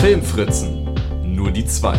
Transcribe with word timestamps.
Filmfritzen. 0.00 0.88
Nur 1.24 1.50
die 1.50 1.64
zwei. 1.66 1.98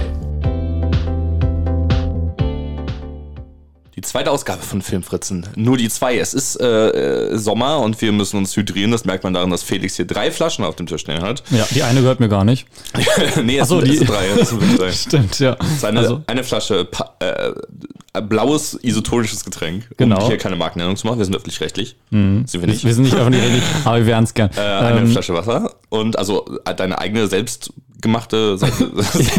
Die 3.95 4.01
zweite 4.01 4.31
Ausgabe 4.31 4.61
von 4.63 4.81
Filmfritzen. 4.81 5.45
Nur 5.55 5.75
die 5.75 5.89
zwei. 5.89 6.17
Es 6.17 6.33
ist 6.33 6.55
äh, 6.61 7.31
äh, 7.33 7.37
Sommer 7.37 7.79
und 7.79 8.01
wir 8.01 8.13
müssen 8.13 8.37
uns 8.37 8.55
hydrieren. 8.55 8.91
Das 8.91 9.03
merkt 9.03 9.25
man 9.25 9.33
daran, 9.33 9.49
dass 9.49 9.61
Felix 9.63 9.97
hier 9.97 10.07
drei 10.07 10.31
Flaschen 10.31 10.63
auf 10.63 10.77
dem 10.77 10.87
Tisch 10.87 11.01
stehen 11.01 11.21
hat. 11.21 11.43
Ja, 11.51 11.67
die 11.71 11.83
eine 11.83 11.99
gehört 11.99 12.21
mir 12.21 12.29
gar 12.29 12.45
nicht. 12.45 12.65
nee, 13.43 13.57
es, 13.59 13.67
so, 13.67 13.79
sind, 13.81 13.87
die- 13.89 13.93
es 13.93 13.99
sind 13.99 14.09
drei. 14.09 14.27
Es 14.39 14.49
sind 14.49 14.79
drei. 14.79 14.91
Stimmt, 14.93 15.39
ja. 15.39 15.57
Es 15.59 15.67
ist 15.73 15.85
eine, 15.85 15.99
Also- 15.99 16.21
eine 16.27 16.43
Flasche 16.45 16.87
äh, 17.19 18.21
blaues 18.21 18.79
isotonisches 18.81 19.43
Getränk. 19.43 19.89
Genau. 19.97 20.21
Um 20.23 20.27
hier 20.29 20.37
keine 20.37 20.55
Markennennung 20.55 20.95
zu 20.95 21.05
machen. 21.05 21.19
Wir 21.19 21.25
sind 21.25 21.35
öffentlich-rechtlich. 21.35 21.97
Sind 22.09 22.51
wir 22.53 22.67
nicht. 22.67 22.85
Wir 22.85 22.93
sind 22.93 23.03
nicht 23.03 23.15
öffentlich, 23.15 23.61
aber 23.83 23.97
wir 23.97 24.05
wären 24.07 24.23
es 24.23 24.33
gern. 24.33 24.49
Äh, 24.55 24.61
eine 24.61 24.99
Ähm, 25.01 25.11
Flasche 25.11 25.33
Wasser 25.33 25.75
und 25.89 26.17
also 26.17 26.45
äh, 26.65 26.73
deine 26.73 26.97
eigene 26.99 27.27
selbstgemachte 27.27 27.88
hätte 28.03 28.57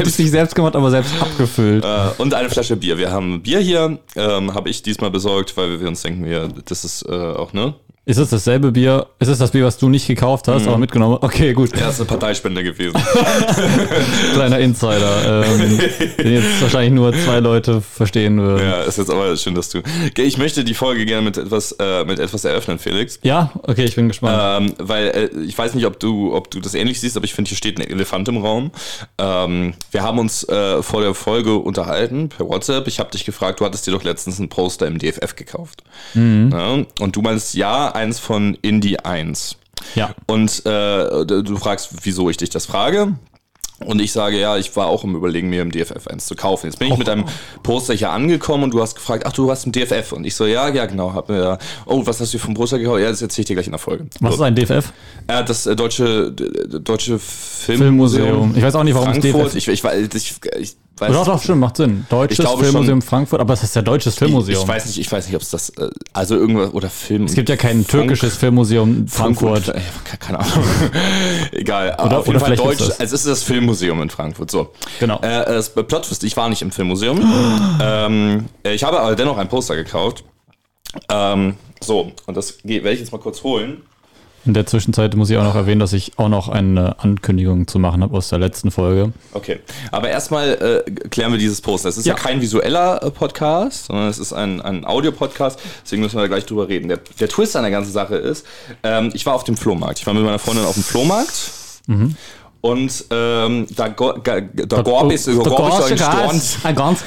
es 0.04 0.18
nicht 0.18 0.30
selbst 0.30 0.54
gemacht, 0.54 0.76
aber 0.76 0.90
selbst 0.90 1.12
abgefüllt. 1.20 1.84
Äh, 1.84 2.08
und 2.18 2.34
eine 2.34 2.50
Flasche 2.50 2.76
Bier. 2.76 2.98
Wir 2.98 3.10
haben 3.10 3.42
Bier 3.42 3.60
hier, 3.60 3.98
ähm, 4.16 4.54
habe 4.54 4.68
ich 4.68 4.82
diesmal 4.82 5.10
besorgt, 5.10 5.56
weil 5.56 5.80
wir 5.80 5.88
uns 5.88 6.02
denken, 6.02 6.24
wir, 6.24 6.48
das 6.66 6.84
ist 6.84 7.02
äh, 7.08 7.12
auch, 7.12 7.52
ne? 7.52 7.74
Ist 8.10 8.16
es 8.16 8.30
dasselbe 8.30 8.72
Bier? 8.72 9.06
Ist 9.20 9.28
es 9.28 9.38
das 9.38 9.52
Bier, 9.52 9.64
was 9.64 9.78
du 9.78 9.88
nicht 9.88 10.08
gekauft 10.08 10.48
hast, 10.48 10.66
aber 10.66 10.78
mitgenommen? 10.78 11.18
Okay, 11.20 11.52
gut. 11.52 11.72
Er 11.74 11.90
ist 11.90 12.00
eine 12.00 12.08
Parteispende 12.08 12.64
gewesen. 12.64 13.00
Kleiner 14.34 14.58
Insider, 14.58 15.44
ähm, 15.44 15.78
den 16.18 16.32
jetzt 16.32 16.60
wahrscheinlich 16.60 16.92
nur 16.92 17.12
zwei 17.12 17.38
Leute 17.38 17.80
verstehen 17.80 18.40
würden. 18.40 18.68
ja, 18.68 18.82
ist 18.82 18.98
jetzt 18.98 19.12
aber 19.12 19.36
schön, 19.36 19.54
dass 19.54 19.68
du. 19.68 19.82
Ich 20.16 20.38
möchte 20.38 20.64
die 20.64 20.74
Folge 20.74 21.06
gerne 21.06 21.22
mit 21.22 21.38
etwas, 21.38 21.70
äh, 21.78 22.04
mit 22.04 22.18
etwas 22.18 22.44
eröffnen, 22.44 22.80
Felix. 22.80 23.20
Ja, 23.22 23.52
okay, 23.62 23.84
ich 23.84 23.94
bin 23.94 24.08
gespannt. 24.08 24.66
Ähm, 24.66 24.74
weil 24.78 25.06
äh, 25.10 25.28
ich 25.44 25.56
weiß 25.56 25.74
nicht, 25.74 25.86
ob 25.86 26.00
du, 26.00 26.34
ob 26.34 26.50
du 26.50 26.58
das 26.58 26.74
ähnlich 26.74 26.98
siehst, 26.98 27.16
aber 27.16 27.26
ich 27.26 27.34
finde, 27.34 27.50
hier 27.50 27.58
steht 27.58 27.78
ein 27.78 27.88
Elefant 27.88 28.28
im 28.28 28.38
Raum. 28.38 28.72
Ähm, 29.18 29.74
wir 29.92 30.02
haben 30.02 30.18
uns 30.18 30.42
äh, 30.48 30.82
vor 30.82 31.00
der 31.00 31.14
Folge 31.14 31.54
unterhalten 31.54 32.28
per 32.28 32.48
WhatsApp. 32.48 32.88
Ich 32.88 32.98
habe 32.98 33.12
dich 33.12 33.24
gefragt, 33.24 33.60
du 33.60 33.64
hattest 33.64 33.86
dir 33.86 33.92
doch 33.92 34.02
letztens 34.02 34.40
ein 34.40 34.48
Poster 34.48 34.88
im 34.88 34.98
DFF 34.98 35.36
gekauft. 35.36 35.84
Ja? 36.14 36.78
Und 36.98 37.14
du 37.14 37.22
meinst 37.22 37.54
ja, 37.54 37.99
eins 38.00 38.18
von 38.18 38.56
Indie 38.62 38.98
1. 38.98 39.56
ja. 39.94 40.14
Und 40.26 40.64
äh, 40.66 41.26
du 41.26 41.56
fragst, 41.56 41.90
wieso 42.02 42.30
ich 42.30 42.38
dich 42.38 42.50
das 42.50 42.66
frage. 42.66 43.14
Und 43.84 44.00
ich 44.00 44.12
sage, 44.12 44.38
ja, 44.38 44.58
ich 44.58 44.76
war 44.76 44.86
auch 44.88 45.04
im 45.04 45.14
Überlegen, 45.16 45.48
mir 45.48 45.62
im 45.62 45.70
DFF 45.72 46.06
eins 46.06 46.26
zu 46.26 46.34
kaufen. 46.34 46.66
Jetzt 46.66 46.78
bin 46.78 46.92
ich 46.92 46.98
mit 46.98 47.08
einem 47.08 47.24
Poster 47.62 47.94
hier 47.94 48.10
angekommen 48.10 48.64
und 48.64 48.74
du 48.74 48.80
hast 48.82 48.94
gefragt, 48.94 49.24
ach, 49.26 49.32
du 49.32 49.46
warst 49.46 49.64
im 49.64 49.72
DFF. 49.72 50.12
Und 50.12 50.24
ich 50.26 50.34
so, 50.34 50.44
ja, 50.44 50.68
ja, 50.68 50.84
genau. 50.86 51.14
Hab 51.14 51.30
mir, 51.30 51.58
oh, 51.86 52.02
was 52.04 52.20
hast 52.20 52.34
du 52.34 52.38
vom 52.38 52.52
Poster 52.54 52.78
gekauft? 52.78 53.00
Ja, 53.00 53.08
das 53.08 53.22
erzähle 53.22 53.42
ich 53.42 53.46
dir 53.46 53.54
gleich 53.54 53.66
in 53.66 53.72
der 53.72 53.78
Folge. 53.78 54.06
Was 54.20 54.32
ist 54.32 54.38
So. 54.38 54.44
ein 54.44 54.54
DFF? 54.54 54.92
Ja, 55.30 55.42
das 55.42 55.64
äh, 55.66 55.74
deutsche, 55.74 56.30
deutsche 56.30 57.18
Filmmuseum. 57.18 58.24
Filmmuseum. 58.26 58.54
Ich 58.56 58.62
weiß 58.62 58.74
auch 58.74 58.84
nicht, 58.84 58.94
warum 58.94 59.08
es 59.10 59.18
Frankfurt. 59.18 59.46
DFF 59.46 59.56
Ich, 59.56 59.68
ich, 59.68 59.80
weiß- 59.82 60.14
ich, 60.14 60.34
ich 60.60 60.76
weiß 60.98 61.12
Doch, 61.14 61.24
doch, 61.24 61.42
stimmt, 61.42 61.60
macht 61.60 61.78
Sinn. 61.78 62.04
Deutsches 62.10 62.38
Ich 62.40 62.44
glaube 62.44 62.62
Filmmuseum 62.62 63.00
schon- 63.00 63.08
Frankfurt, 63.08 63.40
aber 63.40 63.54
es 63.54 63.62
ist 63.62 63.74
ja 63.74 63.80
Deutsches 63.80 64.12
ich, 64.12 64.18
Filmmuseum. 64.18 64.60
ich 64.62 64.68
weiß 64.68 64.84
nicht, 64.84 64.98
ich 64.98 65.10
weiß 65.10 65.26
nicht, 65.26 65.34
ob 65.36 65.40
es 65.40 65.48
das, 65.48 65.70
äh, 65.70 65.88
also 66.12 66.36
irgendwas, 66.36 66.74
oder 66.74 66.90
Film. 66.90 67.24
es 67.24 67.32
gibt 67.34 67.48
ja 67.48 67.56
kein 67.56 67.76
Funk- 67.86 67.88
türkisches 67.88 68.36
Filmmuseum 68.36 69.08
Frankfurt. 69.08 69.68
Äh, 69.68 69.80
Keine 70.20 70.40
Ahnung. 70.40 70.52
Egal. 71.52 71.92
Aber 71.92 72.04
Oder- 72.06 72.18
auf 72.18 72.26
jeden 72.26 72.36
oder 72.36 72.46
Fall 72.46 72.56
Deutsch. 72.56 72.82
Es 72.98 73.12
ist 73.12 73.26
das 73.26 73.42
Filmmuseum 73.42 73.69
in 74.02 74.10
Frankfurt. 74.10 74.50
So. 74.50 74.72
Genau. 74.98 75.20
Äh, 75.20 75.44
das 75.46 75.70
Plotwist, 75.70 76.24
ich 76.24 76.36
war 76.36 76.48
nicht 76.48 76.62
im 76.62 76.70
Filmmuseum. 76.70 77.20
ähm, 77.82 78.46
äh, 78.64 78.74
ich 78.74 78.84
habe 78.84 79.00
aber 79.00 79.16
dennoch 79.16 79.38
ein 79.38 79.48
Poster 79.48 79.76
gekauft. 79.76 80.24
Ähm, 81.08 81.54
so, 81.80 82.12
und 82.26 82.36
das 82.36 82.58
werde 82.64 82.90
ich 82.92 83.00
jetzt 83.00 83.12
mal 83.12 83.18
kurz 83.18 83.42
holen. 83.42 83.82
In 84.46 84.54
der 84.54 84.64
Zwischenzeit 84.64 85.14
muss 85.16 85.28
ich 85.28 85.36
auch 85.36 85.44
noch 85.44 85.54
erwähnen, 85.54 85.80
dass 85.80 85.92
ich 85.92 86.18
auch 86.18 86.30
noch 86.30 86.48
eine 86.48 86.98
Ankündigung 87.00 87.68
zu 87.68 87.78
machen 87.78 88.02
habe 88.02 88.16
aus 88.16 88.30
der 88.30 88.38
letzten 88.38 88.70
Folge. 88.70 89.12
Okay, 89.34 89.60
aber 89.92 90.08
erstmal 90.08 90.84
äh, 90.86 90.90
klären 91.10 91.30
wir 91.30 91.38
dieses 91.38 91.60
Poster. 91.60 91.90
Es 91.90 91.98
ist 91.98 92.06
ja, 92.06 92.14
Ja. 92.14 92.18
kein 92.18 92.40
visueller 92.40 93.02
äh, 93.02 93.10
Podcast, 93.10 93.84
sondern 93.86 94.08
es 94.08 94.18
ist 94.18 94.32
ein, 94.32 94.62
ein 94.62 94.86
Audio-Podcast, 94.86 95.60
deswegen 95.84 96.00
müssen 96.00 96.16
wir 96.16 96.22
da 96.22 96.28
gleich 96.28 96.46
drüber 96.46 96.68
reden. 96.68 96.88
Der, 96.88 96.96
der 96.96 97.28
Twist 97.28 97.54
an 97.54 97.62
der 97.64 97.70
ganzen 97.70 97.92
Sache 97.92 98.16
ist, 98.16 98.46
ähm, 98.82 99.10
ich 99.12 99.26
war 99.26 99.34
auf 99.34 99.44
dem 99.44 99.58
Flohmarkt. 99.58 99.98
Ich 99.98 100.06
war 100.06 100.14
mit 100.14 100.24
meiner 100.24 100.38
Freundin 100.38 100.64
auf 100.64 100.74
dem 100.74 100.84
Flohmarkt. 100.84 101.50
Und 102.60 103.04
ähm, 103.10 103.66
da, 103.74 103.88
go, 103.88 104.14
ga, 104.22 104.40
da, 104.40 104.82
gab 104.82 105.10
es, 105.10 105.24
da 105.24 105.32
gab 105.32 105.78
es 105.78 105.84
einen 105.86 105.98
Stand, 105.98 106.58
Ein 106.64 106.74
ganz 106.74 107.04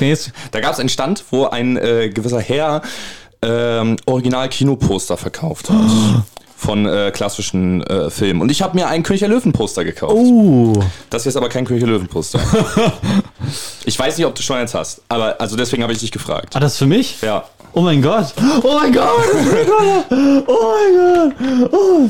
da 0.51 0.59
gab 0.59 0.73
es 0.73 0.79
einen 0.79 0.89
Stand, 0.89 1.23
wo 1.29 1.45
ein 1.45 1.77
äh, 1.77 2.09
gewisser 2.09 2.39
Herr 2.39 2.81
ähm, 3.43 3.97
Original-Kinoposter 4.05 5.17
verkauft 5.17 5.69
hat. 5.69 5.75
Von 6.57 6.85
äh, 6.85 7.11
klassischen 7.13 7.83
äh, 7.83 8.09
Filmen. 8.09 8.41
Und 8.41 8.49
ich 8.49 8.61
habe 8.61 8.75
mir 8.75 8.87
ein 8.87 9.03
König 9.03 9.19
der 9.19 9.27
Löwen-Poster 9.27 9.83
gekauft. 9.83 10.15
Uh, 10.15 10.73
Das 11.09 11.23
hier 11.23 11.29
ist 11.29 11.35
aber 11.35 11.49
kein 11.49 11.65
König 11.65 11.83
der 11.83 11.91
Löwen-Poster. 11.91 12.39
ich 13.85 13.99
weiß 13.99 14.17
nicht, 14.17 14.25
ob 14.25 14.33
du 14.33 14.41
schon 14.41 14.55
eins 14.55 14.73
hast, 14.73 15.01
aber 15.09 15.39
also 15.41 15.57
deswegen 15.57 15.83
habe 15.83 15.91
ich 15.91 15.99
dich 15.99 16.11
gefragt. 16.11 16.55
ah, 16.55 16.61
das 16.61 16.73
ist 16.73 16.77
für 16.79 16.87
mich? 16.87 17.21
Ja. 17.21 17.43
Oh 17.73 17.81
mein 17.81 18.01
Gott! 18.01 18.33
Oh 18.63 18.79
mein 18.79 18.93
Gott! 18.93 19.09
Oh 19.33 19.51
mein 19.51 19.65
Gott! 19.65 20.45
Oh 20.47 20.73
mein 20.73 21.31
Gott! 21.31 21.69
Oh. 21.73 22.09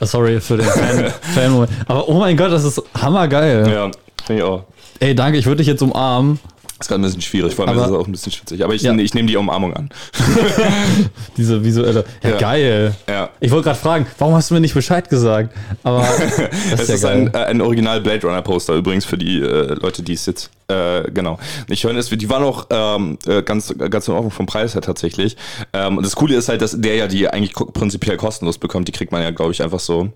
Ah, 0.00 0.06
Sorry 0.06 0.40
für 0.40 0.56
den 0.56 0.66
Fan- 0.66 1.10
Fan-Moment. 1.34 1.70
Aber 1.86 2.08
oh 2.08 2.18
mein 2.18 2.36
Gott, 2.36 2.50
das 2.52 2.64
ist 2.64 2.82
hammergeil. 3.00 3.68
Ja, 3.70 3.90
finde 4.26 4.42
ich 4.42 4.48
auch. 4.48 4.64
Ey, 4.98 5.14
danke, 5.14 5.38
ich 5.38 5.46
würde 5.46 5.58
dich 5.58 5.66
jetzt 5.66 5.82
umarmen. 5.82 6.38
Ist 6.80 6.88
gerade 6.88 7.00
ein 7.00 7.04
bisschen 7.04 7.20
schwierig, 7.20 7.54
vor 7.54 7.68
allem 7.68 7.76
Aber- 7.76 7.86
ist 7.86 7.92
es 7.92 7.96
auch 7.98 8.06
ein 8.06 8.12
bisschen 8.12 8.32
schwitzig. 8.32 8.64
Aber 8.64 8.74
ich, 8.74 8.80
Ja. 8.82 8.94
ich 8.94 9.12
nehme 9.12 9.28
die 9.28 9.36
Umarmung 9.36 9.74
an. 9.74 9.90
Diese 11.36 11.62
visuelle. 11.62 12.04
Ja, 12.22 12.30
Ja. 12.30 12.36
geil. 12.38 12.94
Ja. 13.08 13.30
Ich 13.40 13.50
wollte 13.50 13.64
gerade 13.64 13.78
fragen, 13.78 14.06
warum 14.18 14.34
hast 14.34 14.50
du 14.50 14.54
mir 14.54 14.60
nicht 14.60 14.74
Bescheid 14.74 15.08
gesagt? 15.08 15.54
Aber 15.82 16.00
das 16.00 16.38
Es 16.72 16.80
ist 16.80 16.88
ja 16.88 16.94
ist 16.94 17.04
ein, 17.04 17.34
äh, 17.34 17.38
ein 17.38 17.60
Original 17.60 18.00
Blade 18.00 18.26
Runner 18.26 18.42
Poster 18.42 18.74
übrigens 18.74 19.04
für 19.04 19.18
die 19.18 19.40
äh, 19.40 19.74
Leute, 19.74 20.02
die 20.02 20.14
es 20.14 20.26
jetzt 20.26 20.50
äh, 20.68 21.02
genau 21.10 21.38
nicht 21.68 21.84
hören. 21.84 22.00
Die 22.00 22.30
waren 22.30 22.44
auch 22.44 22.66
ähm, 22.70 23.18
äh, 23.26 23.42
ganz 23.42 23.74
ganz 23.90 24.08
in 24.08 24.14
Ordnung 24.14 24.30
vom 24.30 24.46
Preis 24.46 24.74
her 24.74 24.82
tatsächlich. 24.82 25.36
Ähm, 25.72 25.98
und 25.98 26.06
das 26.06 26.16
Coole 26.16 26.34
ist 26.34 26.48
halt, 26.48 26.62
dass 26.62 26.80
der 26.80 26.94
ja 26.96 27.06
die 27.08 27.28
eigentlich 27.28 27.52
prinzipiell 27.54 28.16
kostenlos 28.16 28.58
bekommt. 28.58 28.88
Die 28.88 28.92
kriegt 28.92 29.12
man 29.12 29.22
ja, 29.22 29.30
glaube 29.30 29.52
ich, 29.52 29.62
einfach 29.62 29.80
so. 29.80 30.10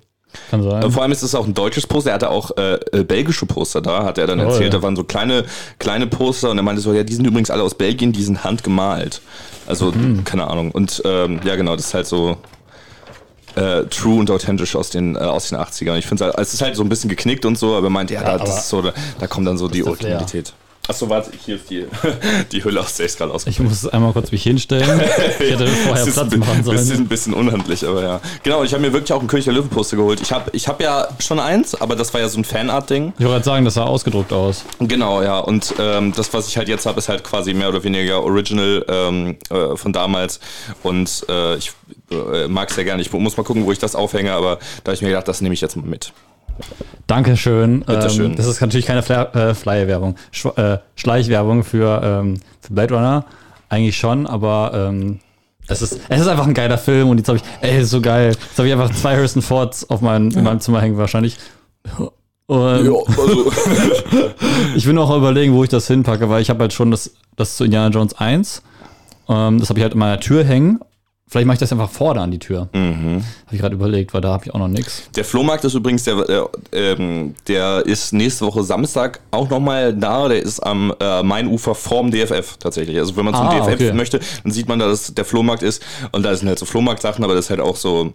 Kann 0.50 0.62
sein. 0.62 0.82
Äh, 0.82 0.90
Vor 0.90 1.02
allem 1.02 1.12
ist 1.12 1.22
es 1.22 1.34
auch 1.34 1.46
ein 1.46 1.54
deutsches 1.54 1.86
Poster. 1.86 2.10
Er 2.10 2.14
hatte 2.14 2.30
auch 2.30 2.56
äh, 2.56 2.74
äh, 2.92 3.04
belgische 3.04 3.46
Poster 3.46 3.80
da, 3.80 4.04
hat 4.04 4.18
er 4.18 4.26
dann 4.26 4.40
Oh, 4.40 4.44
erzählt. 4.44 4.72
ja. 4.72 4.78
Da 4.78 4.82
waren 4.82 4.96
so 4.96 5.04
kleine, 5.04 5.44
kleine 5.78 6.06
Poster 6.06 6.50
und 6.50 6.56
er 6.58 6.62
meinte 6.62 6.80
so, 6.82 6.92
ja, 6.92 7.02
die 7.04 7.14
sind 7.14 7.26
übrigens 7.26 7.50
alle 7.50 7.62
aus 7.62 7.74
Belgien, 7.74 8.12
die 8.12 8.22
sind 8.22 8.44
handgemalt. 8.44 9.20
Also, 9.66 9.92
Mhm. 9.92 10.24
keine 10.24 10.46
Ahnung. 10.48 10.70
Und 10.70 11.02
ähm, 11.04 11.40
ja, 11.44 11.56
genau, 11.56 11.76
das 11.76 11.86
ist 11.86 11.94
halt 11.94 12.06
so 12.06 12.36
äh, 13.56 13.84
true 13.84 14.18
und 14.18 14.30
authentisch 14.30 14.74
aus 14.76 14.90
den, 14.90 15.14
äh, 15.14 15.18
aus 15.20 15.48
den 15.50 15.58
80ern. 15.58 15.96
Ich 15.96 16.06
finde 16.06 16.24
es 16.24 16.30
halt, 16.36 16.38
es 16.46 16.54
ist 16.54 16.62
halt 16.62 16.74
so 16.76 16.82
ein 16.82 16.88
bisschen 16.88 17.08
geknickt 17.08 17.44
und 17.46 17.56
so, 17.56 17.74
aber 17.76 17.86
er 17.86 17.90
meinte, 17.90 18.14
ja, 18.14 18.22
da, 18.24 18.38
das 18.38 18.58
ist 18.58 18.68
so, 18.68 18.82
da, 18.82 18.92
da 19.20 19.26
kommt 19.28 19.46
dann 19.46 19.56
so 19.58 19.68
die. 19.68 19.84
Originalität. 19.84 20.52
Achso, 20.86 21.08
warte, 21.08 21.30
hier 21.44 21.56
ist 21.56 21.70
die, 21.70 21.86
die 22.52 22.62
Hülle, 22.62 22.80
aus 22.80 22.98
ich 23.00 23.16
gerade 23.16 23.32
aus. 23.32 23.46
Ich 23.46 23.58
muss 23.58 23.86
einmal 23.86 24.12
kurz 24.12 24.30
mich 24.32 24.42
hinstellen. 24.42 25.00
Ich 25.40 25.50
hätte 25.50 25.66
vorher 25.66 26.04
Das 26.04 26.06
ist 26.08 26.14
Platz 26.14 26.32
ein 26.32 26.38
machen 26.38 26.62
bisschen, 26.62 26.84
sollen. 26.84 27.00
ein 27.00 27.08
bisschen 27.08 27.34
unhandlich, 27.34 27.86
aber 27.86 28.02
ja. 28.02 28.20
Genau, 28.42 28.62
ich 28.62 28.72
habe 28.72 28.82
mir 28.82 28.92
wirklich 28.92 29.12
auch 29.12 29.20
ein 29.20 29.26
König 29.26 29.44
der 29.44 29.54
Löwen 29.54 29.68
Poster 29.68 29.96
geholt. 29.96 30.20
Ich 30.20 30.32
habe 30.32 30.50
ich 30.52 30.68
hab 30.68 30.80
ja 30.80 31.08
schon 31.18 31.38
eins, 31.40 31.74
aber 31.74 31.96
das 31.96 32.12
war 32.12 32.20
ja 32.20 32.28
so 32.28 32.38
ein 32.38 32.44
Fanart-Ding. 32.44 33.14
Ich 33.18 33.24
wollte 33.24 33.32
gerade 33.32 33.44
sagen, 33.44 33.64
das 33.64 33.74
sah 33.74 33.84
ausgedruckt 33.84 34.32
aus. 34.32 34.64
Genau, 34.78 35.22
ja. 35.22 35.38
Und 35.38 35.74
ähm, 35.78 36.12
das, 36.14 36.32
was 36.32 36.48
ich 36.48 36.56
halt 36.56 36.68
jetzt 36.68 36.86
habe, 36.86 36.98
ist 36.98 37.08
halt 37.08 37.24
quasi 37.24 37.54
mehr 37.54 37.68
oder 37.68 37.82
weniger 37.82 38.22
Original 38.22 38.84
ähm, 38.88 39.36
äh, 39.50 39.76
von 39.76 39.92
damals. 39.92 40.40
Und 40.82 41.24
äh, 41.28 41.56
ich 41.56 41.72
äh, 42.10 42.46
mag 42.48 42.68
es 42.68 42.74
sehr 42.76 42.84
gerne. 42.84 43.02
Ich 43.02 43.12
muss 43.12 43.36
mal 43.36 43.42
gucken, 43.44 43.64
wo 43.64 43.72
ich 43.72 43.78
das 43.78 43.94
aufhänge, 43.94 44.32
aber 44.32 44.56
da 44.82 44.90
habe 44.90 44.94
ich 44.94 45.02
mir 45.02 45.08
gedacht, 45.08 45.28
das 45.28 45.40
nehme 45.40 45.54
ich 45.54 45.60
jetzt 45.60 45.76
mal 45.76 45.86
mit. 45.86 46.12
Dankeschön. 47.06 47.80
Bitteschön. 47.80 48.30
Ähm, 48.30 48.36
das 48.36 48.46
ist 48.46 48.60
natürlich 48.60 48.86
keine 48.86 49.00
äh, 49.00 49.54
Flyer-Werbung, 49.54 50.16
äh, 50.56 50.78
Schleichwerbung 50.96 51.64
für, 51.64 52.00
ähm, 52.02 52.40
für 52.60 52.72
Blade 52.72 52.94
Runner. 52.94 53.24
Eigentlich 53.68 53.96
schon, 53.96 54.26
aber 54.26 54.72
ähm, 54.74 55.20
es, 55.66 55.82
ist, 55.82 56.00
es 56.08 56.20
ist 56.20 56.28
einfach 56.28 56.46
ein 56.46 56.54
geiler 56.54 56.78
Film 56.78 57.08
und 57.08 57.18
jetzt 57.18 57.28
habe 57.28 57.38
ich, 57.38 57.44
ey, 57.60 57.80
ist 57.80 57.90
so 57.90 58.00
geil. 58.00 58.28
Jetzt 58.28 58.58
habe 58.58 58.68
ich 58.68 58.74
einfach 58.74 58.90
zwei 58.94 59.16
Harrison 59.16 59.42
Fords 59.42 59.88
auf 59.90 60.00
mein, 60.00 60.30
in 60.30 60.44
meinem 60.44 60.60
Zimmer 60.60 60.80
hängen 60.80 60.96
wahrscheinlich. 60.96 61.38
Und 62.46 62.56
also, 62.56 63.06
ich 64.76 64.86
will 64.86 64.92
noch 64.92 65.14
überlegen, 65.16 65.54
wo 65.54 65.64
ich 65.64 65.70
das 65.70 65.86
hinpacke, 65.86 66.28
weil 66.28 66.42
ich 66.42 66.50
habe 66.50 66.60
halt 66.60 66.72
schon 66.72 66.90
das, 66.90 67.14
das 67.36 67.56
zu 67.56 67.64
Indiana 67.64 67.88
Jones 67.88 68.14
1. 68.14 68.62
Ähm, 69.28 69.60
das 69.60 69.70
habe 69.70 69.78
ich 69.78 69.82
halt 69.82 69.94
in 69.94 69.98
meiner 69.98 70.20
Tür 70.20 70.44
hängen. 70.44 70.80
Vielleicht 71.26 71.46
mache 71.46 71.54
ich 71.54 71.60
das 71.60 71.72
einfach 71.72 71.90
vorne 71.90 72.20
an 72.20 72.30
die 72.30 72.38
Tür. 72.38 72.68
Mhm. 72.74 73.24
Habe 73.46 73.54
ich 73.54 73.58
gerade 73.60 73.74
überlegt, 73.74 74.12
weil 74.14 74.20
da 74.20 74.32
habe 74.32 74.44
ich 74.44 74.54
auch 74.54 74.58
noch 74.58 74.68
nichts. 74.68 75.10
der 75.16 75.24
Flohmarkt 75.24 75.64
ist 75.64 75.74
übrigens, 75.74 76.04
der, 76.04 76.22
der, 76.24 76.48
ähm, 76.72 77.34
der 77.48 77.84
ist 77.86 78.12
nächste 78.12 78.44
Woche 78.46 78.62
Samstag 78.62 79.20
auch 79.30 79.48
nochmal 79.48 79.94
da. 79.94 80.28
Der 80.28 80.42
ist 80.42 80.60
am 80.60 80.92
äh, 81.00 81.22
Mainufer 81.22 81.74
vorm 81.74 82.10
DFF 82.10 82.58
tatsächlich. 82.58 82.98
Also 82.98 83.16
wenn 83.16 83.24
man 83.24 83.34
zum 83.34 83.46
Ah, 83.46 83.58
DFF 83.58 83.74
okay. 83.74 83.92
möchte, 83.94 84.20
dann 84.42 84.52
sieht 84.52 84.68
man, 84.68 84.78
dass 84.78 85.14
der 85.14 85.24
Flohmarkt 85.24 85.62
ist. 85.62 85.82
Und 86.12 86.24
da 86.24 86.36
sind 86.36 86.46
halt 86.46 86.58
so 86.58 86.66
Flohmarktsachen, 86.66 87.24
aber 87.24 87.34
das 87.34 87.46
ist 87.46 87.50
halt 87.50 87.60
auch 87.60 87.76
so 87.76 88.12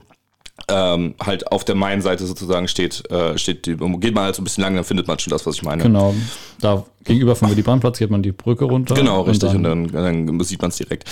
ähm, 0.67 1.15
halt 1.25 1.51
auf 1.51 1.63
der 1.65 1.75
Main-Seite 1.75 2.25
sozusagen 2.25 2.67
steht, 2.67 3.09
äh, 3.12 3.38
steht 3.38 3.63
geht 3.63 3.79
man 4.13 4.23
halt 4.23 4.35
so 4.35 4.41
ein 4.41 4.44
bisschen 4.44 4.63
lang, 4.63 4.75
dann 4.75 4.83
findet 4.83 5.07
man 5.07 5.17
schon 5.19 5.31
das, 5.31 5.45
was 5.45 5.55
ich 5.55 5.63
meine. 5.63 5.83
Genau. 5.83 6.13
Da 6.59 6.85
gegenüber 7.09 7.35
vom 7.35 7.50
Willy 7.50 7.61
Brandt-Platz 7.61 8.00
geht 8.00 8.09
man 8.09 8.23
die 8.23 8.31
Brücke 8.31 8.65
runter. 8.65 8.95
Genau, 8.95 9.21
richtig. 9.21 9.50
Und 9.53 9.63
dann- 9.63 9.88
dann, 9.88 10.25
dann, 10.27 10.39
sieht 10.41 10.61
man 10.61 10.69
es 10.71 10.77
direkt. 10.77 11.03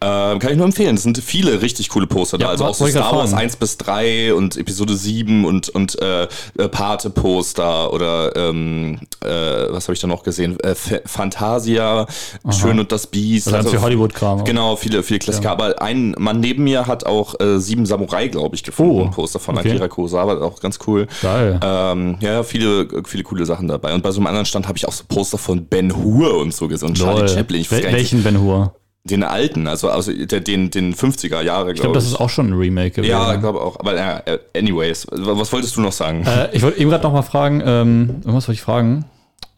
Ähm, 0.00 0.38
kann 0.38 0.50
ich 0.52 0.56
nur 0.56 0.66
empfehlen. 0.66 0.94
Es 0.96 1.02
sind 1.02 1.18
viele 1.18 1.60
richtig 1.62 1.88
coole 1.88 2.06
Poster 2.06 2.38
da. 2.38 2.44
Ja, 2.46 2.50
Also 2.52 2.64
wa- 2.64 2.68
auch 2.68 2.74
so 2.74 2.86
Star 2.86 3.12
Wars 3.16 3.30
fragen. 3.30 3.42
1 3.42 3.56
bis 3.56 3.76
3 3.78 4.34
und 4.34 4.56
Episode 4.56 4.94
7 4.96 5.44
und, 5.44 5.68
und 5.70 6.00
äh, 6.00 6.24
äh, 6.24 6.68
Pate-Poster 6.68 7.92
oder 7.92 8.34
ähm, 8.36 8.98
äh, 9.24 9.28
was 9.28 9.84
habe 9.88 9.94
ich 9.94 10.00
da 10.00 10.06
noch 10.06 10.22
gesehen? 10.22 10.58
Äh, 10.60 10.74
Fantasia, 11.04 12.06
Schön 12.50 12.78
und 12.78 12.92
das 12.92 13.06
Biest. 13.06 13.52
Also 13.52 13.70
viel 13.70 13.80
Hollywood-Kram. 13.80 14.44
Genau, 14.44 14.76
viele, 14.76 15.02
viele 15.02 15.18
Klassiker. 15.18 15.50
Aber 15.50 15.80
ein 15.82 16.14
Mann 16.18 16.40
neben 16.40 16.64
mir 16.64 16.86
hat 16.86 17.06
auch 17.06 17.38
äh, 17.40 17.58
Sieben 17.58 17.86
Samurai, 17.86 18.28
glaube 18.28 18.54
ich, 18.54 18.62
gefunden. 18.62 19.00
Oh, 19.00 19.04
Ein 19.04 19.10
Poster 19.10 19.38
von 19.38 19.56
okay. 19.58 19.70
Akira 19.70 19.88
Kurosawa, 19.88 20.40
auch 20.42 20.60
ganz 20.60 20.78
cool. 20.86 21.06
Geil. 21.22 21.58
Ähm, 21.62 22.16
ja, 22.20 22.42
viele, 22.42 22.86
viele 23.06 23.22
coole 23.22 23.46
Sachen 23.46 23.68
dabei. 23.68 23.94
Und 23.94 24.02
bei 24.02 24.10
so 24.10 24.18
einem 24.20 24.26
anderen 24.26 24.46
Stand 24.46 24.68
habe 24.68 24.78
ich 24.78 24.86
auch 24.86 24.92
so 24.92 25.04
Poster 25.08 25.38
von 25.46 25.66
Ben 25.66 25.96
Hur 25.96 26.36
und 26.38 26.52
so 26.52 26.68
gesehen. 26.68 26.88
Und 26.88 26.98
Charlie 26.98 27.20
Lol. 27.20 27.28
Chaplin. 27.28 27.60
Ich 27.60 27.70
Wel 27.70 27.84
welchen 27.92 28.22
Ben 28.22 28.40
Hur? 28.40 28.74
den 29.04 29.22
alten, 29.22 29.68
also, 29.68 29.88
also 29.88 30.12
den, 30.12 30.70
den 30.70 30.92
50er 30.92 31.40
Jahre, 31.40 31.72
Ich 31.72 31.80
glaube, 31.80 31.94
das 31.94 32.06
ist 32.06 32.16
auch 32.16 32.28
schon 32.28 32.48
ein 32.48 32.54
Remake 32.54 32.90
gewesen. 32.90 33.10
Ja, 33.12 33.34
ich 33.34 33.38
glaube 33.40 33.60
auch. 33.60 33.78
Aber 33.78 33.94
ja, 33.94 34.18
äh, 34.26 34.40
anyways, 34.56 35.06
was 35.12 35.52
wolltest 35.52 35.76
du 35.76 35.80
noch 35.80 35.92
sagen? 35.92 36.26
Äh, 36.26 36.48
ich 36.52 36.62
wollte 36.62 36.80
eben 36.80 36.90
gerade 36.90 37.04
noch 37.04 37.12
mal 37.12 37.22
fragen, 37.22 37.62
ähm, 37.64 38.08
irgendwas 38.24 38.48
wollte 38.48 38.54
ich 38.58 38.62
fragen. 38.62 39.04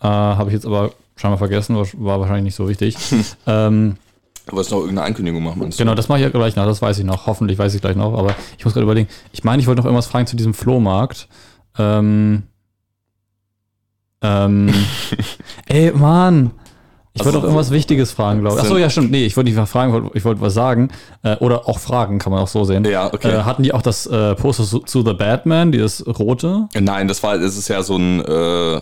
Äh, 0.03 0.07
Habe 0.07 0.51
ich 0.51 0.55
jetzt 0.55 0.67
aber 0.67 0.93
scheinbar 1.17 1.39
vergessen, 1.39 1.77
war 1.77 1.87
war 1.95 2.21
wahrscheinlich 2.21 2.45
nicht 2.45 2.57
so 2.57 2.69
wichtig. 2.69 2.97
ähm, 3.47 3.97
Du 4.47 4.57
wolltest 4.57 4.71
noch 4.71 4.81
irgendeine 4.81 5.07
Ankündigung 5.07 5.43
machen, 5.43 5.61
meinst 5.61 5.79
du? 5.79 5.83
genau, 5.83 5.95
das 5.95 6.09
mache 6.09 6.19
ich 6.19 6.25
ja 6.25 6.31
gleich 6.31 6.57
noch, 6.57 6.65
das 6.67 6.81
weiß 6.83 6.99
ich 6.99 7.05
noch. 7.05 7.27
Hoffentlich 7.27 7.59
weiß 7.59 7.75
ich 7.75 7.81
gleich 7.81 7.97
noch, 7.97 8.13
aber 8.19 8.35
ich 8.59 8.65
muss 8.65 8.75
gerade 8.75 8.85
überlegen. 8.85 9.09
Ich 9.33 9.45
meine, 9.45 9.61
ich 9.63 9.67
wollte 9.67 9.81
noch 9.81 9.87
irgendwas 9.87 10.07
fragen 10.07 10.27
zu 10.27 10.37
diesem 10.37 10.53
Flohmarkt. 10.55 11.29
Ähm, 11.79 12.45
ähm, 14.23 14.73
ey, 15.67 15.93
Mann. 15.93 16.53
Ich 17.15 17.25
wollte 17.25 17.39
Also, 17.39 17.39
noch 17.39 17.45
irgendwas 17.55 17.71
Wichtiges 17.73 18.13
fragen, 18.13 18.41
glaube 18.43 18.57
ich. 18.59 18.63
Achso, 18.63 18.77
ja, 18.77 18.89
stimmt. 18.91 19.11
Nee, 19.11 19.25
ich 19.27 19.37
wollte 19.37 19.51
nicht 19.51 19.57
mal 19.57 19.67
fragen, 19.67 20.11
ich 20.15 20.25
wollte- 20.25 20.41
was 20.41 20.55
sagen. 20.55 20.91
Äh, 21.25 21.35
oder 21.37 21.69
auch 21.69 21.81
fragen, 21.81 22.19
kann 22.21 22.33
man 22.33 22.41
auch 22.41 22.47
so 22.49 22.63
sehen. 22.65 22.85
Ja, 22.85 23.13
okay. 23.13 23.33
Äh, 23.33 23.43
hatten 23.43 23.65
die 23.65 23.75
auch 23.75 23.83
das 23.83 24.07
äh, 24.07 24.37
Poster 24.37 24.63
zu, 24.65 24.81
zu 24.81 25.03
The 25.05 25.15
Batman, 25.15 25.73
dieses 25.73 26.07
rote? 26.07 26.69
Nein, 26.79 27.09
das 27.09 27.21
war, 27.25 27.37
das 27.39 27.57
ist 27.57 27.67
ja 27.69 27.83
so 27.83 27.97
ein, 27.97 28.25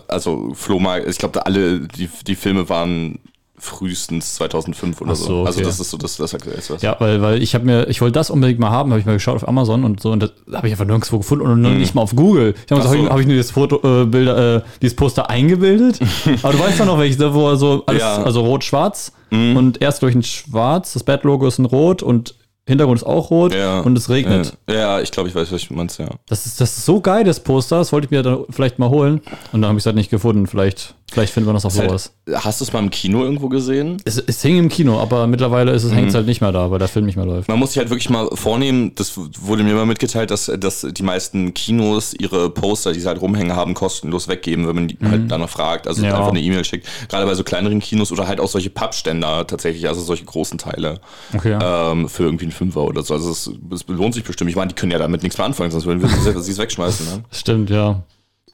also 0.07 0.51
Flohmarkt, 0.53 1.07
ich 1.07 1.17
glaube, 1.17 1.43
alle, 1.47 1.79
die, 1.79 2.09
die 2.27 2.35
Filme 2.35 2.69
waren 2.69 3.17
frühestens 3.59 4.35
2005 4.35 5.01
oder 5.01 5.15
so. 5.15 5.25
so, 5.25 5.45
Also 5.45 5.59
okay. 5.59 5.67
das 5.67 5.79
ist 5.79 5.89
so 5.89 5.97
das, 5.97 6.17
das 6.17 6.33
aktuelle 6.33 6.61
was. 6.69 6.81
Ja, 6.81 6.95
weil, 6.99 7.21
weil 7.21 7.41
ich 7.41 7.55
habe 7.55 7.65
mir, 7.65 7.87
ich 7.87 8.01
wollte 8.01 8.13
das 8.13 8.29
unbedingt 8.29 8.59
mal 8.59 8.69
haben, 8.69 8.91
habe 8.91 8.99
ich 8.99 9.05
mal 9.05 9.13
geschaut 9.13 9.35
auf 9.35 9.47
Amazon 9.47 9.83
und 9.83 9.99
so 10.01 10.11
und 10.11 10.21
das 10.21 10.31
habe 10.53 10.67
ich 10.67 10.73
einfach 10.73 10.85
nirgendwo 10.85 11.17
gefunden 11.17 11.45
und 11.45 11.61
noch 11.61 11.71
nicht 11.71 11.95
mal 11.95 12.01
auf 12.01 12.15
Google. 12.15 12.53
Ich 12.65 12.71
habe 12.71 12.83
hab 12.83 12.89
so. 12.89 12.95
ich, 12.95 13.09
hab 13.09 13.19
ich 13.19 13.27
nur 13.27 13.37
das 13.37 13.51
Foto, 13.51 14.01
äh, 14.03 14.05
Bilder, 14.05 14.57
äh, 14.57 14.61
dieses 14.81 14.95
Poster 14.95 15.29
eingebildet. 15.29 15.99
Aber 16.43 16.53
du 16.53 16.59
weißt 16.59 16.79
doch 16.79 16.85
noch 16.85 16.99
welches, 16.99 17.17
da 17.17 17.33
wo 17.33 17.55
so 17.55 17.83
alles, 17.87 18.01
Ja. 18.01 18.23
also 18.23 18.41
rot-schwarz 18.41 19.11
und 19.31 19.81
erst 19.81 20.03
durch 20.03 20.15
ein 20.15 20.23
Schwarz, 20.23 20.93
das 20.93 21.03
Bad-Logo 21.03 21.47
ist 21.47 21.57
ein 21.59 21.65
Rot 21.65 22.01
und 22.01 22.35
Hintergrund 22.67 22.99
ist 22.99 23.05
auch 23.07 23.29
rot 23.31 23.55
Ja. 23.55 23.79
und 23.79 23.97
es 23.97 24.09
regnet. 24.09 24.57
Ja, 24.69 24.75
ja 24.75 25.01
ich 25.01 25.09
glaube, 25.11 25.29
ich 25.29 25.35
weiß, 25.35 25.51
was 25.53 25.65
du 25.67 25.73
meinst, 25.73 25.99
ja. 25.99 26.07
Das 26.27 26.45
ist, 26.45 26.59
das 26.59 26.77
ist 26.77 26.85
so 26.85 26.99
geil, 26.99 27.23
das 27.23 27.39
Poster, 27.39 27.77
das 27.77 27.93
wollte 27.93 28.05
ich 28.05 28.11
mir 28.11 28.23
dann 28.23 28.43
vielleicht 28.49 28.77
mal 28.77 28.89
holen 28.89 29.21
und 29.53 29.61
dann 29.61 29.69
habe 29.69 29.77
ich 29.77 29.83
es 29.83 29.85
halt 29.85 29.95
nicht 29.95 30.09
gefunden. 30.09 30.47
Vielleicht, 30.47 30.93
vielleicht 31.11 31.33
finden 31.33 31.47
wir 31.49 31.53
noch 31.53 31.63
Ist 31.63 31.77
halt- 31.79 31.89
sowas. 31.89 32.11
Hast 32.43 32.59
du 32.59 32.65
es 32.65 32.73
mal 32.73 32.79
im 32.79 32.89
Kino 32.89 33.23
irgendwo 33.23 33.47
gesehen? 33.47 33.97
Es, 34.03 34.17
es 34.17 34.41
hing 34.41 34.57
im 34.57 34.67
Kino, 34.69 34.99
aber 34.99 35.25
mittlerweile 35.27 35.71
ist 35.71 35.83
es, 35.85 35.93
hängt 35.93 36.09
es 36.09 36.13
halt 36.15 36.25
nicht 36.27 36.41
mehr 36.41 36.51
da, 36.51 36.69
weil 36.69 36.79
der 36.79 36.89
Film 36.89 37.05
nicht 37.05 37.15
mehr 37.15 37.25
läuft. 37.25 37.47
Man 37.47 37.57
muss 37.57 37.69
sich 37.69 37.77
halt 37.77 37.89
wirklich 37.89 38.09
mal 38.09 38.27
vornehmen, 38.33 38.93
das 38.95 39.13
wurde 39.15 39.63
mir 39.63 39.71
immer 39.71 39.85
mitgeteilt, 39.85 40.29
dass, 40.31 40.51
dass 40.59 40.85
die 40.89 41.03
meisten 41.03 41.53
Kinos 41.53 42.13
ihre 42.13 42.49
Poster, 42.49 42.91
die 42.91 42.99
sie 42.99 43.07
halt 43.07 43.21
rumhängen 43.21 43.55
haben, 43.55 43.73
kostenlos 43.73 44.27
weggeben, 44.27 44.67
wenn 44.67 44.75
man 44.75 44.87
die 44.89 44.97
halt 45.01 45.31
danach 45.31 45.49
fragt. 45.49 45.87
Also 45.87 46.01
Mhm. 46.01 46.07
Ja. 46.09 46.17
einfach 46.17 46.29
eine 46.31 46.41
E-Mail 46.41 46.65
schickt. 46.65 46.87
Gerade 47.09 47.25
bei 47.25 47.33
so 47.35 47.43
kleineren 47.45 47.79
Kinos 47.79 48.11
oder 48.11 48.27
halt 48.27 48.39
auch 48.41 48.49
solche 48.49 48.69
Pappständer 48.69 49.47
tatsächlich, 49.47 49.87
also 49.87 50.01
solche 50.01 50.25
großen 50.25 50.57
Teile. 50.57 50.99
Okay, 51.33 51.51
ja. 51.51 51.91
Ähm, 51.93 52.09
für 52.09 52.23
irgendwie 52.23 52.45
einen 52.45 52.51
Fünfer 52.51 52.83
oder 52.83 53.01
so. 53.03 53.13
Also 53.13 53.31
es, 53.31 53.49
es 53.73 53.85
lohnt 53.87 54.13
sich 54.13 54.23
bestimmt. 54.25 54.49
Ich 54.49 54.55
meine, 54.57 54.67
die 54.67 54.75
können 54.75 54.91
ja 54.91 54.97
damit 54.99 55.23
nichts 55.23 55.37
mehr 55.37 55.45
anfangen, 55.45 55.71
sonst 55.71 55.85
würden 55.85 56.01
wir 56.01 56.09
sie 56.09 56.41
sie 56.43 56.51
es 56.51 56.57
wegschmeißen. 56.57 57.05
Ne? 57.05 57.23
Stimmt, 57.31 57.69
ja. 57.69 58.01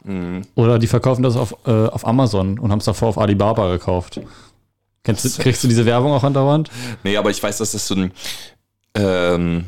Mhm. 0.04 0.44
Oder 0.56 0.80
die 0.80 0.88
verkaufen 0.88 1.24
das 1.24 1.36
auf, 1.36 1.56
äh, 1.66 1.88
auf 1.88 2.06
Amazon 2.06 2.60
und 2.60 2.72
haben 2.72 2.80
es 2.80 2.86
davor 2.86 3.10
auf 3.10 3.18
Alibaba 3.18 3.72
gekauft. 3.72 4.20
Kennst 5.04 5.40
kriegst 5.40 5.64
du 5.64 5.68
diese 5.68 5.86
Werbung 5.86 6.12
auch 6.12 6.24
andauernd? 6.24 6.70
Nee, 7.04 7.18
aber 7.18 7.30
ich 7.30 7.42
weiß, 7.42 7.58
dass 7.58 7.74
das 7.74 7.88
so 7.88 7.96
ein. 7.96 8.12
Ähm, 8.96 9.66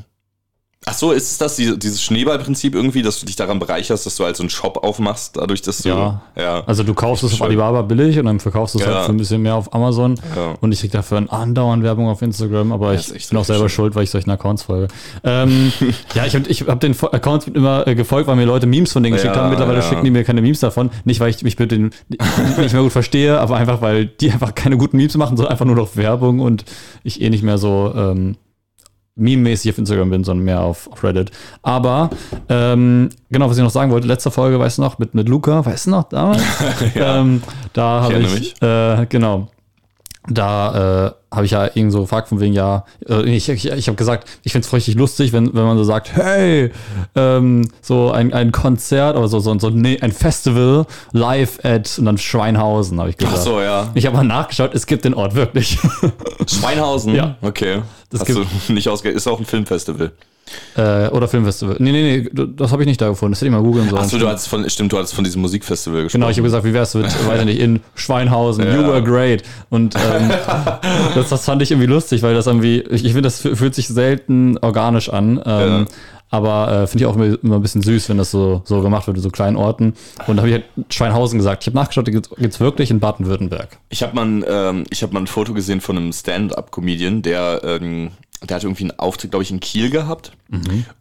ach 0.86 0.94
so, 0.94 1.12
ist 1.12 1.32
es 1.32 1.38
das, 1.38 1.56
diese, 1.56 1.78
dieses 1.78 2.02
Schneeballprinzip 2.04 2.76
irgendwie, 2.76 3.02
dass 3.02 3.20
du 3.20 3.26
dich 3.26 3.36
daran 3.36 3.60
bereicherst, 3.60 4.06
dass 4.06 4.16
du 4.16 4.24
halt 4.24 4.36
so 4.36 4.44
einen 4.44 4.50
Shop 4.50 4.84
aufmachst, 4.84 5.36
dadurch, 5.38 5.62
dass 5.62 5.80
du. 5.80 5.90
Ja. 5.90 6.22
ja. 6.38 6.64
Also 6.66 6.84
du 6.84 6.94
kaufst 6.94 7.24
es 7.24 7.34
auf. 7.34 7.42
Alibaba 7.42 7.82
billig 7.82 8.18
und 8.20 8.26
dann 8.26 8.40
verkaufst 8.40 8.76
du 8.76 8.80
es 8.80 8.86
Ja. 8.86 8.94
halt 8.94 9.06
für 9.06 9.12
ein 9.12 9.18
bisschen 9.18 9.42
mehr 9.42 9.56
auf 9.56 9.74
Amazon. 9.74 10.16
Ja. 10.36 10.56
Und 10.62 10.72
ich 10.72 10.82
krieg 10.82 10.92
dafür 10.92 11.18
ein 11.18 11.30
andauernd 11.30 11.84
Werbung 11.84 12.08
auf 12.08 12.22
Instagram, 12.22 12.72
aber 12.72 12.94
ich 12.94 13.30
bin 13.30 13.38
auch 13.38 13.46
selber 13.46 13.70
schuld, 13.70 13.96
weil 13.96 14.04
ich 14.04 14.12
solchen 14.12 14.30
Accounts 14.32 14.64
folge. 14.64 14.88
Ähm, 15.24 15.72
ja, 16.14 16.26
ich 16.26 16.36
habe 16.36 16.48
ich 16.48 16.62
hab 16.68 16.80
den 16.80 16.96
Accounts 17.00 17.48
immer 17.48 17.88
äh, 17.88 17.96
gefolgt, 17.96 18.28
weil 18.28 18.36
mir 18.36 18.46
Leute 18.46 18.68
Memes 18.68 18.92
von 18.92 19.04
denen 19.04 19.16
geschickt 19.16 19.36
haben. 19.36 19.50
Mittlerweile 19.50 19.82
schicken 19.82 20.04
die 20.06 20.12
mir 20.12 20.24
keine 20.24 20.42
Memes 20.42 20.60
davon. 20.60 20.92
Nicht, 21.04 21.20
weil 21.20 21.30
ich 21.30 21.42
mich 21.44 21.58
mit 21.58 21.72
denen 21.72 21.92
nicht 22.58 22.74
mehr 22.74 22.82
gut 22.82 22.92
verstehe, 22.92 23.40
aber 23.40 23.58
einfach, 23.58 23.82
weil 23.82 24.06
die 24.06 24.32
einfach 24.32 24.54
keine 24.56 24.78
guten 24.78 24.98
Memes 24.98 25.16
machen, 25.18 25.38
sondern 25.38 25.52
einfach 25.52 25.66
nur 25.66 25.76
noch 25.76 25.96
Werbung 25.96 26.40
und 26.40 26.66
ich 27.04 27.22
eh 27.22 27.30
nicht 27.30 27.44
mehr 27.44 27.58
so 27.58 27.94
ähm, 27.96 28.38
meme-mäßig 29.16 29.72
auf 29.72 29.78
Instagram 29.78 30.10
bin, 30.10 30.24
sondern 30.24 30.46
mehr 30.46 30.62
auf 30.62 30.90
Reddit. 31.02 31.32
Aber 31.62 32.10
ähm, 32.50 33.10
genau, 33.30 33.50
was 33.50 33.58
ich 33.58 33.64
noch 33.64 33.70
sagen 33.70 33.92
wollte, 33.92 34.08
letzte 34.08 34.32
Folge, 34.32 34.60
weißt 34.60 34.78
du 34.78 34.82
noch, 34.82 35.00
mit, 35.00 35.14
mit 35.14 35.30
Luca, 35.30 35.66
weißt 35.66 35.88
du 35.88 35.92
noch, 35.92 36.04
damals? 36.04 36.42
ähm, 36.96 37.42
da 37.74 38.02
habe 38.04 38.20
ich, 38.20 38.62
äh, 38.62 39.06
genau, 39.08 39.48
da 40.28 41.08
äh, 41.08 41.36
habe 41.36 41.46
ich 41.46 41.52
ja 41.52 41.66
irgend 41.66 41.92
so 41.92 42.02
gefragt 42.02 42.30
von 42.30 42.40
wegen, 42.40 42.54
ja, 42.54 42.86
äh, 43.08 43.24
ich, 43.30 43.50
ich, 43.50 43.70
ich 43.70 43.88
habe 43.88 43.96
gesagt, 43.96 44.28
ich 44.44 44.52
finde 44.52 44.66
es 44.66 44.74
richtig 44.74 44.96
lustig, 44.96 45.34
wenn, 45.34 45.54
wenn 45.54 45.64
man 45.64 45.78
so 45.78 45.84
sagt, 45.84 46.16
hey, 46.16 46.72
ähm, 47.16 47.70
so 47.82 48.12
ein, 48.12 48.34
ein 48.34 48.52
Konzert 48.52 49.18
oder 49.18 49.28
so, 49.28 49.40
so, 49.40 49.58
so 49.60 49.70
nee, 49.70 50.00
ein 50.02 50.12
Festival 50.12 50.86
live 51.12 51.60
at 51.64 51.98
und 52.00 52.06
dann 52.06 52.18
Schweinhausen, 52.18 53.00
habe 53.00 53.10
ich 53.10 53.18
gesagt. 53.18 53.38
Ach 53.38 53.44
so, 53.44 53.62
ja. 53.62 53.92
Ich 53.94 54.06
habe 54.06 54.16
mal 54.16 54.24
nachgeschaut, 54.24 54.74
es 54.74 54.86
gibt 54.86 55.06
den 55.06 55.14
Ort 55.14 55.36
wirklich. 55.36 55.78
Schweinhausen? 56.48 57.14
Ja. 57.14 57.36
Okay. 57.42 57.82
Das 58.10 58.22
Hast 58.22 58.30
du 58.30 58.46
nicht 58.74 58.88
ausge 58.88 59.10
Ist 59.10 59.28
auch 59.28 59.40
ein 59.40 59.46
Filmfestival. 59.46 60.12
Äh, 60.78 61.08
oder 61.10 61.28
Filmfestival. 61.28 61.78
Nee, 61.80 61.92
nee, 61.92 62.30
nee, 62.34 62.46
das 62.56 62.72
habe 62.72 62.84
ich 62.84 62.88
nicht 62.88 63.02
da 63.02 63.10
gefunden. 63.10 63.34
Das 63.34 63.40
hätte 63.42 63.48
ich 63.48 63.52
mal 63.52 63.62
googeln 63.64 63.90
sollen. 63.90 64.02
Achso, 64.04 64.18
du 64.18 64.28
hattest 64.28 64.48
von, 64.48 64.70
stimmt, 64.70 64.92
du 64.94 64.98
hattest 64.98 65.14
von 65.14 65.24
diesem 65.24 65.42
Musikfestival 65.42 66.04
gesprochen. 66.04 66.22
Genau, 66.22 66.30
ich 66.32 66.38
habe 66.38 66.46
gesagt, 66.46 66.64
wie 66.66 66.74
wär's 66.74 66.94
mit, 66.94 67.06
weiß 67.06 67.40
ich 67.40 67.46
nicht, 67.46 67.60
in 67.60 67.80
Schweinhausen, 67.96 68.66
Ja. 68.66 68.76
you 68.76 68.84
were 68.88 69.02
great. 69.04 69.44
Und 69.70 69.96
ähm, 69.96 70.32
das, 71.16 71.30
das 71.30 71.46
fand 71.46 71.62
ich 71.62 71.72
irgendwie 71.72 71.88
lustig, 71.90 72.22
weil 72.22 72.34
das 72.36 72.48
irgendwie, 72.48 72.80
ich, 72.82 73.04
ich 73.06 73.14
finde, 73.14 73.24
das 73.24 73.44
fü- 73.44 73.56
fühlt 73.56 73.76
sich 73.76 73.88
selten 73.88 74.58
organisch 74.60 75.10
an. 75.10 75.42
Ähm, 75.46 75.70
Ja. 75.82 75.86
Aber 76.32 76.70
äh, 76.84 76.88
finde 76.88 77.04
ich 77.04 77.06
auch 77.10 77.16
immer, 77.16 77.38
immer 77.44 77.56
ein 77.56 77.62
bisschen 77.62 77.82
süß, 77.84 78.10
wenn 78.10 78.18
das 78.18 78.30
so, 78.32 78.62
so 78.66 78.82
gemacht 78.82 79.08
wird 79.08 79.16
in 79.16 79.24
so 79.24 79.30
kleinen 79.30 79.56
Orten. 79.56 79.94
Und 80.28 80.36
da 80.36 80.42
habe 80.42 80.50
ich 80.50 80.54
halt 80.56 80.66
Schweinhausen 80.90 81.38
gesagt. 81.38 81.64
Ich 81.64 81.68
habe 81.68 81.78
nachgeschaut, 81.78 82.06
gibt's 82.06 82.30
gibt's 82.38 82.60
wirklich 82.60 82.92
in 82.92 83.00
Baden-Württemberg. 83.00 83.78
Ich 83.90 84.04
habe 84.04 84.16
mal, 84.16 84.26
ein, 84.26 84.44
ähm, 84.46 84.84
ich 84.90 85.02
hab 85.04 85.14
mal 85.14 85.22
ein 85.22 85.28
Foto 85.28 85.54
gesehen 85.54 85.80
von 85.82 85.96
einem 85.96 86.12
Stand-up-Comedian, 86.12 87.22
der, 87.22 87.62
ähm, 87.64 88.10
der 88.50 88.58
hat 88.58 88.64
irgendwie 88.64 88.84
einen 88.84 89.00
Auftritt, 89.00 89.32
glaube 89.32 89.44
ich, 89.44 89.52
in 89.52 89.60
Kiel 89.60 89.90
gehabt. 89.90 90.32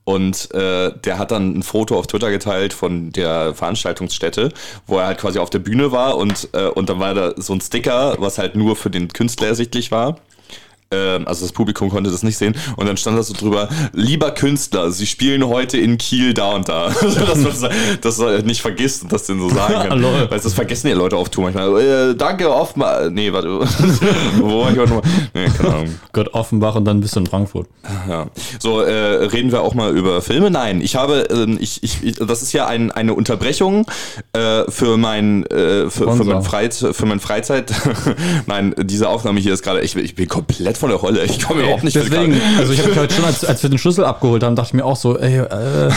Und 0.04 0.52
äh, 0.54 0.92
der 1.04 1.18
hat 1.18 1.30
dann 1.30 1.58
ein 1.58 1.62
Foto 1.62 1.98
auf 1.98 2.06
Twitter 2.06 2.30
geteilt 2.30 2.72
von 2.72 3.12
der 3.12 3.54
Veranstaltungsstätte, 3.54 4.52
wo 4.86 4.98
er 4.98 5.06
halt 5.06 5.18
quasi 5.18 5.38
auf 5.38 5.50
der 5.50 5.58
Bühne 5.58 5.92
war 5.92 6.16
und, 6.16 6.48
äh, 6.52 6.66
und 6.66 6.88
dann 6.88 6.98
war 6.98 7.14
da 7.14 7.34
so 7.36 7.52
ein 7.52 7.60
Sticker, 7.60 8.16
was 8.18 8.38
halt 8.38 8.56
nur 8.56 8.76
für 8.76 8.90
den 8.90 9.08
Künstler 9.08 9.48
ersichtlich 9.48 9.90
war. 9.90 10.18
Ähm, 10.94 11.26
also 11.28 11.44
das 11.44 11.52
Publikum 11.52 11.90
konnte 11.90 12.10
das 12.10 12.22
nicht 12.22 12.38
sehen. 12.38 12.54
Und 12.76 12.86
dann 12.86 12.96
stand 12.96 13.18
da 13.18 13.22
so 13.22 13.34
drüber, 13.34 13.68
lieber 13.92 14.30
Künstler, 14.30 14.90
Sie 14.90 15.06
spielen 15.06 15.46
heute 15.46 15.78
in 15.78 15.98
Kiel 15.98 16.34
da 16.34 16.52
und 16.52 16.68
da. 16.68 16.88
dass 17.00 17.36
man 17.36 17.44
das, 17.44 17.64
das 18.00 18.18
halt 18.18 18.46
nicht 18.46 18.62
vergisst 18.62 19.02
und 19.02 19.12
das 19.12 19.24
denn 19.24 19.38
so 19.38 19.48
sagen 19.48 19.74
kann. 19.88 20.02
Weil 20.02 20.40
das 20.40 20.54
vergessen 20.54 20.88
ja 20.88 20.94
Leute 20.94 21.16
auf 21.16 21.28
Tour 21.28 21.44
manchmal. 21.44 21.80
Äh, 21.80 22.14
danke, 22.14 22.52
oftmal. 22.52 23.10
Nee, 23.10 23.32
warte. 23.32 23.48
Wo 24.38 24.62
war 24.62 24.72
ich 24.72 24.78
heute 24.78 24.94
noch? 24.94 25.02
Nee, 25.32 25.46
keine 25.56 25.74
Ahnung. 25.74 25.94
Gott 26.12 26.34
Offenbach 26.34 26.74
und 26.76 26.84
dann 26.84 27.00
bist 27.00 27.16
du 27.16 27.20
in 27.20 27.26
Frankfurt. 27.26 27.68
Ja. 28.08 28.26
So, 28.58 28.80
äh, 28.80 28.92
reden 29.26 29.52
wir 29.52 29.62
auch 29.62 29.74
mal 29.74 29.96
über 29.96 30.22
Filme? 30.22 30.50
Nein, 30.50 30.80
ich 30.80 30.96
habe, 30.96 31.28
ähm, 31.30 31.58
ich, 31.60 31.82
ich, 31.82 32.16
das 32.16 32.42
ist 32.42 32.52
ja 32.52 32.66
ein, 32.66 32.90
eine 32.90 33.14
Unterbrechung 33.14 33.86
äh, 34.32 34.64
für 34.68 34.96
mein, 34.96 35.44
äh, 35.46 35.90
für, 35.90 36.12
für 36.12 36.24
mein 36.24 36.42
Freizeit, 36.42 36.94
für 36.94 37.06
mein 37.06 37.20
Freizeit. 37.20 37.72
Nein, 38.46 38.74
diese 38.78 39.08
Aufnahme 39.08 39.40
hier 39.40 39.54
ist 39.54 39.62
gerade, 39.62 39.80
ich, 39.80 39.96
ich 39.96 40.14
bin 40.14 40.28
komplett 40.28 40.78
von 40.84 40.90
der 40.90 40.98
Rolle. 40.98 41.24
Ich 41.24 41.42
komme 41.42 41.62
überhaupt 41.62 41.82
nicht 41.82 41.96
Deswegen, 41.96 42.38
also 42.58 42.70
ich 42.74 42.78
habe 42.80 42.90
mich 42.90 42.98
heute 42.98 43.14
schon, 43.14 43.24
als, 43.24 43.42
als 43.42 43.62
wir 43.62 43.70
den 43.70 43.78
Schlüssel 43.78 44.04
abgeholt 44.04 44.42
haben, 44.42 44.54
dachte 44.54 44.68
ich 44.68 44.74
mir 44.74 44.84
auch 44.84 44.96
so, 44.96 45.18
ey, 45.18 45.38
äh, 45.38 45.90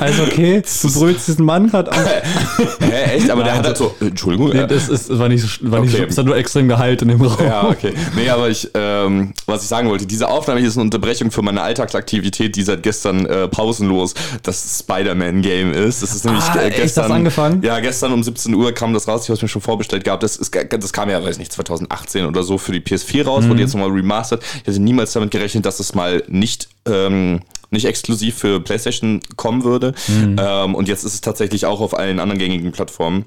also 0.00 0.22
okay, 0.24 0.62
du 0.82 0.92
brüllst 0.92 1.28
diesen 1.28 1.46
Mann 1.46 1.70
gerade 1.70 1.90
an. 1.92 2.04
Hä, 2.80 3.16
echt? 3.16 3.30
Aber 3.30 3.42
der 3.42 3.56
hat 3.56 3.64
halt 3.66 3.78
so, 3.78 3.94
Entschuldigung. 4.00 4.50
Nee, 4.50 4.58
äh, 4.58 4.66
das 4.66 4.90
ist, 4.90 5.08
das 5.08 5.18
war 5.18 5.28
nicht, 5.30 5.42
so- 5.42 5.70
war 5.70 5.80
nicht 5.80 5.94
Okay. 5.94 6.02
so, 6.04 6.08
es 6.10 6.18
hat 6.18 6.26
nur 6.26 6.36
extrem 6.36 6.68
Gehalt 6.68 7.00
in 7.00 7.08
dem 7.08 7.22
Raum. 7.22 7.42
Ja, 7.46 7.68
okay. 7.68 7.94
Nee, 8.14 8.28
aber 8.28 8.50
ich, 8.50 8.68
ähm, 8.74 9.32
was 9.46 9.62
ich 9.62 9.68
sagen 9.68 9.88
wollte, 9.88 10.04
diese 10.06 10.28
Aufnahme 10.28 10.60
hier 10.60 10.68
ist 10.68 10.76
eine 10.76 10.82
Unterbrechung 10.84 11.30
für 11.30 11.40
meine 11.40 11.62
Alltagsaktivität, 11.62 12.54
die 12.54 12.62
seit 12.62 12.82
gestern 12.82 13.24
äh, 13.24 13.48
pausenlos 13.48 14.12
das 14.42 14.80
Spider-Man-Game 14.80 15.72
ist. 15.72 16.02
Das 16.02 16.14
ist 16.14 16.24
nämlich 16.26 16.44
Ah, 16.44 16.60
äh, 16.60 16.70
gestern. 16.70 17.04
Hast 17.04 17.10
du 17.10 17.14
angefangen? 17.14 17.62
Ja, 17.62 17.80
gestern 17.80 18.12
um 18.12 18.22
17 18.22 18.52
Uhr 18.54 18.72
kam 18.72 18.92
das 18.92 19.08
raus. 19.08 19.22
Ich 19.22 19.28
habe 19.30 19.36
es 19.36 19.42
mir 19.42 19.48
schon 19.48 19.62
vorbestellt 19.62 20.04
gehabt. 20.04 20.22
Das, 20.22 20.36
ist, 20.36 20.54
das 20.54 20.92
kam 20.92 21.08
ja, 21.08 21.22
weiß 21.24 21.38
nicht, 21.38 21.50
2018 21.52 22.26
oder 22.26 22.42
so 22.42 22.58
für 22.58 22.72
die 22.72 22.80
PS4 22.80 23.24
raus, 23.24 23.44
Mhm. 23.44 23.50
wurde 23.50 23.60
jetzt 23.62 23.74
nochmal 23.74 23.90
remastered. 23.90 24.17
Ich 24.22 24.66
hätte 24.66 24.80
niemals 24.80 25.12
damit 25.12 25.30
gerechnet, 25.30 25.66
dass 25.66 25.80
es 25.80 25.94
mal 25.94 26.22
nicht. 26.28 26.68
Ähm, 26.86 27.40
nicht 27.70 27.84
exklusiv 27.84 28.38
für 28.38 28.60
PlayStation 28.60 29.20
kommen 29.36 29.62
würde. 29.62 29.92
Mhm. 30.08 30.36
Ähm, 30.40 30.74
und 30.74 30.88
jetzt 30.88 31.04
ist 31.04 31.12
es 31.12 31.20
tatsächlich 31.20 31.66
auch 31.66 31.82
auf 31.82 31.92
allen 31.98 32.18
anderen 32.18 32.38
gängigen 32.38 32.72
Plattformen. 32.72 33.26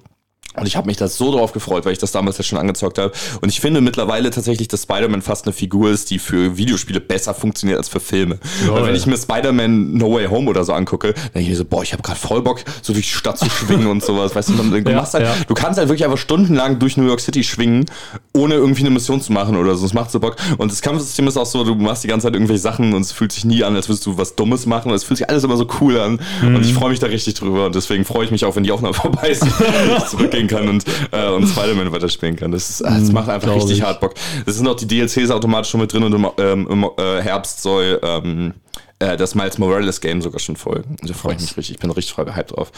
Und 0.58 0.68
ich 0.68 0.76
habe 0.76 0.88
mich 0.88 0.98
da 0.98 1.08
so 1.08 1.32
drauf 1.32 1.54
gefreut, 1.54 1.86
weil 1.86 1.94
ich 1.94 1.98
das 1.98 2.12
damals 2.12 2.38
ja 2.38 2.44
schon 2.44 2.58
angezockt 2.58 2.98
habe. 2.98 3.14
Und 3.40 3.48
ich 3.48 3.62
finde 3.62 3.80
mittlerweile 3.80 4.32
tatsächlich, 4.32 4.68
dass 4.68 4.84
Spider-Man 4.84 5.22
fast 5.22 5.46
eine 5.46 5.54
Figur 5.54 5.90
ist, 5.92 6.12
die 6.12 6.20
für 6.20 6.58
Videospiele 6.58 7.00
besser 7.00 7.34
funktioniert 7.34 7.78
als 7.78 7.88
für 7.88 8.02
Filme. 8.02 8.38
Weil 8.68 8.86
wenn 8.86 8.96
ich 8.96 9.06
mir 9.06 9.18
Spider-Man 9.18 9.94
No 9.94 10.14
Way 10.14 10.26
Home 10.28 10.50
oder 10.50 10.66
so 10.66 10.74
angucke, 10.74 11.14
dann 11.14 11.24
denke 11.36 11.40
ich 11.44 11.50
mir 11.52 11.56
so, 11.56 11.64
boah, 11.64 11.84
ich 11.84 11.94
habe 11.94 12.04
gerade 12.04 12.20
voll 12.20 12.42
Bock, 12.42 12.66
so 12.82 12.92
durch 12.92 13.08
die 13.08 13.14
Stadt 13.14 13.38
zu 13.38 13.50
schwingen 13.50 13.88
und 13.88 14.04
sowas. 14.04 14.36
Weißt 14.36 14.50
du, 14.50 14.54
man, 14.54 14.72
du, 14.72 14.78
Ja, 14.90 14.98
machst 14.98 15.14
halt, 15.14 15.24
ja. 15.24 15.34
du 15.48 15.54
kannst 15.54 15.80
halt 15.80 15.88
wirklich 15.88 16.04
einfach 16.04 16.18
stundenlang 16.18 16.80
durch 16.80 16.98
New 16.98 17.08
York 17.08 17.22
City 17.22 17.46
schwingen, 17.46 17.86
ohne 18.34 18.56
irgendwie 18.56 18.82
eine 18.82 18.90
Mission 18.90 19.22
zu 19.22 19.32
machen 19.32 19.56
oder 19.56 19.76
so. 19.76 19.86
Es 19.86 19.94
macht 19.94 20.12
so 20.12 20.20
Bock. 20.20 20.36
Und 20.58 20.70
das 20.70 20.82
Kampfsystem 20.82 21.30
ist 21.30 21.38
auch 21.38 21.46
so, 21.46 21.64
du 21.64 21.76
machst 21.76 22.04
die 22.04 22.10
ganze 22.10 22.28
Zeit 22.28 22.34
irgendwelche 22.34 22.62
Sachen 22.62 22.94
und 22.94 23.02
es 23.02 23.14
fühlt 23.14 23.32
sich 23.32 23.46
nie 23.46 23.64
an, 23.64 23.74
als 23.78 23.88
würdest 23.88 24.06
du 24.06 24.18
was 24.18 24.36
Dummes 24.36 24.66
machen. 24.66 24.90
Und 24.90 24.96
es 24.96 25.06
fühlt 25.06 25.18
sich 25.18 25.30
alles 25.30 25.46
immer 25.46 25.56
so 25.56 25.66
cool 25.80 25.98
an. 25.98 26.20
Mhm. 26.42 26.56
Und 26.58 26.66
ich 26.66 26.74
freue 26.74 26.90
mich 26.90 27.00
da 27.00 27.08
richtig 27.08 27.36
drüber. 27.36 27.68
Und 27.68 27.76
deswegen 27.76 28.04
freue 28.04 28.26
ich 28.26 28.32
mich 28.32 28.44
auch, 28.44 28.58
wenn 28.58 28.64
die 28.64 28.72
Aufnahme 28.74 28.94
vorbei 29.02 29.30
ist, 29.30 29.46
zurückgehen 30.32 30.48
kann 30.48 30.70
und, 30.70 30.86
äh, 31.12 31.30
und 31.30 31.48
Spider-Man 31.48 31.92
weiterspielen 31.92 32.36
kann. 32.36 32.52
Das, 32.52 32.70
ist, 32.70 32.82
das 32.82 33.12
macht 33.12 33.30
einfach 33.30 33.56
richtig 33.56 33.78
ich. 33.78 33.84
hart 33.84 34.00
Bock. 34.00 34.14
Es 34.46 34.56
sind 34.56 34.68
auch 34.68 34.76
die 34.76 34.88
DLCs 34.88 35.32
automatisch 35.32 35.72
schon 35.72 35.82
mit 35.82 35.92
drin 35.92 36.04
und 36.04 36.14
im, 36.14 36.28
ähm, 36.38 36.68
im 36.70 36.84
äh, 36.98 37.22
Herbst 37.22 37.62
soll 37.62 38.00
ähm, 38.04 38.54
äh, 39.00 39.18
das 39.18 39.36
Miles 39.36 39.58
Morales 39.58 40.02
Game 40.02 40.22
sogar 40.22 40.40
schon 40.40 40.56
folgen. 40.56 40.96
Da 41.02 41.14
freue 41.14 41.36
ich 41.36 41.42
mich 41.42 41.58
richtig. 41.58 41.76
Ich 41.76 41.80
bin 41.80 41.92
richtig 41.92 42.14
voll 42.14 42.26
gehypt 42.26 42.52
drauf. 42.52 42.72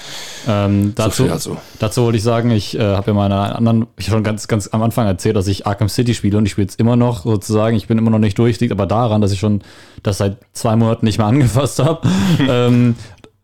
Ähm, 0.48 0.94
dazu, 0.96 1.24
viel 1.24 1.28
dazu. 1.32 1.58
dazu 1.80 2.04
wollte 2.04 2.18
ich 2.18 2.24
sagen, 2.24 2.52
ich 2.52 2.78
äh, 2.78 2.82
habe 2.82 3.12
ja 3.12 3.14
mal 3.14 3.26
in 3.28 3.32
einer 3.32 3.56
anderen, 3.56 3.88
ich 3.98 4.08
schon 4.08 4.24
ganz, 4.24 4.48
ganz 4.48 4.68
am 4.68 4.82
Anfang 4.82 5.08
erzählt, 5.08 5.36
dass 5.36 5.48
ich 5.48 5.68
Arkham 5.68 5.90
City 5.90 6.14
spiele 6.14 6.38
und 6.38 6.46
ich 6.46 6.54
spiele 6.54 6.68
es 6.68 6.76
immer 6.76 6.96
noch 6.96 7.24
sozusagen. 7.24 7.76
Ich 7.76 7.88
bin 7.88 7.98
immer 7.98 8.12
noch 8.12 8.20
nicht 8.20 8.38
durch, 8.38 8.60
liegt 8.60 8.72
aber 8.72 8.86
daran, 8.86 9.22
dass 9.22 9.32
ich 9.32 9.40
schon 9.40 9.62
das 10.02 10.18
seit 10.18 10.38
zwei 10.54 10.76
Monaten 10.76 11.06
nicht 11.06 11.18
mehr 11.18 11.28
angefasst 11.28 11.80
habe. 11.80 12.08
ähm, 12.40 12.96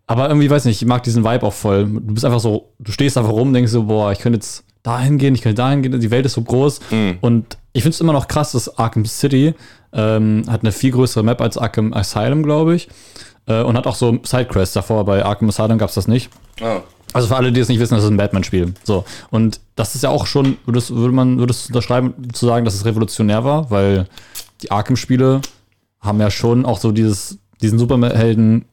aber 0.10 0.28
irgendwie, 0.28 0.50
weiß 0.50 0.66
nicht, 0.66 0.82
ich 0.82 0.88
mag 0.88 1.04
diesen 1.04 1.24
Vibe 1.24 1.46
auch 1.46 1.54
voll. 1.54 1.86
Du 1.86 2.16
bist 2.16 2.26
einfach 2.26 2.40
so, 2.40 2.72
du 2.80 2.92
stehst 2.92 3.16
einfach 3.16 3.32
rum, 3.32 3.54
denkst 3.54 3.72
so, 3.72 3.84
boah, 3.84 4.12
ich 4.12 4.18
könnte 4.18 4.38
jetzt 4.38 4.64
dahin 4.82 5.20
gehen, 5.20 5.36
ich 5.36 5.44
könnte 5.44 5.62
dahin 5.62 5.84
gehen, 5.84 6.00
die 6.00 6.10
Welt 6.10 6.26
ist 6.26 6.34
so 6.34 6.42
groß. 6.42 6.80
Und 7.22 7.60
ich 7.74 7.84
finde 7.84 7.94
es 7.94 8.02
immer 8.02 8.12
noch 8.12 8.28
krass, 8.28 8.54
dass 8.54 8.80
Arkham 8.80 9.06
City 9.06 9.54
ähm, 9.94 10.46
hat 10.48 10.64
eine 10.64 10.72
viel 10.72 10.90
größere 10.90 11.24
Map 11.24 11.40
als 11.42 11.60
Arkham 11.60 11.94
Asylum, 11.94 12.42
glaube 12.42 12.74
ich. 12.74 12.90
Äh, 13.46 13.62
und 13.62 13.78
hat 13.78 13.86
auch 13.86 13.94
so 13.94 14.18
Sidequests 14.24 14.74
davor. 14.74 15.06
Bei 15.06 15.24
Arkham 15.24 15.50
Asylum 15.50 15.78
gab 15.78 15.90
es 15.90 15.96
das 15.96 16.08
nicht. 16.08 16.32
Ah. 16.60 16.82
Also 17.14 17.28
für 17.28 17.36
alle, 17.36 17.52
die 17.52 17.60
es 17.60 17.70
nicht 17.70 17.80
wissen, 17.80 17.94
das 17.94 18.04
ist 18.04 18.10
ein 18.10 18.18
Batman-Spiel. 18.18 18.74
So. 18.84 19.06
Und 19.30 19.60
das 19.76 19.94
ist 19.94 20.04
ja 20.04 20.10
auch 20.10 20.26
schon, 20.26 20.58
würdest, 20.66 20.90
würde 20.90 21.14
man, 21.14 21.38
würdest 21.38 21.66
du 21.66 21.70
unterschreiben, 21.70 22.16
zu 22.34 22.48
sagen, 22.48 22.66
dass 22.66 22.74
es 22.74 22.84
revolutionär 22.84 23.44
war, 23.44 23.70
weil 23.70 24.08
die 24.64 24.72
Arkham-Spiele 24.72 25.42
haben 26.02 26.20
ja 26.20 26.32
schon 26.32 26.66
auch 26.66 26.80
so 26.80 26.92
dieses, 26.92 27.38
diesen 27.62 27.78
Superhelden, 27.78 28.66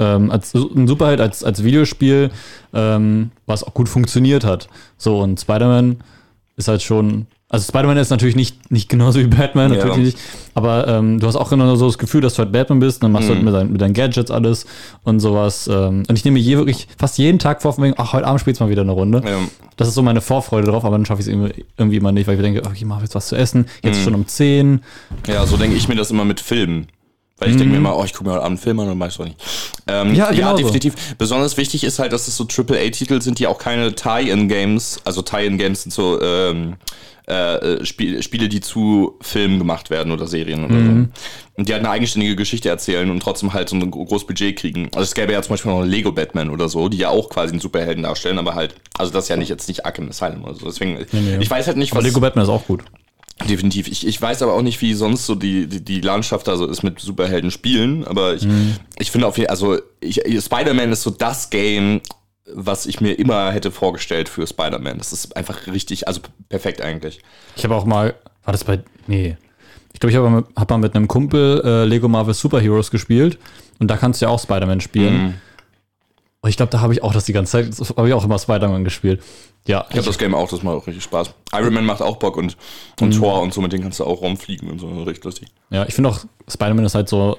ähm, 0.00 0.30
als 0.30 0.52
ein 0.54 0.88
Superheld 0.88 1.20
als, 1.20 1.44
als 1.44 1.62
Videospiel, 1.62 2.30
ähm, 2.74 3.30
was 3.46 3.62
auch 3.62 3.74
gut 3.74 3.88
funktioniert 3.88 4.44
hat. 4.44 4.68
So, 4.96 5.20
und 5.20 5.38
Spider-Man 5.40 5.98
ist 6.56 6.66
halt 6.68 6.82
schon. 6.82 7.26
Also 7.52 7.66
Spider-Man 7.66 7.96
ist 7.96 8.10
natürlich 8.10 8.36
nicht, 8.36 8.70
nicht 8.70 8.88
genauso 8.88 9.18
wie 9.18 9.26
Batman, 9.26 9.72
Ja. 9.72 9.78
natürlich 9.78 10.04
nicht. 10.14 10.18
Aber 10.54 10.86
ähm, 10.86 11.18
du 11.18 11.26
hast 11.26 11.34
auch 11.34 11.50
immer 11.50 11.74
so 11.76 11.86
das 11.86 11.98
Gefühl, 11.98 12.20
dass 12.20 12.34
du 12.34 12.38
halt 12.42 12.52
Batman 12.52 12.78
bist, 12.78 13.02
dann 13.02 13.10
machst 13.10 13.28
du 13.28 13.34
halt 13.34 13.42
mit, 13.42 13.52
dein, 13.52 13.72
mit 13.72 13.80
deinen 13.80 13.92
Gadgets 13.92 14.30
alles 14.30 14.66
und 15.02 15.18
sowas. 15.18 15.68
Ähm, 15.70 16.04
und 16.08 16.16
ich 16.16 16.24
nehme 16.24 16.34
mir 16.38 16.44
je 16.44 16.58
wirklich 16.58 16.86
fast 16.96 17.18
jeden 17.18 17.40
Tag 17.40 17.60
vor, 17.60 17.72
von 17.72 17.82
wegen, 17.82 17.94
ach, 17.98 18.12
heute 18.12 18.26
Abend 18.28 18.40
spielst 18.40 18.60
du 18.60 18.64
mal 18.64 18.70
wieder 18.70 18.82
eine 18.82 18.92
Runde. 18.92 19.20
Ja. 19.26 19.38
Das 19.76 19.88
ist 19.88 19.94
so 19.94 20.02
meine 20.02 20.20
Vorfreude 20.20 20.68
drauf, 20.68 20.84
aber 20.84 20.94
dann 20.96 21.06
schaffe 21.06 21.22
ich 21.22 21.26
es 21.26 21.32
irgendwie, 21.32 21.64
irgendwie 21.76 21.96
immer 21.96 22.12
nicht, 22.12 22.28
weil 22.28 22.36
ich 22.36 22.40
denke, 22.40 22.60
okay, 22.64 22.74
ich 22.76 22.84
mache 22.84 23.02
jetzt 23.02 23.16
was 23.16 23.26
zu 23.26 23.34
essen, 23.34 23.66
jetzt 23.82 23.96
ist 23.98 24.04
schon 24.04 24.14
um 24.14 24.28
10. 24.28 24.80
Ja, 25.26 25.44
so 25.44 25.56
denke 25.56 25.76
ich 25.76 25.88
mir 25.88 25.96
das 25.96 26.12
immer 26.12 26.24
mit 26.24 26.38
Filmen. 26.38 26.86
Weil 27.40 27.50
ich 27.50 27.56
denke 27.56 27.72
mir 27.72 27.78
immer, 27.78 27.96
oh, 27.96 28.04
ich 28.04 28.12
gucke 28.12 28.24
mir 28.28 28.34
heute 28.36 28.44
Abend 28.44 28.58
einen 28.58 28.62
Film 28.62 28.78
an 28.80 28.88
und 28.90 29.00
weiß 29.00 29.16
doch 29.16 29.24
nicht. 29.24 29.36
Ähm, 29.88 30.14
Ja, 30.14 30.26
ja, 30.26 30.30
genau 30.32 30.50
so. 30.52 30.58
definitiv. 30.58 30.94
Besonders 31.18 31.56
wichtig 31.56 31.82
ist 31.84 31.98
halt, 31.98 32.12
dass 32.12 32.28
es 32.28 32.36
so 32.36 32.44
AAA-Titel 32.46 33.20
sind, 33.22 33.38
die 33.38 33.46
auch 33.46 33.58
keine 33.58 33.94
Tie-In-Games, 33.94 35.00
also 35.04 35.22
Tie-In-Games 35.22 35.82
sind 35.82 35.90
so 35.92 36.20
ähm, 36.20 36.76
äh, 37.26 37.84
Spiel, 37.84 38.22
Spiele, 38.22 38.48
die 38.48 38.60
zu 38.60 39.16
Filmen 39.20 39.58
gemacht 39.58 39.88
werden 39.90 40.12
oder 40.12 40.26
Serien 40.26 40.64
oder 40.64 40.74
Mhm. 40.74 41.10
so. 41.14 41.20
Und 41.56 41.68
die 41.68 41.72
halt 41.72 41.82
eine 41.84 41.90
eigenständige 41.90 42.34
Geschichte 42.36 42.68
erzählen 42.68 43.10
und 43.10 43.20
trotzdem 43.22 43.52
halt 43.52 43.68
so 43.68 43.76
ein 43.76 43.90
gro- 43.90 44.04
großes 44.04 44.26
Budget 44.26 44.56
kriegen. 44.56 44.86
Also 44.94 45.02
es 45.02 45.14
gäbe 45.14 45.32
ja 45.32 45.40
zum 45.42 45.52
Beispiel 45.54 45.70
noch 45.70 45.84
Lego 45.84 46.10
Batman 46.12 46.50
oder 46.50 46.68
so, 46.68 46.88
die 46.88 46.96
ja 46.98 47.10
auch 47.10 47.28
quasi 47.28 47.52
einen 47.52 47.60
Superhelden 47.60 48.02
darstellen, 48.02 48.38
aber 48.38 48.54
halt, 48.54 48.74
also 48.98 49.12
das 49.12 49.24
ist 49.24 49.28
ja 49.28 49.36
nicht 49.36 49.48
jetzt 49.50 49.68
nicht 49.68 49.84
Arkham 49.86 50.08
Asylum 50.08 50.42
oder 50.44 50.54
so. 50.54 50.66
Deswegen, 50.66 50.98
nee. 51.12 51.36
ich 51.40 51.50
weiß 51.50 51.66
halt 51.68 51.76
nicht, 51.76 51.92
Aber 51.92 51.98
was. 52.00 52.06
Lego 52.06 52.20
Batman 52.20 52.44
ist 52.44 52.50
auch 52.50 52.66
gut. 52.66 52.82
Definitiv. 53.48 53.88
Ich, 53.88 54.06
ich 54.06 54.20
weiß 54.20 54.42
aber 54.42 54.54
auch 54.54 54.62
nicht, 54.62 54.80
wie 54.82 54.94
sonst 54.94 55.26
so 55.26 55.34
die, 55.34 55.66
die, 55.66 55.82
die 55.82 56.00
Landschaft 56.00 56.46
da 56.48 56.56
so 56.56 56.66
ist 56.66 56.82
mit 56.82 57.00
Superhelden 57.00 57.50
spielen, 57.50 58.04
aber 58.04 58.34
ich, 58.34 58.46
ich 58.98 59.10
finde 59.10 59.26
auf 59.26 59.38
jeden 59.38 59.50
also 59.50 59.78
ich, 60.00 60.20
Spider-Man 60.42 60.92
ist 60.92 61.02
so 61.02 61.10
das 61.10 61.50
Game, 61.50 62.00
was 62.52 62.86
ich 62.86 63.00
mir 63.00 63.12
immer 63.12 63.50
hätte 63.52 63.70
vorgestellt 63.70 64.28
für 64.28 64.46
Spider-Man. 64.46 64.98
Das 64.98 65.12
ist 65.12 65.36
einfach 65.36 65.66
richtig, 65.66 66.06
also 66.08 66.20
perfekt 66.48 66.82
eigentlich. 66.82 67.20
Ich 67.56 67.64
habe 67.64 67.74
auch 67.74 67.84
mal, 67.84 68.14
war 68.44 68.52
das 68.52 68.64
bei, 68.64 68.80
nee. 69.06 69.36
Ich 69.92 70.00
glaube, 70.00 70.12
ich 70.12 70.16
habe 70.16 70.44
hab 70.56 70.70
mal 70.70 70.78
mit 70.78 70.94
einem 70.94 71.08
Kumpel 71.08 71.62
äh, 71.64 71.84
Lego 71.84 72.08
Marvel 72.08 72.34
Superheroes 72.34 72.90
gespielt 72.90 73.38
und 73.78 73.88
da 73.88 73.96
kannst 73.96 74.20
du 74.20 74.26
ja 74.26 74.30
auch 74.30 74.40
Spider-Man 74.40 74.80
spielen. 74.80 75.40
Und 76.42 76.48
ich 76.48 76.56
glaube, 76.56 76.70
da 76.70 76.80
habe 76.80 76.92
ich 76.92 77.02
auch 77.02 77.12
das 77.12 77.24
die 77.24 77.32
ganze 77.32 77.52
Zeit, 77.52 77.96
habe 77.96 78.08
ich 78.08 78.14
auch 78.14 78.24
immer 78.24 78.38
Spider-Man 78.38 78.84
gespielt. 78.84 79.22
Ja, 79.66 79.84
Ich 79.90 79.96
habe 79.96 80.06
das 80.06 80.16
Game 80.16 80.34
auch, 80.34 80.48
das 80.48 80.62
macht 80.62 80.76
auch 80.76 80.86
richtig 80.86 81.04
Spaß. 81.04 81.34
Iron 81.52 81.74
Man 81.74 81.84
macht 81.84 82.00
auch 82.00 82.16
Bock 82.16 82.36
und, 82.38 82.56
und 83.00 83.12
Thor 83.12 83.42
und 83.42 83.52
so, 83.52 83.60
mit 83.60 83.72
denen 83.72 83.82
kannst 83.82 84.00
du 84.00 84.04
auch 84.04 84.22
rumfliegen 84.22 84.70
und 84.70 84.78
so, 84.78 84.88
richtig 85.02 85.24
lustig. 85.24 85.48
Ja, 85.68 85.84
ich 85.86 85.94
finde 85.94 86.08
auch, 86.10 86.20
Spider-Man 86.48 86.86
ist 86.86 86.94
halt 86.94 87.10
so, 87.10 87.36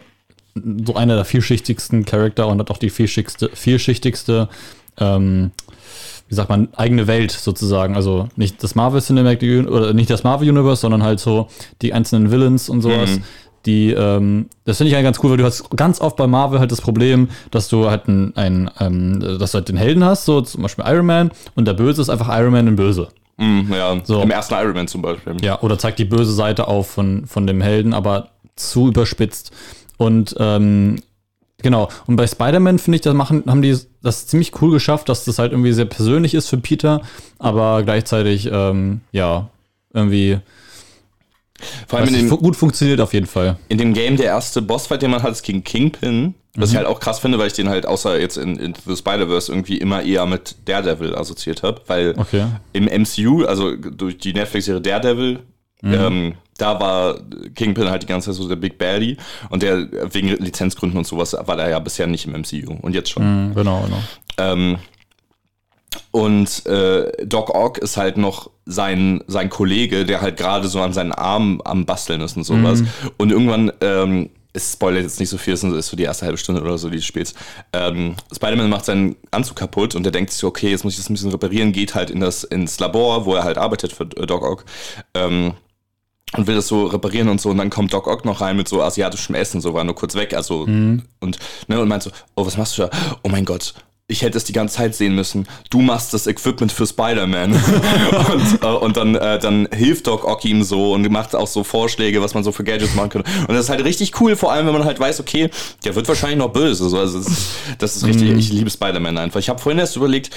so 0.85 0.95
einer 0.95 1.15
der 1.15 1.25
vielschichtigsten 1.25 2.05
Charakter 2.05 2.47
und 2.47 2.59
hat 2.59 2.69
auch 2.69 2.77
die 2.77 2.91
vielschichtigste, 2.91 3.49
vielschichtigste 3.53 4.49
ähm, 4.97 5.51
wie 6.31 6.35
sagt 6.35 6.47
man, 6.49 6.69
eigene 6.75 7.07
Welt 7.07 7.31
sozusagen. 7.31 7.95
Also 7.95 8.29
nicht 8.37 8.63
das 8.63 8.73
Marvel 8.73 9.01
Cinematic 9.01 9.67
oder 9.67 9.93
nicht 9.93 10.09
das 10.09 10.23
Marvel 10.23 10.49
Universe, 10.49 10.81
sondern 10.81 11.03
halt 11.03 11.19
so 11.19 11.49
die 11.81 11.91
einzelnen 11.91 12.31
Villains 12.31 12.69
und 12.69 12.81
sowas. 12.81 13.19
Die, 13.65 13.91
ähm, 13.91 14.47
das 14.65 14.77
finde 14.77 14.89
ich 14.89 14.95
halt 14.95 15.03
ganz 15.03 15.19
cool, 15.23 15.31
weil 15.31 15.37
du 15.37 15.43
hast 15.45 15.69
ganz 15.75 16.01
oft 16.01 16.15
bei 16.17 16.27
Marvel 16.27 16.59
halt 16.59 16.71
das 16.71 16.81
Problem, 16.81 17.29
dass 17.51 17.67
du 17.67 17.89
halt 17.89 18.07
ein, 18.07 18.35
ein 18.35 18.71
ähm, 18.79 19.19
dass 19.39 19.51
du 19.51 19.57
halt 19.57 19.69
den 19.69 19.77
Helden 19.77 20.03
hast, 20.03 20.25
so 20.25 20.41
zum 20.41 20.63
Beispiel 20.63 20.83
Iron 20.87 21.05
Man, 21.05 21.31
und 21.55 21.65
der 21.67 21.73
Böse 21.73 22.01
ist 22.01 22.09
einfach 22.09 22.27
Iron 22.39 22.51
Man 22.51 22.67
in 22.67 22.75
Böse. 22.75 23.09
Mhm, 23.37 23.71
ja, 23.73 23.99
So. 24.03 24.21
im 24.21 24.31
ersten 24.31 24.53
Iron 24.55 24.73
Man 24.73 24.87
zum 24.87 25.01
Beispiel. 25.01 25.35
Ja, 25.41 25.61
oder 25.61 25.77
zeigt 25.77 25.99
die 25.99 26.05
böse 26.05 26.33
Seite 26.33 26.67
auf 26.67 26.89
von, 26.89 27.25
von 27.27 27.45
dem 27.47 27.61
Helden, 27.61 27.93
aber 27.93 28.29
zu 28.55 28.87
überspitzt. 28.87 29.51
Und 29.97 30.35
ähm, 30.39 30.97
genau, 31.61 31.89
und 32.07 32.15
bei 32.15 32.27
Spider-Man 32.27 32.79
finde 32.79 32.95
ich, 32.95 33.01
das 33.01 33.13
machen, 33.13 33.43
haben 33.47 33.61
die 33.61 33.77
das 34.01 34.27
ziemlich 34.27 34.59
cool 34.61 34.71
geschafft, 34.71 35.09
dass 35.09 35.25
das 35.25 35.37
halt 35.39 35.51
irgendwie 35.51 35.73
sehr 35.73 35.85
persönlich 35.85 36.33
ist 36.33 36.49
für 36.49 36.57
Peter, 36.57 37.01
aber 37.39 37.83
gleichzeitig, 37.83 38.49
ähm, 38.51 39.01
ja, 39.11 39.49
irgendwie 39.93 40.39
Vor 41.87 41.99
allem 41.99 42.07
in 42.13 42.27
dem, 42.27 42.29
gut 42.29 42.55
funktioniert 42.55 43.01
auf 43.01 43.13
jeden 43.13 43.27
Fall. 43.27 43.57
in 43.69 43.77
dem 43.77 43.93
Game 43.93 44.17
der 44.17 44.27
erste 44.27 44.61
Bossfight, 44.61 45.01
den 45.01 45.11
man 45.11 45.23
hat, 45.23 45.31
ist 45.31 45.43
gegen 45.43 45.63
Kingpin. 45.63 46.35
Was 46.55 46.71
ich 46.71 46.75
halt 46.75 46.85
auch 46.85 46.99
krass 46.99 47.19
finde, 47.19 47.39
weil 47.39 47.47
ich 47.47 47.53
den 47.53 47.69
halt 47.69 47.85
außer 47.85 48.19
jetzt 48.19 48.35
in, 48.37 48.57
in 48.57 48.73
The 48.85 48.97
Spider-Verse 48.97 49.49
irgendwie 49.49 49.77
immer 49.77 50.03
eher 50.03 50.25
mit 50.25 50.55
Daredevil 50.65 51.15
assoziiert 51.15 51.63
habe. 51.63 51.81
Weil 51.87 52.13
Okay. 52.17 52.45
im 52.73 52.85
MCU, 52.85 53.45
also 53.45 53.73
durch 53.77 54.17
die 54.17 54.33
Netflix-Serie 54.33 54.81
Daredevil, 54.81 55.39
ähm, 55.83 56.33
da 56.57 56.79
war 56.79 57.15
Kingpin 57.55 57.89
halt 57.89 58.03
die 58.03 58.07
ganze 58.07 58.31
Zeit 58.31 58.35
so 58.41 58.47
der 58.49 58.57
Big 58.57 58.77
Baddie. 58.77 59.15
Und 59.49 59.63
der 59.63 59.87
wegen 60.13 60.27
Lizenzgründen 60.27 60.97
und 60.97 61.07
sowas 61.07 61.33
war 61.39 61.55
der 61.55 61.69
ja 61.69 61.79
bisher 61.79 62.05
nicht 62.05 62.25
im 62.27 62.33
MCU. 62.33 62.73
Und 62.81 62.93
jetzt 62.93 63.09
schon. 63.11 63.47
Mhm, 63.49 63.55
genau, 63.55 63.83
genau. 63.85 64.03
Ähm, 64.37 64.77
und 66.11 66.65
äh, 66.65 67.25
Doc 67.25 67.55
Ock 67.55 67.77
ist 67.77 67.97
halt 67.97 68.17
noch 68.17 68.49
sein, 68.65 69.23
sein 69.27 69.49
Kollege, 69.49 70.05
der 70.05 70.21
halt 70.21 70.37
gerade 70.37 70.67
so 70.67 70.81
an 70.81 70.93
seinen 70.93 71.13
Arm 71.13 71.61
am 71.63 71.85
Basteln 71.85 72.21
ist 72.21 72.35
und 72.37 72.43
sowas. 72.43 72.83
Und 73.17 73.31
irgendwann, 73.31 73.71
ähm, 73.81 74.29
es 74.53 74.73
spoilert 74.73 75.03
jetzt 75.03 75.19
nicht 75.19 75.29
so 75.29 75.37
viel, 75.37 75.53
es 75.53 75.63
ist 75.63 75.87
so 75.87 75.95
die 75.95 76.03
erste 76.03 76.25
halbe 76.25 76.37
Stunde 76.37 76.61
oder 76.61 76.77
so 76.77 76.89
dieses 76.89 77.05
Spiels. 77.05 77.33
Ähm, 77.71 78.15
Spider-Man 78.33 78.69
macht 78.69 78.85
seinen 78.85 79.15
Anzug 79.31 79.55
kaputt 79.55 79.95
und 79.95 80.03
der 80.03 80.11
denkt 80.11 80.31
sich, 80.31 80.43
okay, 80.43 80.69
jetzt 80.69 80.83
muss 80.83 80.93
ich 80.93 80.99
das 80.99 81.09
ein 81.09 81.13
bisschen 81.13 81.31
reparieren, 81.31 81.71
geht 81.71 81.95
halt 81.95 82.09
in 82.09 82.19
das, 82.19 82.43
ins 82.43 82.79
Labor, 82.79 83.25
wo 83.25 83.35
er 83.35 83.43
halt 83.43 83.57
arbeitet 83.57 83.93
für 83.93 84.03
äh, 84.03 84.27
Doc 84.27 84.43
Ock. 84.43 84.65
Ähm, 85.13 85.53
und 86.33 86.47
will 86.47 86.55
das 86.55 86.67
so 86.67 86.85
reparieren 86.85 87.27
und 87.27 87.41
so 87.41 87.49
und 87.49 87.57
dann 87.57 87.69
kommt 87.69 87.91
Doc 87.93 88.07
Ock 88.07 88.23
noch 88.23 88.39
rein 88.39 88.55
mit 88.55 88.67
so 88.67 88.81
asiatischem 88.81 89.35
Essen, 89.35 89.59
so 89.59 89.73
war 89.73 89.83
nur 89.83 89.95
kurz 89.95 90.15
weg, 90.15 90.33
also 90.33 90.61
und 91.19 91.39
ne 91.67 91.79
und 91.79 91.87
meint 91.89 92.03
so, 92.03 92.11
oh 92.35 92.45
was 92.45 92.55
machst 92.55 92.77
du 92.77 92.83
da? 92.83 92.89
Oh 93.23 93.27
mein 93.27 93.43
Gott, 93.43 93.73
ich 94.11 94.21
hätte 94.21 94.37
es 94.37 94.43
die 94.43 94.53
ganze 94.53 94.75
Zeit 94.75 94.93
sehen 94.93 95.15
müssen. 95.15 95.47
Du 95.69 95.81
machst 95.81 96.13
das 96.13 96.27
Equipment 96.27 96.71
für 96.71 96.85
Spider-Man. 96.85 97.53
und, 98.33 98.63
äh, 98.63 98.67
und 98.67 98.97
dann, 98.97 99.15
äh, 99.15 99.39
dann 99.39 99.67
hilft 99.73 100.07
Doc 100.07 100.25
Ock 100.25 100.45
ihm 100.45 100.63
so 100.63 100.93
und 100.93 101.09
macht 101.09 101.35
auch 101.35 101.47
so 101.47 101.63
Vorschläge, 101.63 102.21
was 102.21 102.33
man 102.33 102.43
so 102.43 102.51
für 102.51 102.63
Gadgets 102.63 102.93
machen 102.95 103.09
könnte. 103.09 103.29
Und 103.47 103.55
das 103.55 103.65
ist 103.65 103.69
halt 103.69 103.83
richtig 103.83 104.19
cool, 104.19 104.35
vor 104.35 104.51
allem 104.51 104.67
wenn 104.67 104.73
man 104.73 104.85
halt 104.85 104.99
weiß, 104.99 105.19
okay, 105.19 105.49
der 105.83 105.95
wird 105.95 106.07
wahrscheinlich 106.07 106.37
noch 106.37 106.51
böse. 106.51 106.89
So, 106.89 106.99
also 106.99 107.17
das, 107.17 107.27
ist, 107.27 107.47
das 107.79 107.95
ist 107.95 108.05
richtig, 108.05 108.37
ich 108.37 108.51
liebe 108.51 108.69
Spider-Man 108.69 109.17
einfach. 109.17 109.39
Ich 109.39 109.49
habe 109.49 109.59
vorhin 109.59 109.79
erst 109.79 109.95
überlegt, 109.95 110.31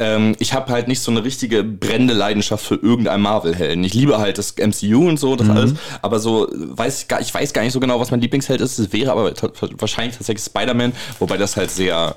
ähm, 0.00 0.34
ich 0.38 0.54
habe 0.54 0.72
halt 0.72 0.88
nicht 0.88 1.00
so 1.00 1.10
eine 1.10 1.22
richtige 1.24 1.62
brennende 1.62 2.14
Leidenschaft 2.14 2.64
für 2.64 2.74
irgendeinen 2.74 3.22
Marvel-Helden. 3.22 3.84
Ich 3.84 3.94
liebe 3.94 4.18
halt 4.18 4.38
das 4.38 4.54
MCU 4.56 5.08
und 5.08 5.18
so, 5.18 5.36
das 5.36 5.48
alles, 5.48 5.74
aber 6.00 6.18
so 6.18 6.48
weiß 6.50 7.02
ich, 7.02 7.08
gar, 7.08 7.20
ich 7.20 7.32
weiß 7.32 7.52
gar 7.52 7.62
nicht 7.62 7.72
so 7.72 7.80
genau, 7.80 8.00
was 8.00 8.10
mein 8.10 8.20
Lieblingsheld 8.20 8.60
ist. 8.60 8.78
Es 8.78 8.92
wäre 8.92 9.12
aber 9.12 9.32
wahrscheinlich 9.78 10.16
tatsächlich 10.16 10.44
Spider-Man, 10.44 10.92
wobei 11.18 11.36
das 11.36 11.56
halt 11.56 11.70
sehr 11.70 12.16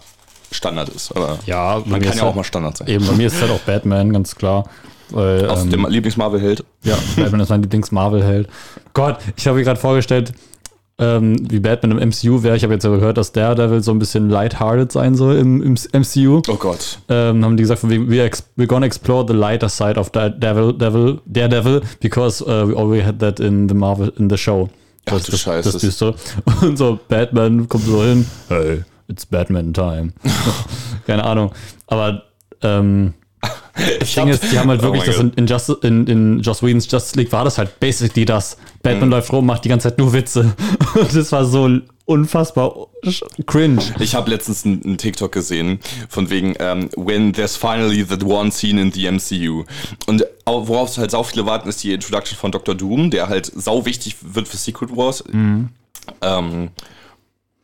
Standard 0.53 0.89
ist. 0.89 1.15
Aber 1.15 1.39
Ja, 1.45 1.81
man 1.85 2.01
kann 2.01 2.15
ja 2.15 2.21
auch 2.23 2.27
halt- 2.27 2.35
mal 2.37 2.43
Standard 2.43 2.77
sein. 2.77 2.87
Eben, 2.87 3.05
bei 3.05 3.13
mir 3.13 3.27
ist 3.27 3.39
halt 3.41 3.51
auch 3.51 3.59
Batman, 3.59 4.11
ganz 4.13 4.35
klar. 4.35 4.65
Weil, 5.09 5.47
Aus 5.49 5.63
ähm, 5.63 5.69
dem 5.71 5.85
Lieblings-Marvel-Held. 5.87 6.63
Ja, 6.83 6.95
Batman 7.15 7.41
ist 7.41 7.49
mein 7.49 7.61
Lieblings-Marvel-Held. 7.61 8.47
Gott, 8.93 9.17
ich 9.35 9.45
habe 9.47 9.57
mir 9.57 9.63
gerade 9.63 9.79
vorgestellt, 9.79 10.31
ähm, 10.99 11.35
wie 11.51 11.59
Batman 11.59 11.97
im 11.97 12.09
MCU 12.09 12.43
wäre. 12.43 12.55
Ich 12.55 12.63
habe 12.63 12.73
jetzt 12.73 12.85
aber 12.85 12.97
gehört, 12.97 13.17
dass 13.17 13.31
Daredevil 13.31 13.81
so 13.83 13.91
ein 13.91 13.99
bisschen 13.99 14.29
lighthearted 14.29 14.91
sein 14.91 15.15
soll 15.15 15.35
im, 15.37 15.61
im 15.61 15.73
MCU. 15.91 16.41
Oh 16.47 16.55
Gott. 16.55 16.99
Ähm, 17.09 17.43
haben 17.43 17.57
die 17.57 17.63
gesagt, 17.63 17.81
von 17.81 17.89
wegen, 17.89 18.09
we're, 18.09 18.29
we're 18.57 18.67
gonna 18.67 18.85
explore 18.85 19.25
the 19.27 19.33
lighter 19.33 19.69
side 19.69 19.99
of 19.99 20.11
Daredevil, 20.11 20.73
Devil, 20.73 21.19
Daredevil, 21.25 21.81
because 21.99 22.43
uh, 22.43 22.67
we 22.67 22.75
already 22.75 23.03
had 23.03 23.19
that 23.19 23.39
in 23.39 23.67
the 23.67 23.75
Marvel, 23.75 24.11
in 24.17 24.29
the 24.29 24.37
show. 24.37 24.69
Ach 25.07 25.13
Das, 25.13 25.23
du 25.25 25.31
das, 25.31 25.41
Scheiße. 25.41 25.71
das 25.71 25.81
Düstere. 25.81 26.15
Und 26.61 26.77
so 26.77 26.97
Batman 27.09 27.67
kommt 27.67 27.85
so 27.85 28.03
hin, 28.03 28.25
hey, 28.47 28.83
it's 29.07 29.25
Batman 29.25 29.73
time. 29.73 30.13
Keine 31.07 31.23
Ahnung. 31.23 31.51
Aber 31.87 32.23
ähm, 32.61 33.13
das 33.99 34.13
Ding 34.13 34.29
ist, 34.29 34.51
die 34.51 34.57
haben 34.57 34.69
halt 34.69 34.79
Oh 34.81 34.85
wirklich 34.93 35.05
mein 35.05 35.11
das 35.11 35.19
in, 35.19 35.33
in, 35.33 35.47
Justice, 35.47 35.77
in, 35.83 36.07
in 36.07 36.39
Joss 36.41 36.63
Whedons 36.63 36.89
Justice 36.89 37.17
League 37.17 37.31
war 37.31 37.43
das 37.43 37.57
halt 37.57 37.79
basically 37.79 38.25
das. 38.25 38.57
Batman 38.81 39.09
Mhm. 39.09 39.11
läuft 39.15 39.31
rum, 39.33 39.45
macht 39.45 39.65
die 39.65 39.69
ganze 39.69 39.89
Zeit 39.89 39.97
nur 39.97 40.13
Witze. 40.13 40.53
Und 40.95 41.13
das 41.15 41.31
war 41.31 41.43
so 41.45 41.69
unfassbar 42.05 42.87
cringe. 43.45 43.81
Ich 43.99 44.13
habe 44.15 44.29
letztens 44.29 44.65
einen 44.65 44.97
TikTok 44.97 45.31
gesehen, 45.31 45.79
von 46.09 46.29
wegen, 46.29 46.53
ähm, 46.59 46.89
when 46.97 47.31
there's 47.33 47.55
finally 47.55 48.05
that 48.05 48.23
one 48.23 48.51
scene 48.51 48.79
in 48.81 48.91
the 48.91 49.09
MCU. 49.09 49.63
Und 50.05 50.25
au- 50.45 50.67
worauf 50.67 50.97
halt 50.97 51.11
sau 51.11 51.23
viele 51.23 51.45
warten, 51.45 51.69
ist 51.69 51.81
die 51.83 51.93
Introduction 51.93 52.37
von 52.37 52.51
Dr. 52.51 52.75
Doom, 52.75 53.09
der 53.09 53.29
halt 53.29 53.45
sau 53.55 53.85
wichtig 53.85 54.17
wird 54.21 54.47
für 54.49 54.57
Secret 54.57 54.95
Wars. 54.95 55.23
Ähm, 56.21 56.69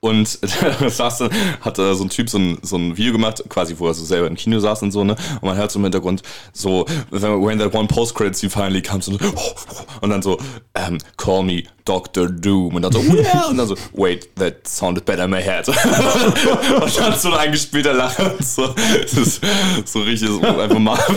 und 0.02 0.40
da 0.82 0.90
saß, 0.90 1.24
hat 1.62 1.80
äh, 1.80 1.94
so 1.94 2.04
ein 2.04 2.10
Typ 2.10 2.30
so 2.30 2.38
ein, 2.38 2.58
so 2.62 2.78
ein 2.78 2.98
Video 2.98 3.12
gemacht, 3.12 3.44
quasi, 3.50 3.76
wo 3.78 3.88
er 3.88 3.94
so 3.94 4.06
selber 4.06 4.28
im 4.28 4.36
Kino 4.36 4.60
saß 4.60 4.84
und 4.84 4.92
so, 4.92 5.04
ne? 5.04 5.16
Und 5.42 5.48
man 5.48 5.58
hört 5.58 5.72
so 5.72 5.80
im 5.80 5.84
Hintergrund 5.84 6.22
so, 6.54 6.86
when 7.12 7.60
that 7.60 7.74
one 7.74 7.88
post-credit 7.88 8.36
scene 8.36 8.50
finally 8.50 8.82
comes 8.82 9.08
und, 9.08 9.20
und 10.02 10.10
dann 10.10 10.22
so, 10.22 10.38
ähm, 10.76 10.98
call 11.18 11.44
me 11.44 11.64
Dr. 11.90 12.30
Doom. 12.30 12.76
Und 12.76 12.84
dann 12.84 12.92
so, 12.92 13.00
yeah! 13.00 13.48
Und 13.50 13.58
dann 13.58 13.68
so, 13.68 13.76
wait, 13.94 14.30
that 14.36 14.68
sounded 14.68 15.06
better 15.06 15.24
in 15.24 15.32
my 15.32 15.42
head. 15.42 15.68
und 16.82 17.00
dann 17.00 17.18
so 17.18 17.32
ein 17.32 17.40
eingespielter 17.40 17.94
Lacher 17.94 18.32
und 18.38 18.46
so. 18.46 18.68
Das 19.02 19.14
ist 19.14 19.42
so 19.86 20.02
richtig, 20.02 20.30
so 20.30 20.40
einfach 20.42 20.78
mal. 20.78 21.00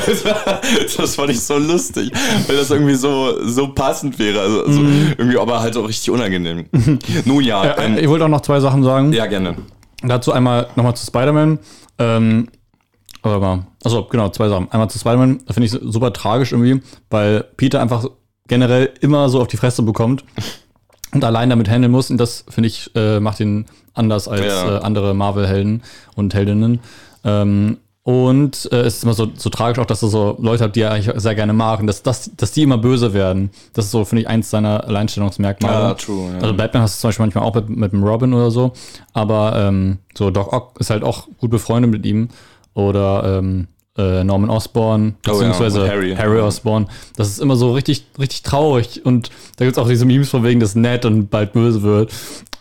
Das 0.96 1.16
fand 1.16 1.30
ich 1.30 1.40
so 1.40 1.58
lustig, 1.58 2.10
weil 2.46 2.56
das 2.56 2.70
irgendwie 2.70 2.94
so, 2.94 3.46
so 3.46 3.68
passend 3.68 4.18
wäre. 4.18 4.40
Also, 4.40 4.64
also 4.64 4.80
irgendwie, 4.80 5.38
aber 5.38 5.60
halt 5.60 5.76
auch 5.76 5.86
richtig 5.86 6.10
unangenehm. 6.10 6.66
Nun 7.24 7.42
ja, 7.42 7.64
Ja, 7.64 7.78
ähm, 7.78 7.98
ich 7.98 8.08
wollte 8.08 8.24
auch 8.24 8.28
noch 8.28 8.40
zwei 8.40 8.60
Sachen 8.60 8.72
sagen. 8.83 9.12
ja, 9.12 9.26
gerne. 9.26 9.57
Dazu 10.02 10.33
einmal 10.33 10.69
nochmal 10.76 10.97
zu 10.97 11.07
Spider-Man. 11.07 11.59
Ähm, 11.99 12.49
also 13.25 14.05
genau, 14.11 14.31
zwei 14.31 14.49
Sachen. 14.49 14.71
Einmal 14.73 14.91
zu 14.91 14.99
Spider-Man, 14.99 15.43
da 15.47 15.52
finde 15.55 15.67
ich 15.67 15.73
super 15.73 16.12
tragisch 16.12 16.52
irgendwie, 16.52 16.83
weil 17.11 17.45
Peter 17.57 17.81
einfach 17.81 18.07
generell 18.49 18.91
immer 19.00 19.29
so 19.29 19.41
auf 19.41 19.47
die 19.49 19.57
Fresse 19.57 19.83
bekommt 19.83 20.25
und 21.12 21.25
allein 21.25 21.50
damit 21.50 21.69
handeln 21.69 21.93
muss. 21.93 22.11
Und 22.11 22.19
das, 22.19 22.45
finde 22.49 22.67
ich, 22.69 22.91
äh, 22.97 23.21
macht 23.21 23.38
ihn 23.41 23.67
anders 23.95 24.26
als 24.26 24.45
Ja. 24.47 24.76
äh, 24.79 24.81
andere 24.81 25.14
Marvel-Helden 25.14 25.83
und 26.17 26.35
Heldinnen. 26.35 26.81
Ähm, 27.25 27.79
und 28.04 28.68
äh, 28.73 28.80
es 28.80 28.97
ist 28.97 29.04
immer 29.04 29.14
so, 29.14 29.28
so 29.37 29.49
tragisch 29.49 29.78
auch, 29.78 29.87
dass 29.87 30.02
er 30.02 30.09
so 30.09 30.37
Leute 30.40 30.64
hat, 30.64 30.75
die 30.75 30.80
er 30.80 30.90
eigentlich 30.90 31.21
sehr 31.21 31.37
gerne 31.37 31.52
mag 31.52 31.78
und 31.78 31.87
dass, 31.87 32.02
dass, 32.02 32.35
dass 32.37 32.50
die 32.50 32.62
immer 32.62 32.78
böse 32.78 33.14
werden. 33.14 33.50
Das 33.75 33.85
ist 33.85 33.90
so, 33.92 34.04
finde 34.04 34.23
ich, 34.23 34.28
eins 34.28 34.50
seiner 34.50 34.85
Alleinstellungsmerkmale. 34.85 35.88
Ja, 35.88 35.94
true, 35.94 36.32
ja. 36.32 36.40
Also 36.40 36.54
Batman 36.54 36.82
hast 36.82 36.99
du 36.99 37.00
zum 37.02 37.09
Beispiel 37.09 37.26
manchmal 37.26 37.44
auch 37.44 37.54
mit, 37.54 37.68
mit 37.68 37.92
dem 37.92 38.02
Robin 38.02 38.35
oder 38.35 38.50
so. 38.50 38.73
Aber 39.12 39.54
ähm, 39.56 39.99
so 40.14 40.30
Doc 40.32 40.52
Ock 40.52 40.80
ist 40.80 40.90
halt 40.90 41.04
auch 41.04 41.28
gut 41.38 41.50
befreundet 41.50 41.92
mit 41.92 42.04
ihm. 42.04 42.28
Oder 42.75 43.38
ähm, 43.38 43.68
äh, 43.99 44.25
Norman 44.25 44.49
Osborn, 44.50 45.16
Oh 45.26 45.28
ja, 45.28 45.32
beziehungsweise 45.34 45.88
Harry. 45.88 46.14
Harry, 46.16 46.40
Osborn. 46.40 46.88
Das 47.16 47.28
ist 47.28 47.40
immer 47.40 47.56
so 47.56 47.72
richtig, 47.72 48.06
richtig 48.19 48.43
traurig. 48.43 49.04
Und 49.04 49.30
da 49.56 49.64
gibt 49.64 49.76
es 49.76 49.82
auch 49.82 49.88
diese 49.88 50.04
Memes 50.06 50.30
von 50.30 50.45
wegen, 50.45 50.60
dass 50.60 50.75
Ned 50.75 51.04
und 51.04 51.28
bald 51.28 51.52
böse 51.52 51.82
wird. 51.82 52.10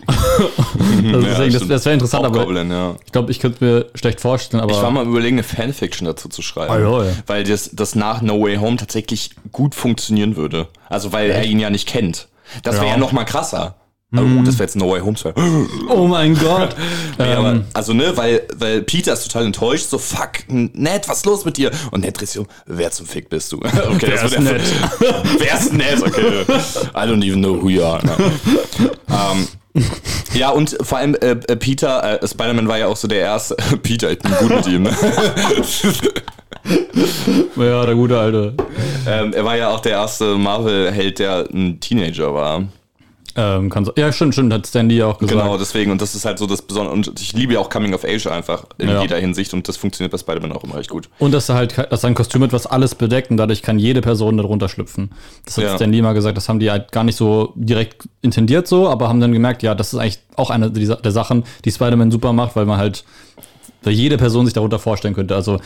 also 0.07 1.21
das 1.21 1.55
stimmt. 1.55 1.71
das 1.71 1.85
wäre 1.85 1.93
interessant, 1.93 2.25
aber 2.25 2.39
Hobgoblin, 2.39 2.71
ja. 2.71 2.95
ich 3.05 3.11
glaube, 3.11 3.31
ich 3.31 3.39
könnte 3.39 3.63
mir 3.63 3.85
schlecht 3.93 4.19
vorstellen, 4.19 4.61
aber 4.61 4.73
Ich 4.73 4.81
war 4.81 4.89
mal 4.91 5.05
überlegen, 5.05 5.35
eine 5.35 5.43
Fanfiction 5.43 6.05
dazu 6.05 6.27
zu 6.27 6.41
schreiben. 6.41 6.73
Ah, 6.73 6.79
ja, 6.79 7.03
ja. 7.05 7.11
Weil 7.27 7.43
das, 7.43 7.69
das 7.71 7.95
nach 7.95 8.21
No 8.21 8.41
Way 8.41 8.57
Home 8.57 8.77
tatsächlich 8.77 9.31
gut 9.51 9.75
funktionieren 9.75 10.35
würde. 10.35 10.67
Also 10.89 11.13
weil 11.13 11.29
er 11.29 11.43
ihn 11.45 11.59
ja 11.59 11.69
nicht 11.69 11.87
kennt. 11.87 12.27
Das 12.63 12.75
wäre 12.75 12.85
Ja. 12.87 12.91
ja 12.93 12.97
noch 12.97 13.11
mal 13.11 13.23
krasser. 13.25 13.75
Aber 14.13 14.25
gut, 14.25 14.45
das 14.45 14.55
wäre 14.55 14.63
jetzt 14.65 14.75
No 14.75 14.89
Way 14.91 14.99
Home 15.01 15.15
2. 15.15 15.33
oh 15.89 16.05
mein 16.07 16.37
Gott. 16.37 16.75
Nee, 17.17 17.33
aber, 17.33 17.51
ähm, 17.51 17.65
also 17.73 17.93
ne, 17.93 18.11
weil, 18.15 18.41
weil 18.57 18.81
Peter 18.81 19.13
ist 19.13 19.23
total 19.23 19.45
enttäuscht, 19.45 19.87
so 19.89 19.97
fuck, 19.97 20.31
Ned, 20.49 21.07
was 21.07 21.17
ist 21.17 21.25
los 21.25 21.45
mit 21.45 21.55
dir? 21.57 21.71
Und 21.91 22.01
Ned 22.01 22.19
dreht 22.19 22.29
sich 22.29 22.39
um, 22.39 22.47
wer 22.65 22.89
zum 22.91 23.05
Fick 23.05 23.29
bist 23.29 23.51
du? 23.51 23.57
Okay, 23.59 24.07
Wer 24.07 24.21
das 24.21 24.33
ist 24.33 24.41
der- 24.41 24.59
wer 25.39 25.57
ist 25.59 25.73
Ned? 25.73 26.01
Okay. 26.01 26.41
I 26.93 27.07
don't 27.07 27.23
even 27.23 27.41
know 27.41 27.61
who 27.61 27.69
you 27.69 27.83
are. 27.83 28.01
ähm, 29.09 29.47
ja, 30.33 30.49
und 30.49 30.75
vor 30.81 30.97
allem 30.97 31.15
äh, 31.15 31.31
äh, 31.31 31.55
Peter, 31.55 32.21
äh, 32.21 32.27
Spider-Man 32.27 32.67
war 32.67 32.77
ja 32.79 32.87
auch 32.87 32.97
so 32.97 33.07
der 33.07 33.19
erste. 33.19 33.55
Peter, 33.83 34.11
ich 34.11 34.19
bin 34.19 34.31
gut 34.39 34.49
mit 34.49 34.67
ihm. 34.67 34.83
Ne? 34.83 34.91
ja, 37.57 37.85
der 37.85 37.95
gute 37.95 38.17
Alte. 38.19 38.53
ähm, 39.07 39.33
er 39.33 39.45
war 39.45 39.55
ja 39.57 39.69
auch 39.69 39.79
der 39.79 39.93
erste 39.93 40.35
Marvel-Held, 40.37 41.19
der 41.19 41.47
ein 41.53 41.79
Teenager 41.79 42.33
war. 42.33 42.63
Ähm, 43.35 43.69
kann 43.69 43.89
ja, 43.95 44.11
stimmt, 44.11 44.33
stimmt, 44.33 44.51
hat 44.53 44.67
Stan 44.67 44.87
Lee 44.89 45.01
auch 45.03 45.17
gesagt. 45.17 45.39
Genau, 45.39 45.57
deswegen. 45.57 45.91
Und 45.91 46.01
das 46.01 46.15
ist 46.15 46.25
halt 46.25 46.37
so 46.39 46.47
das 46.47 46.61
Besondere. 46.61 46.93
Und 46.93 47.19
ich 47.19 47.33
liebe 47.33 47.53
ja 47.53 47.59
auch 47.59 47.69
Coming 47.69 47.93
of 47.93 48.03
Age 48.03 48.27
einfach 48.27 48.65
in 48.77 48.89
Ja. 48.89 49.01
jeder 49.01 49.17
Hinsicht. 49.17 49.53
Und 49.53 49.67
das 49.67 49.77
funktioniert 49.77 50.11
bei 50.11 50.17
Spider-Man 50.17 50.51
auch 50.51 50.63
immer 50.63 50.75
recht 50.75 50.89
gut. 50.89 51.09
Und 51.19 51.33
dass 51.33 51.47
er 51.49 51.55
halt, 51.55 51.77
dass 51.91 52.03
er 52.03 52.07
ein 52.07 52.15
Kostüm 52.15 52.43
hat, 52.43 52.51
was 52.53 52.65
alles 52.67 52.95
bedeckt 52.95 53.31
und 53.31 53.37
dadurch 53.37 53.61
kann 53.61 53.79
jede 53.79 54.01
Person 54.01 54.37
darunter 54.37 54.67
schlüpfen. 54.69 55.11
Das 55.45 55.57
hat 55.57 55.63
Ja. 55.63 55.75
Stan 55.75 55.91
Lee 55.91 56.01
mal 56.01 56.13
gesagt, 56.13 56.35
das 56.37 56.49
haben 56.49 56.59
die 56.59 56.69
halt 56.71 56.91
gar 56.91 57.03
nicht 57.03 57.15
so 57.15 57.53
direkt 57.55 58.07
intendiert 58.21 58.67
so, 58.67 58.89
aber 58.89 59.07
haben 59.09 59.19
dann 59.21 59.31
gemerkt, 59.31 59.63
ja, 59.63 59.75
das 59.75 59.93
ist 59.93 59.99
eigentlich 59.99 60.19
auch 60.35 60.49
eine 60.49 60.69
dieser, 60.71 60.97
der 60.97 61.11
Sachen, 61.11 61.43
die 61.65 61.71
Spider-Man 61.71 62.11
super 62.11 62.33
macht, 62.33 62.55
weil 62.55 62.65
man 62.65 62.77
halt, 62.77 63.03
weil 63.83 63.93
jede 63.93 64.17
Person 64.17 64.45
sich 64.45 64.53
darunter 64.53 64.79
vorstellen 64.79 65.13
könnte. 65.13 65.35
Also 65.35 65.59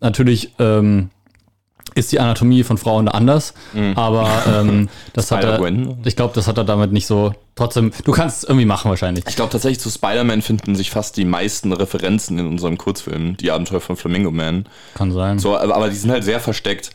natürlich, 0.00 0.52
ähm, 0.58 1.10
ist 1.94 2.12
die 2.12 2.20
Anatomie 2.20 2.62
von 2.62 2.78
Frauen 2.78 3.08
anders, 3.08 3.54
aber 3.94 4.28
ähm, 4.46 4.88
das 5.12 5.30
hat 5.30 5.44
er, 5.44 5.60
ich 6.04 6.16
glaube, 6.16 6.34
das 6.34 6.46
hat 6.46 6.56
er 6.58 6.64
damit 6.64 6.92
nicht 6.92 7.06
so, 7.06 7.34
trotzdem, 7.56 7.92
du 8.04 8.12
kannst 8.12 8.38
es 8.38 8.44
irgendwie 8.44 8.66
machen 8.66 8.88
wahrscheinlich. 8.88 9.24
Ich 9.28 9.36
glaube 9.36 9.50
tatsächlich 9.50 9.80
zu 9.80 9.90
Spider-Man 9.90 10.42
finden 10.42 10.76
sich 10.76 10.90
fast 10.90 11.16
die 11.16 11.24
meisten 11.24 11.72
Referenzen 11.72 12.38
in 12.38 12.46
unserem 12.46 12.78
Kurzfilm, 12.78 13.36
die 13.36 13.50
Abenteuer 13.50 13.80
von 13.80 13.96
Flamingo 13.96 14.30
Man. 14.30 14.66
Kann 14.94 15.12
sein. 15.12 15.38
So, 15.38 15.56
aber, 15.56 15.74
aber 15.74 15.88
die 15.88 15.96
sind 15.96 16.10
halt 16.10 16.24
sehr 16.24 16.40
versteckt. 16.40 16.90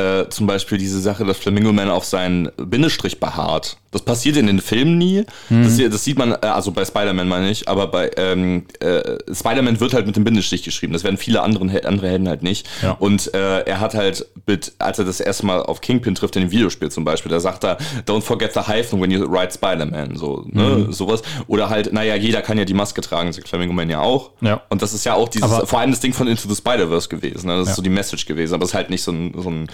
Äh, 0.00 0.28
zum 0.30 0.46
Beispiel 0.46 0.78
diese 0.78 1.00
Sache, 1.00 1.24
dass 1.24 1.36
Flamingo 1.38 1.72
Man 1.72 1.90
auf 1.90 2.04
seinen 2.04 2.50
Bindestrich 2.56 3.20
beharrt. 3.20 3.76
Das 3.92 4.02
passiert 4.02 4.36
in 4.36 4.46
den 4.46 4.60
Filmen 4.60 4.98
nie. 4.98 5.24
Das, 5.48 5.76
das 5.76 6.04
sieht 6.04 6.16
man, 6.16 6.30
äh, 6.30 6.36
also 6.46 6.70
bei 6.70 6.84
Spider-Man 6.84 7.26
meine 7.26 7.50
ich, 7.50 7.68
aber 7.68 7.88
bei 7.88 8.08
ähm, 8.16 8.66
äh, 8.78 9.16
Spider-Man 9.34 9.80
wird 9.80 9.94
halt 9.94 10.06
mit 10.06 10.14
dem 10.14 10.22
Bindestrich 10.22 10.62
geschrieben. 10.62 10.92
Das 10.92 11.02
werden 11.02 11.16
viele 11.16 11.42
anderen, 11.42 11.70
andere 11.84 12.06
Helden 12.08 12.28
halt 12.28 12.44
nicht. 12.44 12.68
Ja. 12.82 12.92
Und 12.92 13.34
äh, 13.34 13.62
er 13.62 13.80
hat 13.80 13.94
halt, 13.94 14.26
mit, 14.46 14.72
als 14.78 15.00
er 15.00 15.04
das 15.04 15.18
erste 15.18 15.44
Mal 15.44 15.62
auf 15.64 15.80
Kingpin 15.80 16.14
trifft 16.14 16.36
in 16.36 16.42
dem 16.42 16.50
Videospiel 16.52 16.88
zum 16.90 17.04
Beispiel, 17.04 17.30
da 17.32 17.40
sagt 17.40 17.64
er, 17.64 17.78
don't 18.06 18.20
forget 18.22 18.54
the 18.54 18.60
hyphen 18.60 19.00
when 19.00 19.10
you 19.10 19.24
write 19.28 19.52
Spider-Man. 19.52 20.14
So, 20.16 20.44
ne, 20.48 20.86
sowas. 20.90 21.22
Oder 21.48 21.68
halt, 21.68 21.92
naja, 21.92 22.14
jeder 22.14 22.42
kann 22.42 22.58
ja 22.58 22.64
die 22.64 22.74
Maske 22.74 23.00
tragen, 23.00 23.32
sagt 23.32 23.48
Flamingo 23.48 23.72
Man 23.74 23.90
ja 23.90 24.00
auch. 24.00 24.30
Ja. 24.40 24.62
Und 24.68 24.82
das 24.82 24.94
ist 24.94 25.04
ja 25.04 25.14
auch 25.14 25.28
dieses, 25.28 25.50
Aber- 25.50 25.66
vor 25.66 25.80
allem 25.80 25.90
das 25.90 25.98
Ding 26.00 26.12
von 26.12 26.28
Into 26.28 26.48
the 26.48 26.54
Spider-Verse 26.54 27.08
gewesen. 27.08 27.48
Ne? 27.48 27.56
Das 27.56 27.66
Ja. 27.66 27.70
ist 27.72 27.76
so 27.76 27.82
die 27.82 27.90
Message 27.90 28.24
gewesen, 28.26 28.54
aber 28.54 28.62
es 28.64 28.70
ist 28.70 28.74
halt 28.74 28.90
nicht 28.90 29.02
so 29.02 29.10
ein, 29.10 29.34
so 29.36 29.50
ein, 29.50 29.66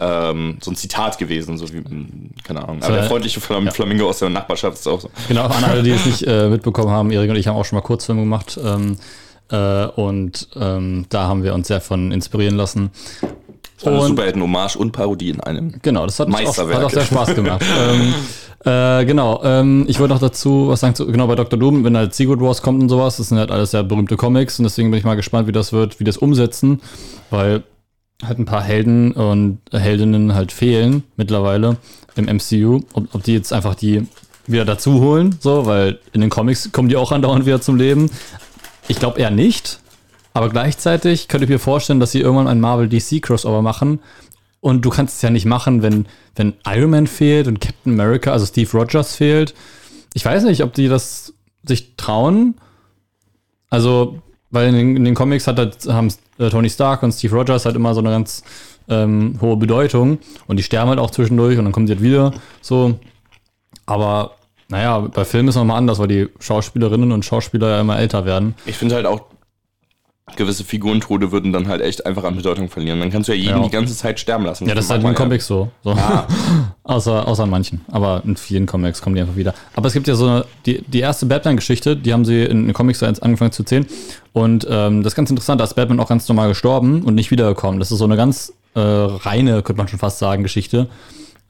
ähm, 0.00 0.58
so 0.62 0.70
ein 0.70 0.76
Zitat 0.76 1.18
gewesen, 1.18 1.58
so 1.58 1.72
wie, 1.72 1.80
mm, 1.80 2.30
keine 2.44 2.62
Ahnung. 2.62 2.82
Aber 2.82 2.94
äh, 2.94 3.00
der 3.00 3.04
freundliche 3.04 3.40
Flam. 3.40 3.68
Flamingo 3.68 4.08
aus 4.08 4.18
der 4.20 4.30
Nachbarschaft 4.30 4.78
ist 4.78 4.86
auch 4.86 5.00
so. 5.00 5.10
Genau, 5.28 5.46
an 5.46 5.64
alle, 5.64 5.82
die 5.82 5.90
es 5.90 6.04
nicht 6.06 6.22
äh, 6.26 6.48
mitbekommen 6.48 6.90
haben, 6.90 7.10
Erik 7.10 7.30
und 7.30 7.36
ich 7.36 7.46
haben 7.48 7.56
auch 7.56 7.64
schon 7.64 7.76
mal 7.76 7.82
Kurzfilme 7.82 8.22
gemacht. 8.22 8.58
Ähm, 8.62 8.96
äh, 9.50 9.86
und 9.86 10.48
ähm, 10.56 11.06
da 11.08 11.26
haben 11.26 11.42
wir 11.42 11.54
uns 11.54 11.68
sehr 11.68 11.80
von 11.80 12.12
inspirieren 12.12 12.56
lassen. 12.56 12.90
Also 13.84 14.00
Und- 14.00 14.08
Superhelden-Hommage 14.08 14.76
und 14.76 14.92
Parodie 14.92 15.30
in 15.30 15.40
einem. 15.40 15.80
Genau, 15.82 16.04
das 16.04 16.18
hat, 16.20 16.28
auch, 16.28 16.56
hat 16.58 16.84
auch 16.84 16.90
sehr 16.90 17.04
Spaß 17.04 17.34
gemacht. 17.34 17.64
ähm, 17.78 18.14
äh, 18.64 19.04
genau, 19.04 19.40
ähm, 19.44 19.84
ich 19.88 20.00
wollte 20.00 20.14
noch 20.14 20.20
dazu 20.20 20.68
was 20.68 20.80
sagen, 20.80 20.94
zu, 20.94 21.06
genau 21.06 21.28
bei 21.28 21.36
Dr. 21.36 21.58
Doom, 21.58 21.84
wenn 21.84 21.96
halt 21.96 22.12
Secret 22.14 22.40
Wars 22.40 22.60
kommt 22.60 22.82
und 22.82 22.88
sowas, 22.88 23.16
das 23.18 23.28
sind 23.28 23.38
halt 23.38 23.52
alles 23.52 23.70
sehr 23.70 23.84
berühmte 23.84 24.16
Comics 24.16 24.58
und 24.58 24.64
deswegen 24.64 24.90
bin 24.90 24.98
ich 24.98 25.04
mal 25.04 25.14
gespannt, 25.14 25.46
wie 25.46 25.52
das 25.52 25.72
wird, 25.72 26.00
wie 26.00 26.04
das 26.04 26.16
umsetzen, 26.16 26.80
weil 27.30 27.62
halt 28.22 28.38
ein 28.38 28.44
paar 28.44 28.62
Helden 28.62 29.12
und 29.12 29.60
Heldinnen 29.72 30.34
halt 30.34 30.52
fehlen 30.52 31.04
mittlerweile 31.16 31.76
im 32.16 32.24
MCU, 32.26 32.82
ob, 32.92 33.14
ob 33.14 33.22
die 33.22 33.34
jetzt 33.34 33.52
einfach 33.52 33.74
die 33.74 34.06
wieder 34.46 34.64
dazu 34.64 35.00
holen, 35.00 35.36
so, 35.40 35.66
weil 35.66 36.00
in 36.12 36.20
den 36.20 36.30
Comics 36.30 36.72
kommen 36.72 36.88
die 36.88 36.96
auch 36.96 37.12
andauernd 37.12 37.46
wieder 37.46 37.60
zum 37.60 37.76
Leben. 37.76 38.10
Ich 38.88 38.98
glaube 38.98 39.20
eher 39.20 39.30
nicht, 39.30 39.80
aber 40.32 40.48
gleichzeitig 40.48 41.28
könnte 41.28 41.44
ich 41.44 41.50
mir 41.50 41.58
vorstellen, 41.58 42.00
dass 42.00 42.12
sie 42.12 42.20
irgendwann 42.20 42.48
ein 42.48 42.60
Marvel-DC-Crossover 42.60 43.62
machen. 43.62 44.00
Und 44.60 44.84
du 44.84 44.90
kannst 44.90 45.16
es 45.16 45.22
ja 45.22 45.30
nicht 45.30 45.46
machen, 45.46 45.82
wenn, 45.82 46.06
wenn 46.34 46.54
Iron 46.66 46.90
Man 46.90 47.06
fehlt 47.06 47.46
und 47.46 47.60
Captain 47.60 47.92
America, 47.92 48.32
also 48.32 48.46
Steve 48.46 48.70
Rogers 48.72 49.14
fehlt. 49.14 49.54
Ich 50.14 50.24
weiß 50.24 50.44
nicht, 50.44 50.62
ob 50.64 50.74
die 50.74 50.88
das 50.88 51.34
sich 51.64 51.96
trauen. 51.96 52.54
Also, 53.70 54.20
weil 54.50 54.68
in 54.68 54.74
den, 54.74 54.96
in 54.96 55.04
den 55.04 55.14
Comics 55.14 55.46
hat 55.46 55.58
halt, 55.58 55.86
haben 55.88 56.12
äh, 56.38 56.48
Tony 56.50 56.70
Stark 56.70 57.02
und 57.02 57.12
Steve 57.12 57.34
Rogers 57.34 57.64
halt 57.64 57.76
immer 57.76 57.94
so 57.94 58.00
eine 58.00 58.10
ganz 58.10 58.42
ähm, 58.88 59.38
hohe 59.40 59.56
Bedeutung. 59.56 60.18
Und 60.46 60.56
die 60.56 60.62
sterben 60.62 60.88
halt 60.88 60.98
auch 60.98 61.10
zwischendurch 61.10 61.58
und 61.58 61.64
dann 61.64 61.72
kommen 61.72 61.86
sie 61.86 61.94
halt 61.94 62.02
wieder 62.02 62.32
so. 62.60 62.98
Aber 63.86 64.32
naja, 64.68 64.98
bei 65.00 65.24
Filmen 65.24 65.48
ist 65.48 65.54
es 65.54 65.58
nochmal 65.58 65.78
anders, 65.78 65.98
weil 65.98 66.08
die 66.08 66.28
Schauspielerinnen 66.40 67.12
und 67.12 67.24
Schauspieler 67.24 67.70
ja 67.70 67.80
immer 67.80 67.98
älter 67.98 68.24
werden. 68.24 68.54
Ich 68.66 68.76
finde 68.76 68.94
halt 68.96 69.06
auch, 69.06 69.22
gewisse 70.36 70.64
Figurentode 70.64 71.32
würden 71.32 71.52
dann 71.52 71.68
halt 71.68 71.80
echt 71.80 72.06
einfach 72.06 72.24
an 72.24 72.36
Bedeutung 72.36 72.68
verlieren. 72.68 73.00
Dann 73.00 73.10
kannst 73.10 73.28
du 73.28 73.32
ja 73.32 73.38
jeden 73.38 73.58
Ja. 73.58 73.64
die 73.64 73.70
ganze 73.70 73.96
Zeit 73.96 74.20
sterben 74.20 74.44
lassen. 74.44 74.68
Ja, 74.68 74.74
das 74.74 74.86
ist 74.86 74.90
halt 74.90 75.02
in 75.04 75.14
Comics 75.14 75.46
so. 75.46 75.70
so. 75.82 75.96
außer, 76.84 77.26
außer 77.26 77.44
in 77.44 77.50
manchen. 77.50 77.80
Aber 77.90 78.22
in 78.24 78.36
vielen 78.36 78.66
Comics 78.66 79.02
kommen 79.02 79.14
die 79.16 79.20
einfach 79.22 79.36
wieder. 79.36 79.54
Aber 79.74 79.86
es 79.88 79.92
gibt 79.92 80.06
ja 80.08 80.14
so 80.14 80.26
eine, 80.26 80.44
die, 80.66 80.82
die 80.86 81.00
erste 81.00 81.26
Batman-Geschichte, 81.26 81.96
die 81.96 82.12
haben 82.12 82.24
sie 82.24 82.44
in 82.44 82.66
den 82.66 82.72
Comics 82.72 83.02
angefangen 83.02 83.52
zu 83.52 83.64
zählen. 83.64 83.86
Und 84.32 84.66
ähm, 84.70 85.02
das 85.02 85.12
ist 85.12 85.16
ganz 85.16 85.30
interessant, 85.30 85.60
da 85.60 85.64
ist 85.64 85.74
Batman 85.74 86.00
auch 86.00 86.08
ganz 86.08 86.28
normal 86.28 86.48
gestorben 86.48 87.02
und 87.02 87.14
nicht 87.14 87.30
wiedergekommen. 87.30 87.80
Das 87.80 87.90
ist 87.90 87.98
so 87.98 88.04
eine 88.04 88.16
ganz 88.16 88.52
äh, 88.74 88.80
reine, 88.80 89.62
könnte 89.62 89.78
man 89.78 89.88
schon 89.88 89.98
fast 89.98 90.18
sagen, 90.18 90.42
Geschichte. 90.42 90.88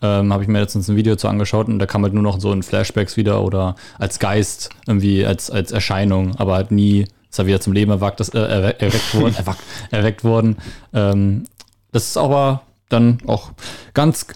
Ähm, 0.00 0.32
habe 0.32 0.44
ich 0.44 0.48
mir 0.48 0.60
letztens 0.60 0.88
ein 0.88 0.94
Video 0.96 1.16
zu 1.16 1.26
angeschaut 1.26 1.66
und 1.66 1.80
da 1.80 1.86
kam 1.86 2.04
halt 2.04 2.14
nur 2.14 2.22
noch 2.22 2.38
so 2.40 2.52
in 2.52 2.62
Flashbacks 2.62 3.16
wieder 3.16 3.42
oder 3.42 3.74
als 3.98 4.20
Geist, 4.20 4.70
irgendwie 4.86 5.26
als, 5.26 5.50
als 5.50 5.72
Erscheinung, 5.72 6.36
aber 6.36 6.54
halt 6.54 6.70
nie 6.70 7.06
ist 7.30 7.38
er 7.38 7.46
wieder 7.46 7.60
zum 7.60 7.72
Leben 7.72 7.90
erweckt, 7.90 8.20
das, 8.20 8.28
äh, 8.30 8.38
erwe- 8.38 8.78
erweckt 8.80 9.14
worden. 9.14 9.34
erweckt, 9.38 9.60
erweckt 9.90 10.24
worden. 10.24 10.56
Ähm, 10.94 11.44
das 11.92 12.04
ist 12.06 12.16
aber 12.16 12.62
dann 12.88 13.18
auch 13.26 13.50
ganz 13.94 14.26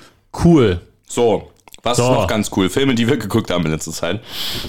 cool. 0.45 0.81
So, 1.07 1.51
was 1.83 1.97
So. 1.97 2.05
ist 2.05 2.09
noch 2.11 2.27
ganz 2.29 2.51
cool? 2.57 2.71
Filme, 2.71 2.95
die 2.95 3.09
wir 3.09 3.17
geguckt 3.17 3.51
haben 3.51 3.65
in 3.67 3.73
letzter 3.73 3.93
Zeit. 3.93 4.21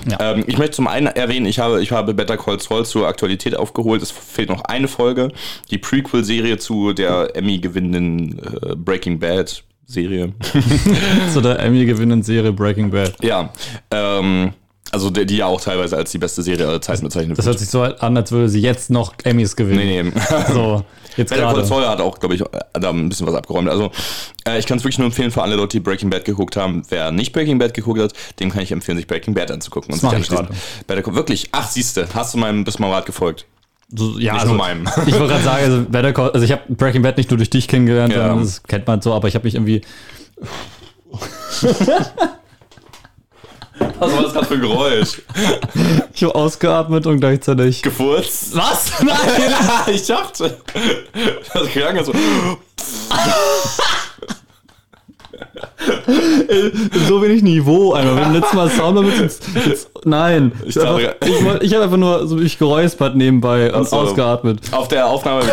Ja. 0.09 0.33
Ähm, 0.33 0.43
ich 0.47 0.57
möchte 0.57 0.77
zum 0.77 0.87
einen 0.87 1.07
erwähnen, 1.07 1.45
ich 1.45 1.59
habe, 1.59 1.81
ich 1.81 1.91
habe 1.91 2.13
Better 2.13 2.37
Call 2.37 2.59
Saul 2.59 2.85
zur 2.85 3.07
Aktualität 3.07 3.55
aufgeholt. 3.55 4.01
Es 4.01 4.11
fehlt 4.11 4.49
noch 4.49 4.63
eine 4.65 4.87
Folge. 4.87 5.29
Die 5.69 5.77
Prequel-Serie 5.77 6.57
zu 6.57 6.93
der 6.93 7.35
Emmy-gewinnenden 7.35 8.39
äh, 8.39 8.75
Breaking 8.75 9.19
Bad-Serie. 9.19 10.33
Zu 11.33 11.41
der 11.41 11.59
Emmy-gewinnenden 11.59 12.23
Serie 12.23 12.51
Breaking 12.51 12.89
Bad. 12.89 13.13
ja. 13.21 13.49
Ähm, 13.91 14.53
also 14.93 15.09
die, 15.09 15.25
die 15.25 15.37
ja 15.37 15.47
auch 15.47 15.59
teilweise 15.59 15.97
als 15.97 16.11
die 16.11 16.19
beste 16.19 16.43
Serie 16.43 16.67
aller 16.67 16.79
Zeiten 16.79 17.03
bezeichnet 17.03 17.37
Das 17.37 17.47
hört 17.47 17.57
sich 17.57 17.69
so 17.69 17.81
an, 17.81 18.15
als 18.15 18.31
würde 18.31 18.47
sie 18.47 18.61
jetzt 18.61 18.91
noch 18.91 19.13
Emmys 19.23 19.55
gewinnen. 19.55 19.79
Nee, 19.79 20.03
nee. 20.03 20.11
So, 20.53 20.85
jetzt 21.17 21.31
Better 21.31 21.51
Call. 21.51 21.65
Saul 21.65 21.87
hat 21.87 21.99
auch, 21.99 22.19
glaube 22.19 22.35
ich, 22.35 22.43
da 22.73 22.89
ein 22.91 23.09
bisschen 23.09 23.25
was 23.25 23.33
abgeräumt. 23.33 23.69
Also, 23.69 23.89
äh, 24.47 24.59
ich 24.59 24.67
kann 24.67 24.77
es 24.77 24.83
wirklich 24.83 24.99
nur 24.99 25.07
empfehlen 25.07 25.31
für 25.31 25.41
alle 25.41 25.55
Leute, 25.55 25.77
die 25.77 25.79
Breaking 25.79 26.11
Bad 26.11 26.25
geguckt 26.25 26.57
haben. 26.57 26.83
Wer 26.89 27.11
nicht 27.11 27.33
Breaking 27.33 27.57
Bad 27.57 27.73
geguckt 27.73 27.99
hat, 27.99 28.13
dem 28.39 28.51
kann 28.51 28.61
ich 28.61 28.71
empfehlen, 28.71 28.99
sich 28.99 29.07
Breaking 29.07 29.33
Bad 29.33 29.49
anzugucken. 29.49 29.93
Und 29.93 30.03
Das 30.03 30.27
sich 30.27 30.37
Better 30.85 31.15
wirklich? 31.15 31.49
Ach, 31.51 31.67
siehste, 31.67 32.07
hast 32.13 32.35
du 32.35 32.37
meinem 32.37 32.63
bis 32.63 32.77
mal 32.77 32.91
Rat 32.91 33.07
gefolgt? 33.07 33.47
So, 33.95 34.19
ja, 34.19 34.33
also, 34.33 34.49
nur 34.49 34.57
meinem. 34.57 34.87
Ich 35.07 35.13
wollte 35.13 35.29
gerade 35.33 35.43
sagen, 35.43 35.63
also, 35.65 35.85
Better 35.89 36.13
Call, 36.13 36.29
also 36.31 36.45
ich 36.45 36.51
habe 36.51 36.61
Breaking 36.69 37.01
Bad 37.01 37.17
nicht 37.17 37.31
nur 37.31 37.37
durch 37.37 37.49
dich 37.49 37.67
kennengelernt, 37.67 38.13
Ja. 38.13 38.27
sondern 38.27 38.45
das 38.45 38.61
kennt 38.61 38.85
man 38.85 39.01
so, 39.01 39.11
aber 39.13 39.27
ich 39.27 39.33
habe 39.33 39.45
mich 39.45 39.55
irgendwie. 39.55 39.81
Was 43.99 44.13
war 44.15 44.23
das 44.23 44.33
gerade 44.33 44.45
für 44.45 44.53
ein 44.55 44.61
Geräusch? 44.61 45.21
Ich 46.13 46.23
habe 46.23 46.35
ausgeatmet 46.35 47.05
und 47.07 47.19
gleichzeitig. 47.19 47.81
Gefurzt? 47.81 48.55
Was? 48.55 48.91
Nein! 49.01 49.15
ich 49.93 50.05
dachte. 50.05 50.57
Das 51.53 51.67
klang 51.69 52.03
so. 52.03 52.11
so 57.07 57.21
wenig 57.21 57.41
Niveau 57.43 57.93
einmal. 57.93 58.15
Beim 58.15 58.33
letzten 58.33 58.55
Mal 58.55 58.69
Sound 58.69 58.97
damit 58.97 59.19
jetzt, 59.19 59.43
jetzt, 59.65 59.89
Nein. 60.05 60.51
Ich, 60.65 60.79
einfach, 60.79 60.99
ich, 61.25 61.43
wollt- 61.45 61.63
ich 61.63 61.73
habe 61.73 61.83
einfach 61.85 61.97
nur 61.97 62.27
so 62.27 62.35
mich 62.35 62.57
geräuspert 62.57 63.15
nebenbei 63.15 63.73
und 63.73 63.87
so. 63.87 63.97
ausgeatmet. 63.97 64.59
Auf 64.71 64.87
der 64.87 65.07
Aufnahme, 65.07 65.43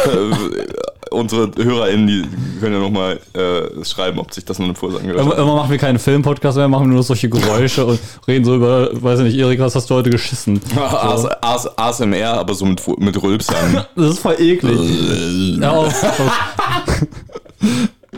unsere 1.10 1.50
HörerInnen, 1.56 2.06
die 2.06 2.60
können 2.60 2.74
ja 2.74 2.80
nochmal 2.80 3.20
äh, 3.34 3.84
schreiben, 3.84 4.18
ob 4.18 4.32
sich 4.32 4.44
das 4.44 4.58
nur 4.58 4.68
eine 4.68 4.74
Vorsage 4.74 5.02
angehört 5.02 5.22
Immer, 5.22 5.32
hat. 5.32 5.38
immer 5.38 5.56
machen 5.56 5.70
wir 5.70 5.78
keinen 5.78 5.98
Filmpodcast 5.98 6.56
mehr, 6.56 6.68
machen 6.68 6.84
wir 6.84 6.88
nur 6.88 6.98
noch 6.98 7.04
solche 7.04 7.28
Geräusche 7.28 7.84
und 7.86 7.98
reden 8.28 8.44
so 8.44 8.56
über, 8.56 8.90
weiß 8.92 9.20
ich 9.20 9.26
nicht, 9.26 9.38
Erik, 9.38 9.60
was 9.60 9.74
hast 9.74 9.90
du 9.90 9.94
heute 9.94 10.10
geschissen? 10.10 10.60
AS, 10.76 11.26
AS, 11.42 11.78
ASMR, 11.78 12.34
aber 12.34 12.54
so 12.54 12.64
mit, 12.64 12.82
mit 12.98 13.22
Rülpsern. 13.22 13.84
Das 13.96 14.10
ist 14.10 14.18
voll 14.20 14.36
eklig. 14.38 14.78
Ja, 15.60 15.72
auf, 15.72 16.02
auf. 16.02 17.06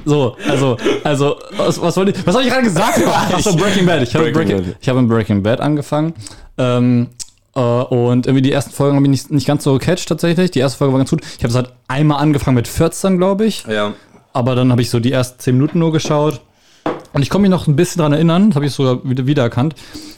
So, 0.05 0.37
also, 0.48 0.76
also, 1.05 1.37
was, 1.57 1.81
was 1.81 1.96
wollte 1.96 2.12
ich, 2.12 2.26
was 2.26 2.35
habe 2.35 2.44
ich 2.44 2.50
gerade 2.50 2.64
gesagt? 2.64 3.00
Achso, 3.33 3.55
Breaking 3.57 3.87
Bad. 3.87 4.02
Ich 4.02 4.14
habe 4.14 4.31
Breaking 4.31 4.48
Breaking, 4.48 4.66
Bad. 4.66 4.76
ich 4.81 4.88
habe 4.88 4.98
in 4.98 5.09
Breaking 5.09 5.42
Bad 5.42 5.61
angefangen. 5.61 6.14
Ähm, 6.59 7.09
äh, 7.18 7.22
und 7.61 8.27
irgendwie 8.27 8.43
die 8.43 8.53
ersten 8.53 8.73
Folgen 8.73 8.97
habe 8.97 9.05
ich 9.07 9.11
nicht, 9.11 9.31
nicht 9.31 9.47
ganz 9.47 9.65
so 9.65 9.73
gecatcht 9.75 10.09
tatsächlich. 10.09 10.51
Die 10.53 10.59
erste 10.61 10.79
Folge 10.79 10.93
war 10.95 10.99
ganz 10.99 11.11
gut. 11.11 11.21
Ich 11.37 11.45
habe 11.45 11.49
es 11.49 11.55
halt 11.55 11.73
einmal 11.88 12.19
angefangen 12.23 12.55
mit 12.55 12.69
14, 12.69 13.19
glaube 13.19 13.45
ich. 13.47 13.65
ja. 13.69 13.93
Aber 14.35 14.55
dann 14.55 14.71
habe 14.71 14.81
ich 14.81 14.88
so 14.88 14.99
die 14.99 15.12
ersten 15.12 15.38
10 15.41 15.55
Minuten 15.57 15.79
nur 15.79 15.93
geschaut. 15.93 16.41
Und 17.12 17.21
ich 17.21 17.29
komme 17.29 17.43
mich 17.43 17.51
noch 17.51 17.67
ein 17.67 17.77
bisschen 17.77 18.01
dran 18.01 18.15
erinnern, 18.15 18.49
das 18.49 18.57
habe 18.57 18.65
ich 18.65 18.73
sogar 18.73 19.01
wieder 19.07 19.27
wiedererkannt. 19.27 19.75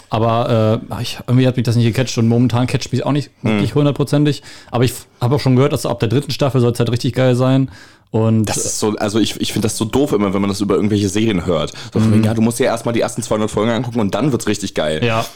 Aber 0.09 0.81
äh, 0.97 1.03
ich, 1.03 1.19
irgendwie 1.27 1.49
hat 1.49 1.57
mich 1.57 1.65
das 1.65 1.75
nicht 1.75 1.85
gecatcht 1.87 2.17
und 2.19 2.29
momentan 2.29 2.69
catcht 2.69 2.93
mich 2.93 3.05
auch 3.05 3.11
nicht 3.11 3.33
wirklich 3.43 3.75
hundertprozentig. 3.75 4.45
Aber 4.71 4.85
ich 4.85 4.93
habe 5.21 5.35
auch 5.35 5.41
schon 5.41 5.57
gehört, 5.57 5.73
dass 5.73 5.85
ab 5.85 5.99
der 5.99 6.09
dritten 6.09 6.31
Staffel 6.31 6.61
soll 6.61 6.71
es 6.71 6.79
halt 6.79 6.93
richtig 6.93 7.15
geil 7.15 7.35
sein. 7.35 7.73
Und 8.13 8.45
Das 8.45 8.59
ist 8.59 8.79
so, 8.79 8.95
also 8.99 9.19
ich, 9.19 9.41
ich 9.41 9.53
finde 9.53 9.67
das 9.67 9.77
so 9.77 9.85
doof 9.85 10.13
immer, 10.13 10.33
wenn 10.33 10.41
man 10.41 10.49
das 10.51 10.61
über 10.61 10.77
irgendwelche 10.77 11.09
Serien 11.09 11.45
hört. 11.45 11.73
So 11.93 11.99
von 11.99 12.13
wegen, 12.13 12.23
ja, 12.23 12.35
du 12.35 12.43
musst 12.43 12.61
dir 12.61 12.67
erstmal 12.67 12.93
die 12.95 13.01
ersten 13.01 13.23
200 13.23 13.51
Folgen 13.51 13.73
angucken 13.73 13.99
und 13.99 14.15
dann 14.15 14.31
wird's 14.31 14.47
richtig 14.47 14.75
geil. 14.75 15.05
ja, 15.05 15.27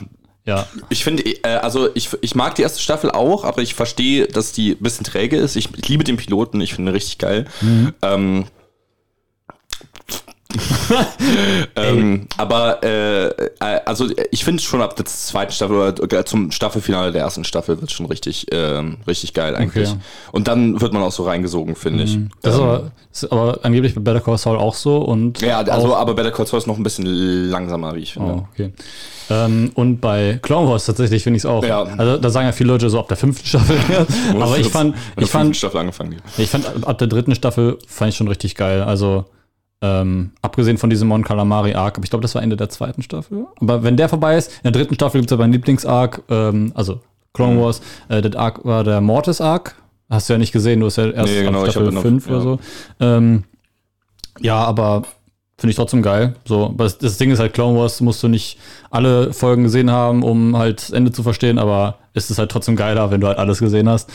ja. 0.49 0.67
Ich 0.89 1.05
finde, 1.05 1.25
äh, 1.25 1.57
also 1.57 1.91
ich, 1.95 2.09
ich 2.23 2.35
mag 2.35 2.55
die 2.55 2.63
erste 2.63 2.81
Staffel 2.81 3.11
auch, 3.11 3.45
aber 3.45 3.61
ich 3.61 3.75
verstehe, 3.75 4.27
dass 4.27 4.53
die 4.53 4.73
ein 4.73 4.83
bisschen 4.83 5.05
träge 5.05 5.37
ist. 5.37 5.57
Ich, 5.57 5.69
ich 5.77 5.89
liebe 5.89 6.05
den 6.05 6.17
Piloten, 6.17 6.61
ich 6.63 6.75
finde 6.75 6.91
ihn 6.91 6.95
richtig 6.95 7.19
geil. 7.19 7.45
Ähm, 8.01 8.47
ähm, 11.77 12.27
aber 12.37 12.83
äh, 12.83 13.29
äh, 13.29 13.81
also 13.85 14.07
ich 14.31 14.44
finde 14.44 14.62
schon 14.62 14.83
ab 14.83 14.97
der 14.97 15.07
zweiten 15.07 15.53
Staffel 15.53 15.77
oder 16.01 16.25
zum 16.25 16.51
Staffelfinale 16.51 17.12
der 17.12 17.23
ersten 17.23 17.44
Staffel 17.44 17.81
wird 17.81 17.90
schon 17.90 18.07
richtig 18.07 18.47
ähm, 18.53 18.99
richtig 19.07 19.35
geil 19.35 19.57
eigentlich. 19.57 19.90
Okay. 19.90 19.99
Und 20.33 20.49
dann 20.49 20.81
wird 20.81 20.92
man 20.92 21.03
auch 21.03 21.12
so 21.12 21.25
reingesogen, 21.25 21.75
finde 21.75 22.05
ich. 22.05 22.18
Das 22.42 22.55
ist, 22.55 22.61
Ähm, 22.61 22.66
aber, 22.66 22.90
ist 23.12 23.33
aber 23.33 23.59
angeblich 23.62 23.94
bei 23.94 24.01
Better 24.01 24.21
Call 24.21 24.38
Saul 24.38 24.57
auch 24.57 24.75
so. 24.75 24.99
Und 24.99 25.40
ja, 25.40 25.61
also 25.61 25.94
aber 25.94 26.14
Better 26.14 26.31
Call 26.31 26.47
Saul 26.47 26.59
ist 26.59 26.66
noch 26.66 26.77
ein 26.77 26.83
bisschen 26.83 27.07
langsamer, 27.51 27.94
wie 27.94 28.01
ich 28.01 28.12
finde. 28.12 28.33
Oh, 28.33 28.47
okay. 28.53 28.73
Ähm, 29.31 29.71
und 29.75 30.01
bei 30.01 30.38
Clone 30.42 30.68
Wars 30.68 30.87
tatsächlich 30.87 31.23
finde 31.23 31.37
ich 31.37 31.42
es 31.42 31.47
auch. 31.47 31.64
Ja. 31.64 31.83
Also 31.83 32.16
da 32.16 32.31
sagen 32.31 32.47
ja 32.47 32.53
viele 32.53 32.68
Leute 32.73 32.88
so 32.88 32.99
ab 32.99 33.09
der 33.09 33.16
fünften 33.16 33.47
Staffel. 33.47 33.79
aber 34.40 34.59
ich 34.59 34.68
fand, 34.68 34.97
ich 35.18 35.29
fand, 35.29 35.55
ich 36.38 36.49
fand 36.49 36.87
ab 36.87 36.99
der 36.99 37.09
dritten 37.09 37.35
Staffel 37.35 37.79
fand 37.87 38.11
ich 38.11 38.16
schon 38.16 38.29
richtig 38.29 38.55
geil. 38.55 38.83
Also 38.83 39.27
ähm, 39.81 40.33
abgesehen 40.43 40.77
von 40.79 40.91
diesem 40.91 41.09
Mon 41.09 41.23
Calamari 41.25 41.75
Arc, 41.75 41.97
aber 41.99 42.05
ich 42.05 42.11
glaube, 42.11 42.23
das 42.23 42.35
war 42.35 42.43
Ende 42.43 42.57
der 42.57 42.69
zweiten 42.69 43.03
Staffel. 43.03 43.47
Aber 43.61 43.83
wenn 43.85 43.97
der 43.97 44.09
vorbei 44.09 44.37
ist, 44.37 44.51
in 44.53 44.61
der 44.64 44.73
dritten 44.73 44.95
Staffel 44.95 45.21
gibt 45.21 45.31
es 45.31 45.37
ja 45.37 45.41
meinen 45.41 45.53
Lieblings-Arc, 45.53 46.23
ähm, 46.29 46.73
also 46.75 47.01
Clone 47.35 47.55
Mhm. 47.55 47.61
Wars, 47.61 47.81
äh, 48.09 48.21
der 48.21 48.38
Arc 48.38 48.64
war 48.64 48.83
der 48.85 49.01
Mortis 49.01 49.41
Arc. 49.41 49.77
Hast 50.11 50.29
du 50.29 50.33
ja 50.33 50.38
nicht 50.38 50.53
gesehen, 50.53 50.81
du 50.81 50.87
hast 50.87 50.97
ja 50.97 51.11
erst 51.11 51.33
Nee, 51.33 51.43
genau, 51.45 51.64
Staffel 51.64 51.87
hab 51.88 51.95
noch- 51.95 52.03
5 52.03 52.27
ja. 52.27 52.33
oder 52.33 52.41
so. 52.41 52.59
Ähm, 53.01 53.45
ja, 54.41 54.57
aber 54.64 55.03
finde 55.59 55.73
ich 55.73 55.77
trotzdem 55.77 56.03
geil. 56.03 56.35
So, 56.44 56.66
aber 56.66 56.85
das, 56.85 56.99
das 56.99 57.18
Ding 57.18 57.33
ist 57.33 57.40
halt, 57.40 57.53
Clone 57.53 57.77
Wars 57.77 58.01
musst 58.01 58.23
du 58.23 58.29
nicht 58.29 58.59
alle 58.90 59.33
Folgen 59.33 59.64
gesehen 59.64 59.90
haben, 59.90 60.23
um 60.23 60.57
halt 60.57 60.81
das 60.81 60.90
Ende 60.90 61.11
zu 61.11 61.25
verstehen, 61.25 61.59
aber 61.59 61.99
ist 62.14 62.31
es 62.31 62.38
halt 62.38 62.51
trotzdem 62.51 62.77
geiler, 62.77 63.11
wenn 63.11 63.21
du 63.21 63.27
halt 63.27 63.38
alles 63.38 63.59
gesehen 63.59 63.88
hast. 63.88 64.09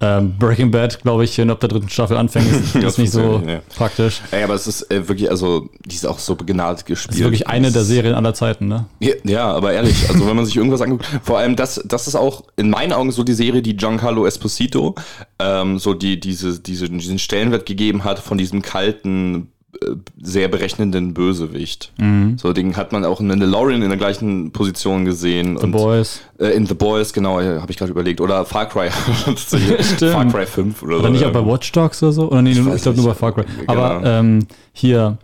Ähm, 0.00 0.36
Breaking 0.38 0.70
Bad, 0.70 1.00
glaube 1.00 1.24
ich, 1.24 1.36
wenn 1.38 1.50
ab 1.50 1.60
der 1.60 1.70
dritten 1.70 1.88
Staffel 1.88 2.18
anfängst, 2.18 2.50
ist, 2.74 2.74
Das 2.74 2.84
ist 2.84 2.98
nicht 2.98 3.12
so 3.12 3.42
ja. 3.46 3.60
praktisch. 3.76 4.20
Ey, 4.30 4.44
aber 4.44 4.54
es 4.54 4.66
ist 4.66 4.90
äh, 4.90 5.08
wirklich, 5.08 5.30
also, 5.30 5.68
die 5.84 5.94
ist 5.94 6.06
auch 6.06 6.18
so 6.18 6.36
begnadet 6.36 6.84
gespielt. 6.84 7.10
Das 7.10 7.16
ist 7.16 7.24
wirklich 7.24 7.48
eine 7.48 7.72
der 7.72 7.84
Serien 7.84 8.14
aller 8.14 8.34
Zeiten, 8.34 8.68
ne? 8.68 8.86
Ja, 9.00 9.14
ja, 9.24 9.52
aber 9.52 9.72
ehrlich, 9.72 10.08
also 10.08 10.26
wenn 10.26 10.36
man 10.36 10.44
sich 10.44 10.56
irgendwas 10.56 10.82
anguckt, 10.82 11.06
vor 11.22 11.38
allem 11.38 11.56
das, 11.56 11.82
das 11.86 12.08
ist 12.08 12.14
auch 12.14 12.44
in 12.56 12.68
meinen 12.70 12.92
Augen 12.92 13.10
so 13.10 13.24
die 13.24 13.34
Serie, 13.34 13.62
die 13.62 13.76
Giancarlo 13.76 14.26
Esposito 14.26 14.96
ähm, 15.38 15.78
so 15.78 15.94
die, 15.94 16.20
diese, 16.20 16.60
diese, 16.60 16.88
diesen 16.90 17.18
Stellenwert 17.18 17.64
gegeben 17.66 18.04
hat 18.04 18.18
von 18.18 18.36
diesem 18.38 18.62
kalten, 18.62 19.52
sehr 20.20 20.48
berechnenden 20.48 21.14
Bösewicht. 21.14 21.92
Mhm. 21.98 22.36
So, 22.38 22.52
den 22.52 22.76
hat 22.76 22.92
man 22.92 23.04
auch 23.04 23.20
in 23.20 23.28
Mandalorian 23.28 23.82
in 23.82 23.88
der 23.88 23.98
gleichen 23.98 24.50
Position 24.52 25.04
gesehen. 25.04 25.58
The 25.58 25.66
Boys. 25.68 26.20
Äh, 26.38 26.48
in 26.50 26.66
The 26.66 26.74
Boys, 26.74 27.12
genau, 27.12 27.40
habe 27.40 27.70
ich 27.70 27.76
gerade 27.76 27.92
überlegt. 27.92 28.20
Oder 28.20 28.44
Far 28.44 28.68
Cry. 28.68 28.90
Far 28.90 30.26
Cry 30.26 30.46
5 30.46 30.82
oder 30.82 30.96
so. 30.96 31.00
Oder 31.00 31.10
nicht 31.10 31.24
auch 31.24 31.32
bei 31.32 31.44
Watch 31.46 31.72
Dogs 31.72 32.02
oder 32.02 32.12
so? 32.12 32.30
Oder 32.30 32.42
nee, 32.42 32.52
ich, 32.52 32.64
weiß 32.64 32.82
glaube 32.82 32.98
nur 32.98 33.08
bei. 33.08 33.14
Far 33.14 33.32
Cry. 33.32 33.44
Genau. 33.44 33.72
Aber 33.72 34.04
ähm, 34.04 34.46
hier, 34.72 35.18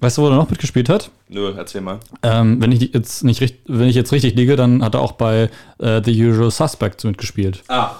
weißt 0.00 0.18
du, 0.18 0.22
wo 0.22 0.28
er 0.28 0.36
noch 0.36 0.50
mitgespielt 0.50 0.88
hat? 0.88 1.10
Nö, 1.28 1.52
erzähl 1.56 1.80
mal. 1.80 2.00
Ähm, 2.22 2.60
wenn 2.60 2.72
ich 2.72 2.92
jetzt 2.92 3.24
nicht 3.24 3.40
richtig, 3.40 3.62
wenn 3.66 3.88
ich 3.88 3.96
jetzt 3.96 4.12
richtig 4.12 4.34
liege, 4.34 4.56
dann 4.56 4.82
hat 4.82 4.94
er 4.94 5.00
auch 5.00 5.12
bei 5.12 5.48
äh, 5.78 6.02
The 6.04 6.26
Usual 6.26 6.50
Suspects 6.50 7.04
mitgespielt. 7.04 7.62
Ah, 7.68 7.92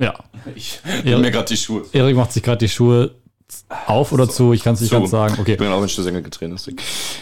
Ja. 0.00 0.14
ich 0.54 0.80
ja. 1.04 1.18
mir 1.18 1.30
gerade 1.32 1.46
die 1.46 1.56
Schuhe. 1.56 1.82
Erik 1.92 2.16
macht 2.16 2.32
sich 2.32 2.42
gerade 2.42 2.58
die 2.58 2.68
Schuhe 2.68 3.10
auf 3.86 4.12
oder 4.12 4.28
zu, 4.28 4.52
ich 4.52 4.62
kann 4.62 4.74
es 4.74 4.80
nicht 4.80 4.90
ganz 4.90 5.10
sagen. 5.10 5.36
Okay. 5.40 5.52
Ich 5.52 5.58
bin 5.58 5.68
auch 5.68 5.82
in 5.82 5.88
Schlüsselgänge 5.88 6.22
getreten, 6.22 6.52
deswegen. 6.54 6.76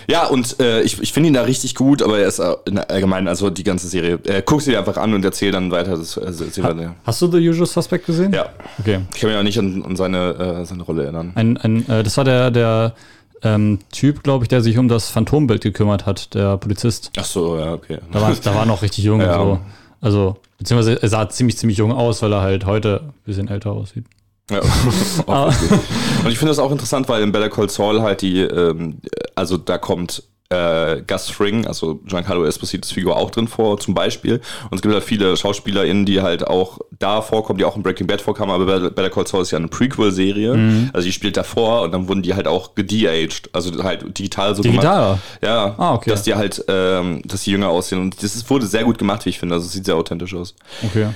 Ja, 0.08 0.26
und 0.26 0.58
äh, 0.60 0.82
ich, 0.82 1.00
ich 1.00 1.12
finde 1.12 1.28
ihn 1.28 1.34
da 1.34 1.42
richtig 1.42 1.74
gut, 1.74 2.02
aber 2.02 2.18
er 2.18 2.26
ist 2.28 2.38
äh, 2.40 2.54
in 2.66 2.74
der 2.76 2.90
allgemeinen, 2.90 3.28
also 3.28 3.48
die 3.50 3.62
ganze 3.64 3.86
Serie. 3.88 4.18
Äh, 4.24 4.42
guck 4.44 4.60
sie 4.62 4.72
dir 4.72 4.78
einfach 4.78 4.96
an 4.96 5.14
und 5.14 5.24
erzähl 5.24 5.52
dann 5.52 5.70
weiter. 5.70 5.96
Das, 5.96 6.18
also 6.18 6.44
erzähl 6.44 6.64
weiter. 6.64 6.94
Hast 7.04 7.22
du 7.22 7.30
The 7.30 7.38
Usual 7.48 7.66
Suspect 7.66 8.06
gesehen? 8.06 8.32
Ja, 8.32 8.46
Okay. 8.80 9.00
ich 9.14 9.20
kann 9.20 9.30
mich 9.30 9.38
auch 9.38 9.42
nicht 9.44 9.58
an, 9.58 9.84
an 9.84 9.96
seine, 9.96 10.60
äh, 10.62 10.64
seine 10.64 10.82
Rolle 10.82 11.04
erinnern. 11.04 11.32
Ein, 11.36 11.56
ein, 11.58 11.88
äh, 11.88 12.02
das 12.02 12.16
war 12.16 12.24
der, 12.24 12.50
der 12.50 12.94
ähm, 13.42 13.78
Typ, 13.92 14.22
glaube 14.24 14.44
ich, 14.44 14.48
der 14.48 14.62
sich 14.62 14.78
um 14.78 14.88
das 14.88 15.10
Phantombild 15.10 15.62
gekümmert 15.62 16.06
hat, 16.06 16.34
der 16.34 16.56
Polizist. 16.56 17.12
Ach 17.18 17.24
so, 17.24 17.56
ja, 17.58 17.72
okay. 17.72 17.98
Da 18.12 18.20
war, 18.20 18.34
da 18.34 18.54
war 18.54 18.66
noch 18.66 18.82
richtig 18.82 19.04
jung. 19.04 19.20
Ja. 19.26 19.38
So. 19.38 19.60
Also, 20.00 20.36
beziehungsweise 20.58 21.02
er 21.02 21.08
sah 21.08 21.28
ziemlich, 21.28 21.56
ziemlich 21.56 21.78
jung 21.78 21.92
aus, 21.92 22.20
weil 22.22 22.32
er 22.32 22.40
halt 22.42 22.66
heute 22.66 23.00
ein 23.04 23.12
bisschen 23.24 23.48
älter 23.48 23.72
aussieht. 23.72 24.04
Ja, 24.50 24.60
obviously. 25.26 25.78
und 26.24 26.30
ich 26.30 26.38
finde 26.38 26.50
das 26.52 26.58
auch 26.58 26.70
interessant, 26.70 27.08
weil 27.08 27.22
in 27.22 27.32
Better 27.32 27.50
Call 27.50 27.68
Saul 27.68 28.02
halt 28.02 28.22
die, 28.22 28.40
ähm, 28.40 28.98
also 29.34 29.56
da 29.56 29.76
kommt 29.78 30.22
äh, 30.48 31.02
Gus 31.04 31.28
Fring, 31.28 31.66
also 31.66 31.96
Giancarlo 32.06 32.44
Espositos 32.44 32.92
Figur 32.92 33.16
auch 33.16 33.32
drin 33.32 33.48
vor, 33.48 33.80
zum 33.80 33.94
Beispiel. 33.94 34.34
Und 34.70 34.76
es 34.76 34.82
gibt 34.82 34.94
halt 34.94 35.02
viele 35.02 35.36
SchauspielerInnen, 35.36 36.06
die 36.06 36.22
halt 36.22 36.46
auch 36.46 36.78
da 37.00 37.20
vorkommen, 37.22 37.58
die 37.58 37.64
auch 37.64 37.74
in 37.76 37.82
Breaking 37.82 38.06
Bad 38.06 38.20
vorkamen, 38.20 38.52
aber 38.52 38.90
Better 38.90 39.10
Call 39.10 39.26
Saul 39.26 39.42
ist 39.42 39.50
ja 39.50 39.58
eine 39.58 39.66
Prequel-Serie. 39.66 40.90
Also 40.92 41.06
die 41.06 41.12
spielt 41.12 41.36
davor 41.36 41.82
und 41.82 41.90
dann 41.90 42.06
wurden 42.06 42.22
die 42.22 42.34
halt 42.34 42.46
auch 42.46 42.76
gede-aged, 42.76 43.50
also 43.52 43.82
halt 43.82 44.16
digital 44.16 44.54
so 44.54 44.62
Digital? 44.62 45.06
gemacht. 45.06 45.20
Ja, 45.42 45.74
Ah, 45.78 45.94
okay. 45.94 46.10
dass 46.10 46.22
die 46.22 46.34
halt, 46.36 46.64
ähm, 46.68 47.22
dass 47.24 47.42
die 47.42 47.50
jünger 47.50 47.70
aussehen. 47.70 48.00
Und 48.00 48.22
das 48.22 48.48
wurde 48.48 48.66
sehr 48.66 48.84
gut 48.84 48.98
gemacht, 48.98 49.26
wie 49.26 49.30
ich 49.30 49.40
finde. 49.40 49.56
Also 49.56 49.66
es 49.66 49.72
sieht 49.72 49.84
sehr 49.86 49.96
authentisch 49.96 50.32
aus. 50.32 50.54
Okay. 50.84 51.08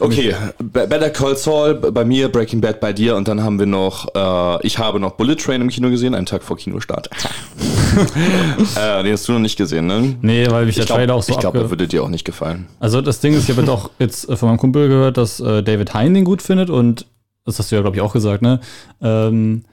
Okay, 0.00 0.34
Be- 0.58 0.86
Better 0.86 1.10
Call 1.10 1.36
Saul 1.36 1.74
bei 1.74 2.04
mir, 2.04 2.28
Breaking 2.30 2.60
Bad 2.60 2.80
bei 2.80 2.92
dir 2.92 3.16
und 3.16 3.28
dann 3.28 3.42
haben 3.42 3.58
wir 3.58 3.66
noch, 3.66 4.08
äh, 4.14 4.66
ich 4.66 4.78
habe 4.78 4.98
noch 4.98 5.12
Bullet 5.12 5.36
Train 5.36 5.60
im 5.60 5.68
Kino 5.68 5.90
gesehen, 5.90 6.14
einen 6.14 6.26
Tag 6.26 6.42
vor 6.42 6.56
Kinostart. 6.56 7.10
äh, 8.76 9.02
den 9.02 9.12
hast 9.12 9.28
du 9.28 9.32
noch 9.32 9.38
nicht 9.40 9.56
gesehen, 9.56 9.86
ne? 9.86 10.16
Nee, 10.22 10.46
weil 10.50 10.66
mich 10.66 10.76
der 10.76 10.82
Ich 10.82 10.86
glaube, 10.86 11.00
Trailer 11.00 11.14
auch 11.14 11.22
so 11.22 11.32
ich 11.32 11.38
glaub, 11.38 11.50
abge... 11.54 11.60
der 11.60 11.70
würde 11.70 11.86
dir 11.88 12.02
auch 12.02 12.08
nicht 12.08 12.24
gefallen. 12.24 12.66
Also 12.80 13.00
das 13.00 13.20
Ding 13.20 13.34
ist, 13.34 13.44
ich 13.44 13.50
habe 13.50 13.60
jetzt 13.60 13.70
auch 13.70 13.90
jetzt 13.98 14.28
äh, 14.28 14.36
von 14.36 14.48
meinem 14.48 14.58
Kumpel 14.58 14.88
gehört, 14.88 15.16
dass 15.16 15.38
äh, 15.40 15.62
David 15.62 15.92
Hein 15.94 16.14
den 16.14 16.24
gut 16.24 16.42
findet 16.42 16.70
und 16.70 17.06
das 17.44 17.58
hast 17.58 17.70
du 17.70 17.76
ja, 17.76 17.82
glaube 17.82 17.96
ich, 17.96 18.02
auch 18.02 18.12
gesagt, 18.12 18.42
ne? 18.42 18.60
Ähm, 19.02 19.64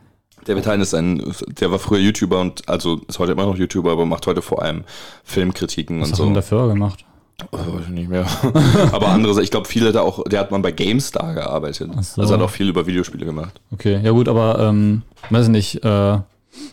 David 0.46 0.66
Hein 0.68 0.82
ist 0.82 0.94
ein, 0.94 1.22
der 1.60 1.72
war 1.72 1.80
früher 1.80 2.00
YouTuber 2.00 2.40
und 2.40 2.68
also 2.70 3.02
ist 3.08 3.20
heute 3.20 3.34
immer 3.34 3.46
noch 3.46 3.58
YouTuber, 3.58 3.92
aber 3.92 4.06
macht 4.06 4.28
heute 4.28 4.42
vor 4.42 4.62
allem 4.62 4.84
Filmkritiken 5.24 6.00
was 6.02 6.08
und 6.08 6.12
hast 6.14 6.20
du 6.20 6.24
denn 6.24 6.34
so. 6.34 6.36
dafür 6.36 6.68
gemacht? 6.70 7.04
Ich 7.40 7.88
nicht 7.90 8.10
mehr. 8.10 8.26
aber 8.92 9.10
andere, 9.10 9.42
ich 9.44 9.52
glaube, 9.52 9.68
viele 9.68 9.92
da 9.92 10.02
auch, 10.02 10.24
der 10.24 10.40
hat 10.40 10.52
mal 10.52 10.60
bei 10.60 10.72
GameStar 10.72 11.36
gearbeitet. 11.36 11.92
so. 12.04 12.22
Also 12.22 12.34
hat 12.34 12.42
auch 12.42 12.50
viel 12.50 12.68
über 12.68 12.88
Videospiele 12.88 13.26
gemacht. 13.26 13.62
Okay, 13.72 14.00
ja 14.04 14.12
gut, 14.12 14.28
aber 14.28 14.60
ähm, 14.60 15.04
weiß 15.30 15.46
ich 15.46 15.52
nicht, 15.52 15.86
äh, 15.86 16.18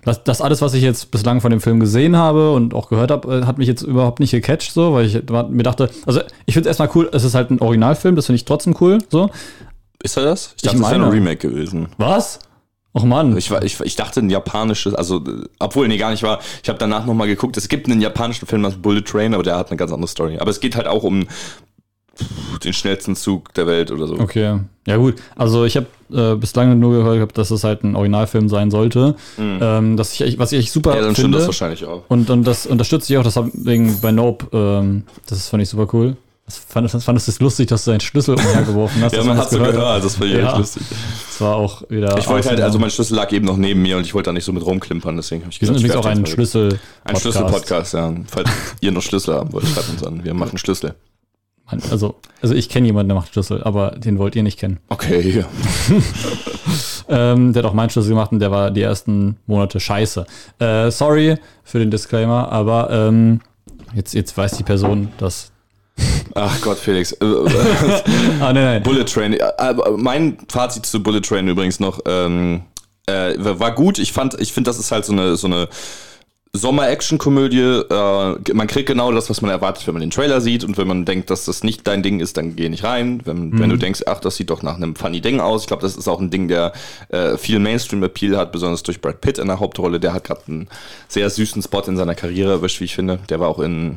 das, 0.05 0.25
das 0.25 0.41
alles, 0.41 0.63
was 0.63 0.73
ich 0.73 0.83
jetzt 0.83 1.11
bislang 1.11 1.43
von 1.43 1.51
dem 1.51 1.61
Film 1.61 1.81
gesehen 1.81 2.17
habe 2.17 2.53
und 2.53 2.73
auch 2.73 2.89
gehört 2.89 3.11
habe, 3.11 3.41
äh, 3.41 3.47
hat 3.47 3.59
mich 3.59 3.69
jetzt 3.69 3.83
überhaupt 3.83 4.21
nicht 4.21 4.31
gecatcht, 4.31 4.73
so, 4.73 4.95
weil 4.95 5.07
ich 5.07 5.15
mir 5.51 5.63
dachte, 5.63 5.91
also 6.07 6.21
ich 6.47 6.55
finde 6.55 6.71
es 6.71 6.79
erstmal 6.79 6.91
cool, 6.95 7.11
es 7.13 7.25
ist 7.25 7.35
halt 7.35 7.51
ein 7.51 7.61
Originalfilm, 7.61 8.17
das 8.17 8.27
finde 8.27 8.37
ich 8.37 8.47
trotzdem 8.47 8.75
cool, 8.81 8.99
so. 9.11 9.31
Ist 10.03 10.17
er 10.17 10.25
das? 10.25 10.47
Ich 10.47 10.55
Ich 10.57 10.63
dachte, 10.63 10.79
das 10.79 10.91
wäre 10.91 10.95
ein 10.95 11.01
meine. 11.03 11.13
Remake 11.13 11.49
gewesen. 11.49 11.89
Was? 11.99 12.39
Och 12.97 13.05
Mann. 13.05 13.37
Ich, 13.37 13.51
war, 13.51 13.65
ich, 13.65 13.81
ich 13.81 13.97
dachte 13.97 14.21
ein 14.21 14.31
japanisches, 14.31 14.95
also 14.95 15.21
obwohl 15.59 15.89
nee 15.89 15.99
gar 15.99 16.13
nicht 16.13 16.23
war. 16.23 16.39
Ich 16.63 16.69
habe 16.69 16.79
danach 16.79 17.07
nochmal 17.07 17.27
geguckt. 17.27 17.57
Es 17.57 17.69
gibt 17.69 17.89
einen 17.89 18.01
japanischen 18.01 18.47
Film, 18.47 18.65
ist 18.65 18.81
Bullet 18.81 19.03
Train, 19.03 19.35
aber 19.35 19.43
der 19.43 19.57
hat 19.57 19.71
eine 19.71 19.77
ganz 19.77 19.93
andere 19.93 20.09
Story. 20.09 20.39
Aber 20.39 20.51
es 20.51 20.61
geht 20.61 20.77
halt 20.77 20.87
auch 20.87 21.03
um 21.03 21.27
den 22.63 22.73
schnellsten 22.73 23.17
Zug 23.17 23.53
der 23.55 23.67
Welt 23.67 23.91
oder 23.91 24.07
so. 24.07 24.19
Okay, 24.21 24.61
ja 24.87 24.97
gut. 24.97 25.17
Also 25.35 25.65
ich 25.65 25.77
habe 25.77 25.87
äh, 26.13 26.37
bislang 26.37 26.79
nur 26.79 26.93
gehört, 26.93 27.17
gehabt, 27.17 27.37
dass 27.37 27.51
es 27.51 27.65
halt 27.65 27.83
ein 27.83 27.97
Originalfilm 27.97 28.49
sein 28.49 28.71
sollte. 28.71 29.17
Ähm, 29.39 29.97
dass 29.97 30.21
ich, 30.21 30.39
was 30.39 30.53
ich 30.53 30.61
echt 30.61 30.71
super 30.73 30.91
Mhm. 30.91 30.97
Ja, 30.97 31.03
dann 31.03 31.15
stimmt 31.15 31.25
finde. 31.25 31.39
das 31.39 31.47
wahrscheinlich 31.49 31.85
auch. 31.85 32.05
Und, 32.09 32.31
und 32.31 32.45
das 32.45 32.67
unterstütze 32.67 33.13
ich 33.13 33.19
auch, 33.19 33.25
das 33.25 33.37
wegen 33.55 34.01
bei 34.01 34.13
Nope. 34.13 34.47
Ähm, 34.53 35.03
das 35.27 35.49
fand 35.49 35.65
ich 35.65 35.69
super 35.69 35.89
cool. 35.93 36.17
Das 36.47 36.59
fand, 36.59 36.93
das 36.93 37.05
fandest 37.05 37.27
du 37.27 37.33
es 37.33 37.41
lustig, 37.41 37.69
dass 37.69 37.85
du 37.85 37.91
deinen 37.93 38.01
Schlüssel 38.01 38.35
umhergeworfen 38.35 39.03
hast? 39.03 39.13
Ja, 39.17 39.25
man 39.25 39.39
hat 39.39 39.49
so 39.51 39.59
gehört, 39.59 40.05
das 40.05 40.21
war 40.21 40.27
ja. 40.27 40.39
Ja. 40.41 40.49
echt 40.49 40.59
lustig. 40.59 40.83
Das 40.91 41.41
war 41.41 41.57
auch 41.57 41.83
wieder. 41.89 42.19
Ich 42.19 42.29
wollte 42.29 42.51
halt, 42.51 42.61
also 42.61 42.79
mein 42.79 42.91
Schlüssel 42.91 43.17
lag 43.17 43.33
eben 43.33 43.47
noch 43.47 43.57
neben 43.57 43.81
mir 43.81 43.97
und 43.97 44.05
ich 44.05 44.13
wollte 44.13 44.29
da 44.29 44.33
nicht 44.33 44.45
so 44.45 44.53
mit 44.53 44.65
rumklimpern, 44.65 45.17
deswegen 45.17 45.43
habe 45.43 45.53
ich 45.53 45.61
Wir 45.61 45.69
sind 45.69 45.77
gesagt, 45.77 45.95
übrigens 45.95 46.07
auch 46.07 46.11
ein. 46.11 46.27
Schlüssel. 46.27 46.79
Ein 47.05 47.17
Schlüssel-Podcast, 47.17 47.95
ja. 47.95 48.15
Falls 48.27 48.51
ihr 48.81 48.93
noch 48.93 49.03
Schlüssel 49.03 49.35
haben 49.35 49.53
wollt, 49.53 49.67
schreibt 49.67 49.89
uns 49.89 50.05
an. 50.05 50.23
Wir 50.23 50.35
machen 50.35 50.59
Schlüssel. 50.59 50.95
Also, 51.67 52.17
also 52.43 52.55
ich 52.55 52.69
kenne 52.69 52.87
jemanden, 52.87 53.09
der 53.09 53.17
macht 53.17 53.33
Schlüssel, 53.33 53.63
aber 53.63 53.93
den 53.93 54.19
wollt 54.19 54.37
ihr 54.37 54.43
nicht 54.43 54.59
kennen. 54.59 54.81
Okay. 54.91 55.45
Ähm, 57.09 57.53
der 57.53 57.63
hat 57.63 57.71
auch 57.71 57.75
meinen 57.75 57.91
Schlüssel 57.91 58.11
gemacht 58.11 58.33
und 58.33 58.39
der 58.39 58.51
war 58.51 58.71
die 58.71 58.81
ersten 58.83 59.37
Monate 59.47 59.79
scheiße. 59.79 60.27
Äh, 60.59 60.91
sorry 60.91 61.37
für 61.63 61.79
den 61.79 61.91
Disclaimer, 61.91 62.51
aber 62.51 62.91
ähm, 62.91 63.41
jetzt, 63.95 64.15
jetzt 64.15 64.37
weiß 64.37 64.57
die 64.57 64.63
Person, 64.63 65.09
dass. 65.19 65.51
Ach 66.35 66.61
Gott, 66.63 66.79
Felix. 66.79 67.13
Äh, 67.13 67.25
Ah, 68.41 68.53
nein, 68.53 68.65
nein. 68.65 68.83
Bullet 68.83 69.05
Train. 69.05 69.35
äh, 69.35 69.75
Mein 69.97 70.39
Fazit 70.49 70.85
zu 70.87 71.03
Bullet 71.03 71.21
Train 71.21 71.47
übrigens 71.49 71.79
noch 71.81 72.01
ähm, 72.07 72.63
äh, 73.07 73.35
war 73.39 73.73
gut. 73.75 73.99
Ich 73.99 74.13
fand, 74.13 74.35
ich 74.41 74.53
finde, 74.53 74.69
das 74.71 74.79
ist 74.79 74.91
halt 74.91 75.05
so 75.05 75.13
eine 75.13 75.37
so 75.37 75.47
eine 75.47 75.69
Sommer-Action-Komödie. 76.57 77.59
Äh, 77.91 78.53
man 78.55 78.67
kriegt 78.69 78.87
genau 78.87 79.11
das, 79.13 79.29
was 79.29 79.43
man 79.43 79.51
erwartet, 79.51 79.87
wenn 79.87 79.95
man 79.95 80.01
den 80.01 80.11
Trailer 80.11 80.41
sieht. 80.41 80.63
Und 80.65 80.79
wenn 80.79 80.87
man 80.87 81.05
denkt, 81.05 81.31
dass 81.31 81.45
das 81.45 81.65
nicht 81.65 81.87
dein 81.87 82.03
Ding 82.03 82.21
ist, 82.21 82.37
dann 82.37 82.55
geh 82.57 82.69
nicht 82.69 82.85
rein. 82.85 83.21
Wenn, 83.25 83.59
wenn 83.59 83.71
du 83.71 83.77
denkst, 83.77 84.03
ach, 84.07 84.21
das 84.21 84.37
sieht 84.37 84.51
doch 84.51 84.63
nach 84.63 84.77
einem 84.77 84.95
funny 84.95 85.21
Ding 85.21 85.41
aus. 85.41 85.63
Ich 85.63 85.67
glaube, 85.67 85.83
das 85.83 85.97
ist 85.97 86.07
auch 86.09 86.21
ein 86.21 86.31
Ding, 86.31 86.47
der 86.49 86.73
äh, 87.09 87.37
viel 87.37 87.59
Mainstream-Appeal 87.59 88.37
hat, 88.37 88.53
besonders 88.53 88.83
durch 88.85 89.01
Brad 89.01 89.21
Pitt 89.21 89.39
in 89.39 89.49
der 89.49 89.59
Hauptrolle. 89.61 89.99
Der 89.99 90.13
hat 90.13 90.25
gerade 90.25 90.43
einen 90.47 90.69
sehr 91.09 91.29
süßen 91.29 91.61
Spot 91.63 91.81
in 91.83 91.97
seiner 91.97 92.15
Karriere 92.15 92.53
erwischt, 92.53 92.81
wie 92.81 92.85
ich 92.85 92.95
finde. 92.95 93.19
Der 93.29 93.41
war 93.41 93.49
auch 93.49 93.59
in 93.59 93.97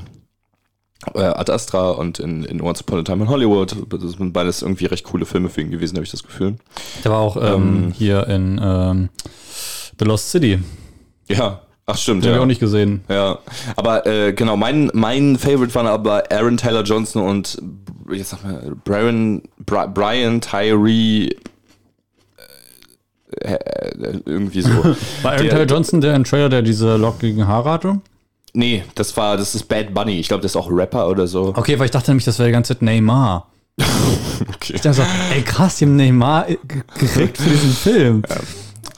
äh, 1.14 1.20
Ad 1.22 1.52
Astra 1.52 1.92
und 1.92 2.20
in, 2.20 2.44
in 2.44 2.62
Once 2.62 2.82
Upon 2.82 3.00
a 3.00 3.04
Time 3.04 3.24
in 3.24 3.30
Hollywood. 3.30 3.76
Das 3.90 4.12
sind 4.14 4.34
beides 4.34 4.62
irgendwie 4.62 4.86
recht 4.86 5.04
coole 5.06 5.26
Filme 5.26 5.50
für 5.50 5.62
ihn 5.62 5.72
gewesen, 5.72 5.96
habe 5.96 6.06
ich 6.06 6.12
das 6.12 6.24
Gefühl. 6.24 6.56
Der 7.04 7.12
war 7.12 7.20
auch 7.20 7.38
ähm, 7.42 7.94
hier 7.96 8.28
in 8.28 8.60
ähm, 8.64 9.10
The 10.00 10.06
Lost 10.06 10.32
City. 10.32 10.60
Ja, 11.30 11.62
ach 11.86 11.98
stimmt, 11.98 12.24
Den 12.24 12.30
ja. 12.30 12.36
habe 12.36 12.40
ich 12.40 12.44
auch 12.44 12.48
nicht 12.48 12.60
gesehen. 12.60 13.02
Ja, 13.10 13.40
aber 13.76 14.06
äh, 14.06 14.34
genau, 14.34 14.58
mein, 14.58 14.90
mein 14.94 15.38
Favorite 15.38 15.74
waren 15.76 15.88
aber 15.88 16.24
Aaron 16.32 16.58
Taylor 16.58 16.84
Johnson 16.84 17.22
und 17.24 17.62
jetzt 18.12 18.30
sag 18.30 18.44
mal, 18.44 18.76
Brian, 18.86 19.42
Bri 19.66 19.88
Brian 19.94 20.40
Tyree 20.42 21.30
äh, 23.42 23.54
äh, 23.54 24.22
irgendwie 24.26 24.62
so. 24.62 24.70
War 25.22 25.32
Aaron 25.34 25.44
Der- 25.44 25.50
Taylor 25.50 25.66
Johnson 25.66 26.02
der 26.02 26.16
im 26.16 26.24
Trailer, 26.24 26.50
der 26.50 26.62
diese 26.62 26.96
lockigen 26.98 27.48
Haare 27.48 27.70
hatte? 27.72 28.02
Nee, 28.58 28.84
das 28.96 29.16
war, 29.16 29.38
das 29.38 29.56
ist 29.56 29.64
Bad 29.70 29.94
Bunny. 29.94 30.20
Ich 30.20 30.28
glaube, 30.28 30.42
das 30.44 30.52
ist 30.52 30.56
auch 30.58 30.70
Rapper 30.72 31.08
oder 31.08 31.28
so. 31.28 31.54
Okay, 31.56 31.78
weil 31.80 31.86
ich 31.86 31.92
dachte 31.92 32.12
nämlich, 32.12 32.26
das 32.26 32.38
wäre 32.40 32.50
die 32.50 32.54
ganze 32.54 32.74
Zeit 32.74 32.82
Neymar. 32.82 33.48
Okay. 34.54 34.74
Ich 34.76 34.82
dachte 34.82 34.98
so, 34.98 35.04
ey 35.34 35.42
krass, 35.42 35.78
die 35.78 35.86
haben 35.86 35.96
Neymar 35.96 36.46
ge- 36.46 36.58
gekriegt 37.00 37.38
für 37.38 37.50
diesen 37.50 37.72
Film. 37.72 38.22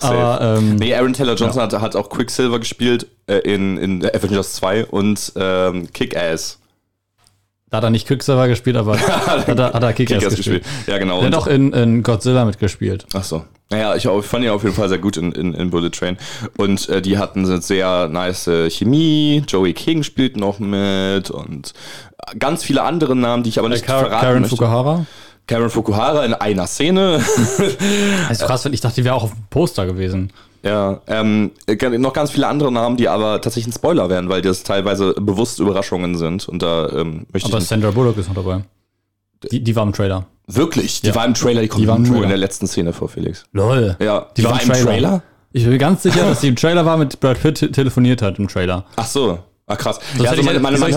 Aber 0.01 0.57
ähm, 0.57 0.75
Nee, 0.75 0.93
Aaron 0.93 1.13
Taylor 1.13 1.35
Johnson 1.35 1.61
hat, 1.61 1.73
hat 1.73 1.95
auch 1.95 2.09
Quicksilver 2.09 2.59
gespielt 2.59 3.07
äh, 3.27 3.37
in, 3.39 3.77
in 3.77 4.05
Avengers 4.05 4.53
2 4.55 4.85
und 4.85 5.31
ähm, 5.37 5.91
Kick-Ass. 5.93 6.59
da 7.69 7.77
hat 7.77 7.83
er 7.85 7.89
nicht 7.89 8.07
Quicksilver 8.07 8.47
gespielt, 8.49 8.75
aber 8.77 8.99
hat 8.99 9.47
er, 9.59 9.73
hat 9.73 9.83
er 9.83 9.93
Kick-Ass 9.93 10.19
Kick-Ass 10.19 10.35
gespielt. 10.35 10.63
gespielt. 10.63 10.87
Ja, 10.87 10.97
genau. 10.97 11.19
Der 11.21 11.27
hat 11.27 11.35
auch 11.35 11.47
in, 11.47 11.71
in 11.73 12.03
Godzilla 12.03 12.43
mitgespielt. 12.45 13.05
Ach 13.13 13.23
so. 13.23 13.45
Naja, 13.71 13.95
ich, 13.95 14.07
fand 14.25 14.43
ihn 14.43 14.49
auf 14.49 14.63
jeden 14.63 14.75
Fall 14.75 14.89
sehr 14.89 14.97
gut 14.97 15.15
in, 15.15 15.31
in, 15.31 15.53
in 15.53 15.69
Bullet 15.69 15.91
Train. 15.91 16.17
Und 16.57 16.89
äh, 16.89 17.03
die 17.03 17.19
hatten 17.19 17.45
eine 17.45 17.61
sehr 17.61 18.07
nice 18.07 18.47
äh, 18.47 18.69
Chemie. 18.69 19.43
Joey 19.47 19.73
King 19.73 20.01
spielt 20.01 20.37
noch 20.37 20.57
mit 20.57 21.29
und 21.29 21.73
ganz 22.39 22.63
viele 22.63 22.81
andere 22.81 23.15
Namen, 23.15 23.43
die 23.43 23.49
ich 23.49 23.59
aber 23.59 23.69
nicht 23.69 23.85
verraten 23.85 24.09
Karen 24.09 24.41
möchte. 24.41 24.55
Fukuhara. 24.55 25.05
Karen 25.45 25.69
Fukuhara 25.69 26.25
in 26.25 26.33
einer 26.33 26.65
Szene. 26.65 27.19
Das 27.19 27.59
ist 28.31 28.45
krass, 28.45 28.65
wenn 28.65 28.73
ich 28.73 28.81
dachte, 28.81 28.95
die 28.95 29.05
wäre 29.05 29.13
auch 29.13 29.23
auf 29.23 29.33
dem 29.33 29.43
Poster 29.51 29.85
gewesen. 29.85 30.33
ja, 30.63 31.01
ähm, 31.07 31.51
äh, 31.67 31.97
noch 31.99 32.13
ganz 32.13 32.31
viele 32.31 32.47
andere 32.47 32.71
Namen, 32.71 32.97
die 32.97 33.07
aber 33.07 33.39
tatsächlich 33.39 33.67
ein 33.67 33.77
Spoiler 33.77 34.09
werden, 34.09 34.29
weil 34.29 34.41
das 34.41 34.63
teilweise 34.63 35.13
bewusst 35.13 35.59
Überraschungen 35.59 36.17
sind. 36.17 36.47
Und 36.47 36.63
da 36.63 36.89
ähm, 36.89 37.27
möchte 37.31 37.49
Aber 37.49 37.59
ich 37.59 37.67
Sandra 37.67 37.91
Bullock 37.91 38.17
ist 38.17 38.29
noch 38.29 38.35
dabei. 38.35 38.63
Die, 39.51 39.63
die 39.63 39.75
war 39.75 39.83
im 39.83 39.93
Trailer. 39.93 40.25
wirklich. 40.47 41.01
Die 41.01 41.07
Ja. 41.07 41.15
war 41.15 41.25
im 41.25 41.33
Trailer, 41.33 41.61
die 41.61 41.67
kommt 41.67 41.83
Die 41.83 41.87
war 41.87 41.95
im 41.95 42.03
nur 42.03 42.11
Trailer. 42.13 42.23
in 42.23 42.29
der 42.29 42.37
letzten 42.37 42.67
Szene 42.67 42.91
vor 42.93 43.07
Felix. 43.09 43.43
Lol. 43.53 43.95
Ja, 44.01 44.27
Die 44.35 44.43
war 44.43 44.61
im 44.61 44.69
Trailer. 44.69 45.21
Ich 45.51 45.65
bin 45.65 45.77
ganz 45.79 46.03
sicher, 46.03 46.25
dass 46.25 46.41
sie 46.41 46.47
im 46.47 46.55
Trailer 46.55 46.85
war, 46.85 46.97
mit 46.97 47.19
Brad 47.19 47.41
Pitt 47.41 47.55
te- 47.57 47.71
telefoniert 47.71 48.21
hat 48.21 48.37
im 48.37 48.47
Trailer. 48.47 48.85
Ach 48.95 49.05
so. 49.07 49.39
Ach 49.71 49.77
krass. 49.77 49.99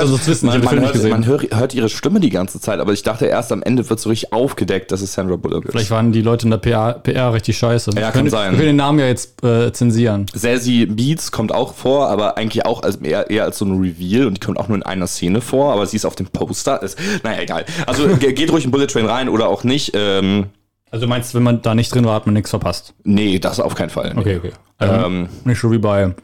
das 0.00 0.08
sonst 0.11 0.26
wissen? 0.28 0.48
Ich 0.48 0.54
man, 0.54 0.62
hab 0.64 0.70
den 0.70 0.80
man, 0.82 0.92
nicht 0.92 1.02
hört, 1.02 1.11
man 1.12 1.26
hört, 1.26 1.54
hört 1.54 1.74
ihre 1.74 1.88
Stimme 1.88 2.20
die 2.20 2.30
ganze 2.30 2.58
Zeit, 2.58 2.80
aber 2.80 2.92
ich 2.92 3.02
dachte 3.02 3.26
erst 3.26 3.52
am 3.52 3.62
Ende 3.62 3.88
wird 3.88 4.00
so 4.00 4.08
richtig 4.08 4.32
aufgedeckt, 4.32 4.90
dass 4.90 5.02
es 5.02 5.12
Sandra 5.12 5.37
Bullock 5.37 5.66
ist. 5.66 5.72
Vielleicht 5.72 5.90
waren 5.90 6.11
die 6.11 6.22
Leute 6.22 6.46
in 6.46 6.50
der 6.50 6.58
PR, 6.58 6.94
PR 6.94 7.35
richtig 7.35 7.58
scheiße. 7.58 7.90
Ja, 7.94 8.04
kann 8.11 8.12
können, 8.12 8.30
sein. 8.30 8.50
Wir 8.52 8.56
können 8.58 8.68
den 8.70 8.76
Namen 8.76 8.98
ja 8.98 9.06
jetzt 9.06 9.44
äh, 9.44 9.70
zensieren. 9.72 10.26
Sassy 10.35 10.87
Beats 10.87 11.30
kommt 11.30 11.52
auch 11.52 11.74
vor, 11.74 12.08
aber 12.08 12.38
eigentlich 12.38 12.64
auch 12.64 12.82
als, 12.82 12.96
eher, 12.96 13.28
eher 13.30 13.44
als 13.44 13.58
so 13.58 13.66
ein 13.66 13.78
Reveal 13.78 14.26
und 14.26 14.35
die 14.38 14.40
kommt 14.40 14.58
auch 14.58 14.68
nur 14.68 14.76
in 14.78 14.82
einer 14.82 15.06
Szene 15.06 15.40
vor, 15.42 15.72
aber 15.74 15.85
sie 15.87 15.96
ist 15.96 16.06
auf 16.06 16.16
dem 16.16 16.26
Poster. 16.26 16.82
Ist, 16.82 16.98
naja, 17.22 17.42
egal. 17.42 17.66
Also 17.87 18.08
ge- 18.16 18.32
geht 18.32 18.50
ruhig 18.50 18.64
in 18.64 18.70
Bullet 18.70 18.87
Train 18.87 19.04
rein 19.06 19.28
oder 19.28 19.48
auch 19.48 19.64
nicht. 19.64 19.92
Ähm, 19.94 20.46
Also 20.90 21.04
du 21.04 21.11
meinst, 21.11 21.35
wenn 21.35 21.42
man 21.42 21.61
da 21.61 21.74
nicht 21.74 21.94
drin 21.94 22.06
war, 22.06 22.14
hat 22.14 22.24
man 22.26 22.32
nichts 22.32 22.48
verpasst. 22.50 22.94
nee, 23.04 23.38
das 23.38 23.61
auf 23.61 23.74
keinen 23.74 23.90
Fall. 23.90 24.12
Nee. 24.14 24.20
Okay, 24.20 24.37
okay. 24.38 24.52
Ähm, 24.80 25.04
Ähm, 25.04 25.28
nicht 25.44 25.61
so 25.61 25.70
wie 25.70 25.78
bei 25.78 26.14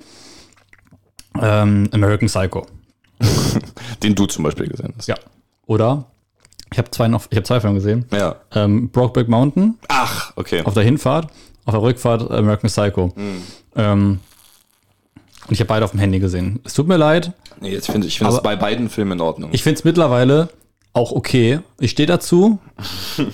ähm, 1.40 1.88
American 1.92 2.29
Psycho. 2.29 2.66
den 4.03 4.14
du 4.14 4.27
zum 4.27 4.44
Beispiel 4.44 4.68
gesehen 4.68 4.94
hast. 4.96 5.09
Ja. 5.09 5.16
Oder? 5.66 6.05
Ich 6.72 6.79
habe 6.79 6.90
zwei, 6.90 7.09
noch- 7.09 7.27
ich 7.31 7.37
hab 7.37 7.46
zwei 7.46 7.61
Filme 7.61 7.77
gesehen. 7.77 8.05
Ja. 8.12 8.37
Ähm, 8.55 8.90
Brokeback 8.90 9.29
Mountain 9.29 9.79
Ach, 9.88 10.33
okay. 10.37 10.62
auf 10.64 10.74
der 10.74 10.83
Hinfahrt, 10.85 11.29
auf 11.64 11.74
der 11.74 11.83
Rückfahrt 11.83 12.31
American 12.31 12.68
Psycho. 12.70 13.12
Hm. 13.16 13.42
Ähm, 13.74 14.20
und 15.46 15.53
ich 15.55 15.61
habe 15.61 15.68
beide 15.68 15.85
auf 15.85 15.92
dem 15.92 16.01
Handy 16.01 16.18
gesehen. 16.20 16.61
Es 16.64 16.74
tut 16.74 16.87
mir 16.88 16.96
leid. 16.98 17.33
Nee, 17.61 17.72
jetzt 17.72 17.90
find, 17.90 18.05
ich 18.05 18.18
finde 18.18 18.33
es 18.33 18.38
Aber- 18.38 18.42
bei 18.51 18.57
beiden 18.57 18.88
Filmen 18.90 19.12
in 19.12 19.20
Ordnung. 19.20 19.51
Ich 19.53 19.62
finde 19.62 19.79
es 19.79 19.85
mittlerweile 19.85 20.51
auch 20.92 21.11
okay. 21.12 21.61
Ich 21.81 21.90
stehe 21.90 22.07
dazu. 22.07 22.59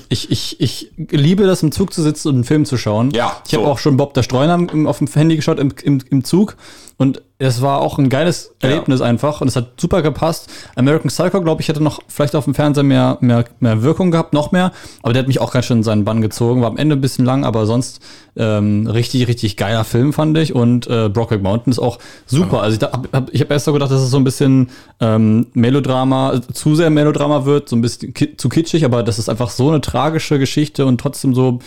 Ich, 0.08 0.30
ich, 0.30 0.60
ich 0.60 0.92
liebe 0.96 1.44
das, 1.44 1.62
im 1.62 1.70
Zug 1.70 1.92
zu 1.92 2.00
sitzen 2.02 2.28
und 2.28 2.34
einen 2.36 2.44
Film 2.44 2.64
zu 2.64 2.78
schauen. 2.78 3.10
Ja, 3.10 3.42
Ich 3.46 3.52
habe 3.52 3.64
so. 3.64 3.70
auch 3.70 3.78
schon 3.78 3.96
Bob 3.98 4.14
der 4.14 4.22
Streuner 4.22 4.66
auf 4.88 4.98
dem 4.98 5.08
Handy 5.08 5.36
geschaut 5.36 5.58
im, 5.58 5.74
im, 5.82 6.00
im 6.08 6.24
Zug. 6.24 6.56
Und 6.96 7.22
es 7.38 7.60
war 7.60 7.80
auch 7.80 7.98
ein 7.98 8.08
geiles 8.08 8.54
Erlebnis 8.60 9.00
einfach. 9.00 9.40
Und 9.40 9.48
es 9.48 9.56
hat 9.56 9.80
super 9.80 10.00
gepasst. 10.00 10.48
American 10.76 11.08
Psycho, 11.08 11.42
glaube 11.42 11.60
ich, 11.60 11.68
hätte 11.68 11.82
noch 11.82 12.00
vielleicht 12.06 12.36
auf 12.36 12.44
dem 12.44 12.54
Fernseher 12.54 12.84
mehr, 12.84 13.18
mehr, 13.20 13.44
mehr 13.58 13.82
Wirkung 13.82 14.12
gehabt, 14.12 14.32
noch 14.32 14.52
mehr. 14.52 14.70
Aber 15.02 15.12
der 15.12 15.20
hat 15.20 15.26
mich 15.26 15.40
auch 15.40 15.52
ganz 15.52 15.66
schön 15.66 15.78
in 15.78 15.82
seinen 15.82 16.04
Bann 16.04 16.22
gezogen. 16.22 16.60
War 16.62 16.68
am 16.68 16.76
Ende 16.76 16.94
ein 16.94 17.00
bisschen 17.00 17.24
lang, 17.24 17.44
aber 17.44 17.66
sonst 17.66 18.00
ähm, 18.36 18.86
richtig, 18.86 19.26
richtig 19.26 19.56
geiler 19.56 19.82
Film, 19.84 20.12
fand 20.12 20.38
ich. 20.38 20.54
Und 20.54 20.86
äh, 20.86 21.08
Brokeback 21.08 21.42
Mountain 21.42 21.72
ist 21.72 21.80
auch 21.80 21.98
super. 22.26 22.62
Also 22.62 22.74
ich 22.74 22.78
da- 22.78 22.92
hab, 22.92 23.12
hab, 23.12 23.34
ich 23.34 23.40
habe 23.40 23.52
erst 23.52 23.64
so 23.64 23.72
gedacht, 23.72 23.90
dass 23.90 24.00
es 24.00 24.10
so 24.10 24.16
ein 24.16 24.24
bisschen 24.24 24.70
ähm, 25.00 25.48
Melodrama, 25.54 26.40
zu 26.52 26.76
sehr 26.76 26.90
Melodrama 26.90 27.44
wird, 27.44 27.68
so 27.68 27.74
ein 27.74 27.82
bisschen 27.82 28.14
ki 28.14 28.36
zu 28.36 28.48
kitschig, 28.48 28.84
aber 28.84 29.02
das 29.02 29.18
ist 29.18 29.28
einfach 29.28 29.50
so 29.50 29.68
eine 29.68 29.80
tragische 29.80 30.38
Geschichte 30.38 30.86
und 30.86 31.00
trotzdem 31.00 31.34
so 31.34 31.58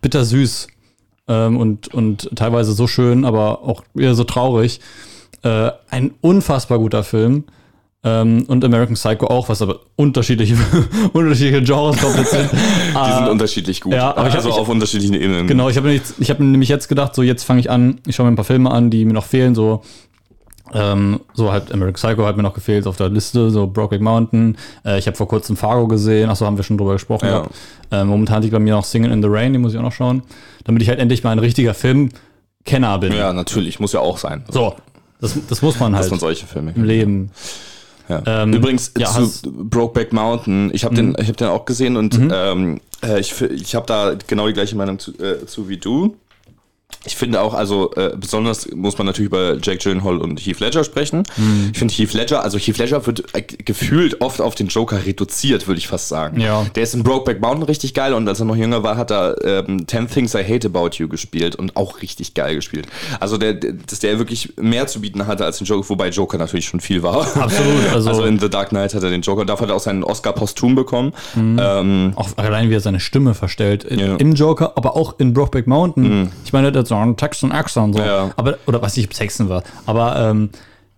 bittersüß 0.00 0.66
ähm, 1.32 1.56
und, 1.56 1.92
und 1.94 2.30
teilweise 2.36 2.72
so 2.72 2.86
schön, 2.86 3.24
aber 3.24 3.62
auch 3.62 3.82
wieder 3.94 4.14
so 4.14 4.24
traurig. 4.24 4.80
Äh, 5.42 5.70
ein 5.90 6.12
unfassbar 6.20 6.78
guter 6.78 7.02
Film. 7.02 7.44
Ähm, 8.04 8.44
und 8.48 8.64
American 8.64 8.94
Psycho 8.96 9.26
auch, 9.28 9.48
was 9.48 9.62
aber 9.62 9.78
unterschiedliche, 9.94 10.56
unterschiedliche 11.12 11.62
Genres 11.62 11.96
komplett 12.00 12.26
sind. 12.26 12.50
die 13.06 13.12
sind 13.16 13.28
unterschiedlich 13.28 13.80
gut. 13.80 13.92
ja, 13.92 14.10
aber 14.10 14.26
ich 14.26 14.34
hab- 14.34 14.44
also 14.44 14.50
auf 14.60 14.68
unterschiedlichen 14.68 15.14
Ebenen. 15.14 15.46
Genau, 15.46 15.68
ich 15.68 15.76
habe 15.76 15.94
hab 15.98 16.40
nämlich 16.40 16.68
jetzt 16.68 16.88
gedacht, 16.88 17.14
so 17.14 17.22
jetzt 17.22 17.44
fange 17.44 17.60
ich 17.60 17.70
an, 17.70 18.00
ich 18.06 18.16
schaue 18.16 18.26
mir 18.26 18.32
ein 18.32 18.36
paar 18.36 18.44
Filme 18.44 18.72
an, 18.72 18.90
die 18.90 19.04
mir 19.04 19.12
noch 19.12 19.24
fehlen, 19.24 19.54
so 19.54 19.82
ähm, 20.74 21.20
so 21.34 21.52
halt 21.52 21.72
American 21.72 21.94
Psycho 21.94 22.24
hat 22.26 22.36
mir 22.36 22.42
noch 22.42 22.54
gefehlt 22.54 22.86
auf 22.86 22.96
der 22.96 23.08
Liste, 23.08 23.50
so 23.50 23.66
Brokeback 23.66 24.00
Mountain. 24.00 24.56
Äh, 24.84 24.98
ich 24.98 25.06
habe 25.06 25.16
vor 25.16 25.28
kurzem 25.28 25.56
Fargo 25.56 25.86
gesehen, 25.88 26.30
achso, 26.30 26.46
haben 26.46 26.56
wir 26.56 26.64
schon 26.64 26.78
drüber 26.78 26.94
gesprochen. 26.94 27.26
Ja. 27.26 27.38
gehabt. 27.40 27.54
Äh, 27.90 28.04
momentan 28.04 28.42
liegt 28.42 28.52
bei 28.52 28.58
mir 28.58 28.74
noch 28.74 28.84
Singing 28.84 29.12
in 29.12 29.22
the 29.22 29.28
Rain, 29.30 29.52
den 29.52 29.62
muss 29.62 29.72
ich 29.72 29.78
auch 29.78 29.82
noch 29.82 29.92
schauen, 29.92 30.22
damit 30.64 30.82
ich 30.82 30.88
halt 30.88 30.98
endlich 30.98 31.22
mal 31.24 31.30
ein 31.32 31.38
richtiger 31.38 31.74
Filmkenner 31.74 32.98
bin. 32.98 33.12
Ja, 33.12 33.32
natürlich, 33.32 33.80
muss 33.80 33.92
ja 33.92 34.00
auch 34.00 34.18
sein. 34.18 34.44
So, 34.48 34.74
das, 35.20 35.38
das 35.48 35.62
muss 35.62 35.78
man 35.78 35.92
Dass 35.92 36.02
halt 36.02 36.10
man 36.12 36.20
solche 36.20 36.46
Filme 36.46 36.72
im. 36.74 36.84
Leben. 36.84 37.30
Ja. 38.08 38.22
Ähm, 38.26 38.52
Übrigens 38.52 38.92
ja, 38.98 39.06
zu 39.06 39.48
Mhm. 39.48 39.70
Brokeback 39.70 40.12
Mountain, 40.12 40.70
ich 40.74 40.84
habe 40.84 40.94
den, 40.94 41.14
ich 41.20 41.28
hab 41.28 41.36
den 41.36 41.48
auch 41.48 41.64
gesehen 41.64 41.96
und 41.96 42.18
ähm, 42.32 42.80
äh, 43.02 43.20
ich, 43.20 43.40
ich 43.40 43.74
habe 43.74 43.86
da 43.86 44.14
genau 44.26 44.46
die 44.48 44.52
gleiche 44.52 44.76
Meinung 44.76 44.98
zu, 44.98 45.12
äh, 45.18 45.46
zu 45.46 45.68
wie 45.68 45.76
du. 45.76 46.16
Ich 47.04 47.16
finde 47.16 47.40
auch, 47.40 47.52
also 47.54 47.92
äh, 47.96 48.12
besonders 48.16 48.70
muss 48.74 48.96
man 48.96 49.06
natürlich 49.08 49.26
über 49.26 49.56
Jake 49.60 49.78
Gyllenhaal 49.78 50.18
und 50.18 50.38
Heath 50.38 50.60
Ledger 50.60 50.84
sprechen. 50.84 51.24
Mhm. 51.36 51.70
Ich 51.72 51.78
finde 51.78 51.92
Heath 51.94 52.12
Ledger, 52.14 52.42
also 52.44 52.58
Heath 52.58 52.78
Ledger 52.78 53.04
wird 53.06 53.24
äh, 53.34 53.42
gefühlt 53.42 54.20
oft 54.20 54.40
auf 54.40 54.54
den 54.54 54.68
Joker 54.68 55.04
reduziert, 55.04 55.66
würde 55.66 55.78
ich 55.78 55.88
fast 55.88 56.08
sagen. 56.08 56.38
Ja. 56.40 56.64
Der 56.76 56.82
ist 56.84 56.94
in 56.94 57.02
Brokeback 57.02 57.40
Mountain 57.40 57.64
richtig 57.64 57.94
geil 57.94 58.14
und 58.14 58.28
als 58.28 58.38
er 58.40 58.46
noch 58.46 58.54
jünger 58.56 58.82
war, 58.84 58.96
hat 58.96 59.10
er 59.10 59.34
ähm, 59.44 59.86
10 59.88 60.08
Things 60.08 60.34
I 60.34 60.44
Hate 60.44 60.68
About 60.68 60.90
You 60.98 61.08
gespielt 61.08 61.56
und 61.56 61.76
auch 61.76 62.02
richtig 62.02 62.34
geil 62.34 62.54
gespielt. 62.54 62.86
Also 63.18 63.36
der, 63.36 63.54
der, 63.54 63.72
dass 63.72 63.98
der 63.98 64.18
wirklich 64.18 64.52
mehr 64.60 64.86
zu 64.86 65.00
bieten 65.00 65.26
hatte 65.26 65.44
als 65.44 65.58
den 65.58 65.66
Joker, 65.66 65.88
wobei 65.88 66.08
Joker 66.10 66.38
natürlich 66.38 66.66
schon 66.66 66.80
viel 66.80 67.02
war. 67.02 67.22
Absolut, 67.36 67.92
also- 67.92 68.10
also 68.10 68.24
in 68.24 68.38
The 68.38 68.48
Dark 68.48 68.68
Knight 68.68 68.94
hat 68.94 69.02
er 69.02 69.10
den 69.10 69.22
Joker, 69.22 69.44
dafür 69.44 69.66
hat 69.66 69.72
er 69.72 69.76
auch 69.76 69.80
seinen 69.80 70.04
Oscar 70.04 70.32
posthum 70.34 70.74
bekommen. 70.76 71.12
Ähm, 71.36 72.12
Auch 72.16 72.28
allein 72.36 72.70
wie 72.70 72.74
er 72.74 72.80
seine 72.80 73.00
Stimme 73.00 73.34
verstellt. 73.34 73.84
In, 73.84 73.98
Ja. 73.98 74.06
Mhm. 74.14 74.16
Im 74.18 74.34
Joker, 74.34 74.72
aber 74.76 74.96
auch 74.96 75.18
in 75.18 75.32
Brokeback 75.34 75.66
Mountain. 75.66 76.30
Ich 76.44 76.52
meine, 76.52 76.70
der 76.72 76.80
hat 76.80 76.88
einen 77.00 77.16
Texan 77.16 77.52
Accent 77.52 77.96
so. 77.96 78.02
Ja. 78.02 78.30
Aber, 78.36 78.58
oder 78.66 78.80
nicht, 78.96 79.06
ob 79.06 79.12
es 79.12 79.18
Texan 79.18 79.48
war. 79.48 79.62
Aber 79.86 80.16
ähm, 80.16 80.50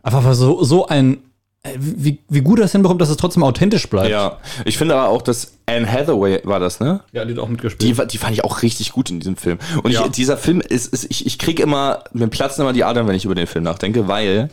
einfach 0.02 0.24
weil 0.24 0.34
so, 0.34 0.64
so 0.64 0.86
ein. 0.88 1.18
äh, 1.62 1.70
Wie, 1.78 2.18
wie 2.28 2.40
gut 2.40 2.58
er 2.58 2.64
es 2.66 2.72
hinbekommt, 2.72 3.00
dass 3.00 3.08
es 3.10 3.16
trotzdem 3.16 3.42
authentisch 3.42 3.88
bleibt. 3.88 4.10
ja, 4.10 4.38
ich 4.64 4.76
finde 4.78 4.96
aber 4.96 5.08
auch, 5.08 5.22
dass 5.22 5.52
Anne 5.66 5.90
Hathaway 5.90 6.40
war 6.44 6.60
das, 6.60 6.80
ne? 6.80 7.00
ja 7.12 7.24
die 7.24 7.32
hat 7.32 7.38
auch 7.38 7.48
mitgespielt. 7.48 7.98
Die, 7.98 8.06
die 8.08 8.18
fand 8.18 8.32
ich 8.34 8.44
auch 8.44 8.62
richtig 8.62 8.92
gut 8.92 9.08
in 9.10 9.20
diesem 9.20 9.36
Film. 9.36 9.58
Und 9.82 9.90
Ja. 9.92 10.02
ich, 10.04 10.10
dieser 10.12 10.36
Film 10.36 10.60
ist, 10.60 10.92
ist 10.92 11.06
ich, 11.10 11.24
ich 11.26 11.38
kriege 11.38 11.62
immer, 11.62 12.04
mir 12.12 12.28
platzen 12.28 12.62
immer 12.62 12.72
die 12.74 12.84
Adern, 12.84 13.06
wenn 13.06 13.14
ich 13.14 13.24
über 13.24 13.34
den 13.34 13.46
Film 13.46 13.64
nachdenke, 13.64 14.08
weil 14.08 14.50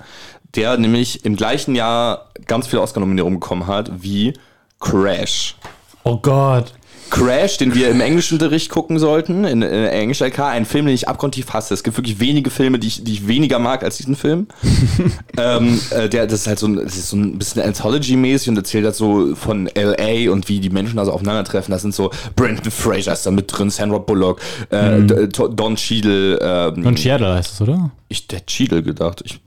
der 0.55 0.77
nämlich 0.77 1.25
im 1.25 1.35
gleichen 1.35 1.75
Jahr 1.75 2.29
ganz 2.45 2.67
viele 2.67 2.81
Oscar-Nominierungen 2.81 3.39
bekommen 3.39 3.67
hat, 3.67 3.91
wie 4.03 4.33
Crash. 4.79 5.55
oh 6.03 6.17
Gott. 6.17 6.73
Crash, 7.11 7.57
den 7.57 7.75
wir 7.75 7.89
im 7.89 8.01
Englischunterricht 8.01 8.69
gucken 8.71 8.97
sollten, 8.97 9.43
in, 9.43 9.61
in 9.61 9.85
Englisch 9.85 10.21
LK, 10.21 10.39
ein 10.39 10.65
Film, 10.65 10.87
den 10.87 10.95
ich 10.95 11.07
abgrundtief 11.07 11.51
hasse. 11.53 11.73
Es 11.75 11.83
gibt 11.83 11.97
wirklich 11.97 12.19
wenige 12.19 12.49
Filme, 12.49 12.79
die 12.79 12.87
ich, 12.87 13.03
die 13.03 13.11
ich 13.13 13.27
weniger 13.27 13.59
mag 13.59 13.83
als 13.83 13.97
diesen 13.97 14.15
Film. 14.15 14.47
ähm, 15.37 15.79
äh, 15.91 16.09
der, 16.09 16.25
das 16.25 16.41
ist 16.41 16.47
halt 16.47 16.57
so 16.59 16.67
ein, 16.67 16.75
das 16.77 16.95
ist 16.97 17.09
so 17.09 17.17
ein 17.17 17.37
bisschen 17.37 17.61
Anthology-mäßig 17.61 18.49
und 18.49 18.57
erzählt 18.57 18.85
halt 18.85 18.95
so 18.95 19.35
von 19.35 19.69
LA 19.75 20.31
und 20.31 20.49
wie 20.49 20.59
die 20.59 20.69
Menschen 20.69 20.97
da 20.97 21.05
so 21.05 21.11
aufeinandertreffen. 21.11 21.71
Da 21.71 21.77
sind 21.79 21.93
so 21.93 22.09
Brandon 22.35 22.71
Fraser 22.71 23.13
ist 23.13 23.25
da 23.25 23.31
mit 23.31 23.45
drin, 23.55 23.69
Sandra 23.69 23.97
Bullock, 23.99 24.39
äh, 24.69 25.27
To- 25.27 25.49
Don 25.49 25.75
Cheadle, 25.75 26.39
ähm, 26.41 26.83
Von 26.83 26.97
Seattle 26.97 27.33
heißt 27.35 27.53
es, 27.53 27.61
oder? 27.61 27.91
ich 28.07 28.27
der 28.27 28.45
Cheadle 28.45 28.83
gedacht. 28.83 29.21
Ich, 29.25 29.39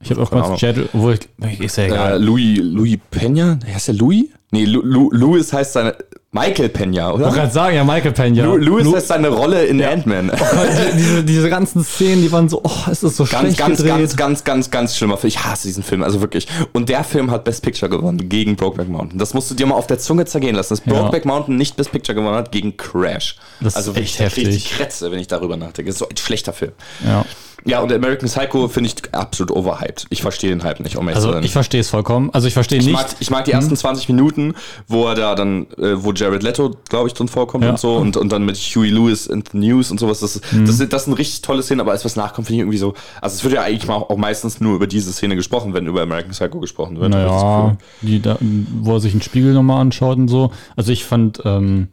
Ich 0.00 0.10
habe 0.10 0.22
auch 0.22 0.30
mal. 0.30 0.56
Seattle, 0.56 0.88
obwohl 0.92 1.18
ich, 1.50 1.60
ist 1.60 1.76
ja 1.76 1.84
Äh, 1.84 1.86
egal. 1.88 2.22
Louis, 2.24 2.58
Louis 2.62 2.98
Peña? 3.12 3.58
Heißt 3.66 3.88
der 3.88 3.94
Louis? 3.96 4.26
Nee, 4.50 4.64
Lu, 4.64 4.80
Lu, 4.82 5.10
Louis 5.12 5.52
heißt 5.52 5.74
seine, 5.74 5.94
Michael 6.30 6.68
Peña, 6.68 7.08
oder? 7.10 7.20
ich 7.20 7.20
wollte 7.24 7.36
gerade 7.38 7.52
sagen, 7.52 7.74
ja, 7.76 7.84
Michael 7.84 8.12
Pena. 8.12 8.44
Lu, 8.44 8.56
Louis 8.58 8.84
Lu- 8.84 8.94
heißt 8.96 9.08
seine 9.08 9.28
Rolle 9.28 9.64
in 9.64 9.82
Ant-Man. 9.82 10.30
die, 10.92 10.96
diese, 10.98 11.24
diese 11.24 11.48
ganzen 11.48 11.82
Szenen, 11.82 12.20
die 12.20 12.30
waren 12.30 12.50
so, 12.50 12.60
oh, 12.62 12.90
ist 12.90 13.02
das 13.02 13.16
so 13.16 13.24
Ganz, 13.24 13.40
schlecht 13.40 13.58
ganz, 13.58 13.78
gedreht. 13.78 13.96
ganz, 13.96 14.14
ganz, 14.16 14.44
ganz, 14.44 14.70
ganz 14.70 14.96
schlimmer 14.98 15.16
Film. 15.16 15.28
Ich 15.28 15.42
hasse 15.42 15.68
diesen 15.68 15.82
Film, 15.82 16.02
also 16.02 16.20
wirklich. 16.20 16.46
Und 16.74 16.90
der 16.90 17.02
Film 17.02 17.30
hat 17.30 17.44
Best 17.44 17.62
Picture 17.62 17.88
gewonnen 17.88 18.28
gegen 18.28 18.56
Brokeback 18.56 18.88
Mountain. 18.90 19.18
Das 19.18 19.32
musst 19.32 19.50
du 19.50 19.54
dir 19.54 19.64
mal 19.64 19.76
auf 19.76 19.86
der 19.86 19.98
Zunge 19.98 20.26
zergehen 20.26 20.54
lassen, 20.54 20.74
dass 20.76 20.84
Ja. 20.84 20.92
Brokeback 21.00 21.24
Mountain 21.24 21.56
nicht 21.56 21.76
Best 21.76 21.92
Picture 21.92 22.14
gewonnen 22.14 22.36
hat 22.36 22.52
gegen 22.52 22.76
Crash. 22.76 23.36
Das 23.60 23.68
ist 23.72 23.76
also 23.78 23.94
echt 23.94 24.16
krieg 24.18 24.26
ich 24.36 24.44
heftig. 24.44 24.64
die 24.64 24.74
Krätze, 24.74 25.10
wenn 25.10 25.20
ich 25.20 25.28
darüber 25.28 25.56
nachdenke. 25.56 25.84
Das 25.86 25.94
ist 25.94 25.98
so 26.00 26.08
ein 26.10 26.16
schlechter 26.18 26.52
Film. 26.52 26.72
ja. 27.06 27.24
Ja, 27.64 27.80
und 27.80 27.92
American 27.92 28.28
Psycho 28.28 28.68
finde 28.68 28.88
ich 28.88 29.12
absolut 29.14 29.50
overhyped. 29.50 30.06
Ich 30.10 30.22
verstehe 30.22 30.50
den 30.50 30.62
Hype 30.62 30.78
nicht, 30.78 30.96
um 30.96 31.06
Also 31.08 31.36
ich 31.40 31.50
verstehe 31.50 31.80
es 31.80 31.90
vollkommen. 31.90 32.30
Also 32.32 32.46
ich 32.46 32.54
verstehe 32.54 32.78
Ich 32.78 32.86
nicht. 32.86 32.94
mag, 32.94 33.08
ich 33.18 33.30
mag 33.30 33.44
die 33.46 33.50
ersten 33.52 33.76
20 33.76 34.08
Minuten, 34.08 34.54
wo 34.86 35.06
er 35.08 35.16
da 35.16 35.34
dann, 35.34 35.66
äh, 35.76 35.92
wo 35.96 36.12
Jared 36.28 36.42
Leto, 36.42 36.74
glaube 36.90 37.08
ich, 37.08 37.14
drin 37.14 37.28
vorkommt 37.28 37.64
Ja. 37.64 37.70
und 37.70 37.78
so 37.78 37.96
und, 37.96 38.16
und 38.16 38.30
dann 38.30 38.44
mit 38.44 38.56
Huey 38.56 38.90
Lewis 38.90 39.26
in 39.26 39.42
the 39.50 39.56
News 39.58 39.90
und 39.90 39.98
sowas. 39.98 40.20
Das, 40.20 40.36
ist- 40.36 40.52
Mhm. 40.52 40.66
das, 40.66 40.78
ist- 40.80 40.92
das 40.92 41.04
sind 41.06 41.14
richtig 41.14 41.42
tolle 41.42 41.62
Szenen, 41.62 41.80
aber 41.80 41.92
als 41.92 42.04
was 42.04 42.16
nachkommt, 42.16 42.46
finde 42.46 42.56
ich 42.56 42.60
irgendwie 42.60 42.78
so. 42.78 42.94
Also 43.22 43.36
es 43.36 43.44
wird 43.44 43.54
ja 43.54 43.62
eigentlich 43.62 43.86
mal 43.88 43.96
auch 43.96 44.16
meistens 44.18 44.60
nur 44.60 44.74
über 44.76 44.86
diese 44.86 45.12
Szene 45.12 45.36
gesprochen, 45.36 45.72
wenn 45.74 45.86
über 45.86 46.02
American 46.02 46.32
Psycho 46.32 46.60
gesprochen 46.60 47.00
wird. 47.00 47.10
Naja, 47.10 47.68
Gefühl. 47.70 47.78
die 48.02 48.20
da, 48.20 48.36
wo 48.82 48.94
er 48.94 49.00
sich 49.00 49.12
einen 49.12 49.22
Spiegel 49.22 49.54
nochmal 49.54 49.80
anschaut 49.80 50.18
und 50.18 50.28
so. 50.28 50.50
Also 50.76 50.92
ich 50.92 51.04
fand, 51.04 51.40
ähm, 51.44 51.88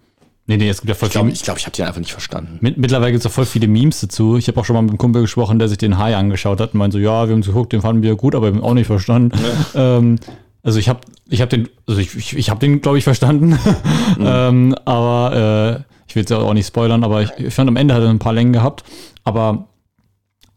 Nee, 0.48 0.58
nee, 0.58 0.70
es 0.70 0.80
gibt 0.82 0.90
ja 0.90 0.94
voll 0.94 1.08
Ich 1.08 1.14
glaube, 1.14 1.26
viele. 1.30 1.34
ich, 1.38 1.42
glaub, 1.42 1.58
ich 1.58 1.66
habe 1.66 1.76
die 1.76 1.82
einfach 1.82 2.00
nicht 2.00 2.12
verstanden. 2.12 2.60
Mit, 2.62 2.78
mittlerweile 2.78 3.12
gibt 3.12 3.22
es 3.22 3.24
ja 3.24 3.32
voll 3.32 3.46
viele 3.48 3.68
Memes 3.68 4.02
dazu. 4.02 4.38
Ich 4.38 4.48
habe 4.48 4.60
auch 4.60 4.66
schon 4.66 4.76
mal 4.76 4.84
mit 4.84 4.92
einem 4.92 5.00
Kumpel 5.00 5.24
gesprochen, 5.24 5.58
der 5.58 5.68
sich 5.70 5.80
den 5.80 5.98
Hai 5.98 6.16
angeschaut 6.16 6.60
hat 6.60 6.74
und 6.76 6.78
meinte 6.78 6.98
so, 6.98 7.00
ja, 7.04 7.28
wir 7.28 7.34
haben 7.34 7.42
geguckt, 7.42 7.74
den 7.74 7.82
fanden 7.82 8.04
wir 8.04 8.16
gut, 8.16 8.36
aber 8.36 8.52
wir 8.54 8.60
haben 8.60 8.64
auch 8.64 8.76
nicht 8.76 8.86
verstanden. 8.86 9.32
Ähm, 9.74 10.20
also 10.66 10.80
ich 10.80 10.90
habe 10.90 11.02
ich 11.30 11.42
hab 11.42 11.50
den, 11.52 11.70
also 11.88 12.02
ich, 12.02 12.16
ich, 12.16 12.36
ich 12.36 12.50
habe 12.50 12.60
den, 12.60 12.82
glaube 12.82 12.98
ich, 12.98 13.04
verstanden. 13.04 13.58
ähm, 14.20 14.76
aber 14.84 15.86
äh, 15.86 15.94
ich 16.08 16.16
will 16.16 16.22
jetzt 16.22 16.32
ja 16.32 16.40
auch 16.40 16.54
nicht 16.56 16.68
spoilern, 16.68 17.04
aber 17.04 17.22
ich, 17.22 17.30
ich 17.38 17.54
fand 17.54 17.70
am 17.70 17.76
Ende 17.76 17.94
hat 17.94 18.02
er 18.02 18.10
ein 18.10 18.20
paar 18.20 18.34
Längen 18.34 18.52
gehabt. 18.52 18.84
Aber 19.24 19.68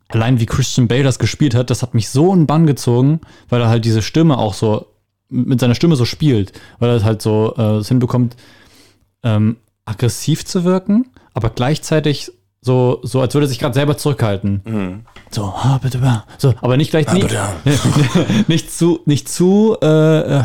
allein 0.09 0.41
wie 0.41 0.47
Christian 0.47 0.89
Bale 0.89 1.03
das 1.03 1.19
gespielt 1.19 1.55
hat, 1.55 1.69
das 1.69 1.83
hat 1.83 1.93
mich 1.93 2.09
so 2.09 2.33
in 2.33 2.41
den 2.41 2.47
Bann 2.47 2.67
gezogen, 2.67 3.21
weil 3.51 3.61
er 3.61 3.69
halt 3.69 3.85
diese 3.85 4.01
Stimme 4.01 4.39
auch 4.39 4.55
so 4.55 4.87
mit 5.29 5.61
seiner 5.61 5.75
Stimme 5.75 5.95
so 5.95 6.07
spielt, 6.07 6.59
weil 6.79 6.89
er 6.89 7.05
halt 7.05 7.21
so 7.21 7.55
äh, 7.59 7.77
es 7.77 7.89
hinbekommt, 7.89 8.35
ähm, 9.23 9.59
aggressiv 9.85 10.47
zu 10.47 10.65
wirken, 10.65 11.11
aber 11.35 11.51
gleichzeitig 11.51 12.33
so, 12.61 13.01
so 13.03 13.21
als 13.21 13.35
würde 13.35 13.47
er 13.47 13.49
sich 13.49 13.59
gerade 13.59 13.75
selber 13.75 13.97
zurückhalten. 13.97 15.05
So, 15.31 15.45
ah, 15.45 15.79
bitte, 15.83 16.01
ah. 16.03 16.25
so, 16.39 16.55
aber 16.61 16.77
nicht 16.77 16.91
gleich 16.91 17.11
nicht, 17.13 17.29
nicht 18.49 18.73
zu, 18.73 19.01
nicht 19.05 19.29
zu 19.29 19.77
äh, 19.83 20.39
äh, 20.39 20.45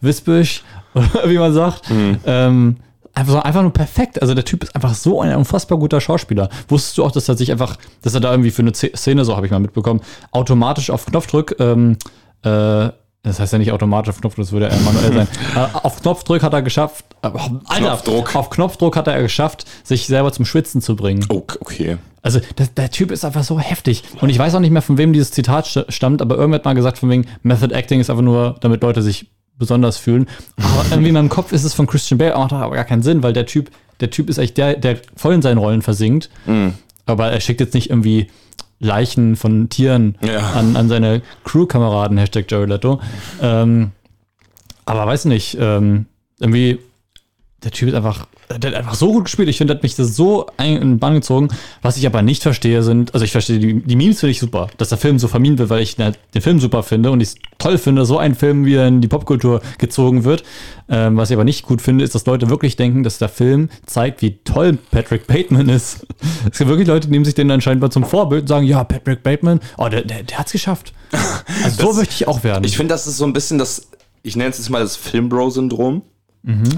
wispisch, 0.00 0.62
oder 0.94 1.28
wie 1.28 1.38
man 1.38 1.52
sagt. 1.52 1.90
Ähm, 2.24 2.76
einfach, 3.14 3.42
einfach 3.42 3.62
nur 3.62 3.72
perfekt. 3.72 4.20
Also 4.20 4.34
der 4.34 4.44
Typ 4.44 4.62
ist 4.64 4.74
einfach 4.74 4.94
so 4.94 5.20
ein 5.20 5.34
unfassbar 5.34 5.78
guter 5.78 6.00
Schauspieler. 6.00 6.48
Wusstest 6.68 6.98
du 6.98 7.04
auch, 7.04 7.12
dass 7.12 7.28
er 7.28 7.36
sich 7.36 7.50
einfach, 7.50 7.76
dass 8.02 8.14
er 8.14 8.20
da 8.20 8.30
irgendwie 8.30 8.50
für 8.50 8.62
eine 8.62 8.74
Szene, 8.74 9.24
so 9.24 9.36
habe 9.36 9.46
ich 9.46 9.52
mal 9.52 9.60
mitbekommen, 9.60 10.00
automatisch 10.30 10.90
auf 10.90 11.06
Knopfdruck, 11.06 11.56
ähm, 11.60 11.96
äh, 12.42 12.90
das 13.22 13.38
heißt 13.40 13.52
ja 13.52 13.58
nicht 13.58 13.72
automatisch 13.72 14.10
auf 14.10 14.20
Knopfdruck, 14.20 14.44
das 14.44 14.52
würde 14.52 14.68
ja 14.68 14.76
manuell 14.84 15.12
sein. 15.12 15.28
Äh, 15.56 15.66
auf 15.84 16.00
Knopfdruck 16.02 16.42
hat 16.42 16.52
er 16.54 16.62
geschafft, 16.62 17.04
äh, 17.22 17.26
Alter, 17.66 17.80
Knopfdruck. 17.80 18.34
auf 18.34 18.50
Knopfdruck 18.50 18.96
hat 18.96 19.06
er 19.06 19.20
geschafft, 19.22 19.64
sich 19.84 20.06
selber 20.06 20.32
zum 20.32 20.44
Schwitzen 20.44 20.80
zu 20.80 20.96
bringen. 20.96 21.24
Oh, 21.28 21.42
okay. 21.60 21.98
Also 22.22 22.40
der, 22.58 22.66
der 22.68 22.90
Typ 22.90 23.10
ist 23.10 23.24
einfach 23.24 23.44
so 23.44 23.58
heftig. 23.58 24.02
Und 24.20 24.28
ich 24.30 24.38
weiß 24.38 24.54
auch 24.54 24.60
nicht 24.60 24.70
mehr, 24.70 24.80
von 24.82 24.96
wem 24.98 25.12
dieses 25.12 25.30
Zitat 25.32 25.66
st- 25.66 25.90
stammt, 25.90 26.22
aber 26.22 26.36
irgendwer 26.36 26.56
hat 26.60 26.64
mal 26.64 26.74
gesagt, 26.74 26.98
von 26.98 27.10
wegen 27.10 27.26
Method 27.42 27.74
Acting 27.74 28.00
ist 28.00 28.10
einfach 28.10 28.22
nur, 28.22 28.56
damit 28.60 28.82
Leute 28.82 29.02
sich 29.02 29.30
besonders 29.58 29.98
fühlen. 29.98 30.28
Aber 30.56 30.84
irgendwie 30.90 31.08
in 31.08 31.14
meinem 31.14 31.28
Kopf 31.28 31.52
ist 31.52 31.64
es 31.64 31.74
von 31.74 31.86
Christian 31.86 32.18
Bale, 32.18 32.34
macht 32.36 32.52
aber 32.52 32.74
gar 32.74 32.84
keinen 32.84 33.02
Sinn, 33.02 33.22
weil 33.22 33.32
der 33.32 33.46
Typ, 33.46 33.70
der 34.00 34.10
Typ 34.10 34.30
ist 34.30 34.38
eigentlich 34.38 34.54
der, 34.54 34.74
der 34.76 34.98
voll 35.16 35.34
in 35.34 35.42
seinen 35.42 35.58
Rollen 35.58 35.82
versinkt. 35.82 36.30
Aber 37.06 37.30
er 37.30 37.40
schickt 37.40 37.60
jetzt 37.60 37.74
nicht 37.74 37.90
irgendwie 37.90 38.28
Leichen 38.82 39.36
von 39.36 39.68
Tieren 39.68 40.16
Ja. 40.22 40.50
an, 40.54 40.76
an 40.76 40.88
seine 40.88 41.22
Crew-Kameraden, 41.44 42.18
Hashtag 42.18 42.50
Jared 42.50 42.68
Leto. 42.68 43.00
Ähm, 43.40 43.92
aber 44.84 45.06
weiß 45.06 45.26
nicht, 45.26 45.56
ähm, 45.60 46.06
irgendwie, 46.40 46.80
der 47.64 47.70
Typ 47.70 47.88
ist 47.88 47.94
einfach, 47.94 48.26
der 48.50 48.70
hat 48.72 48.76
einfach 48.78 48.94
so 48.94 49.12
gut 49.12 49.24
gespielt. 49.24 49.48
Ich 49.48 49.58
finde, 49.58 49.72
der 49.74 49.78
hat 49.78 49.82
mich 49.82 49.94
das 49.94 50.16
so 50.16 50.46
ein- 50.56 50.76
in 50.76 50.80
den 50.80 50.98
Bann 50.98 51.14
gezogen. 51.14 51.48
Was 51.80 51.96
ich 51.96 52.06
aber 52.06 52.22
nicht 52.22 52.42
verstehe, 52.42 52.82
sind, 52.82 53.14
also 53.14 53.24
ich 53.24 53.32
verstehe, 53.32 53.58
die, 53.58 53.80
die 53.82 53.96
Memes 53.96 54.20
finde 54.20 54.32
ich 54.32 54.40
super, 54.40 54.68
dass 54.78 54.88
der 54.88 54.98
Film 54.98 55.18
so 55.18 55.28
vermint 55.28 55.58
wird, 55.58 55.70
weil 55.70 55.82
ich 55.82 55.96
den 55.96 56.14
Film 56.40 56.58
super 56.60 56.82
finde 56.82 57.10
und 57.10 57.20
ich 57.20 57.28
es 57.28 57.34
toll 57.58 57.78
finde, 57.78 58.04
so 58.04 58.18
ein 58.18 58.34
Film 58.34 58.64
wie 58.64 58.74
er 58.74 58.88
in 58.88 59.00
die 59.00 59.08
Popkultur 59.08 59.60
gezogen 59.78 60.24
wird. 60.24 60.42
Ähm, 60.88 61.16
was 61.16 61.30
ich 61.30 61.36
aber 61.36 61.44
nicht 61.44 61.62
gut 61.64 61.80
finde, 61.80 62.04
ist, 62.04 62.14
dass 62.14 62.26
Leute 62.26 62.50
wirklich 62.50 62.76
denken, 62.76 63.02
dass 63.04 63.18
der 63.18 63.28
Film 63.28 63.68
zeigt, 63.86 64.20
wie 64.22 64.38
toll 64.44 64.76
Patrick 64.90 65.26
Bateman 65.26 65.68
ist. 65.68 66.06
Es 66.50 66.58
gibt 66.58 66.68
wirklich 66.68 66.88
Leute, 66.88 67.06
die 67.06 67.12
nehmen 67.12 67.24
sich 67.24 67.34
den 67.34 67.50
anscheinend 67.50 67.80
mal 67.80 67.90
zum 67.90 68.04
Vorbild 68.04 68.42
und 68.42 68.48
sagen, 68.48 68.66
ja, 68.66 68.82
Patrick 68.84 69.22
Bateman, 69.22 69.60
oh, 69.78 69.88
der, 69.88 70.02
der, 70.02 70.22
der 70.24 70.38
hat's 70.38 70.52
geschafft. 70.52 70.92
Also 71.64 71.92
so 71.92 71.98
möchte 71.98 72.14
ich 72.14 72.26
auch 72.28 72.42
werden. 72.44 72.64
Ich 72.64 72.76
finde, 72.76 72.92
das 72.94 73.06
ist 73.06 73.16
so 73.18 73.24
ein 73.24 73.32
bisschen 73.32 73.58
das, 73.58 73.88
ich 74.22 74.34
nenne 74.36 74.50
es 74.50 74.58
jetzt 74.58 74.70
mal 74.70 74.82
das 74.82 74.96
Filmbro-Syndrom. 74.96 76.02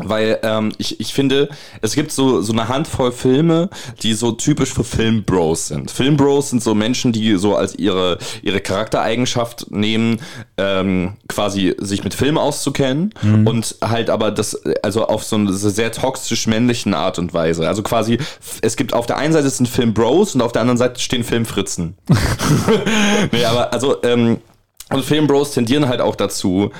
Weil 0.04 0.38
ähm, 0.42 0.72
ich, 0.78 1.00
ich 1.00 1.14
finde, 1.14 1.48
es 1.80 1.94
gibt 1.94 2.12
so, 2.12 2.42
so 2.42 2.52
eine 2.52 2.68
Handvoll 2.68 3.12
Filme, 3.12 3.70
die 4.02 4.12
so 4.12 4.32
typisch 4.32 4.72
für 4.72 4.84
Filmbros 4.84 5.68
sind. 5.68 5.90
Filmbros 5.90 6.50
sind 6.50 6.62
so 6.62 6.74
Menschen, 6.74 7.12
die 7.12 7.36
so 7.36 7.56
als 7.56 7.74
ihre, 7.74 8.18
ihre 8.42 8.60
Charaktereigenschaft 8.60 9.70
nehmen, 9.70 10.20
ähm, 10.58 11.14
quasi 11.28 11.74
sich 11.78 12.04
mit 12.04 12.12
Film 12.12 12.36
auszukennen 12.36 13.14
und 13.46 13.76
halt 13.82 14.10
aber 14.10 14.30
das, 14.30 14.60
also 14.82 15.06
auf 15.06 15.24
so 15.24 15.36
eine 15.36 15.52
sehr 15.52 15.92
toxisch 15.92 16.46
männlichen 16.46 16.92
Art 16.92 17.18
und 17.18 17.32
Weise. 17.32 17.66
Also 17.66 17.82
quasi, 17.82 18.18
es 18.60 18.76
gibt 18.76 18.92
auf 18.92 19.06
der 19.06 19.16
einen 19.16 19.32
Seite 19.32 19.48
sind 19.48 19.68
Filmbros 19.68 20.34
und 20.34 20.42
auf 20.42 20.52
der 20.52 20.60
anderen 20.60 20.78
Seite 20.78 21.00
stehen 21.00 21.24
Filmfritzen. 21.24 21.96
nee, 23.32 23.44
aber 23.44 23.72
also, 23.72 24.02
ähm, 24.02 24.38
und 24.90 25.04
Filmbros 25.04 25.52
tendieren 25.52 25.88
halt 25.88 26.00
auch 26.00 26.16
dazu, 26.16 26.70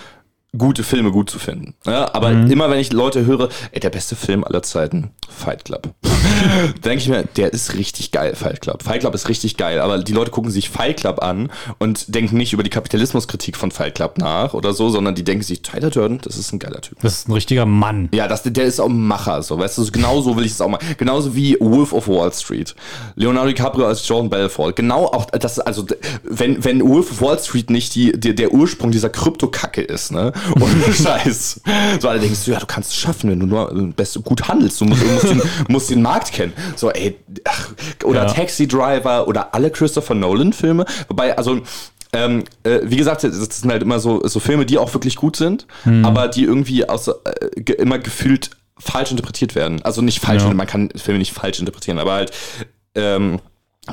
gute 0.57 0.83
Filme 0.83 1.11
gut 1.11 1.31
zu 1.31 1.39
finden. 1.39 1.75
Ja, 1.87 2.15
aber 2.15 2.31
immer 2.31 2.71
wenn 2.71 2.79
ich 2.79 2.93
Leute 2.93 3.27
höre, 3.27 3.49
ey, 3.73 3.81
der 3.81 3.91
beste 3.91 4.17
Film 4.17 4.45
aller 4.45 4.63
Zeiten, 4.63 5.11
Fight 5.29 5.65
Club. 5.65 5.95
denke 6.85 6.99
ich 6.99 7.09
mir, 7.09 7.25
der 7.37 7.53
ist 7.53 7.75
richtig 7.75 8.11
geil, 8.11 8.35
Fight 8.35 8.61
Club. 8.61 8.83
Fight 8.83 9.01
Club 9.01 9.15
ist 9.15 9.29
richtig 9.29 9.57
geil, 9.57 9.81
aber 9.81 9.99
die 9.99 10.13
Leute 10.13 10.31
gucken 10.31 10.51
sich 10.51 10.71
Fight 10.71 10.99
Club 10.99 11.23
an 11.23 11.51
und 11.79 12.15
denken 12.15 12.37
nicht 12.37 12.53
über 12.53 12.63
die 12.63 12.71
Kapitalismuskritik 12.71 13.57
von 13.57 13.71
Fight 13.71 13.95
Club 13.95 14.19
nach 14.19 14.55
oder 14.55 14.73
so, 14.73 14.91
sondern 14.91 15.15
die 15.15 15.25
denken 15.25 15.43
sich, 15.43 15.63
Tyler 15.63 15.91
Durden, 15.91 16.21
das 16.23 16.37
ist 16.37 16.53
ein 16.53 16.59
geiler 16.59 16.81
Typ. 16.81 16.99
das 17.03 17.15
ist 17.19 17.29
ein 17.29 17.33
richtiger 17.33 17.67
Mann. 17.67 18.09
Ja, 18.13 18.29
das, 18.29 18.43
der 18.43 18.65
ist 18.65 18.81
auch 18.81 18.89
ein 18.89 19.07
Macher, 19.07 19.43
so, 19.43 19.59
weißt 19.59 19.79
du, 19.79 19.91
genau 19.91 20.21
so 20.21 20.37
will 20.37 20.45
ich 20.45 20.53
es 20.53 20.61
auch 20.61 20.69
mal. 20.69 20.81
Genauso 20.99 21.35
wie 21.35 21.57
Wolf 21.61 21.93
of 21.93 22.09
Wall 22.09 22.33
Street. 22.33 22.75
Leonardo 23.17 23.49
DiCaprio 23.49 23.87
als 23.87 24.07
Jordan 24.07 24.31
Belfort. 24.31 24.75
Genau 24.77 25.07
auch, 25.07 25.27
das, 25.27 25.59
also, 25.59 25.87
wenn, 26.23 26.65
wenn 26.65 26.87
Wolf 26.87 27.11
of 27.13 27.21
Wall 27.21 27.39
Street 27.39 27.71
nicht 27.71 27.95
die, 27.95 28.19
die, 28.19 28.35
der 28.35 28.53
Ursprung 28.53 28.91
dieser 28.91 29.11
Krypto-Kacke 29.11 29.83
ist, 29.83 30.13
ne? 30.13 30.33
Und 30.55 30.95
Scheiß. 30.95 31.61
So, 32.01 32.09
alle 32.09 32.21
denkst 32.21 32.45
du, 32.45 32.53
ja, 32.53 32.59
du 32.59 32.67
kannst 32.67 32.91
es 32.91 32.97
schaffen, 32.97 33.31
wenn 33.31 33.41
du 33.41 33.47
nur 33.47 33.71
äh, 33.71 33.87
best, 33.95 34.23
gut 34.25 34.49
handelst. 34.49 34.81
Du 34.81 34.85
musst, 34.85 35.05
musst, 35.05 35.25
den, 35.25 35.43
musst 35.69 35.91
den 35.91 36.03
Markt 36.03 36.14
kennen. 36.33 36.53
So, 36.77 36.91
ey, 36.91 37.17
ach, 37.45 37.71
oder 38.05 38.27
Ja. 38.27 38.33
Taxi 38.33 38.67
Driver 38.69 39.27
oder 39.29 39.55
alle 39.55 39.71
Christopher 39.71 40.15
Nolan-Filme. 40.15 40.85
Wobei, 41.09 41.37
also, 41.37 41.61
ähm, 42.13 42.45
äh, 42.63 42.81
wie 42.85 42.97
gesagt, 42.97 43.25
das 43.25 43.33
sind 43.61 43.71
halt 43.71 43.83
immer 43.83 43.99
so, 43.99 44.27
so 44.27 44.39
Filme, 44.41 44.65
die 44.67 44.79
auch 44.79 44.93
wirklich 44.95 45.17
gut 45.17 45.37
sind, 45.37 45.67
aber 46.05 46.29
die 46.29 46.45
irgendwie 46.45 46.89
aus, 46.89 47.09
äh, 47.09 47.15
ge 47.57 47.75
immer 47.77 47.99
gefühlt 47.99 48.51
falsch 48.79 49.11
interpretiert 49.11 49.55
werden. 49.55 49.83
Also 49.83 50.01
nicht 50.03 50.21
falsch, 50.21 50.43
Ja. 50.45 50.55
man 50.55 50.67
kann 50.67 50.91
Filme 50.97 51.19
nicht 51.19 51.33
falsch 51.33 51.59
interpretieren, 51.61 51.99
aber 51.99 52.13
halt 52.13 52.33
ähm, 52.95 53.41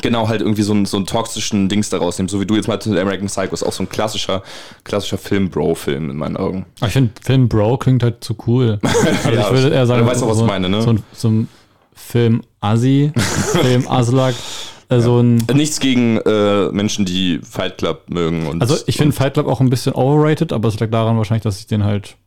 genau 0.01 0.27
halt 0.29 0.41
irgendwie 0.41 0.61
so 0.61 0.71
einen, 0.73 0.85
so 0.85 0.97
einen 0.97 1.05
toxischen 1.05 1.67
Dings 1.67 1.89
daraus 1.89 2.17
nehmen, 2.17 2.29
so 2.29 2.39
wie 2.39 2.45
du 2.45 2.55
jetzt 2.55 2.67
mal 2.67 2.79
zu 2.79 2.91
American 2.91 3.27
Psycho 3.27 3.53
ist 3.53 3.63
auch 3.63 3.73
so 3.73 3.83
ein 3.83 3.89
klassischer, 3.89 4.41
klassischer 4.83 5.17
Film-Bro-Film 5.17 6.09
in 6.11 6.17
meinen 6.17 6.37
Augen. 6.37 6.65
Ich 6.85 6.93
finde, 6.93 7.11
Film 7.23 7.49
Bro 7.49 7.77
klingt 7.79 8.01
halt 8.03 8.23
zu 8.23 8.35
cool. 8.47 8.79
Also 8.83 9.29
Ja, 9.31 9.47
ich 9.47 9.51
würde 9.51 9.75
eher 9.75 9.85
sagen, 9.87 10.01
du 10.05 10.07
weißt 10.11 10.23
auch, 10.23 10.29
was 10.29 10.37
so, 10.37 10.43
ich 10.43 10.49
meine, 10.49 10.69
ne? 10.69 10.81
so, 10.81 10.91
ein- 10.91 11.03
so 11.13 11.27
ein 11.29 11.47
Film 12.05 12.41
Assi, 12.59 13.11
Film 13.61 13.87
Aslak, 13.87 14.35
äh, 14.89 14.99
so 14.99 15.19
ein. 15.19 15.37
Nichts 15.53 15.79
gegen 15.79 16.17
äh, 16.17 16.69
Menschen, 16.71 17.05
die 17.05 17.39
Fight 17.43 17.77
Club 17.77 18.03
mögen. 18.09 18.47
Und, 18.47 18.61
Also 18.61 18.75
ich 18.87 18.97
finde 18.97 19.15
Fight 19.15 19.33
Club 19.35 19.47
auch 19.47 19.61
ein 19.61 19.69
bisschen 19.69 19.93
overrated, 19.93 20.51
aber 20.53 20.67
es 20.69 20.79
lag 20.79 20.89
daran 20.89 21.17
wahrscheinlich, 21.17 21.43
dass 21.43 21.59
ich 21.59 21.67
den 21.67 21.83
halt, 21.83 22.17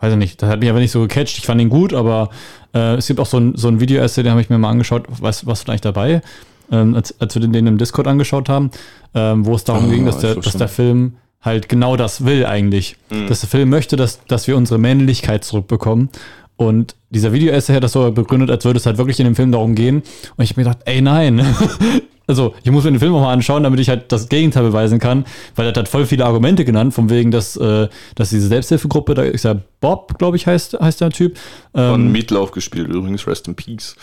weiß 0.00 0.12
ich 0.12 0.18
nicht, 0.18 0.40
das 0.42 0.48
hat 0.48 0.60
mich 0.60 0.70
aber 0.70 0.78
nicht 0.80 0.92
so 0.92 1.00
gecatcht. 1.00 1.38
Ich 1.38 1.46
fand 1.46 1.60
ihn 1.60 1.68
gut, 1.68 1.92
aber 1.92 2.30
äh, 2.74 2.94
es 2.96 3.06
gibt 3.06 3.18
auch 3.20 3.26
so 3.26 3.38
ein, 3.38 3.56
so 3.56 3.68
ein 3.68 3.80
Video-Essay, 3.80 4.22
den 4.22 4.30
habe 4.32 4.40
ich 4.40 4.50
mir 4.50 4.58
mal 4.58 4.70
angeschaut. 4.70 5.04
Was, 5.08 5.46
was 5.46 5.66
war 5.66 5.72
eigentlich 5.72 5.80
dabei? 5.80 6.22
Ähm, 6.70 6.94
als, 6.94 7.20
als 7.20 7.34
wir 7.34 7.46
den, 7.46 7.66
im 7.66 7.76
Discord 7.78 8.06
angeschaut 8.06 8.48
haben, 8.48 8.70
ähm, 9.14 9.44
wo 9.44 9.54
es 9.54 9.64
darum 9.64 9.86
Oh, 9.86 9.90
ging, 9.90 10.06
dass 10.06 10.18
der, 10.18 10.36
dass 10.36 10.56
der 10.56 10.68
Film 10.68 11.14
halt 11.40 11.68
genau 11.68 11.96
das 11.96 12.24
will 12.24 12.46
eigentlich. 12.46 12.96
Mhm. 13.10 13.26
Dass 13.26 13.40
der 13.40 13.48
Film 13.48 13.68
möchte, 13.68 13.96
dass, 13.96 14.24
dass 14.26 14.46
wir 14.46 14.56
unsere 14.56 14.78
Männlichkeit 14.78 15.44
zurückbekommen. 15.44 16.08
Und 16.56 16.94
dieser 17.12 17.32
Video-Essay 17.32 17.74
hat 17.74 17.84
das 17.84 17.92
so 17.92 18.10
begründet, 18.10 18.50
als 18.50 18.64
würde 18.64 18.78
es 18.78 18.86
halt 18.86 18.98
wirklich 18.98 19.20
in 19.20 19.26
dem 19.26 19.36
Film 19.36 19.52
darum 19.52 19.74
gehen. 19.74 20.02
Und 20.36 20.44
ich 20.44 20.50
habe 20.50 20.60
mir 20.60 20.64
gedacht, 20.64 20.82
ey, 20.86 21.02
nein. 21.02 21.44
also, 22.26 22.54
ich 22.62 22.70
muss 22.70 22.84
mir 22.84 22.92
den 22.92 23.00
Film 23.00 23.14
auch 23.14 23.20
mal 23.20 23.32
anschauen, 23.32 23.62
damit 23.62 23.80
ich 23.80 23.88
halt 23.88 24.10
das 24.10 24.28
Gegenteil 24.28 24.62
beweisen 24.62 24.98
kann, 24.98 25.26
weil 25.54 25.66
er 25.66 25.74
hat 25.74 25.88
voll 25.88 26.06
viele 26.06 26.24
Argumente 26.24 26.64
genannt, 26.64 26.94
von 26.94 27.10
wegen, 27.10 27.30
dass, 27.30 27.56
äh, 27.56 27.88
dass 28.14 28.30
diese 28.30 28.48
Selbsthilfegruppe, 28.48 29.14
da 29.14 29.22
ist 29.22 29.44
ja 29.44 29.56
Bob, 29.80 30.18
glaube 30.18 30.36
ich, 30.36 30.46
heißt, 30.46 30.80
heißt 30.80 31.00
der 31.02 31.10
Typ. 31.10 31.38
von 31.72 32.06
Ähm, 32.06 32.12
Meatloaf 32.12 32.50
gespielt, 32.50 32.88
übrigens, 32.88 33.26
Rest 33.26 33.46
in 33.46 33.54
Peace. 33.54 33.94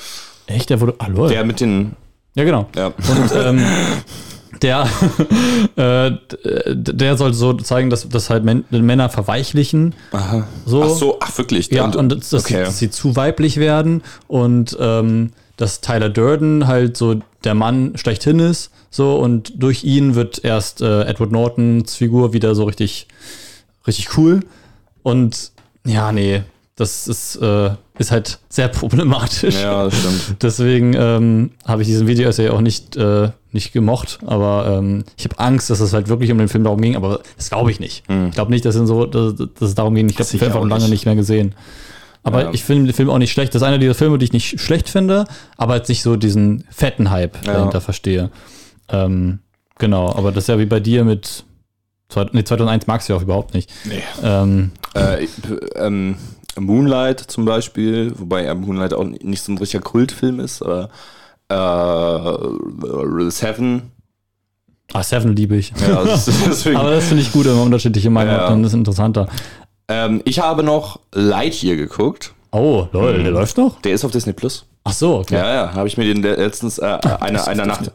echt, 0.45 0.69
der 0.69 0.79
wurde, 0.79 0.93
ah, 0.99 1.07
lol. 1.07 1.29
Der 1.29 1.43
mit 1.43 1.59
den, 1.59 1.95
ja, 2.35 2.43
genau. 2.43 2.69
ja. 2.75 2.87
Und 2.87 3.31
ähm, 3.35 3.59
der, 4.61 4.87
äh, 5.75 6.11
der 6.75 7.17
soll 7.17 7.33
so 7.33 7.53
zeigen, 7.53 7.89
dass, 7.89 8.07
dass 8.09 8.29
halt 8.29 8.43
Män 8.43 8.65
Männer 8.69 9.09
verweichlichen. 9.09 9.95
Aha. 10.11 10.47
So. 10.65 10.83
Ach 10.83 10.89
so, 10.89 11.17
ach 11.19 11.37
wirklich. 11.37 11.71
Ja, 11.71 11.85
und, 11.85 12.09
dass, 12.09 12.29
dass, 12.29 12.45
okay. 12.45 12.57
sie, 12.57 12.63
dass 12.63 12.79
sie 12.79 12.89
zu 12.89 13.15
weiblich 13.15 13.57
werden 13.57 14.03
und 14.27 14.77
ähm, 14.79 15.31
dass 15.57 15.81
Tyler 15.81 16.09
Durden 16.09 16.67
halt 16.67 16.95
so 16.95 17.19
der 17.43 17.53
Mann 17.53 17.97
schlechthin 17.97 18.39
ist. 18.39 18.71
So, 18.89 19.17
und 19.17 19.61
durch 19.61 19.83
ihn 19.83 20.15
wird 20.15 20.43
erst 20.43 20.81
äh, 20.81 21.03
Edward 21.03 21.31
Nortons 21.31 21.95
Figur 21.95 22.33
wieder 22.33 22.55
so 22.55 22.63
richtig, 22.63 23.07
richtig 23.85 24.17
cool. 24.17 24.41
Und 25.03 25.51
ja, 25.85 26.11
nee, 26.11 26.43
das 26.79 27.07
ist, 27.07 27.35
äh, 27.37 27.71
ist 27.97 28.11
halt 28.11 28.39
sehr 28.49 28.67
problematisch. 28.79 29.61
ja, 29.61 29.85
das 29.85 29.97
stimmt. 29.97 30.41
Deswegen 30.41 30.93
ähm, 30.95 31.51
habe 31.65 31.81
ich 31.81 31.87
diesen 31.87 32.07
Video-Essay 32.07 32.49
auch 32.49 32.61
nicht, 32.61 32.95
äh, 32.95 33.29
nicht 33.51 33.73
gemocht, 33.73 34.19
aber 34.25 34.77
ähm, 34.79 35.03
ich 35.17 35.25
habe 35.25 35.37
Angst, 35.39 35.69
dass 35.69 35.79
es 35.79 35.93
halt 35.93 36.07
wirklich 36.07 36.31
um 36.31 36.37
den 36.37 36.47
Film 36.47 36.63
darum 36.63 36.81
ging, 36.81 36.95
aber 36.95 37.21
das 37.37 37.49
glaube 37.49 37.71
ich 37.71 37.79
nicht. 37.79 38.03
Ich 38.27 38.33
glaube 38.35 38.51
nicht, 38.51 38.63
dass, 38.65 38.75
es 38.75 38.87
so, 38.87 39.05
dass, 39.05 39.35
dass 39.35 39.69
es 39.69 39.75
darum 39.75 39.95
ging. 39.95 40.07
Ich 40.09 40.17
habe 40.19 40.29
den 40.29 40.39
Film 40.39 40.51
auch 40.53 40.57
auch 40.61 40.65
lange 40.65 40.87
nicht. 40.89 41.05
mehr 41.05 41.15
gesehen. 41.15 41.53
Aber 42.23 42.43
Ja. 42.43 42.49
ich 42.53 42.63
finde 42.63 42.85
den 42.85 42.93
Film 42.93 43.09
auch 43.09 43.17
nicht 43.17 43.31
schlecht. 43.31 43.53
Das 43.55 43.61
ist 43.61 43.67
einer 43.67 43.77
dieser 43.77 43.95
Filme, 43.95 44.17
die 44.17 44.25
ich 44.25 44.33
nicht 44.33 44.59
schlecht 44.59 44.89
finde, 44.89 45.25
aber 45.57 45.77
jetzt 45.77 45.87
nicht 45.89 46.03
so 46.03 46.15
diesen 46.15 46.63
fetten 46.69 47.09
Hype 47.11 47.37
Ja. 47.45 47.53
dahinter 47.53 47.81
verstehe. 47.81 48.29
Ähm, 48.89 49.39
genau, 49.77 50.09
aber 50.13 50.31
das 50.31 50.43
ist 50.43 50.47
ja 50.49 50.59
wie 50.59 50.65
bei 50.65 50.79
dir 50.79 51.03
mit 51.05 51.43
nee, 52.33 52.43
2001 52.43 52.87
magst 52.87 53.07
du 53.09 53.13
ja 53.13 53.17
auch 53.19 53.23
überhaupt 53.23 53.53
nicht. 53.53 53.69
Nee. 53.85 54.01
Ähm, 54.23 54.71
Äh, 54.95 55.27
ähm, 55.75 56.15
Moonlight 56.57 57.19
zum 57.19 57.45
Beispiel, 57.45 58.13
wobei 58.17 58.43
ja 58.45 58.53
Moonlight 58.55 58.93
auch 58.93 59.03
nicht 59.03 59.41
so 59.43 59.51
ein 59.51 59.57
richtiger 59.57 59.83
Kultfilm 59.83 60.39
ist, 60.39 60.61
aber 60.61 60.89
äh, 61.49 63.29
Seven. 63.29 63.91
ah, 64.93 65.03
Seven 65.03 65.35
liebe 65.35 65.55
ich. 65.57 65.71
Ja, 65.87 66.03
deswegen. 66.05 66.77
aber 66.77 66.91
das 66.91 67.05
finde 67.05 67.23
ich 67.23 67.31
gut, 67.31 67.45
wenn 67.45 67.55
man 67.55 67.65
unterschiedliche 67.65 68.09
Meinungen 68.09 68.37
Ja. 68.37 68.43
hat, 68.43 68.51
dann 68.51 68.61
ist 68.63 68.69
es 68.69 68.73
interessanter. 68.73 69.27
ähm, 69.87 70.21
ich 70.25 70.39
habe 70.39 70.63
noch 70.63 70.99
Lightyear 71.13 71.75
geguckt. 71.75 72.33
Oh, 72.51 72.87
lol, 72.91 73.21
der 73.21 73.31
läuft 73.31 73.57
noch? 73.57 73.79
Der 73.81 73.93
ist 73.93 74.03
auf 74.03 74.11
Disney 74.11 74.33
Plus. 74.33 74.65
Ach 74.83 74.93
so, 74.93 75.17
okay. 75.19 75.35
Ja, 75.35 75.53
ja, 75.53 75.73
habe 75.73 75.87
ich 75.87 75.97
mir 75.97 76.05
den 76.11 76.23
letztens 76.23 76.79
äh, 76.79 76.85
einer, 77.19 77.47
einer 77.47 77.65
Nacht 77.65 77.91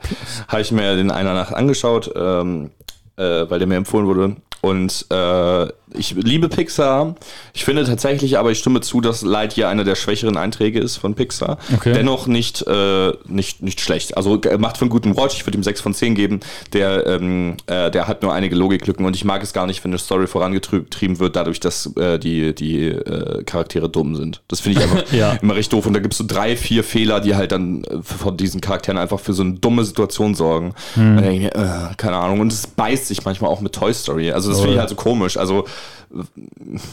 habe 0.49 0.63
ich 0.63 0.71
mir 0.71 0.95
den 0.97 1.11
einer 1.11 1.35
Nacht 1.35 1.53
angeschaut, 1.55 2.11
ähm, 2.15 2.71
äh, 3.17 3.49
weil 3.51 3.59
der 3.59 3.67
mir 3.67 3.77
empfohlen 3.77 4.07
wurde. 4.07 4.37
Und 4.61 5.07
äh, 5.11 5.67
ich 5.97 6.13
liebe 6.17 6.49
Pixar. 6.49 7.15
Ich 7.53 7.65
finde 7.65 7.85
tatsächlich, 7.85 8.39
aber 8.39 8.51
ich 8.51 8.59
stimme 8.59 8.81
zu, 8.81 9.01
dass 9.01 9.23
Lightyear 9.23 9.71
einer 9.71 9.85
der 9.85 9.95
schwächeren 9.95 10.37
Einträge 10.37 10.81
ist 10.81 10.97
von 10.97 11.15
Pixar. 11.15 11.59
Okay. 11.75 11.93
Dennoch 11.93 12.27
nicht, 12.27 12.67
äh, 12.67 13.13
nicht, 13.27 13.63
nicht 13.63 13.81
schlecht. 13.81 14.17
Also 14.17 14.41
er 14.41 14.59
macht 14.59 14.77
für 14.79 14.83
einen 14.83 14.91
guten 14.91 15.17
Watch. 15.17 15.37
Ich 15.37 15.47
würde 15.47 15.59
ihm 15.59 15.63
6 15.63 15.81
von 15.81 15.95
10 15.95 16.15
geben. 16.15 16.41
Der, 16.73 17.07
ähm, 17.07 17.57
äh, 17.67 17.91
der 17.91 18.09
hat 18.09 18.23
nur 18.23 18.33
einige 18.33 18.57
Logiklücken 18.57 19.05
und 19.07 19.15
ich 19.17 19.25
mag 19.25 19.43
es 19.43 19.53
gar 19.53 19.67
nicht, 19.67 19.83
wenn 19.85 19.91
eine 19.93 19.99
Story 19.99 20.27
vorangetrieben 20.27 21.19
wird, 21.19 21.37
dadurch, 21.37 21.61
dass 21.61 21.87
äh, 21.97 22.19
die, 22.19 22.55
die 22.55 22.87
äh, 22.89 23.45
Charaktere 23.45 23.89
dumm 23.89 24.17
sind. 24.17 24.43
Das 24.49 24.61
finde 24.61 24.79
ich 24.81 24.85
einfach 24.85 25.05
Ja. 25.13 25.33
immer 25.41 25.55
recht 25.55 25.73
doof. 25.73 25.87
Und 25.87 25.95
da 25.95 26.01
gibt 26.01 26.15
es 26.15 26.19
so 26.19 26.25
drei, 26.27 26.57
vier 26.57 26.83
Fehler, 26.85 27.21
die 27.21 27.35
halt 27.37 27.53
dann 27.53 27.85
äh, 27.85 28.03
von 28.03 28.37
diesen 28.37 28.61
Charakteren 28.61 28.99
einfach 28.99 29.21
für 29.21 29.33
so 29.33 29.43
eine 29.43 29.55
dumme 29.55 29.85
Situation 29.85 30.35
sorgen. 30.35 30.75
Denke 30.97 31.33
ich 31.33 31.45
äh, 31.55 31.95
keine 31.97 32.17
Ahnung. 32.17 32.41
Und 32.41 32.53
es 32.53 32.67
beißt 32.67 33.07
sich 33.07 33.25
manchmal 33.25 33.51
auch 33.51 33.61
mit 33.61 33.73
Toy 33.75 33.93
Story. 33.95 34.33
Also 34.33 34.51
das 34.51 34.59
finde 34.61 34.75
ich 34.75 34.81
halt 34.81 34.89
so 34.89 34.95
komisch. 34.97 35.37
Also 35.37 35.61
äh, 35.61 35.65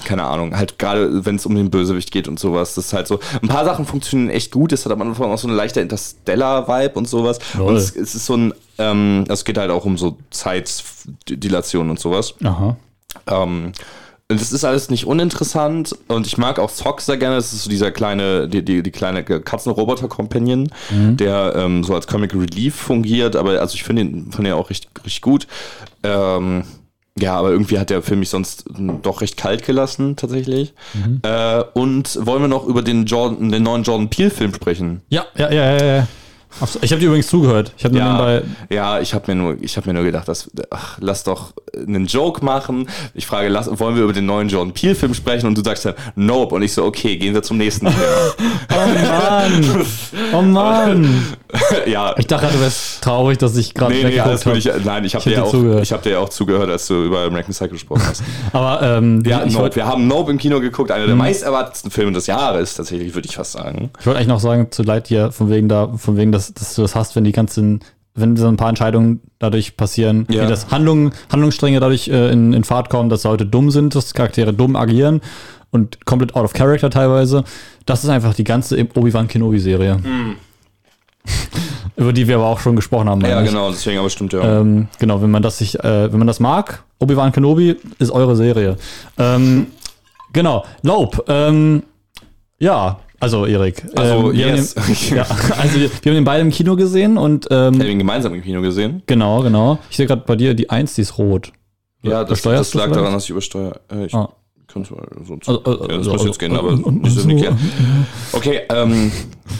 keine 0.05 0.23
Ahnung, 0.23 0.55
halt 0.55 0.79
gerade 0.79 1.25
wenn 1.25 1.35
es 1.35 1.45
um 1.45 1.55
den 1.55 1.69
Bösewicht 1.69 2.11
geht 2.11 2.27
und 2.27 2.39
sowas, 2.39 2.75
das 2.75 2.87
ist 2.87 2.93
halt 2.93 3.07
so. 3.07 3.19
Ein 3.41 3.47
paar 3.47 3.65
Sachen 3.65 3.85
funktionieren 3.85 4.29
echt 4.29 4.51
gut. 4.51 4.71
Es 4.71 4.85
hat 4.85 4.91
am 4.91 5.01
Anfang 5.01 5.31
auch 5.31 5.37
so 5.37 5.47
eine 5.47 5.55
leichte 5.55 5.81
Interstellar-Vibe 5.81 6.93
und 6.95 7.07
sowas. 7.07 7.39
Lol. 7.57 7.67
Und 7.67 7.75
es, 7.75 7.95
es 7.95 8.15
ist 8.15 8.25
so 8.25 8.35
ein, 8.35 8.53
ähm, 8.77 9.25
es 9.27 9.45
geht 9.45 9.57
halt 9.57 9.71
auch 9.71 9.85
um 9.85 9.97
so 9.97 10.17
Zeitdilation 10.31 11.89
und 11.89 11.99
sowas. 11.99 12.35
Aha. 12.43 12.75
Ähm, 13.27 13.73
und 14.31 14.39
das 14.39 14.53
ist 14.53 14.63
alles 14.63 14.89
nicht 14.89 15.05
uninteressant 15.05 15.93
und 16.07 16.25
ich 16.25 16.37
mag 16.37 16.57
auch 16.57 16.69
Sock 16.69 17.01
sehr 17.01 17.17
gerne. 17.17 17.35
Das 17.35 17.51
ist 17.51 17.63
so 17.63 17.69
dieser 17.69 17.91
kleine, 17.91 18.47
die, 18.47 18.63
die, 18.63 18.81
die 18.81 18.91
kleine 18.91 19.25
Katzenroboter-Companion, 19.25 20.71
der 20.89 21.53
ähm, 21.57 21.83
so 21.83 21.93
als 21.93 22.07
Comic 22.07 22.33
Relief 22.33 22.75
fungiert, 22.75 23.35
aber 23.35 23.59
also 23.59 23.75
ich 23.75 23.83
finde 23.83 24.03
ihn, 24.03 24.31
fand 24.31 24.47
ihn 24.47 24.53
auch 24.53 24.69
richtig, 24.69 24.89
richtig 25.03 25.21
gut. 25.21 25.47
Ähm, 26.03 26.63
ja, 27.19 27.35
aber 27.35 27.51
irgendwie 27.51 27.77
hat 27.77 27.89
der 27.89 28.01
Film 28.01 28.19
mich 28.19 28.29
sonst 28.29 28.65
ähm, 28.77 29.01
doch 29.01 29.21
recht 29.21 29.37
kalt 29.37 29.65
gelassen, 29.65 30.15
tatsächlich. 30.15 30.73
Äh, 31.23 31.63
und 31.73 32.25
wollen 32.25 32.41
wir 32.41 32.47
noch 32.47 32.65
über 32.65 32.81
den, 32.81 33.05
Jordan, 33.05 33.51
den 33.51 33.63
neuen 33.63 33.83
Jordan 33.83 34.09
Peele-Film 34.09 34.53
sprechen? 34.53 35.01
Ja, 35.09 35.25
ja, 35.35 35.51
ja, 35.51 35.77
ja. 35.77 35.85
ja. 35.85 36.07
So, 36.59 36.79
Ich 36.81 36.91
habe 36.91 36.99
dir 36.99 37.07
übrigens 37.07 37.27
zugehört. 37.27 37.71
Ich 37.77 37.85
habe 37.85 37.97
Ja, 37.97 38.05
nebenbei. 38.13 38.43
ja, 38.69 38.99
ich 38.99 39.13
habe 39.13 39.33
mir 39.33 39.41
nur, 39.41 39.57
ich 39.61 39.77
habe 39.77 39.87
mir 39.87 39.93
nur 39.93 40.03
gedacht, 40.03 40.27
dass, 40.27 40.49
ach, 40.69 40.97
lass 40.99 41.23
doch 41.23 41.53
einen 41.75 42.05
Joke 42.05 42.43
machen. 42.45 42.87
Ich 43.13 43.25
frage, 43.25 43.47
lass, 43.49 43.67
wollen 43.79 43.95
wir 43.95 44.03
über 44.03 44.13
den 44.13 44.25
neuen 44.25 44.49
Jordan 44.49 44.73
Peele 44.73 44.93
Film 44.95 45.13
sprechen? 45.13 45.47
Und 45.47 45.57
du 45.57 45.63
sagst 45.63 45.85
dann, 45.85 45.95
nope. 46.15 46.53
Und 46.55 46.61
ich 46.61 46.73
so, 46.73 46.83
okay, 46.85 47.17
gehen 47.17 47.33
wir 47.33 47.41
zum 47.43 47.57
nächsten. 47.57 47.87
Thema. 47.87 47.97
Oh 48.73 48.81
Mann! 49.11 49.85
Oh 50.33 50.41
Mann! 50.41 51.25
ja. 51.85 52.15
Ich 52.17 52.27
dachte, 52.27 52.47
du 52.51 52.61
wärst 52.61 53.03
traurig, 53.03 53.37
dass 53.37 53.55
ich 53.57 53.73
gerade 53.73 53.93
Nee, 53.93 54.03
nee, 54.03 54.15
das 54.17 54.45
ich, 54.45 54.69
nein, 54.85 55.03
ich 55.03 55.13
habe 55.15 55.29
dir, 55.29 55.41
hab 55.41 55.51
dir 55.51 55.57
auch, 55.77 55.81
ich 55.81 55.91
hab 55.91 56.01
dir 56.03 56.11
ja 56.11 56.19
auch 56.19 56.29
zugehört, 56.29 56.69
als 56.69 56.87
du 56.87 57.03
über 57.05 57.19
American 57.25 57.51
Psycho 57.53 57.71
gesprochen 57.73 58.03
hast. 58.07 58.23
Aber 58.53 58.81
ähm, 58.81 59.23
Ja, 59.25 59.43
ich 59.45 59.53
Nope. 59.53 59.75
Wir 59.75 59.85
haben 59.85 60.07
Nope 60.07 60.31
im 60.31 60.37
Kino 60.37 60.59
geguckt, 60.59 60.91
einer 60.91 61.03
Mhm. 61.03 61.07
der 61.07 61.15
meist 61.17 61.43
erwartetsten 61.43 61.91
Filme 61.91 62.11
des 62.13 62.27
Jahres, 62.27 62.75
tatsächlich, 62.75 63.13
würde 63.13 63.27
ich 63.27 63.35
fast 63.35 63.53
sagen. 63.53 63.89
ich 63.99 64.05
wollte 64.05 64.17
eigentlich 64.19 64.29
noch 64.29 64.39
sagen 64.39 64.67
zu 64.71 64.83
Lightyear, 64.83 65.31
von 65.31 65.49
wegen 65.49 65.67
da, 65.67 65.89
von 65.97 66.15
wegen, 66.17 66.31
dass, 66.49 66.53
dass 66.53 66.75
du 66.75 66.81
das 66.81 66.95
hast, 66.95 67.15
wenn 67.15 67.23
die 67.23 67.31
ganzen, 67.31 67.81
wenn 68.15 68.35
so 68.35 68.47
ein 68.47 68.57
paar 68.57 68.69
Entscheidungen 68.69 69.21
dadurch 69.39 69.77
passieren, 69.77 70.25
Ja. 70.29 70.43
wie 70.43 70.47
das 70.47 70.71
Handlungen, 70.71 71.11
Handlungsstränge 71.31 71.79
dadurch 71.79 72.07
äh, 72.07 72.31
in, 72.31 72.53
in 72.53 72.63
Fahrt 72.63 72.89
kommen, 72.89 73.09
dass 73.09 73.23
Leute 73.23 73.45
dumm 73.45 73.71
sind, 73.71 73.95
dass 73.95 74.13
Charaktere 74.13 74.53
dumm 74.53 74.75
agieren 74.75 75.21
und 75.71 76.05
komplett 76.05 76.35
out 76.35 76.43
of 76.43 76.53
character 76.53 76.89
teilweise. 76.89 77.43
Das 77.85 78.03
ist 78.03 78.09
einfach 78.09 78.33
die 78.33 78.43
ganze 78.43 78.77
Obi-Wan 78.95 79.27
Kenobi-Serie. 79.27 79.99
Über 81.95 82.13
die 82.13 82.27
wir 82.27 82.35
aber 82.35 82.45
auch 82.47 82.59
schon 82.59 82.75
gesprochen 82.75 83.09
haben. 83.09 83.21
Ja, 83.21 83.41
genau, 83.41 83.69
deswegen 83.69 83.99
aber 83.99 84.09
stimmt 84.09 84.33
ja. 84.33 84.61
Ähm, 84.61 84.87
genau, 84.97 85.21
wenn 85.21 85.29
man 85.29 85.43
das 85.43 85.57
sich, 85.59 85.79
äh, 85.79 86.11
wenn 86.11 86.17
man 86.19 86.27
das 86.27 86.39
mag, 86.39 86.83
Obi-Wan 86.99 87.31
Kenobi 87.31 87.75
ist 87.99 88.11
eure 88.11 88.35
Serie. 88.35 88.77
Ähm, 89.17 89.67
genau, 90.33 90.65
Lope. 90.81 91.23
Ähm, 91.27 91.83
ja, 92.59 92.99
also 93.21 93.45
Erik. 93.45 93.83
Also, 93.95 94.29
ähm, 94.31 94.33
wir 94.37 94.47
yes. 94.47 94.75
ja, 95.11 95.25
also 95.57 95.79
wir, 95.79 95.89
wir 96.01 96.11
haben 96.11 96.15
den 96.15 96.23
beide 96.25 96.41
im 96.41 96.49
Kino 96.51 96.75
gesehen 96.75 97.17
und 97.17 97.49
Wir 97.49 97.57
ähm, 97.57 97.79
haben 97.79 97.81
ihn 97.87 97.97
gemeinsam 97.99 98.33
im 98.33 98.41
Kino 98.41 98.61
gesehen. 98.61 99.01
genau, 99.05 99.41
genau. 99.43 99.79
Ich 99.89 99.95
sehe 99.97 100.07
gerade 100.07 100.23
bei 100.25 100.35
dir 100.35 100.53
die 100.53 100.69
Eins, 100.69 100.95
die 100.95 101.01
ist 101.01 101.17
rot. 101.17 101.53
Ja, 102.03 102.23
das, 102.23 102.41
das 102.41 102.73
lag 102.73 102.91
daran, 102.91 103.13
dass 103.13 103.23
ich 103.25 103.29
übersteuere. 103.29 103.79
Äh, 103.91 104.05
ich 104.07 104.13
Ah. 104.15 104.29
könnte 104.67 104.93
mal 104.93 105.05
so 105.25 105.35
Also, 105.45 105.63
also, 105.63 105.81
ja, 105.83 105.87
das 105.89 105.97
also, 105.97 106.11
muss 106.13 106.25
jetzt 106.25 106.39
gehen, 106.39 106.51
also, 106.55 106.67
aber 106.67 106.77
also, 106.77 106.91
nicht 106.91 107.15
so 107.19 107.27
nicht. 107.27 107.47
Okay, 108.33 108.61
ähm, 108.69 109.11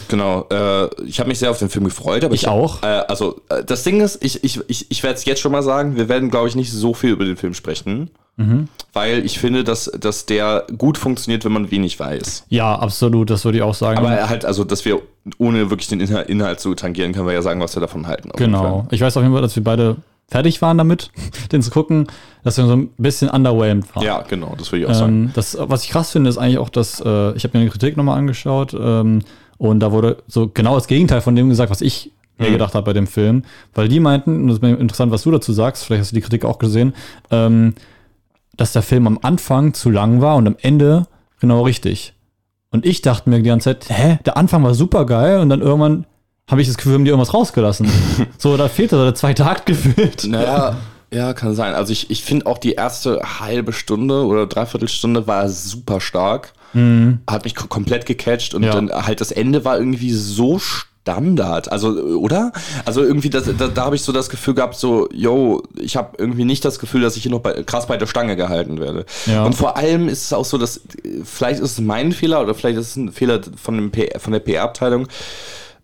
genau. 0.08 0.46
Äh, 0.50 0.88
ich 1.04 1.20
habe 1.20 1.28
mich 1.28 1.38
sehr 1.38 1.50
auf 1.50 1.58
den 1.58 1.68
Film 1.68 1.84
gefreut, 1.84 2.24
aber 2.24 2.34
Ich 2.34 2.42
ich, 2.42 2.48
auch. 2.48 2.82
Äh, 2.82 2.86
also 2.86 3.40
äh, 3.48 3.62
das 3.64 3.84
Ding 3.84 4.00
ist, 4.00 4.24
ich, 4.24 4.42
ich, 4.42 4.58
ich, 4.68 4.90
ich 4.90 5.02
werde 5.02 5.16
es 5.16 5.24
jetzt 5.24 5.40
schon 5.40 5.52
mal 5.52 5.62
sagen, 5.62 5.96
wir 5.96 6.08
werden, 6.08 6.30
glaube 6.30 6.48
ich, 6.48 6.56
nicht 6.56 6.72
so 6.72 6.94
viel 6.94 7.10
über 7.10 7.24
den 7.24 7.36
Film 7.36 7.54
sprechen, 7.54 8.10
Mhm. 8.36 8.68
weil 8.94 9.24
ich 9.26 9.38
finde, 9.38 9.62
dass, 9.62 9.84
dass 10.00 10.24
der 10.26 10.66
gut 10.78 10.96
funktioniert, 10.96 11.44
wenn 11.44 11.52
man 11.52 11.70
wenig 11.70 12.00
weiß. 12.00 12.46
Ja, 12.48 12.74
absolut, 12.76 13.28
das 13.28 13.44
würde 13.44 13.58
ich 13.58 13.62
auch 13.62 13.74
sagen. 13.74 13.98
Aber 13.98 14.12
er 14.12 14.28
halt, 14.30 14.44
also, 14.46 14.64
dass 14.64 14.84
wir 14.86 15.00
ohne 15.38 15.68
wirklich 15.70 15.88
den 15.88 16.00
Inhalt, 16.00 16.28
Inhalt 16.30 16.58
zu 16.58 16.74
tangieren, 16.74 17.12
können 17.12 17.26
wir 17.26 17.34
ja 17.34 17.42
sagen, 17.42 17.60
was 17.60 17.76
wir 17.76 17.80
davon 17.80 18.06
halten. 18.06 18.30
genau. 18.36 18.86
Ich 18.90 19.00
weiß 19.02 19.16
auf 19.16 19.22
jeden 19.22 19.34
Fall, 19.34 19.42
dass 19.42 19.54
wir 19.54 19.62
beide 19.62 19.96
fertig 20.28 20.62
waren 20.62 20.78
damit, 20.78 21.10
den 21.52 21.60
zu 21.62 21.70
gucken, 21.70 22.06
dass 22.42 22.56
wir 22.56 22.64
so 22.66 22.72
ein 22.74 22.88
bisschen 22.96 23.28
underwhelmed 23.28 23.94
waren. 23.94 24.02
Ja, 24.04 24.22
genau, 24.22 24.54
das 24.56 24.72
würde 24.72 24.84
ich 24.84 24.90
auch 24.90 24.94
sagen. 24.94 25.24
Ähm, 25.24 25.30
das, 25.34 25.56
was 25.60 25.84
ich 25.84 25.90
krass 25.90 26.10
finde, 26.10 26.30
ist 26.30 26.38
eigentlich 26.38 26.58
auch, 26.58 26.70
dass 26.70 27.00
äh, 27.04 27.32
ich 27.34 27.44
habe 27.44 27.58
mir 27.58 27.64
die 27.64 27.70
Kritik 27.70 27.98
nochmal 27.98 28.16
angeschaut 28.18 28.74
ähm, 28.74 29.20
und 29.58 29.80
da 29.80 29.92
wurde 29.92 30.22
so 30.26 30.50
genau 30.52 30.74
das 30.74 30.86
Gegenteil 30.86 31.20
von 31.20 31.36
dem 31.36 31.50
gesagt, 31.50 31.70
was 31.70 31.82
ich 31.82 32.10
mir 32.38 32.48
Mhm. 32.48 32.52
gedacht 32.54 32.74
habe 32.74 32.86
bei 32.86 32.92
dem 32.94 33.06
Film, 33.06 33.44
weil 33.74 33.88
die 33.88 34.00
meinten, 34.00 34.40
und 34.40 34.46
das 34.48 34.56
ist 34.56 34.62
mir 34.62 34.74
interessant, 34.76 35.12
was 35.12 35.22
du 35.22 35.30
dazu 35.30 35.52
sagst, 35.52 35.84
vielleicht 35.84 36.00
hast 36.00 36.12
du 36.12 36.14
die 36.16 36.22
Kritik 36.22 36.46
auch 36.46 36.58
gesehen, 36.58 36.94
ähm, 37.30 37.74
dass 38.56 38.72
der 38.72 38.82
Film 38.82 39.06
am 39.06 39.18
Anfang 39.22 39.74
zu 39.74 39.90
lang 39.90 40.20
war 40.20 40.36
und 40.36 40.46
am 40.46 40.56
Ende 40.60 41.06
genau 41.40 41.62
richtig. 41.62 42.14
Und 42.70 42.86
ich 42.86 43.02
dachte 43.02 43.28
mir 43.30 43.36
die 43.42 43.48
ganze 43.48 43.64
Zeit, 43.78 43.86
hä, 43.90 44.18
der 44.24 44.36
Anfang 44.36 44.62
war 44.64 44.74
super 44.74 45.04
geil 45.06 45.40
und 45.40 45.48
dann 45.48 45.60
irgendwann 45.60 46.06
habe 46.50 46.60
ich 46.62 46.68
das 46.68 46.76
Gefühl, 46.76 46.94
haben 46.94 47.04
die 47.04 47.10
irgendwas 47.10 47.34
rausgelassen. 47.34 47.88
so, 48.38 48.56
da 48.56 48.68
fehlte 48.68 48.96
so 48.96 49.04
der 49.04 49.14
zweite 49.14 49.46
Akt 49.46 49.66
gefühlt. 49.66 50.24
Naja, 50.26 50.76
ja, 51.12 51.32
kann 51.34 51.54
sein. 51.54 51.74
Also 51.74 51.92
ich, 51.92 52.10
ich 52.10 52.24
finde 52.24 52.46
auch 52.46 52.58
die 52.58 52.72
erste 52.72 53.20
halbe 53.40 53.72
Stunde 53.72 54.24
oder 54.26 54.46
Dreiviertelstunde 54.46 55.26
war 55.26 55.48
super 55.48 56.00
stark. 56.00 56.52
Hat 57.26 57.44
mich 57.44 57.54
ko- 57.54 57.66
komplett 57.66 58.06
gecatcht 58.06 58.54
und 58.54 58.62
Ja. 58.62 58.72
dann 58.72 58.90
halt 58.90 59.20
das 59.20 59.30
Ende 59.30 59.66
war 59.66 59.76
irgendwie 59.78 60.10
so 60.10 60.58
Standard. 61.02 61.70
Also, 61.70 61.88
oder? 61.88 62.52
Also 62.84 63.02
irgendwie, 63.02 63.28
das, 63.28 63.44
da, 63.58 63.68
da 63.68 63.84
habe 63.84 63.96
ich 63.96 64.02
so 64.02 64.12
das 64.12 64.30
Gefühl 64.30 64.54
gehabt, 64.54 64.76
so, 64.76 65.08
yo, 65.12 65.62
ich 65.76 65.96
habe 65.96 66.16
irgendwie 66.18 66.44
nicht 66.44 66.64
das 66.64 66.78
Gefühl, 66.78 67.00
dass 67.00 67.16
ich 67.16 67.24
hier 67.24 67.32
noch 67.32 67.40
bei, 67.40 67.62
krass 67.64 67.86
bei 67.86 67.96
der 67.96 68.06
Stange 68.06 68.36
gehalten 68.36 68.80
werde. 68.80 69.04
Ja. 69.26 69.44
Und 69.44 69.54
vor 69.54 69.76
allem 69.76 70.08
ist 70.08 70.24
es 70.24 70.32
auch 70.32 70.44
so, 70.44 70.58
dass, 70.58 70.76
äh, 70.76 71.24
vielleicht 71.24 71.60
ist 71.60 71.72
es 71.72 71.80
mein 71.80 72.12
Fehler 72.12 72.40
oder 72.40 72.54
vielleicht 72.54 72.78
ist 72.78 72.90
es 72.90 72.96
ein 72.96 73.12
Fehler 73.12 73.40
von, 73.60 73.76
dem 73.76 73.90
PR, 73.90 74.20
von 74.20 74.32
der 74.32 74.40
PR-Abteilung, 74.40 75.08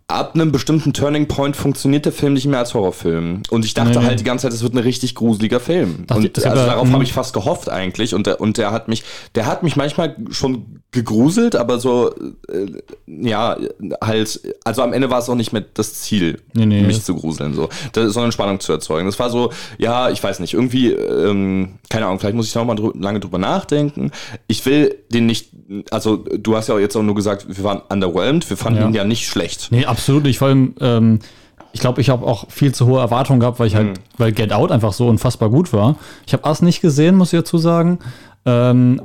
ab 0.09 0.31
einem 0.33 0.51
bestimmten 0.51 0.91
Turning 0.91 1.27
Point 1.27 1.55
funktioniert 1.55 2.03
der 2.05 2.11
Film 2.11 2.33
nicht 2.33 2.45
mehr 2.47 2.59
als 2.59 2.73
Horrorfilm. 2.73 3.43
Und 3.51 3.63
ich 3.63 3.73
dachte 3.75 3.91
Nee, 3.91 3.99
nee. 3.99 4.05
halt 4.05 4.19
die 4.19 4.23
ganze 4.23 4.43
Zeit, 4.47 4.53
es 4.53 4.63
wird 4.63 4.73
ein 4.73 4.79
richtig 4.79 5.13
gruseliger 5.15 5.59
Film. 5.59 6.05
Dachte- 6.07 6.21
und 6.27 6.37
also 6.45 6.49
da- 6.49 6.65
darauf 6.65 6.91
habe 6.91 7.03
ich 7.03 7.13
fast 7.13 7.31
gehofft 7.33 7.69
eigentlich. 7.69 8.13
Und 8.15 8.25
der, 8.27 8.41
und 8.41 8.57
der 8.57 8.71
hat 8.71 8.87
mich, 8.87 9.03
der 9.35 9.45
hat 9.45 9.61
mich 9.63 9.75
manchmal 9.75 10.15
schon 10.31 10.81
gegruselt, 10.91 11.55
aber 11.55 11.79
so, 11.79 12.11
äh, 12.49 12.65
ja, 13.07 13.55
halt, 14.03 14.41
also 14.63 14.81
am 14.81 14.93
Ende 14.93 15.11
war 15.11 15.19
es 15.19 15.29
auch 15.29 15.35
nicht 15.35 15.53
mehr 15.53 15.63
das 15.75 15.93
Ziel, 15.93 16.41
Nee, 16.53 16.65
nee. 16.65 16.81
mich 16.81 17.03
zu 17.03 17.13
gruseln, 17.15 17.53
so, 17.53 17.69
das, 17.93 18.11
sondern 18.13 18.31
Spannung 18.31 18.59
zu 18.59 18.71
erzeugen. 18.73 19.05
Das 19.05 19.19
war 19.19 19.29
so, 19.29 19.51
ja, 19.77 20.09
ich 20.09 20.23
weiß 20.23 20.39
nicht, 20.39 20.55
irgendwie, 20.55 20.91
ähm, 20.91 21.75
keine 21.89 22.07
Ahnung, 22.07 22.19
vielleicht 22.19 22.35
muss 22.35 22.47
ich 22.47 22.55
noch 22.55 22.65
mal 22.65 22.73
drü 22.75 22.91
lange 22.99 23.19
drüber 23.19 23.37
nachdenken. 23.37 24.11
Ich 24.47 24.65
will 24.65 24.95
den 25.13 25.27
nicht, 25.27 25.49
also 25.91 26.17
du 26.17 26.55
hast 26.55 26.67
ja 26.67 26.75
auch 26.75 26.79
jetzt 26.79 26.95
auch 26.95 27.03
nur 27.03 27.15
gesagt, 27.15 27.45
wir 27.47 27.63
waren 27.63 27.81
underwhelmed, 27.89 28.49
wir 28.49 28.57
fanden 28.57 28.79
Ja. 28.81 28.87
ihn 28.87 28.93
ja 28.93 29.03
nicht 29.03 29.27
schlecht. 29.27 29.67
Nee, 29.71 29.85
absolut 29.85 30.23
nicht. 30.23 30.39
Vor 30.39 30.47
allem, 30.47 30.73
ähm, 30.81 31.19
ich 31.71 31.79
glaube, 31.81 32.01
ich 32.01 32.09
habe 32.09 32.25
auch 32.25 32.49
viel 32.49 32.73
zu 32.73 32.87
hohe 32.87 32.99
Erwartungen 32.99 33.39
gehabt, 33.39 33.59
weil 33.59 33.67
ich 33.67 33.73
Mhm. 33.73 33.77
halt, 33.77 33.99
weil 34.17 34.31
Get 34.31 34.51
Out 34.53 34.71
einfach 34.71 34.93
so 34.93 35.07
unfassbar 35.07 35.49
gut 35.49 35.71
war. 35.71 35.95
Ich 36.25 36.33
habe 36.33 36.47
Us 36.47 36.61
nicht 36.61 36.81
gesehen, 36.81 37.15
muss 37.15 37.31
ich 37.33 37.39
dazu 37.39 37.57
sagen. 37.59 37.99
Ähm, 38.45 39.01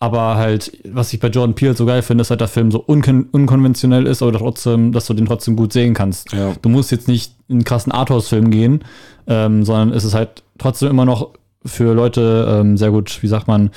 aber 0.00 0.36
halt, 0.36 0.72
was 0.92 1.12
ich 1.12 1.18
bei 1.20 1.28
Jordan 1.28 1.54
Peele 1.54 1.74
so 1.74 1.84
geil 1.84 2.02
finde, 2.02 2.22
ist 2.22 2.30
halt 2.30 2.40
der 2.40 2.48
Film 2.48 2.70
so 2.70 2.78
unkon 2.80 3.28
unkonventionell 3.32 4.06
ist, 4.06 4.22
aber 4.22 4.32
trotzdem, 4.32 4.92
dass 4.92 5.06
du 5.06 5.14
den 5.14 5.26
trotzdem 5.26 5.56
gut 5.56 5.72
sehen 5.72 5.92
kannst. 5.94 6.32
Ja. 6.32 6.52
Du 6.62 6.68
musst 6.68 6.90
jetzt 6.92 7.08
nicht 7.08 7.32
in 7.48 7.56
einen 7.56 7.64
krassen 7.64 7.90
Arthouse-Film 7.92 8.50
gehen, 8.50 8.84
ähm, 9.26 9.64
sondern 9.64 9.92
es 9.92 10.04
ist 10.04 10.14
halt 10.14 10.42
trotzdem 10.58 10.90
immer 10.90 11.04
noch 11.04 11.30
für 11.64 11.94
Leute 11.94 12.46
ähm, 12.60 12.76
sehr 12.76 12.90
gut, 12.92 13.18
wie 13.22 13.26
sagt 13.28 13.48
man, 13.48 13.70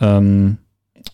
ähm, 0.00 0.58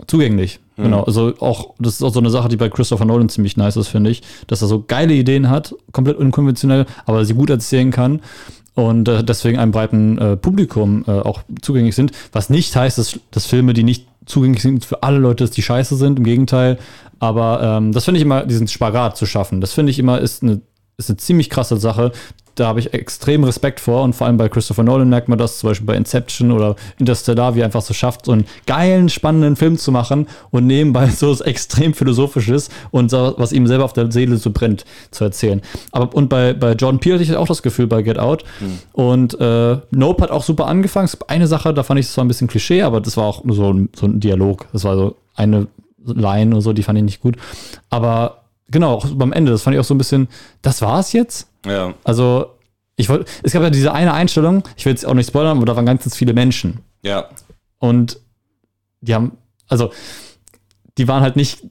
zugänglich. 0.07 0.61
Mhm. 0.76 0.84
Genau. 0.84 1.03
Also 1.05 1.34
auch, 1.40 1.74
das 1.78 1.94
ist 1.94 2.03
auch 2.03 2.12
so 2.12 2.20
eine 2.20 2.30
Sache, 2.30 2.49
die 2.49 2.57
bei 2.57 2.68
Christopher 2.68 3.05
Nolan 3.05 3.28
ziemlich 3.28 3.57
nice 3.57 3.76
ist, 3.76 3.88
finde 3.88 4.11
ich, 4.11 4.22
dass 4.47 4.62
er 4.62 4.68
so 4.68 4.84
geile 4.86 5.14
Ideen 5.14 5.49
hat, 5.49 5.74
komplett 5.92 6.16
unkonventionell, 6.16 6.86
aber 7.07 7.24
sie 7.24 7.34
gut 7.34 7.51
erzählen 7.51 7.90
kann 7.90 8.20
und 8.74 9.09
äh, 9.09 9.24
deswegen 9.24 9.59
einem 9.59 9.72
breiten 9.72 10.18
äh, 10.18 10.36
Publikum 10.36 11.05
äh, 11.09 11.12
auch 11.12 11.42
zugänglich 11.62 11.97
sind. 11.97 12.12
Was 12.32 12.51
nicht 12.51 12.76
heißt, 12.76 12.99
dass, 12.99 13.18
dass 13.30 13.47
Filme, 13.47 13.72
die 13.72 13.82
nicht 13.82 14.07
zugänglich 14.26 14.62
sind 14.62 14.84
für 14.84 15.03
alle 15.03 15.18
Leute, 15.18 15.44
dass 15.44 15.51
die 15.51 15.62
scheiße 15.62 15.97
sind, 15.97 16.18
im 16.18 16.24
Gegenteil. 16.24 16.78
Aber 17.18 17.62
ähm, 17.62 17.92
das 17.92 18.05
finde 18.05 18.18
ich 18.18 18.24
immer, 18.24 18.44
diesen 18.44 18.68
Spagat 18.68 19.16
zu 19.16 19.24
schaffen, 19.24 19.61
das 19.61 19.72
finde 19.72 19.90
ich 19.90 19.99
immer 19.99 20.20
ist 20.20 20.42
eine, 20.42 20.61
ist 20.99 21.09
eine 21.09 21.16
ziemlich 21.16 21.49
krasse 21.49 21.78
Sache. 21.78 22.12
Da 22.57 22.67
habe 22.67 22.81
ich 22.81 22.93
extrem 22.93 23.45
Respekt 23.45 23.81
vor 23.81 24.03
und 24.03 24.15
vor 24.15 24.27
allem 24.27 24.37
bei 24.37 24.49
Christopher 24.49 24.83
Nolan 24.83 25.09
merkt 25.09 25.29
man 25.29 25.39
das, 25.39 25.59
zum 25.59 25.71
Beispiel 25.71 25.87
bei 25.87 25.97
Inception 25.97 26.51
oder 26.51 26.75
Interstellar, 26.99 27.55
wie 27.55 27.61
er 27.61 27.67
einfach 27.67 27.83
so 27.83 27.95
schafft, 27.95 28.27
so 28.27 28.33
einen 28.33 28.47
geilen, 28.67 29.09
spannenden 29.09 29.57
Film 29.57 29.79
zu 29.79 29.93
machen 29.93 30.27
und 30.51 30.67
nebenbei 30.67 31.09
so 31.17 31.31
was 31.31 31.41
extrem 31.41 31.95
philosophisches 31.95 32.69
und 32.91 33.11
so, 33.11 33.35
was 33.37 33.53
ihm 33.53 33.67
selber 33.67 33.85
auf 33.85 33.93
der 33.93 34.11
Seele 34.11 34.37
so 34.37 34.51
brennt, 34.51 34.85
zu 35.11 35.25
erzählen. 35.25 35.63
Aber 35.93 36.15
und 36.15 36.29
bei, 36.29 36.53
bei 36.53 36.73
Jordan 36.73 36.99
Peele 36.99 37.15
hatte 37.15 37.25
ich 37.25 37.37
auch 37.37 37.47
das 37.47 37.63
Gefühl 37.63 37.87
bei 37.87 38.03
Get 38.03 38.19
Out. 38.19 38.45
Und 38.93 39.39
äh, 39.41 39.79
Nope 39.91 40.23
hat 40.23 40.31
auch 40.31 40.43
super 40.43 40.67
angefangen. 40.67 41.09
Eine 41.29 41.47
Sache, 41.47 41.73
da 41.75 41.83
fand 41.83 42.01
ich 42.01 42.07
es 42.07 42.13
zwar 42.13 42.25
ein 42.25 42.29
bisschen 42.29 42.49
Klischee, 42.49 42.83
aber 42.83 43.01
das 43.01 43.17
war 43.17 43.25
auch 43.25 43.45
nur 43.45 43.55
so 43.55 43.73
ein, 43.73 43.89
so 43.95 44.07
ein 44.07 44.21
Dialog. 44.21 44.67
Das 44.73 44.85
war 44.85 44.97
so 44.97 45.17
eine 45.35 45.69
Line 46.05 46.55
und 46.55 46.63
so, 46.63 46.73
die 46.73 46.83
fand 46.83 46.99
ich 46.99 47.05
nicht 47.05 47.21
gut. 47.21 47.37
Aber 47.91 48.43
genau, 48.71 48.95
auch 48.95 49.07
beim 49.07 49.33
Ende, 49.33 49.53
das 49.53 49.63
fand 49.63 49.75
ich 49.75 49.81
auch 49.81 49.85
so 49.85 49.95
ein 49.95 49.99
bisschen, 49.99 50.29
das 50.63 50.83
war's 50.83 51.13
jetzt? 51.13 51.49
Ja. 51.67 51.95
Also, 52.05 52.47
ich 52.97 53.09
wollte, 53.09 53.27
es 53.43 53.53
gab 53.53 53.62
ja 53.62 53.71
diese 53.71 53.93
eine 53.93 54.14
Einstellung, 54.14 54.62
ich 54.77 54.85
will 54.85 54.93
jetzt 54.93 55.05
auch 55.07 55.14
nicht 55.14 55.29
spoilern, 55.29 55.57
aber 55.59 55.67
da 55.67 55.77
waren 55.77 55.87
ganz, 55.87 56.03
ganz 56.05 56.17
viele 56.17 56.33
Menschen. 56.33 56.81
Ja. 57.03 57.27
Und 57.79 58.19
die 59.01 59.14
haben, 59.14 59.33
also, 59.69 59.91
die 60.99 61.07
waren 61.09 61.23
halt 61.23 61.37
nicht 61.37 61.62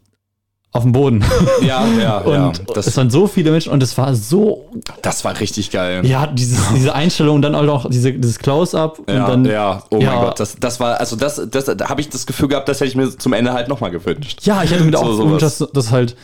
auf 0.71 0.83
dem 0.83 0.91
Boden. 0.91 1.23
Ja, 1.61 1.85
ja, 1.87 1.97
ja. 1.99 2.17
Und 2.47 2.59
es 2.75 2.85
Das, 2.85 2.97
waren 2.97 3.09
so 3.09 3.27
viele 3.27 3.49
Menschen 3.51 3.71
und 3.71 3.81
es 3.81 3.97
war 3.97 4.13
so, 4.13 4.69
das 5.01 5.23
war 5.23 5.39
richtig 5.39 5.71
geil. 5.71 6.05
ja, 6.05 6.27
dieses, 6.27 6.59
diese 6.75 6.93
Einstellung 6.93 7.37
und 7.37 7.41
dann 7.43 7.55
auch 7.55 7.63
noch 7.63 7.89
diese, 7.89 8.11
dieses 8.11 8.37
Close-Up 8.39 8.99
Ja, 9.07 9.25
dann, 9.25 9.45
ja, 9.45 9.81
oh 9.89 9.99
Ja. 9.99 10.11
mein 10.11 10.25
Gott, 10.25 10.39
das, 10.39 10.57
das 10.59 10.79
war, 10.81 10.99
also 10.99 11.15
das, 11.15 11.41
das, 11.49 11.65
da 11.65 11.87
habe 11.89 12.01
ich 12.01 12.09
das 12.09 12.25
Gefühl 12.25 12.49
gehabt, 12.49 12.67
das 12.67 12.81
hätte 12.81 12.89
ich 12.89 12.95
mir 12.95 13.17
zum 13.17 13.31
Ende 13.31 13.53
halt 13.53 13.69
nochmal 13.69 13.89
gewünscht. 13.89 14.41
Ja, 14.43 14.63
ich 14.63 14.71
hätte 14.71 14.83
mir 14.83 14.91
So, 14.97 15.03
auch 15.05 15.17
gewünscht, 15.17 15.43
dass, 15.43 15.59
dass 15.59 15.91
halt, 15.91 16.17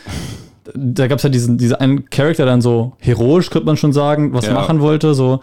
da 0.76 1.07
gab 1.07 1.18
es 1.18 1.24
ja 1.24 1.30
diesen, 1.30 1.57
diese 1.57 1.80
einen 1.82 2.09
Charakter 2.09 2.45
dann 2.45 2.62
so 2.62 2.93
heroisch, 2.99 3.49
könnte 3.49 3.66
man 3.66 3.78
schon 3.78 3.93
sagen, 3.93 4.34
was 4.34 4.45
Ja. 4.45 4.53
machen 4.53 4.80
wollte, 4.82 5.14
so. 5.14 5.39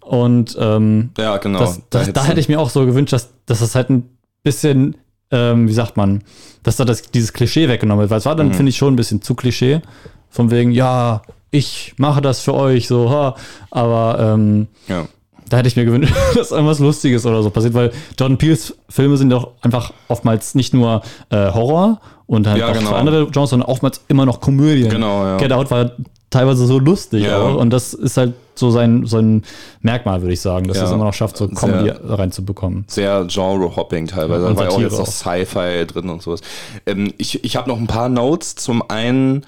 Und 0.00 0.56
ähm, 0.60 1.10
Ja, 1.18 1.36
genau. 1.38 1.58
das, 1.60 1.80
das, 1.90 2.12
da 2.12 2.22
du- 2.22 2.28
hätte 2.28 2.40
ich 2.40 2.48
mir 2.48 2.60
auch 2.60 2.70
so 2.70 2.84
gewünscht, 2.86 3.12
dass, 3.12 3.30
dass 3.46 3.60
das 3.60 3.74
halt 3.74 3.90
ein 3.90 4.08
bisschen, 4.42 4.96
ähm, 5.30 5.68
wie 5.68 5.72
sagt 5.72 5.96
man, 5.96 6.22
dass 6.62 6.76
da 6.76 6.84
das, 6.84 7.02
dieses 7.02 7.32
Klischee 7.32 7.68
weggenommen 7.68 8.00
wird. 8.02 8.10
Weil 8.10 8.18
es 8.18 8.26
war 8.26 8.34
dann, 8.36 8.48
Mhm. 8.48 8.54
finde 8.54 8.70
ich, 8.70 8.76
schon 8.76 8.92
ein 8.94 8.96
bisschen 8.96 9.22
zu 9.22 9.34
Klischee. 9.34 9.80
Von 10.28 10.50
wegen, 10.50 10.70
ja, 10.72 11.22
ich 11.50 11.94
mache 11.96 12.20
das 12.22 12.40
für 12.40 12.54
euch, 12.54 12.86
so, 12.88 13.10
ha. 13.10 13.34
Aber 13.70 14.18
ähm, 14.34 14.68
ja. 14.88 15.06
da 15.48 15.56
hätte 15.58 15.68
ich 15.68 15.76
mir 15.76 15.84
gewünscht, 15.84 16.12
dass 16.36 16.50
irgendwas 16.52 16.78
Lustiges 16.78 17.26
oder 17.26 17.42
so 17.42 17.50
passiert, 17.50 17.74
weil 17.74 17.90
Jordan 18.18 18.38
Peels 18.38 18.74
Filme 18.88 19.16
sind 19.16 19.30
doch 19.30 19.52
einfach 19.62 19.92
oftmals 20.08 20.54
nicht 20.54 20.72
nur 20.74 21.02
äh, 21.30 21.50
Horror 21.52 22.00
und 22.30 22.46
halt 22.46 22.58
Ja, 22.58 22.68
auch 22.68 22.72
genau. 22.74 22.92
andere 22.92 23.26
Genres, 23.26 23.50
sondern 23.50 23.68
oftmals 23.68 24.00
immer 24.08 24.24
noch 24.24 24.40
Komödien. 24.40 24.88
Genau, 24.88 25.24
ja. 25.24 25.36
Get 25.36 25.52
Out 25.52 25.70
war 25.72 25.90
teilweise 26.30 26.64
so 26.64 26.78
lustig 26.78 27.24
Ja. 27.24 27.38
auch 27.42 27.56
und 27.56 27.70
das 27.70 27.92
ist 27.92 28.16
halt 28.16 28.34
so 28.54 28.70
sein, 28.70 29.04
so 29.04 29.18
ein 29.18 29.42
Merkmal, 29.80 30.22
würde 30.22 30.32
ich 30.34 30.40
sagen, 30.40 30.68
dass 30.68 30.76
Ja. 30.76 30.84
es 30.84 30.92
immer 30.92 31.04
noch 31.04 31.14
schafft, 31.14 31.36
so 31.36 31.46
Sehr- 31.48 31.56
Comedy 31.56 31.92
reinzubekommen. 32.04 32.84
Sehr 32.86 33.24
Genre-Hopping 33.26 34.06
teilweise. 34.06 34.46
Da 34.46 34.56
war 34.56 34.64
ja 34.64 34.70
auch 34.70 34.80
jetzt 34.80 34.92
noch 34.92 35.00
auch. 35.00 35.06
Sci-Fi 35.06 35.86
drin 35.86 36.08
und 36.08 36.22
sowas. 36.22 36.40
Ähm, 36.86 37.12
ich 37.18 37.42
ich 37.42 37.56
habe 37.56 37.68
noch 37.68 37.78
ein 37.78 37.88
paar 37.88 38.08
Notes. 38.08 38.54
Zum 38.54 38.82
einen, 38.88 39.44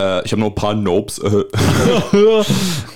äh, 0.00 0.24
ich 0.24 0.32
habe 0.32 0.40
noch 0.40 0.48
ein 0.48 0.54
paar 0.54 0.74
Nopes. 0.74 1.18
Äh. 1.18 1.44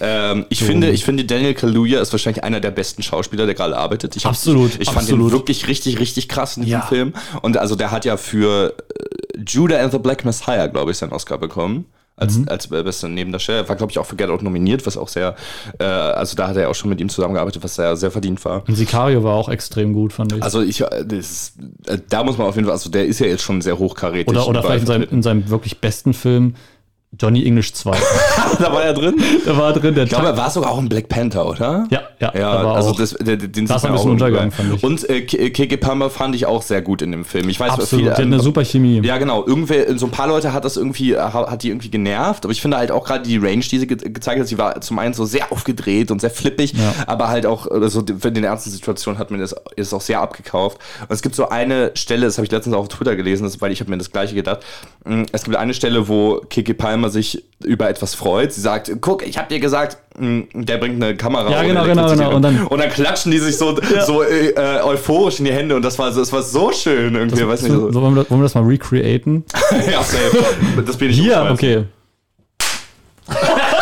ähm, 0.00 0.46
ich, 0.48 0.62
finde, 0.64 0.90
ich 0.90 1.04
finde, 1.04 1.24
Daniel 1.24 1.54
Kaluuya 1.54 2.00
ist 2.00 2.12
wahrscheinlich 2.12 2.42
einer 2.44 2.60
der 2.60 2.70
besten 2.70 3.02
Schauspieler, 3.02 3.46
der 3.46 3.54
gerade 3.54 3.76
arbeitet. 3.76 4.16
Ich 4.16 4.26
Absolut, 4.26 4.72
Ich, 4.80 4.86
fand 4.86 5.08
ihn 5.08 5.14
absolut. 5.14 5.32
wirklich 5.32 5.68
richtig, 5.68 5.98
richtig 5.98 6.28
krass 6.28 6.56
in 6.56 6.64
diesem 6.64 6.80
Ja. 6.80 6.86
Film. 6.86 7.12
Und 7.42 7.56
also 7.56 7.76
der 7.76 7.90
hat 7.90 8.04
ja 8.04 8.16
für 8.16 8.74
äh, 8.78 9.38
Judah 9.46 9.80
and 9.82 9.92
the 9.92 9.98
Black 9.98 10.24
Messiah, 10.24 10.66
glaube 10.66 10.90
ich, 10.92 10.98
seinen 10.98 11.12
Oscar 11.12 11.38
bekommen. 11.38 11.86
Als, 12.16 12.36
Mhm. 12.38 12.48
als 12.48 12.70
äh, 12.70 12.80
bester 12.84 13.08
Nebendarsteller. 13.08 13.68
War, 13.68 13.74
glaube 13.74 13.90
ich, 13.90 13.98
auch 13.98 14.06
für 14.06 14.14
Get 14.14 14.30
Out 14.30 14.40
nominiert, 14.40 14.86
was 14.86 14.96
auch 14.96 15.08
sehr, 15.08 15.34
äh, 15.80 15.84
also 15.84 16.36
da 16.36 16.46
hat 16.46 16.56
er 16.56 16.70
auch 16.70 16.74
schon 16.76 16.88
mit 16.90 17.00
ihm 17.00 17.08
zusammengearbeitet, 17.08 17.64
was 17.64 17.74
sehr, 17.74 17.96
sehr 17.96 18.12
verdient 18.12 18.44
war. 18.44 18.62
Und 18.68 18.76
Sicario 18.76 19.24
war 19.24 19.34
auch 19.34 19.48
extrem 19.48 19.92
gut, 19.92 20.12
fand 20.12 20.32
ich. 20.32 20.40
Also 20.40 20.62
ich, 20.62 20.80
äh, 20.80 21.04
das, 21.04 21.54
da 22.08 22.22
muss 22.22 22.38
man 22.38 22.46
auf 22.46 22.54
jeden 22.54 22.66
Fall, 22.66 22.72
also 22.74 22.88
der 22.88 23.04
ist 23.06 23.18
ja 23.18 23.26
jetzt 23.26 23.42
schon 23.42 23.60
sehr 23.62 23.80
hochkarätig. 23.80 24.28
oder 24.28 24.46
oder 24.46 24.62
vielleicht 24.62 24.82
in 24.82 24.86
seinem, 24.86 25.08
in 25.10 25.22
seinem 25.24 25.50
wirklich 25.50 25.80
besten 25.80 26.14
Film 26.14 26.54
Johnny 27.20 27.44
English 27.46 27.72
2. 27.74 27.92
vertreten. 27.92 28.56
da 28.64 28.72
war 28.72 28.82
er 28.84 28.92
drin. 28.94 29.14
da 29.44 29.56
war 29.56 29.72
drin 29.72 29.94
der 29.94 30.04
Ich 30.04 30.10
glaube, 30.10 30.26
er 30.26 30.36
war 30.36 30.50
sogar 30.50 30.70
auch 30.72 30.78
ein 30.78 30.88
Black 30.88 31.08
Panther, 31.08 31.46
oder? 31.48 31.86
Ja, 31.90 32.02
ja, 32.20 32.32
Ja, 32.34 32.62
da 32.62 32.72
also 32.72 32.90
auch- 32.90 32.96
das, 32.96 33.10
der, 33.14 33.36
den 33.36 33.66
Da 33.66 33.76
ist 33.76 33.84
er 33.84 33.90
ein 33.90 33.94
bisschen 33.94 34.10
untergegangen, 34.12 34.50
fand 34.50 34.74
ich. 34.74 34.82
Und 34.84 35.08
äh, 35.08 35.22
Keke 35.22 35.78
Palmer 35.78 36.10
fand 36.10 36.34
ich 36.34 36.46
auch 36.46 36.62
sehr 36.62 36.82
gut 36.82 37.02
in 37.02 37.10
dem 37.12 37.24
Film. 37.24 37.48
Ich 37.48 37.58
weiß, 37.60 37.72
Absolut, 37.72 37.88
viele, 37.88 38.02
der 38.04 38.12
hat 38.18 38.20
eine 38.24 38.40
super 38.40 38.64
Chemie. 38.64 39.00
Ja, 39.04 39.18
genau. 39.18 39.46
Irgendwer, 39.46 39.98
so 39.98 40.06
ein 40.06 40.10
paar 40.12 40.26
Leute 40.28 40.52
hat 40.52 40.64
das 40.64 40.76
irgendwie, 40.76 41.16
ha- 41.16 41.50
hat 41.50 41.62
die 41.62 41.68
irgendwie 41.68 41.90
genervt, 41.90 42.44
aber 42.44 42.52
ich 42.52 42.60
finde 42.62 42.76
halt 42.76 42.90
auch 42.90 43.04
gerade 43.04 43.22
die 43.24 43.36
Range, 43.36 43.60
die 43.64 43.78
sie 43.78 43.86
ge 43.86 43.96
gezeigt 43.96 44.40
hat, 44.40 44.46
sie 44.48 44.58
war 44.58 44.80
zum 44.80 44.98
einen 44.98 45.14
so 45.14 45.24
sehr 45.24 45.52
aufgedreht 45.52 46.10
und 46.10 46.20
sehr 46.20 46.30
flippig, 46.30 46.72
Ja. 46.72 46.94
aber 47.06 47.28
halt 47.28 47.46
auch, 47.46 47.66
also 47.70 48.02
für 48.18 48.32
den 48.32 48.44
ernsten 48.44 48.70
Situationen 48.70 49.18
hat 49.18 49.30
mir 49.30 49.38
das 49.38 49.54
ist 49.76 49.92
auch 49.92 50.00
sehr 50.00 50.20
abgekauft. 50.20 50.78
Und 51.00 51.10
es 51.14 51.22
gibt 51.22 51.34
so 51.34 51.48
eine 51.48 51.90
Stelle, 51.94 52.26
das 52.26 52.38
habe 52.38 52.46
ich 52.46 52.52
letztens 52.52 52.74
auch 52.74 52.80
auf 52.80 52.88
Twitter 52.88 53.16
gelesen, 53.16 53.44
das, 53.44 53.60
weil 53.60 53.72
ich 53.72 53.80
habe 53.80 53.90
mir 53.90 53.98
das 53.98 54.10
gleiche 54.10 54.34
gedacht. 54.34 54.60
Mm, 55.04 55.22
Es 55.32 55.44
gibt 55.44 55.56
eine 55.56 55.74
Stelle, 55.74 56.08
wo 56.08 56.40
Kiki 56.48 56.74
Palmer 56.74 57.03
sich 57.10 57.44
über 57.64 57.88
etwas 57.88 58.14
freut. 58.14 58.52
Sie 58.52 58.60
sagt, 58.60 58.90
guck, 59.00 59.26
ich 59.26 59.38
habe 59.38 59.48
dir 59.48 59.60
gesagt, 59.60 59.96
mm, 60.18 60.40
der 60.54 60.78
bringt 60.78 61.02
eine 61.02 61.16
Kamera. 61.16 61.50
Ja, 61.50 61.62
genau, 61.62 61.84
genau, 61.84 62.08
genau. 62.10 62.34
Und 62.36 62.42
dann- 62.42 62.66
und 62.66 62.78
dann 62.78 62.90
klatschen 62.90 63.32
die 63.32 63.38
sich 63.38 63.56
so, 63.56 63.76
so 64.06 64.22
äh, 64.22 64.50
äh, 64.50 64.82
euphorisch 64.82 65.38
in 65.38 65.44
die 65.46 65.52
Hände 65.52 65.74
und 65.76 65.82
das 65.82 65.98
war, 65.98 66.12
so- 66.12 66.20
das 66.20 66.32
war 66.32 66.42
so 66.42 66.72
schön 66.72 67.14
irgendwie. 67.14 67.46
weiß 67.46 67.62
nicht, 67.62 67.72
so, 67.72 67.90
so, 67.92 68.02
wollen, 68.02 68.14
wir 68.14 68.22
das, 68.22 68.30
wollen 68.30 68.40
wir 68.40 68.44
das 68.44 68.54
mal 68.54 68.64
recreaten? 68.64 69.44
ja, 69.90 70.02
safe. 70.02 70.38
Das 70.86 70.96
bin 70.96 71.10
ich 71.10 71.18
Hier, 71.20 71.48
okay. 71.52 71.84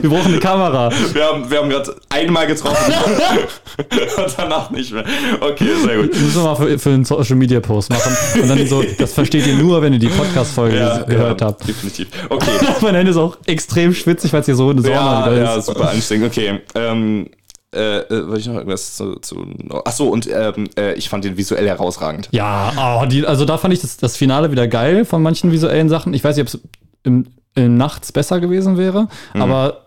Wir 0.00 0.10
brauchen 0.10 0.32
eine 0.32 0.38
Kamera. 0.38 0.90
Wir 1.12 1.24
haben, 1.24 1.50
wir 1.50 1.58
haben 1.58 1.70
gerade 1.70 1.94
einmal 2.08 2.46
getroffen 2.46 2.92
und 3.78 4.34
danach 4.36 4.70
nicht 4.70 4.92
mehr. 4.92 5.04
Okay, 5.40 5.68
sehr 5.84 5.96
gut. 5.96 6.12
Das 6.12 6.20
müssen 6.20 6.36
wir 6.36 6.42
mal 6.44 6.56
für, 6.56 6.78
für 6.78 6.90
einen 6.90 7.04
Social 7.04 7.36
Media 7.36 7.60
Post 7.60 7.90
machen. 7.90 8.16
Und 8.42 8.48
dann 8.48 8.66
so, 8.66 8.82
das 8.98 9.12
versteht 9.12 9.46
ihr 9.46 9.54
nur, 9.54 9.80
wenn 9.82 9.92
ihr 9.92 9.98
die 9.98 10.08
Podcast-Folge 10.08 11.04
gehört 11.06 11.42
habt. 11.42 11.68
Definitiv. 11.68 12.08
Okay. 12.28 12.50
Mein 12.80 12.94
Ende 12.94 13.10
ist 13.10 13.16
auch 13.16 13.36
extrem 13.46 13.94
schwitzig, 13.94 14.32
weil 14.32 14.40
es 14.40 14.46
hier 14.46 14.56
so 14.56 14.70
eine 14.70 14.82
Sauna 14.82 14.94
Ja, 14.94 15.32
wieder 15.32 15.42
ja, 15.42 15.54
ist. 15.56 15.66
super 15.66 15.90
anstrengend. 15.90 16.26
Okay. 16.26 16.60
Ähm, 16.74 17.30
äh, 17.72 17.98
äh, 17.98 18.26
wollte 18.26 18.40
ich 18.40 18.46
noch 18.46 18.54
irgendwas 18.54 18.96
zu. 18.96 19.16
zu 19.20 19.46
Ach 19.84 19.92
so, 19.92 20.08
und 20.08 20.28
ähm, 20.28 20.68
äh, 20.76 20.94
ich 20.94 21.08
fand 21.08 21.24
den 21.24 21.36
visuell 21.36 21.68
herausragend. 21.68 22.28
Ja, 22.32 23.00
oh, 23.02 23.06
die, 23.06 23.24
also 23.24 23.44
da 23.44 23.58
fand 23.58 23.72
ich 23.74 23.80
das, 23.80 23.96
das 23.96 24.16
Finale 24.16 24.50
wieder 24.50 24.66
geil 24.66 25.04
von 25.04 25.22
manchen 25.22 25.52
visuellen 25.52 25.88
Sachen. 25.88 26.12
Ich 26.12 26.24
weiß 26.24 26.36
nicht, 26.36 26.42
ob 26.42 26.48
es 26.54 26.60
im 27.04 27.26
Nachts 27.56 28.12
besser 28.12 28.40
gewesen 28.40 28.76
wäre, 28.78 29.08
Mhm. 29.34 29.42
aber 29.42 29.80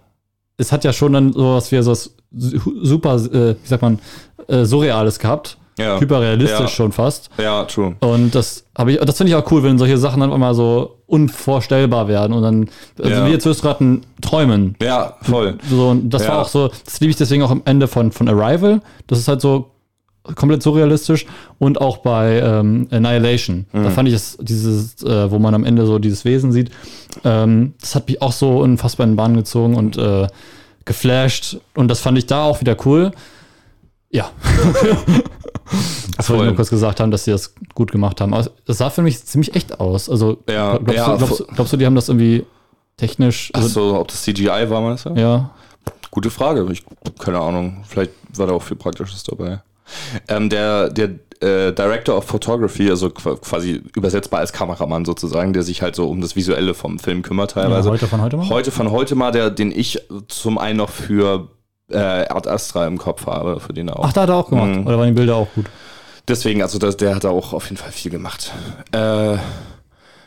es 0.58 0.72
hat 0.72 0.84
ja 0.84 0.94
schon 0.94 1.14
dann 1.14 1.34
sowas 1.34 1.72
wie 1.72 1.82
so 1.82 1.92
was 1.92 2.16
su- 2.38 2.60
super, 2.84 3.16
äh, 3.16 3.56
wie 3.62 3.68
sagt 3.68 3.82
man, 3.82 4.00
äh, 4.48 4.66
Surreales 4.66 5.18
gehabt. 5.20 5.58
Ja. 5.80 6.00
Hyperrealistisch 6.00 6.60
Ja. 6.60 6.68
schon 6.68 6.92
fast. 6.92 7.32
Ja, 7.40 7.64
true. 7.64 7.96
Und 8.00 8.36
das 8.36 8.64
habe 8.78 8.92
ich, 8.92 9.00
das 9.00 9.18
finde 9.18 9.32
ich 9.32 9.36
auch 9.36 9.50
cool, 9.52 9.64
wenn 9.64 9.80
solche 9.80 9.98
Sachen 9.98 10.20
dann 10.20 10.32
immer 10.32 10.54
so 10.54 11.00
unvorstellbar 11.08 12.08
werden 12.08 12.34
und 12.34 12.44
dann, 12.44 12.70
also 13.00 13.10
Ja. 13.10 13.26
wie 13.26 13.32
jetzt 13.32 13.46
wirst 13.48 13.62
du 13.62 13.68
gerade 13.68 13.84
ein 13.84 14.06
Träumen. 14.22 14.76
Ja, 14.82 15.16
voll. 15.24 15.58
So, 15.68 15.90
und 15.90 16.12
das 16.12 16.28
war 16.28 16.36
Ja. 16.36 16.42
auch 16.42 16.48
so, 16.48 16.70
das 16.86 17.00
liebe 17.00 17.10
ich 17.10 17.16
deswegen 17.16 17.42
auch 17.42 17.50
am 17.50 17.64
Ende 17.66 17.88
von, 17.88 18.12
von 18.12 18.28
Arrival. 18.30 18.82
Das 19.08 19.18
ist 19.18 19.28
halt 19.28 19.42
so 19.42 19.72
komplett 20.24 20.64
surrealistisch 20.64 21.26
und 21.60 21.82
auch 21.82 21.98
bei 21.98 22.40
ähm, 22.40 22.88
Annihilation. 22.92 23.66
Da 23.74 23.90
fand 23.90 24.08
ich 24.08 24.16
es, 24.16 24.38
dieses, 24.40 25.04
äh, 25.04 25.30
wo 25.30 25.38
man 25.40 25.54
am 25.54 25.66
Ende 25.66 25.86
so 25.86 26.00
dieses 26.00 26.24
Wesen 26.24 26.52
sieht, 26.52 26.72
ähm, 27.26 27.74
das 27.82 27.96
hat 27.96 28.08
mich 28.08 28.22
auch 28.22 28.32
so 28.32 28.60
unfassbar 28.62 29.04
in 29.06 29.12
den 29.12 29.18
Bahn 29.18 29.36
gezogen 29.36 29.76
und 29.76 29.98
äh, 29.98 30.28
geflasht. 30.86 31.58
Und 31.76 31.90
das 31.90 32.00
fand 32.00 32.18
ich 32.18 32.26
da 32.26 32.44
auch 32.44 32.62
wieder 32.62 32.78
cool. 32.86 33.12
Ja. 34.12 34.30
das 36.18 36.30
wollte 36.30 36.44
ich 36.44 36.48
nur 36.50 36.56
kurz 36.56 36.70
gesagt 36.70 37.00
haben, 37.00 37.12
dass 37.12 37.26
sie 37.26 37.32
das 37.32 37.54
gut 37.74 37.92
gemacht 37.92 38.22
haben. 38.22 38.34
Aber 38.34 38.50
es 38.66 38.78
sah 38.78 38.90
für 38.90 39.02
mich 39.02 39.24
ziemlich 39.26 39.56
echt 39.56 39.80
aus. 39.80 40.10
Also, 40.10 40.38
Ja, 40.50 40.78
glaubst, 40.78 40.96
ja, 40.96 41.12
du, 41.18 41.18
glaubst, 41.26 41.48
glaubst 41.54 41.74
du, 41.74 41.78
die 41.78 41.86
haben 41.86 41.96
das 41.96 42.10
irgendwie 42.10 42.46
technisch? 42.96 43.50
Also, 43.54 43.68
so, 43.68 44.00
ob 44.00 44.08
das 44.08 44.22
CGI 44.24 44.70
war, 44.70 44.82
meinst 44.82 45.06
du? 45.06 45.10
ja. 45.16 45.52
Gute 46.12 46.30
Frage. 46.30 46.66
Ich, 46.72 46.84
keine 47.18 47.40
Ahnung. 47.40 47.84
Vielleicht 47.88 48.12
war 48.36 48.46
da 48.46 48.54
auch 48.54 48.62
viel 48.62 48.78
Praktisches 48.78 49.24
dabei. 49.24 49.64
Ähm, 50.28 50.50
der, 50.50 50.90
der 50.90 51.10
äh, 51.42 51.74
Director 51.74 52.18
of 52.18 52.26
Photography, 52.26 52.90
also 52.90 53.08
qu- 53.08 53.38
quasi 53.42 53.82
übersetzbar 53.96 54.40
als 54.40 54.54
Kameramann 54.54 55.06
sozusagen, 55.06 55.54
der 55.54 55.64
sich 55.64 55.82
halt 55.82 55.96
so 55.96 56.08
um 56.10 56.22
das 56.22 56.36
Visuelle 56.36 56.74
vom 56.74 57.00
Film 57.00 57.22
kümmert 57.22 57.52
teilweise. 57.52 57.88
Ja, 57.90 57.94
heute 57.94 58.08
von 58.08 58.22
heute 58.22 58.38
mal? 58.38 58.50
Heute 58.50 58.72
von 58.72 58.92
heute 58.92 59.16
mal, 59.16 59.32
der, 59.32 59.50
den 59.50 59.72
ich 59.72 60.00
zum 60.28 60.58
einen 60.58 60.78
noch 60.78 60.90
für 60.90 61.50
äh, 61.92 61.98
Art 61.98 62.48
Astra 62.48 62.88
im 62.88 62.98
Kopf 62.98 63.26
habe, 63.28 63.60
für 63.60 63.74
den 63.74 63.90
er 63.90 64.00
auch. 64.00 64.06
Ach, 64.06 64.14
da 64.14 64.22
hat 64.22 64.30
er 64.30 64.36
auch 64.36 64.50
gemacht. 64.50 64.70
Mhm. 64.70 64.88
Oder 64.88 64.98
waren 64.98 65.08
die 65.08 65.14
Bilder 65.14 65.36
auch 65.36 65.48
gut? 65.54 65.66
Deswegen, 66.28 66.62
also 66.62 66.80
das, 66.80 66.96
der 66.96 67.14
hat 67.16 67.26
da 67.26 67.30
auch 67.30 67.52
auf 67.52 67.66
jeden 67.66 67.76
Fall 67.76 67.92
viel 67.92 68.10
gemacht. 68.10 68.54
Äh, 68.94 69.36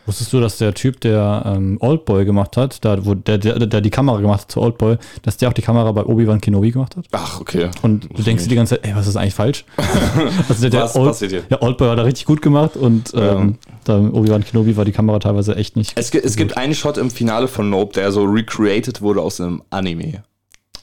Wusstest 0.06 0.32
du, 0.32 0.40
dass 0.40 0.58
der 0.58 0.72
Typ, 0.72 1.00
der 1.00 1.42
ähm, 1.44 1.78
Oldboy 1.80 2.24
gemacht 2.24 2.56
hat, 2.56 2.84
da, 2.84 3.04
wo 3.04 3.14
der, 3.14 3.38
der, 3.38 3.58
der 3.58 3.80
die 3.80 3.90
Kamera 3.90 4.20
gemacht 4.20 4.42
hat 4.42 4.52
zu 4.52 4.60
Oldboy, 4.60 4.96
dass 5.22 5.36
der 5.36 5.48
auch 5.48 5.52
die 5.52 5.62
Kamera 5.62 5.90
bei 5.92 6.04
Obi-Wan 6.04 6.40
Kenobi 6.40 6.70
gemacht 6.70 6.96
hat? 6.96 7.06
ach, 7.12 7.40
okay. 7.40 7.70
Und 7.82 8.08
du 8.16 8.22
denkst 8.22 8.44
dir 8.44 8.48
die 8.50 8.54
ganze 8.54 8.76
Zeit, 8.76 8.86
ey, 8.86 8.94
was 8.96 9.06
ist 9.06 9.16
eigentlich 9.16 9.34
falsch? 9.34 9.64
also 10.48 10.62
der, 10.62 10.70
der, 10.70 10.82
Was 10.82 10.96
Old, 10.96 11.08
passiert 11.08 11.30
hier? 11.32 11.42
der 11.42 11.62
Oldboy 11.62 11.88
hat 11.88 11.98
da 11.98 12.02
richtig 12.02 12.24
gut 12.24 12.40
gemacht 12.40 12.76
und 12.76 13.12
ähm, 13.14 13.58
da 13.84 13.98
Obi-Wan 13.98 14.44
Kenobi 14.44 14.76
war 14.76 14.84
die 14.84 14.92
Kamera 14.92 15.18
teilweise 15.18 15.56
echt 15.56 15.76
nicht. 15.76 15.92
Es, 15.96 16.14
es 16.14 16.36
gibt 16.36 16.56
einen 16.56 16.74
Shot 16.74 16.98
im 16.98 17.10
Finale 17.10 17.48
von 17.48 17.68
Nope, 17.68 17.94
der 17.94 18.12
so 18.12 18.24
recreated 18.24 19.02
wurde 19.02 19.20
aus 19.20 19.40
einem 19.40 19.62
Anime. 19.70 20.22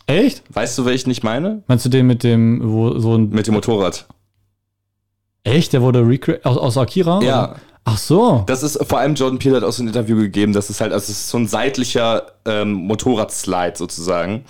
Echt? 0.05 0.43
Weißt 0.49 0.77
du, 0.77 0.85
welchen 0.85 1.09
ich 1.11 1.23
meine? 1.23 1.63
Meinst 1.67 1.85
du 1.85 1.89
den 1.89 2.07
mit 2.07 2.23
dem, 2.23 2.59
wo 2.63 2.99
so 2.99 3.15
ein. 3.15 3.29
Mit 3.29 3.47
dem 3.47 3.53
Motorrad. 3.53 4.05
Echt? 5.45 5.73
Der 5.73 5.81
wurde 5.81 6.05
recreated 6.05 6.45
aus, 6.45 6.57
aus 6.57 6.77
Akira? 6.77 7.21
Ja. 7.21 7.43
Oder? 7.45 7.55
Ach 7.85 7.97
so. 7.97 8.43
Das 8.47 8.63
ist 8.63 8.79
vor 8.87 8.99
allem 8.99 9.15
Jordan 9.15 9.39
Peele 9.39 9.57
hat 9.57 9.63
auch 9.63 9.71
so 9.73 9.83
ein 9.83 9.87
Interview 9.87 10.15
gegeben, 10.17 10.53
das 10.53 10.69
ist 10.69 10.79
halt, 10.79 10.93
also 10.93 11.03
es 11.03 11.09
ist 11.09 11.29
so 11.29 11.37
ein 11.37 11.47
seitlicher 11.47 12.27
ähm, 12.45 12.71
Motorradslide 12.73 13.73
sozusagen. 13.75 14.45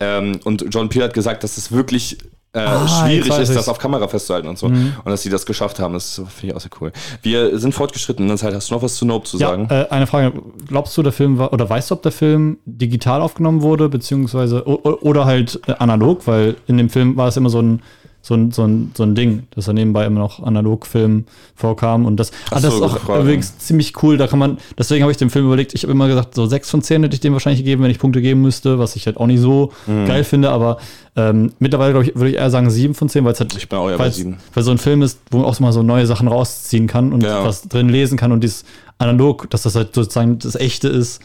Ähm, 0.00 0.38
und 0.44 0.62
Jordan 0.62 0.88
Peele 0.88 1.04
hat 1.06 1.14
gesagt, 1.14 1.42
dass 1.42 1.58
es 1.58 1.72
wirklich 1.72 2.18
äh, 2.54 2.60
Ah, 2.60 2.88
schwierig 2.88 3.36
ist, 3.38 3.54
das 3.54 3.68
auf 3.68 3.78
Kamera 3.78 4.08
festzuhalten 4.08 4.48
und 4.48 4.58
so. 4.58 4.66
Und 4.66 4.94
dass 5.04 5.22
sie 5.22 5.28
das 5.28 5.44
geschafft 5.44 5.78
haben, 5.80 5.92
das 5.92 6.14
finde 6.14 6.46
ich 6.46 6.54
auch 6.54 6.60
sehr 6.60 6.70
cool. 6.80 6.92
Wir 7.20 7.58
sind 7.58 7.74
fortgeschritten 7.74 8.24
in 8.24 8.28
der 8.28 8.38
Zeit. 8.38 8.54
Hast 8.54 8.70
du 8.70 8.74
noch 8.74 8.82
was 8.82 8.94
zu 8.96 9.04
Nope 9.04 9.26
zu 9.28 9.36
Ja, 9.38 9.48
sagen? 9.50 9.66
äh, 9.70 9.86
eine 9.90 10.06
Frage. 10.06 10.32
Glaubst 10.66 10.96
du, 10.96 11.02
der 11.02 11.12
Film 11.12 11.36
war, 11.36 11.52
oder 11.52 11.68
weißt 11.68 11.90
du, 11.90 11.94
ob 11.96 12.02
der 12.02 12.10
Film 12.12 12.56
digital 12.64 13.20
aufgenommen 13.20 13.60
wurde, 13.60 13.90
beziehungsweise, 13.90 14.64
oder 14.64 15.26
halt 15.26 15.60
äh, 15.66 15.72
analog, 15.78 16.26
weil 16.26 16.56
in 16.66 16.78
dem 16.78 16.88
Film 16.88 17.16
war 17.18 17.28
es 17.28 17.36
immer 17.36 17.50
so 17.50 17.60
ein, 17.60 17.82
so 18.28 18.34
ein, 18.34 18.52
so 18.52 18.64
ein, 18.64 18.92
so 18.94 19.04
ein 19.04 19.14
Ding, 19.14 19.44
dass 19.54 19.64
da 19.64 19.72
nebenbei 19.72 20.04
immer 20.04 20.20
noch 20.20 20.42
Analogfilm 20.42 21.24
vorkam 21.54 22.04
und 22.04 22.16
das, 22.18 22.30
ah, 22.50 22.60
das 22.60 22.74
so, 22.74 22.84
ist 22.84 22.92
auch 22.92 22.98
Frage. 22.98 23.22
übrigens 23.22 23.56
ziemlich 23.56 24.02
cool, 24.02 24.18
da 24.18 24.26
kann 24.26 24.38
man, 24.38 24.58
deswegen 24.76 25.02
habe 25.02 25.10
ich 25.10 25.16
dem 25.16 25.30
Film 25.30 25.46
überlegt, 25.46 25.72
ich 25.72 25.82
habe 25.82 25.92
immer 25.92 26.08
gesagt, 26.08 26.34
so 26.34 26.44
sechs 26.44 26.68
von 26.68 26.82
zehn 26.82 27.02
hätte 27.02 27.14
ich 27.14 27.20
dem 27.20 27.32
wahrscheinlich 27.32 27.60
gegeben, 27.64 27.82
wenn 27.82 27.90
ich 27.90 27.98
Punkte 27.98 28.20
geben 28.20 28.42
müsste, 28.42 28.78
was 28.78 28.96
ich 28.96 29.06
halt 29.06 29.16
auch 29.16 29.26
nicht 29.26 29.40
so 29.40 29.72
Mhm. 29.86 30.06
geil 30.06 30.24
finde, 30.24 30.50
aber 30.50 30.76
ähm, 31.16 31.52
mittlerweile 31.58 31.92
glaube 31.92 32.06
ich, 32.06 32.14
würde 32.16 32.28
ich 32.30 32.36
eher 32.36 32.50
sagen 32.50 32.68
sieben 32.70 32.94
von 32.94 33.08
zehn, 33.08 33.24
weil 33.24 33.32
es 33.32 33.40
halt 33.40 33.56
Ich 33.56 33.68
bin 33.68 33.78
auch 33.78 33.88
eher 33.88 33.96
bei 33.96 34.10
sieben. 34.10 34.36
weil 34.52 34.62
so 34.62 34.70
ein 34.72 34.78
Film 34.78 35.00
ist, 35.02 35.18
wo 35.30 35.38
man 35.38 35.46
auch 35.46 35.58
mal 35.60 35.72
so 35.72 35.82
neue 35.82 36.06
Sachen 36.06 36.28
rausziehen 36.28 36.86
kann 36.86 37.12
und 37.14 37.22
Ja. 37.22 37.44
was 37.44 37.62
drin 37.62 37.88
lesen 37.88 38.18
kann 38.18 38.30
und 38.30 38.44
dieses 38.44 38.64
analog, 38.98 39.48
dass 39.50 39.62
das 39.62 39.74
halt 39.74 39.94
sozusagen 39.94 40.38
das 40.38 40.54
Echte 40.54 40.88
ist 40.88 41.22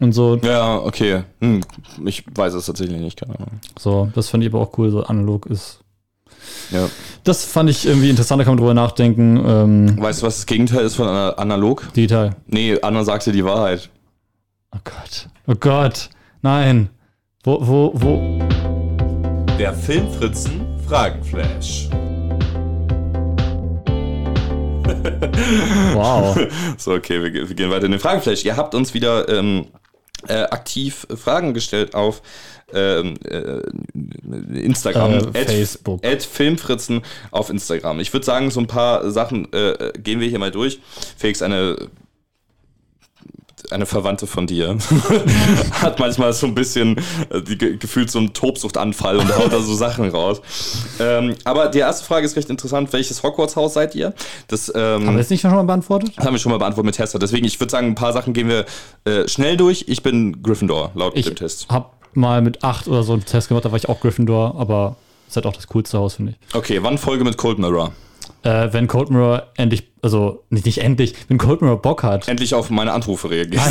und 0.00 0.12
so. 0.12 0.36
Ja, 0.42 0.78
okay. 0.78 1.22
Hm, 1.40 1.60
ich 2.04 2.24
weiß 2.34 2.54
es 2.54 2.66
tatsächlich 2.66 3.00
nicht, 3.00 3.20
keine 3.20 3.34
Ahnung. 3.36 3.60
So, 3.78 4.10
das 4.14 4.28
fand 4.28 4.42
ich 4.42 4.50
aber 4.52 4.60
auch 4.60 4.76
cool, 4.78 4.90
so 4.90 5.04
analog 5.04 5.46
ist. 5.46 5.78
Ja. 6.70 6.88
Das 7.24 7.44
fand 7.44 7.70
ich 7.70 7.86
irgendwie 7.86 8.10
interessant, 8.10 8.40
da 8.40 8.44
kann 8.44 8.52
man 8.52 8.58
drüber 8.58 8.74
nachdenken. 8.74 9.36
Ähm, 9.46 10.00
Weißt 10.02 10.22
du, 10.22 10.26
was 10.26 10.36
das 10.36 10.46
Gegenteil 10.46 10.84
ist 10.84 10.96
von 10.96 11.06
ana- 11.08 11.34
analog? 11.34 11.92
digital. 11.94 12.30
Nee, 12.46 12.78
Anna 12.82 13.04
sagte 13.04 13.30
die 13.32 13.44
Wahrheit. 13.44 13.90
Oh 14.74 14.78
Gott. 14.84 15.28
Oh 15.46 15.54
Gott. 15.58 16.08
Nein. 16.40 16.88
Wo, 17.44 17.58
wo, 17.60 17.92
wo? 17.94 18.38
Der 19.58 19.74
Filmfritzen 19.74 20.62
Fragenflash. 20.88 21.88
Wow. 25.94 26.36
So, 26.78 26.92
okay, 26.94 27.22
wir, 27.22 27.32
wir 27.48 27.54
gehen 27.54 27.70
weiter 27.70 27.84
in 27.86 27.92
den 27.92 28.00
Fragenflash. 28.00 28.44
Ihr 28.44 28.56
habt 28.56 28.74
uns 28.74 28.94
wieder 28.94 29.28
ähm, 29.28 29.66
äh, 30.28 30.42
aktiv 30.44 31.06
Fragen 31.16 31.54
gestellt 31.54 31.94
auf 31.94 32.22
ähm, 32.74 33.14
äh, 33.24 33.60
Instagram. 34.58 35.12
Äh, 35.12 35.16
Ad- 35.16 35.44
Facebook. 35.44 36.04
Ad 36.04 36.20
Filmfritzen 36.24 37.02
auf 37.30 37.50
Instagram. 37.50 38.00
Ich 38.00 38.12
würde 38.12 38.24
sagen, 38.24 38.50
so 38.50 38.60
ein 38.60 38.66
paar 38.66 39.10
Sachen 39.10 39.52
äh, 39.52 39.92
gehen 39.98 40.20
wir 40.20 40.28
hier 40.28 40.38
mal 40.38 40.50
durch. 40.50 40.80
Felix, 41.16 41.42
eine 41.42 41.76
eine 43.72 43.86
Verwandte 43.86 44.26
von 44.26 44.46
dir 44.46 44.76
hat 45.82 45.98
manchmal 45.98 46.32
so 46.32 46.46
ein 46.46 46.54
bisschen 46.54 46.96
äh, 47.30 47.40
die, 47.42 47.58
ge- 47.58 47.76
gefühlt 47.76 48.10
so 48.10 48.18
einen 48.18 48.32
Tobsuchtanfall 48.32 49.16
und 49.18 49.36
haut 49.36 49.52
da 49.52 49.60
so 49.60 49.74
Sachen 49.74 50.08
raus. 50.10 50.40
Ähm, 51.00 51.34
aber 51.44 51.68
die 51.68 51.78
erste 51.80 52.04
Frage 52.04 52.26
ist 52.26 52.36
recht 52.36 52.50
interessant. 52.50 52.92
Welches 52.92 53.22
Hogwarts-Haus 53.22 53.74
seid 53.74 53.94
ihr? 53.94 54.14
Das, 54.48 54.70
ähm, 54.74 55.06
Haben 55.06 55.06
wir 55.14 55.18
das 55.18 55.30
nicht 55.30 55.40
schon 55.40 55.50
mal 55.52 55.62
beantwortet? 55.62 56.12
das 56.16 56.24
haben 56.26 56.34
wir 56.34 56.38
schon 56.38 56.52
mal 56.52 56.58
beantwortet 56.58 56.86
mit 56.86 56.94
Tester. 56.96 57.18
Deswegen, 57.18 57.46
ich 57.46 57.58
würde 57.60 57.70
sagen, 57.70 57.88
ein 57.88 57.94
paar 57.94 58.12
Sachen 58.12 58.32
gehen 58.32 58.48
wir 58.48 58.64
äh, 59.04 59.26
schnell 59.28 59.56
durch. 59.56 59.84
Ich 59.88 60.02
bin 60.02 60.42
Gryffindor, 60.42 60.90
laut 60.94 61.16
Ich 61.16 61.26
dem 61.26 61.36
Test. 61.36 61.66
hab 61.68 61.94
mal 62.14 62.42
mit 62.42 62.62
acht 62.62 62.88
oder 62.88 63.02
so 63.02 63.14
einen 63.14 63.24
Test 63.24 63.48
gemacht, 63.48 63.64
da 63.64 63.70
war 63.72 63.78
ich 63.78 63.88
auch 63.88 64.00
Gryffindor, 64.00 64.54
aber 64.58 64.96
ist 65.28 65.36
halt 65.36 65.46
auch 65.46 65.54
das 65.54 65.66
coolste 65.66 65.96
Haus, 65.98 66.14
finde 66.16 66.34
ich. 66.48 66.54
Okay, 66.54 66.80
wann 66.82 66.98
Folge 66.98 67.24
mit 67.24 67.38
Cold 67.38 67.58
Mirror? 67.58 67.92
Äh, 68.44 68.72
wenn 68.72 68.88
Cold 68.88 69.10
Mirror 69.10 69.44
endlich, 69.56 69.84
also 70.02 70.42
nicht, 70.50 70.66
nicht 70.66 70.78
endlich, 70.78 71.14
wenn 71.28 71.38
Cold 71.38 71.62
Mirror 71.62 71.80
Bock 71.80 72.02
hat, 72.02 72.26
Endlich 72.28 72.54
auf 72.54 72.70
meine 72.70 72.92
Anrufe 72.92 73.30
reagiert. 73.30 73.62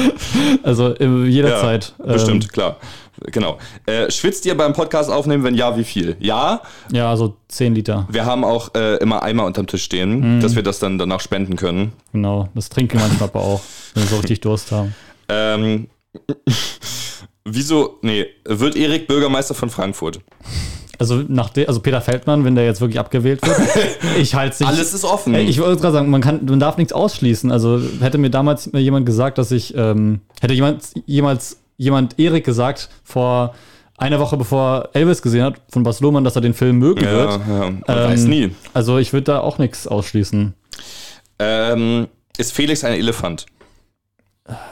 also 0.62 0.94
äh, 0.96 1.24
jederzeit. 1.26 1.94
ähm, 2.00 2.06
bestimmt, 2.06 2.52
klar. 2.52 2.76
Genau. 3.26 3.58
Äh, 3.84 4.10
schwitzt 4.10 4.46
ihr 4.46 4.56
beim 4.56 4.72
Podcast 4.72 5.10
aufnehmen? 5.10 5.44
Wenn 5.44 5.54
ja, 5.54 5.76
wie 5.76 5.84
viel? 5.84 6.16
Ja, 6.20 6.62
Ja, 6.90 7.10
also 7.10 7.36
10 7.48 7.74
Liter, 7.74 8.06
wir 8.10 8.24
haben 8.24 8.44
auch 8.44 8.74
äh, 8.74 8.96
immer 8.96 9.22
Eimer 9.22 9.44
unterm 9.44 9.66
Tisch 9.66 9.82
stehen, 9.84 10.36
Mhm. 10.38 10.40
dass 10.40 10.56
wir 10.56 10.62
das 10.62 10.78
dann 10.78 10.96
danach 10.98 11.20
spenden 11.20 11.56
können. 11.56 11.92
genau. 12.12 12.48
Das 12.54 12.70
trinken 12.70 12.94
wir 12.98 13.06
manchmal 13.06 13.28
aber 13.28 13.40
auch, 13.40 13.60
wenn 13.94 14.04
wir 14.04 14.08
so 14.08 14.16
richtig 14.16 14.40
Durst 14.40 14.72
haben. 14.72 14.94
Ähm, 15.28 15.88
wieso, 17.44 17.98
nee, 18.02 18.26
wird 18.46 18.76
Erik 18.76 19.06
Bürgermeister 19.06 19.54
von 19.54 19.70
Frankfurt? 19.70 20.20
Also, 21.00 21.24
nach 21.26 21.50
also 21.66 21.80
Peter 21.80 22.00
Feldmann, 22.00 22.44
wenn 22.44 22.54
der 22.54 22.64
jetzt 22.64 22.80
wirklich 22.80 23.00
abgewählt 23.00 23.40
wird, 23.44 23.58
ich 24.18 24.34
halte 24.34 24.52
es 24.54 24.60
nicht. 24.60 24.68
Alles 24.68 24.94
ist 24.94 25.04
offen. 25.04 25.34
Ich 25.34 25.60
wollte 25.60 25.80
gerade 25.80 25.94
sagen, 25.94 26.10
man, 26.10 26.20
kann, 26.20 26.44
man 26.44 26.60
darf 26.60 26.76
nichts 26.76 26.92
ausschließen. 26.92 27.50
Also 27.50 27.80
hätte 28.00 28.18
mir 28.18 28.30
damals 28.30 28.70
jemand 28.72 29.06
gesagt, 29.06 29.38
dass 29.38 29.50
ich, 29.50 29.74
ähm, 29.76 30.20
hätte 30.40 30.54
jemand 30.54 30.84
jemals 31.06 31.56
jemand 31.80 32.18
Erik 32.18 32.44
gesagt 32.44 32.90
vor 33.02 33.54
einer 33.96 34.20
Woche 34.20 34.36
bevor 34.36 34.90
Elvis 34.92 35.22
gesehen 35.22 35.44
hat 35.44 35.62
von 35.70 35.82
Bas 35.82 36.00
Lohmann, 36.00 36.24
dass 36.24 36.36
er 36.36 36.42
den 36.42 36.52
Film 36.52 36.78
mögen 36.78 37.02
ja, 37.02 37.10
wird. 37.10 37.30
ja, 37.30 37.38
man 37.38 37.82
Ähm, 37.88 38.10
weiß 38.10 38.24
nie. 38.24 38.50
Also 38.74 38.98
ich 38.98 39.14
würde 39.14 39.24
da 39.24 39.40
auch 39.40 39.56
nichts 39.58 39.86
ausschließen. 39.86 40.54
Ähm, 41.38 42.08
ist 42.36 42.52
Felix 42.52 42.84
ein 42.84 42.92
Elefant? 42.92 43.46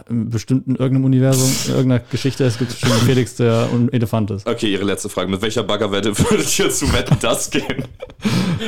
Bestimmt 0.09 0.67
in 0.67 0.77
irgendeinem 0.77 1.05
Universum, 1.05 1.51
in 1.67 1.71
irgendeiner 1.77 2.03
Geschichte, 2.11 2.45
es 2.45 2.59
gibt 2.59 2.71
bestimmt 2.71 2.93
Felix, 3.05 3.37
der 3.37 3.69
ein 3.73 3.93
Elefant 3.93 4.31
ist. 4.31 4.47
Okay, 4.49 4.73
Ihre 4.73 4.85
letzte 4.85 5.09
Frage. 5.09 5.31
Mit 5.31 5.43
welcher 5.43 5.63
Baggerwette 5.63 6.19
würdet 6.31 6.59
ihr 6.59 6.71
zu 6.71 6.93
wetten 6.93 7.17
das 7.21 7.51
gehen? 7.51 7.85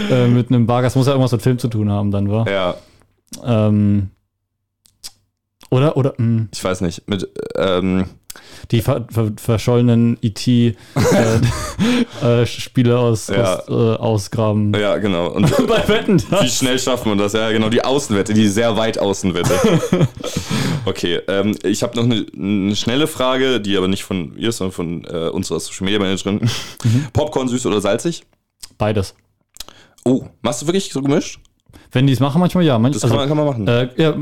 Äh, 0.08 0.28
mit 0.28 0.50
einem 0.50 0.66
Bargas 0.66 0.94
muss 0.94 1.06
ja 1.06 1.12
irgendwas 1.12 1.32
mit 1.32 1.42
Film 1.42 1.58
zu 1.58 1.66
tun 1.66 1.90
haben, 1.90 2.12
dann 2.12 2.30
war. 2.30 2.48
Ja, 2.48 2.76
Ähm, 3.44 4.10
oder, 5.68 5.96
oder, 5.96 6.14
mh, 6.16 6.46
ich 6.52 6.62
weiß 6.62 6.80
nicht. 6.82 7.08
Mit, 7.08 7.28
ähm, 7.56 8.04
die 8.70 8.82
ver 8.82 9.06
ver 9.10 9.32
verschollenen 9.36 10.16
IT-Spiele 10.22 10.76
aus, 12.98 13.28
Ja. 13.28 13.58
aus, 13.60 13.68
äh, 13.68 13.72
ausgraben. 13.72 14.72
ja, 14.78 14.96
genau. 14.98 15.28
Und 15.32 15.50
Bei 15.66 15.86
Wetten, 15.88 16.20
wie 16.20 16.26
das. 16.30 16.58
schnell 16.58 16.78
schaffen 16.78 17.12
wir 17.12 17.16
das? 17.22 17.32
Ja, 17.32 17.50
genau, 17.50 17.68
die 17.68 17.84
Außenwette, 17.84 18.34
die 18.34 18.48
sehr 18.48 18.76
weit 18.76 18.98
Außenwette. 18.98 19.54
Okay, 20.86 21.20
ähm, 21.28 21.54
ich 21.62 21.82
habe 21.82 21.94
noch 21.94 22.04
eine, 22.04 22.24
eine 22.34 22.74
schnelle 22.74 23.06
Frage, 23.06 23.60
die 23.60 23.76
aber 23.76 23.86
nicht 23.86 24.02
von 24.02 24.34
ihr, 24.38 24.50
sondern 24.50 24.72
von 24.72 25.04
äh, 25.04 25.28
unserer 25.28 25.60
Social 25.60 25.84
Media 25.84 26.00
Managerin. 26.00 26.40
Popcorn 27.12 27.48
süß 27.48 27.66
oder 27.66 27.82
salzig? 27.82 28.24
Beides. 28.78 29.14
Oh, 30.06 30.24
machst 30.40 30.62
du 30.62 30.66
wirklich 30.66 30.90
so 30.90 31.02
gemischt? 31.02 31.38
Wenn 31.92 32.06
die 32.06 32.12
es 32.12 32.20
machen, 32.20 32.40
manchmal 32.40 32.64
ja. 32.64 32.78
Manch, 32.78 32.94
Das 32.98 33.02
kann, 33.08 33.16
man, 33.16 33.28
kann 33.28 33.36
man 33.36 33.46
machen. 33.46 33.66
äh, 33.68 33.88
ja, 33.96 34.14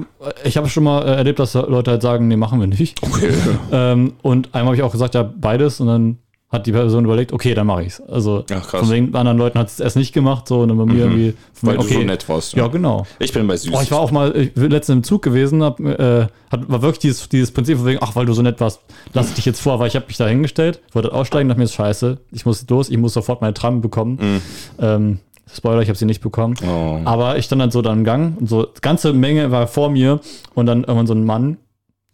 ich 0.45 0.57
habe 0.57 0.69
schon 0.69 0.85
mal 0.85 1.03
äh, 1.03 1.17
erlebt, 1.17 1.39
dass 1.39 1.55
Leute 1.55 1.91
halt 1.93 2.03
sagen, 2.03 2.29
nee, 2.29 2.37
machen 2.37 2.61
wir 2.61 2.67
nicht. 2.67 3.03
okay. 3.03 3.33
Ähm, 3.73 4.15
und 4.23 4.55
einmal 4.55 4.67
habe 4.69 4.77
ich 4.77 4.83
auch 4.83 4.93
gesagt, 4.93 5.15
ja, 5.15 5.23
beides. 5.23 5.81
Und 5.81 5.89
dann 5.89 6.19
hat 6.51 6.67
die 6.67 6.73
Person 6.73 7.05
überlegt, 7.05 7.33
okay, 7.35 7.53
dann 7.53 7.67
mache 7.67 7.83
ich's. 7.83 8.01
Also 8.01 8.45
Ach, 8.51 8.67
krass. 8.67 8.81
von 8.81 8.91
wegen 8.91 9.15
anderen 9.15 9.37
Leuten 9.37 9.59
hat 9.59 9.69
es 9.69 9.81
erst 9.81 9.97
nicht 9.97 10.15
gemacht, 10.15 10.49
so 10.49 10.61
und 10.61 10.69
dann 10.69 10.79
bei 10.79 10.87
mir 10.87 11.01
irgendwie. 11.05 11.35
von 11.53 11.69
Weil 11.69 11.79
wegen, 11.81 11.89
du 11.89 11.95
so 11.95 12.03
nett 12.07 12.29
warst. 12.29 12.55
Ja, 12.55 12.69
genau. 12.69 13.07
Ich 13.19 13.33
bin 13.35 13.47
bei 13.47 13.57
süß. 13.59 13.71
Oh, 13.75 13.81
ich 13.83 13.91
war 13.91 14.01
auch 14.01 14.11
mal 14.11 14.35
ich 14.35 14.57
letztens 14.57 14.97
im 14.97 15.03
Zug 15.03 15.21
gewesen, 15.21 15.63
hab, 15.63 15.79
äh, 15.81 16.27
hat, 16.51 16.69
war 16.71 16.81
wirklich 16.81 17.01
dieses, 17.01 17.29
dieses 17.29 17.51
Prinzip 17.51 17.77
von 17.77 17.87
wegen, 17.87 17.99
ach, 18.01 18.17
weil 18.17 18.25
du 18.25 18.33
so 18.33 18.41
nett 18.41 18.61
warst, 18.61 18.81
lass 19.13 19.29
ich 19.29 19.35
dich 19.35 19.45
jetzt 19.45 19.61
vor, 19.61 19.79
weil 19.79 19.89
ich 19.89 19.95
habe 19.97 20.07
mich 20.07 20.17
da 20.17 20.27
hingestellt, 20.27 20.81
wollte 20.93 21.13
aussteigen, 21.13 21.49
dachte 21.51 21.59
mir 21.59 21.65
ist 21.65 21.75
scheiße, 21.75 22.17
ich 22.33 22.47
muss 22.47 22.65
los, 22.71 22.89
ich 22.89 22.97
muss 22.97 23.13
sofort 23.13 23.43
meine 23.43 23.53
Tram 23.53 23.83
bekommen. 23.83 24.41
Ähm, 24.81 25.19
Spoiler, 25.53 25.83
ich 25.83 25.89
habe 25.89 25.99
sie 25.99 26.05
nicht 26.05 26.21
bekommen. 26.21 26.55
Oh. 26.67 27.01
Aber 27.05 27.39
ich 27.39 27.47
stand 27.47 27.63
dann 27.63 27.71
so 27.71 27.83
da 27.83 27.93
im 27.93 28.05
Gang 28.05 28.39
und 28.39 28.49
so, 28.49 28.69
ganze 28.81 29.13
Menge 29.13 29.51
war 29.51 29.67
vor 29.67 29.91
mir 29.91 30.21
und 30.55 30.67
dann 30.67 30.85
irgendwann 30.85 31.07
so 31.07 31.15
ein 31.15 31.25
Mann, 31.25 31.59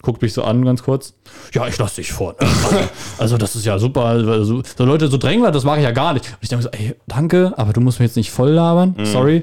guckt 0.05 0.23
mich 0.23 0.33
so 0.33 0.45
an 0.45 0.65
ganz 0.65 0.83
kurz. 0.83 1.15
Ja, 1.53 1.67
ich 1.67 1.77
lasse 1.79 1.97
dich 1.97 2.13
vor. 2.13 2.37
Ne? 2.41 2.49
Also, 3.19 3.39
das 3.39 3.57
ist 3.57 3.65
ja 3.65 3.79
super. 3.79 4.05
Also, 4.05 4.63
so 4.63 4.85
Leute, 4.85 5.09
so 5.09 5.17
Drängler, 5.17 5.51
das 5.51 5.65
mache 5.65 5.79
ich 5.79 5.85
ja 5.85 5.93
gar 5.93 6.13
nicht. 6.13 6.27
Und 6.27 6.39
ich 6.41 6.49
denke 6.49 6.65
so, 6.65 6.69
ey, 6.71 6.95
danke, 7.07 7.55
aber 7.57 7.73
du 7.73 7.81
musst 7.81 8.01
mich 8.01 8.09
jetzt 8.09 8.17
nicht 8.17 8.31
voll 8.31 8.51
labern. 8.51 8.97
Sorry. 9.05 9.43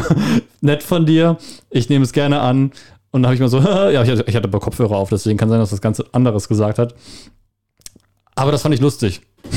Nett 0.60 0.82
von 0.82 1.06
dir. 1.06 1.38
Ich 1.70 1.88
nehme 1.88 2.04
es 2.04 2.12
gerne 2.12 2.40
an. 2.40 2.72
Und 3.10 3.22
dann 3.22 3.26
habe 3.26 3.34
ich 3.34 3.40
mal 3.40 3.48
so, 3.48 3.58
ja, 3.60 4.02
ich 4.02 4.10
hatte, 4.10 4.24
ich 4.26 4.36
hatte 4.36 4.48
aber 4.48 4.60
Kopfhörer 4.60 4.96
auf, 4.96 5.08
deswegen 5.08 5.38
kann 5.38 5.48
sein, 5.48 5.58
dass 5.58 5.70
das 5.70 5.80
ganz 5.80 6.00
anderes 6.12 6.48
gesagt 6.48 6.78
hat. 6.78 6.94
Aber 8.34 8.52
das 8.52 8.62
fand 8.62 8.74
ich 8.74 8.80
lustig. 8.80 9.22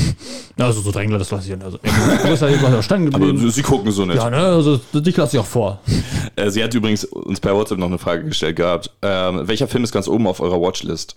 Also 0.58 0.82
so 0.82 0.92
Drängler, 0.92 1.18
das 1.18 1.30
lasse 1.30 1.48
ich. 1.54 1.64
Also, 1.64 1.78
ja 1.82 3.14
Aber 3.14 3.50
sie 3.50 3.62
gucken 3.62 3.90
so 3.92 4.04
nicht. 4.04 4.16
Ja, 4.16 4.28
ne, 4.28 4.36
also 4.36 4.76
dich 4.76 5.16
lasse 5.16 5.36
ich 5.36 5.40
auch 5.40 5.46
vor. 5.46 5.80
Äh, 6.36 6.50
sie 6.50 6.62
hat 6.62 6.72
übrigens 6.74 7.04
uns 7.04 7.40
per 7.40 7.54
WhatsApp 7.56 7.78
noch 7.78 7.88
eine 7.88 7.98
Frage 7.98 8.24
gestellt 8.24 8.56
gehabt. 8.56 8.90
Ähm, 9.02 9.48
welcher 9.48 9.66
Film 9.66 9.82
ist 9.82 9.90
ganz 9.90 10.06
oben 10.06 10.26
auf 10.28 10.40
eurer 10.40 10.60
Watchlist? 10.60 11.16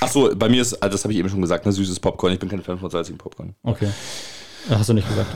Ach 0.00 0.08
so, 0.08 0.30
bei 0.34 0.48
mir 0.48 0.62
ist, 0.62 0.74
also 0.82 0.92
das 0.92 1.04
habe 1.04 1.12
ich 1.12 1.18
eben 1.18 1.28
schon 1.28 1.42
gesagt, 1.42 1.66
ne, 1.66 1.72
süßes 1.72 2.00
Popcorn. 2.00 2.32
Ich 2.32 2.38
bin 2.38 2.48
kein 2.48 2.62
Fan 2.62 2.78
von 2.78 2.88
salzigem 2.88 3.18
Popcorn. 3.18 3.54
Okay. 3.62 3.88
Hast 4.70 4.88
du 4.88 4.94
nicht 4.94 5.06
gesagt, 5.08 5.28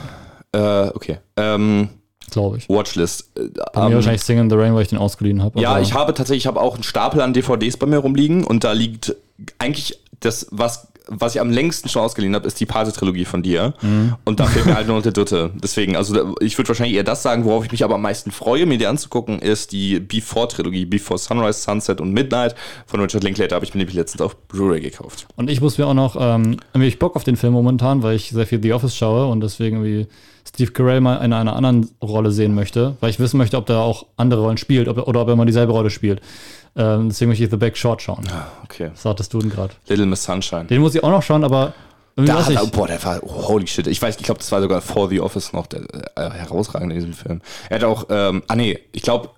Äh, 0.53 0.95
okay. 0.95 1.19
Ähm, 1.37 1.89
glaube 2.31 2.57
ich. 2.57 2.69
Watchlist. 2.69 3.33
Bei 3.35 3.81
mir 3.81 3.87
ähm, 3.89 3.93
wahrscheinlich 3.95 4.23
Sing 4.23 4.39
in 4.39 4.49
the 4.49 4.55
Rain, 4.55 4.73
weil 4.73 4.81
ich 4.83 4.89
den 4.89 4.97
ausgeliehen 4.97 5.43
habe. 5.43 5.59
ja, 5.59 5.79
ich 5.79 5.93
habe 5.93 6.13
tatsächlich, 6.13 6.43
ich 6.43 6.47
habe 6.47 6.59
auch 6.59 6.73
einen 6.73 6.83
Stapel 6.83 7.21
an 7.21 7.33
DVDs 7.33 7.77
bei 7.77 7.85
mir 7.85 7.97
rumliegen 7.99 8.43
und 8.43 8.63
da 8.63 8.71
liegt 8.71 9.15
eigentlich 9.59 9.99
das, 10.19 10.47
was, 10.51 10.87
was 11.19 11.35
ich 11.35 11.41
am 11.41 11.51
längsten 11.51 11.89
schon 11.89 12.01
ausgeliehen 12.01 12.33
habe, 12.35 12.47
ist 12.47 12.59
die 12.59 12.65
Pate-Trilogie 12.65 13.25
von 13.25 13.43
dir. 13.43 13.73
Mhm. 13.81 14.15
Und 14.25 14.39
da 14.39 14.45
fehlt 14.45 14.65
mir 14.65 14.75
halt 14.75 14.87
nur 14.87 14.95
noch 14.95 15.03
der 15.03 15.11
dritte. 15.11 15.51
Deswegen, 15.61 15.95
also 15.95 16.35
ich 16.39 16.57
würde 16.57 16.69
wahrscheinlich 16.69 16.95
eher 16.95 17.03
das 17.03 17.21
sagen, 17.21 17.45
worauf 17.45 17.65
ich 17.65 17.71
mich 17.71 17.83
aber 17.83 17.95
am 17.95 18.01
meisten 18.01 18.31
freue, 18.31 18.65
mir 18.65 18.77
die 18.77 18.87
anzugucken, 18.87 19.39
ist 19.39 19.71
die 19.71 19.99
Before-Trilogie, 19.99 20.85
Before 20.85 21.17
Sunrise, 21.17 21.59
Sunset 21.61 21.99
und 21.99 22.13
Midnight 22.13 22.55
von 22.85 23.01
Richard 23.01 23.23
Linklater. 23.23 23.55
Habe 23.55 23.65
ich 23.65 23.73
mir 23.73 23.79
nämlich 23.79 23.95
letztens 23.95 24.21
auf 24.21 24.35
Blu-ray 24.47 24.79
gekauft. 24.79 25.27
Und 25.35 25.49
ich 25.49 25.61
muss 25.61 25.77
mir 25.77 25.87
auch 25.87 25.93
noch, 25.93 26.15
ähm, 26.19 26.57
irgendwie 26.73 26.87
ich 26.87 26.99
Bock 26.99 27.15
auf 27.15 27.23
den 27.23 27.35
Film 27.35 27.53
momentan, 27.53 28.03
weil 28.03 28.15
ich 28.15 28.29
sehr 28.29 28.47
viel 28.47 28.61
The 28.61 28.73
Office 28.73 28.95
schaue 28.95 29.27
und 29.27 29.41
deswegen 29.41 29.83
irgendwie 29.83 30.07
Steve 30.47 30.71
Carell 30.71 31.01
mal 31.01 31.17
in 31.17 31.33
einer 31.33 31.55
anderen 31.55 31.89
Rolle 32.01 32.31
sehen 32.31 32.55
möchte, 32.55 32.97
weil 32.99 33.09
ich 33.09 33.19
wissen 33.19 33.37
möchte, 33.37 33.57
ob 33.57 33.65
der 33.65 33.77
auch 33.77 34.07
andere 34.17 34.41
Rollen 34.41 34.57
spielt 34.57 34.87
ob, 34.87 35.07
oder 35.07 35.21
ob 35.21 35.27
er 35.27 35.35
mal 35.35 35.45
dieselbe 35.45 35.71
Rolle 35.71 35.89
spielt. 35.89 36.21
Ähm, 36.75 37.09
deswegen 37.09 37.29
möchte 37.29 37.43
ich 37.43 37.49
The 37.49 37.57
Back 37.57 37.77
Short 37.77 38.01
schauen. 38.01 38.23
Okay. 38.63 38.91
Was 38.93 39.01
sagtest 39.03 39.33
du 39.33 39.39
denn 39.39 39.49
gerade? 39.49 39.73
Little 39.87 40.05
Miss 40.05 40.23
Sunshine. 40.23 40.65
Den 40.65 40.81
muss 40.81 40.95
ich 40.95 41.03
auch 41.03 41.09
noch 41.09 41.21
schauen, 41.23 41.43
aber 41.43 41.73
Da 42.15 42.45
hat 42.45 42.53
er, 42.53 42.65
boah, 42.67 42.87
der 42.87 43.03
war, 43.03 43.21
holy 43.21 43.67
shit. 43.67 43.87
Ich 43.87 44.01
weiß, 44.01 44.17
ich 44.17 44.23
glaube, 44.23 44.39
das 44.39 44.51
war 44.51 44.61
sogar 44.61 44.81
vor 44.81 45.09
The 45.09 45.19
Office 45.21 45.53
noch 45.53 45.67
der 45.67 45.81
äh, 46.15 46.29
herausragende 46.29 46.95
in 46.95 47.01
diesem 47.01 47.13
Film. 47.13 47.41
Er 47.69 47.77
hat 47.77 47.83
auch, 47.83 48.05
ähm, 48.09 48.43
ah 48.47 48.55
nee, 48.55 48.79
ich 48.91 49.01
glaube, 49.01 49.29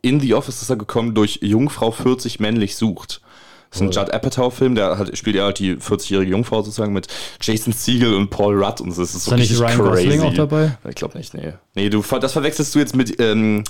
in 0.00 0.20
The 0.20 0.34
Office 0.34 0.62
ist 0.62 0.70
er 0.70 0.76
gekommen 0.76 1.14
durch 1.14 1.40
Jungfrau 1.42 1.90
40 1.90 2.40
männlich 2.40 2.76
sucht. 2.76 3.20
Das 3.70 3.80
ist 3.80 3.82
ein 3.82 3.90
Judd 3.90 4.12
Apatow-Film, 4.14 4.74
der 4.74 4.98
hat, 4.98 5.16
spielt 5.18 5.36
ja 5.36 5.44
halt 5.44 5.58
die 5.58 5.76
40-jährige 5.76 6.30
Jungfrau 6.30 6.62
sozusagen 6.62 6.92
mit 6.92 7.06
Jason 7.40 7.72
Segel 7.72 8.14
und 8.14 8.30
Paul 8.30 8.62
Rudd 8.62 8.80
und 8.80 8.90
das 8.90 8.98
ist 8.98 9.24
so 9.24 9.30
da 9.32 9.36
nicht 9.36 9.58
Ryan 9.60 9.78
crazy. 9.78 10.04
Gosling 10.04 10.20
auch 10.22 10.34
dabei? 10.34 10.78
Ich 10.88 10.94
glaube 10.94 11.18
nicht, 11.18 11.34
nee. 11.34 11.52
Nee, 11.74 11.90
du, 11.90 12.02
das 12.20 12.32
verwechselst 12.32 12.74
du 12.74 12.78
jetzt 12.78 12.96
mit 12.96 13.20
ähm, 13.20 13.64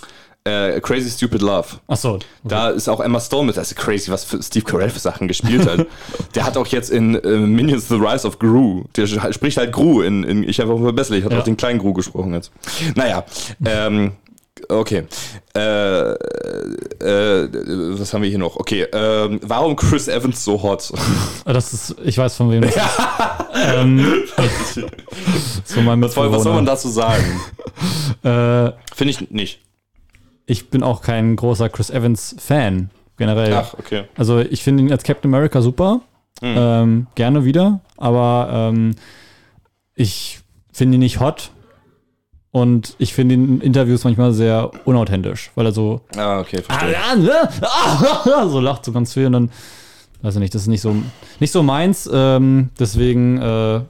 äh, 0.45 0.81
Crazy 0.81 1.11
Stupid 1.11 1.43
Love. 1.43 1.67
ach 1.89 1.97
so. 1.97 2.19
Da 2.45 2.71
ist 2.71 2.89
auch 2.89 3.01
Emma 3.01 3.19
Stone 3.21 3.49
mit. 3.49 3.57
Das 3.57 3.73
ist 3.73 3.77
crazy, 3.77 4.11
was 4.11 4.25
für 4.25 4.41
Steve 4.43 4.65
Carell 4.65 4.89
für 4.89 5.01
Sachen 5.01 5.27
gespielt 5.29 5.69
hat. 5.69 5.85
der 6.35 6.45
hat 6.47 6.57
auch 6.57 6.67
jetzt 6.69 6.91
in 6.91 7.17
äh, 7.17 7.37
Minions 7.39 7.89
The 7.89 7.97
Rise 7.97 8.27
of 8.27 8.39
Gru. 8.39 8.85
Der 8.97 9.07
spricht 9.07 9.57
halt 9.59 9.73
Gru 9.73 10.01
in, 10.03 10.23
in 10.25 10.49
Ich 10.49 10.63
einfach 10.63 10.79
verbessere. 10.79 11.19
Ich 11.19 11.25
hat 11.25 11.33
Ja. 11.33 11.41
auch 11.41 11.45
den 11.45 11.57
kleinen 11.57 11.81
Gru 11.81 11.93
gesprochen 11.93 12.33
jetzt. 12.35 12.53
Naja, 12.95 13.25
ähm, 13.65 14.13
okay. 14.69 15.05
Äh, 15.55 16.11
äh, 16.11 17.49
was 17.99 18.13
haben 18.13 18.23
wir 18.23 18.29
hier 18.29 18.39
noch? 18.39 18.57
Okay, 18.57 18.87
ähm, 18.93 19.41
warum 19.43 19.77
Chris 19.77 20.09
Evans 20.09 20.45
so 20.45 20.63
hot? 20.63 20.93
Das 21.45 21.73
ist, 21.73 21.97
ich 22.05 22.19
weiß 22.19 22.37
von 22.37 22.51
wem 22.51 22.63
das 22.63 22.77
ist. 22.77 22.83
ähm, 23.55 24.25
so 25.65 25.81
mein 25.81 26.03
Was 26.03 26.15
soll, 26.15 26.31
was 26.33 26.43
soll 26.43 26.55
man 26.55 26.67
dazu 26.67 26.89
sagen? 26.89 27.41
Äh, 28.25 28.73
Finde 28.93 29.11
ich 29.11 29.31
nicht. 29.31 29.61
ich 30.47 30.71
bin 30.71 30.83
auch 30.83 31.03
kein 31.03 31.37
großer 31.37 31.69
Chris 31.69 31.91
Evans-Fan, 31.91 32.91
generell. 33.17 33.53
Ach, 33.53 33.75
okay. 33.75 34.05
Also 34.17 34.41
ich 34.41 34.65
finde 34.65 34.83
ihn 34.83 34.91
als 34.91 35.05
Captain 35.05 35.33
America 35.33 35.63
super. 35.63 36.01
Hm. 36.41 36.55
Ähm, 36.57 37.07
gerne 37.15 37.45
wieder. 37.45 37.81
Aber 37.97 38.49
ähm, 38.51 38.97
ich 39.95 40.41
finde 40.73 40.97
ihn 40.97 41.01
nicht 41.01 41.21
hot. 41.21 41.51
Und 42.51 42.95
ich 42.99 43.13
finde 43.13 43.35
ihn 43.35 43.45
in 43.57 43.61
Interviews 43.61 44.05
manchmal 44.05 44.33
sehr 44.33 44.71
unauthentisch, 44.87 45.51
weil 45.55 45.67
er 45.67 45.73
so, 45.73 46.01
Ah, 46.17 46.41
okay, 46.41 46.63
verstehe. 46.63 46.97
so 48.49 48.61
lacht 48.61 48.85
so 48.85 48.93
ganz 48.93 49.13
viel 49.13 49.27
und 49.27 49.33
dann, 49.33 49.51
weiß 50.23 50.35
ich 50.35 50.41
nicht, 50.41 50.55
das 50.55 50.63
ist 50.63 50.69
nicht 50.69 50.81
so, 50.81 50.97
nicht 51.41 51.53
so 51.53 51.63
meins. 51.63 52.09
Ähm, 52.13 52.71
deswegen 52.79 53.37
äh, 53.39 53.81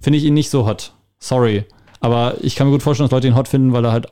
finde 0.00 0.18
ich 0.18 0.24
ihn 0.24 0.34
nicht 0.34 0.50
so 0.50 0.66
hot. 0.66 0.92
Sorry. 1.18 1.64
Aber 2.00 2.34
ich 2.42 2.54
kann 2.56 2.66
mir 2.66 2.72
gut 2.72 2.82
vorstellen, 2.82 3.06
dass 3.08 3.12
Leute 3.12 3.28
ihn 3.28 3.36
hot 3.36 3.48
finden, 3.48 3.72
weil 3.72 3.84
er 3.84 3.92
halt 3.92 4.06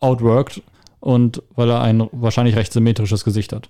outworked 0.00 0.62
und 1.00 1.42
weil 1.56 1.68
er 1.68 1.82
ein 1.82 2.08
wahrscheinlich 2.12 2.56
recht 2.56 2.72
symmetrisches 2.72 3.24
Gesicht 3.24 3.52
hat 3.52 3.68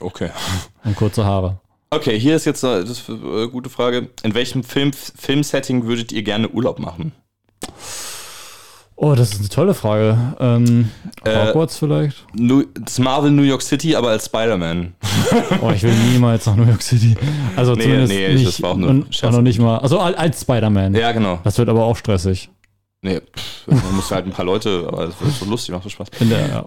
Okay. 0.00 0.30
und 0.84 0.96
kurze 0.96 1.24
Haare. 1.24 1.58
Okay, 1.90 2.18
hier 2.18 2.36
ist 2.36 2.44
jetzt 2.44 2.64
eine 2.64 2.80
das 2.84 2.98
ist 3.00 3.08
eine 3.10 3.48
gute 3.48 3.70
Frage. 3.70 4.08
In 4.22 4.34
welchem 4.34 4.62
Film, 4.62 4.92
Filmsetting 4.92 5.84
würdet 5.86 6.12
ihr 6.12 6.22
gerne 6.22 6.48
Urlaub 6.48 6.78
machen? 6.78 7.12
Oh, 8.98 9.14
das 9.14 9.32
ist 9.32 9.40
eine 9.40 9.48
tolle 9.50 9.74
Frage. 9.74 10.16
Ähm, 10.40 10.90
Äh, 11.24 11.48
Hogwarts 11.48 11.78
vielleicht? 11.78 12.24
New, 12.34 12.64
das 12.74 12.98
Marvel 12.98 13.30
New 13.30 13.42
York 13.42 13.60
City, 13.60 13.94
aber 13.94 14.08
als 14.10 14.26
Spider-Man. 14.26 14.94
Oh, 15.60 15.70
ich 15.70 15.82
will 15.82 15.92
niemals 16.12 16.46
nach 16.46 16.56
New 16.56 16.64
York 16.66 16.82
City. 16.82 17.14
Also 17.56 17.74
Nee, 17.74 17.82
zumindest 17.82 18.12
nee, 18.12 18.32
nicht, 18.34 18.46
das 18.46 18.62
war 18.62 18.70
auch 18.70 18.76
nur 18.76 18.90
und, 18.90 19.22
noch 19.22 19.42
nicht 19.42 19.58
mal. 19.58 19.78
Also 19.78 19.98
als 19.98 20.40
Spider-Man. 20.40 20.94
Ja, 20.94 21.12
genau. 21.12 21.40
Das 21.44 21.58
wird 21.58 21.68
aber 21.68 21.84
auch 21.84 21.96
stressig. 21.96 22.48
Nee, 23.02 23.20
pff, 23.20 23.66
man 23.66 23.96
muss 23.96 24.10
halt 24.10 24.24
ein 24.26 24.32
paar 24.32 24.44
Leute, 24.44 24.84
aber 24.88 25.06
das 25.06 25.20
wird 25.20 25.32
so 25.34 25.44
lustig, 25.46 25.74
macht 25.74 25.82
so 25.82 25.88
Spaß. 25.90 26.08
In 26.20 26.30
der, 26.30 26.48
ja. 26.48 26.64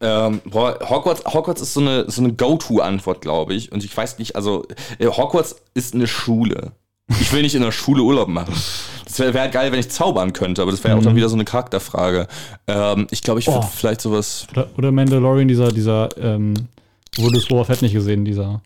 Ähm, 0.00 0.40
boah, 0.44 0.76
Hogwarts, 0.90 1.24
Hogwarts 1.32 1.62
ist 1.62 1.74
so 1.74 1.80
eine, 1.80 2.10
so 2.10 2.22
eine 2.22 2.32
Go-To-Antwort, 2.32 3.20
glaube 3.20 3.54
ich. 3.54 3.70
Und 3.72 3.84
ich 3.84 3.96
weiß 3.96 4.18
nicht, 4.18 4.34
also 4.36 4.66
äh, 4.98 5.06
Hogwarts 5.06 5.56
ist 5.74 5.94
eine 5.94 6.08
Schule. 6.08 6.72
Ich 7.20 7.32
will 7.32 7.42
nicht 7.42 7.54
in 7.54 7.62
der 7.62 7.72
Schule 7.72 8.02
Urlaub 8.02 8.28
machen. 8.28 8.54
Das 9.04 9.18
wäre 9.18 9.34
wär 9.34 9.48
geil, 9.48 9.70
wenn 9.72 9.78
ich 9.78 9.90
zaubern 9.90 10.32
könnte, 10.32 10.62
aber 10.62 10.70
das 10.70 10.82
wäre 10.84 10.96
auch 10.96 11.02
dann 11.02 11.16
wieder 11.16 11.28
so 11.28 11.34
eine 11.36 11.44
Charakterfrage. 11.44 12.26
Ähm, 12.66 13.06
ich 13.10 13.22
glaube, 13.22 13.40
ich 13.40 13.46
würde 13.46 13.60
Oh. 13.60 13.68
vielleicht 13.74 14.00
sowas. 14.00 14.46
Oder, 14.52 14.68
oder 14.78 14.92
Mandalorian, 14.92 15.48
dieser, 15.48 15.70
dieser, 15.70 16.08
ähm, 16.18 16.54
wurde 17.18 17.36
es 17.38 17.46
Boba 17.46 17.64
Fett 17.64 17.82
nicht 17.82 17.92
gesehen, 17.92 18.24
dieser. 18.24 18.62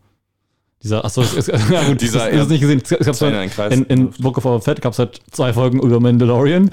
Dieser, 0.83 1.05
achso, 1.05 1.23
es 1.23 1.33
ist, 1.35 1.49
ja 1.71 1.83
gut, 1.85 2.01
Dieser, 2.01 2.29
ist, 2.31 2.43
ist 2.43 2.49
nicht 2.51 2.61
gesehen. 2.61 2.81
Es 2.85 3.07
gab 3.07 3.15
Zwei 3.17 3.29
in 3.29 3.51
halt, 3.57 3.73
in, 3.73 3.85
in 3.87 4.11
Book 4.11 4.37
of 4.39 4.45
Boba 4.45 4.61
Fett 4.61 4.81
gab 4.83 4.93
es 4.93 4.99
halt 5.01 5.21
zwei 5.33 5.53
Folgen 5.53 5.81
über 5.81 5.99
Mandalorian. 5.99 6.71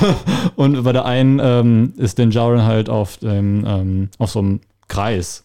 Und 0.56 0.84
bei 0.84 0.92
der 0.92 1.04
einen 1.06 1.40
ähm, 1.42 1.94
ist 1.96 2.18
den 2.18 2.30
Jaren 2.30 2.62
halt 2.62 2.88
auf, 2.88 3.16
dem, 3.16 3.64
ähm, 3.66 4.08
auf 4.18 4.30
so 4.30 4.38
einem 4.40 4.60
Kreis, 4.86 5.44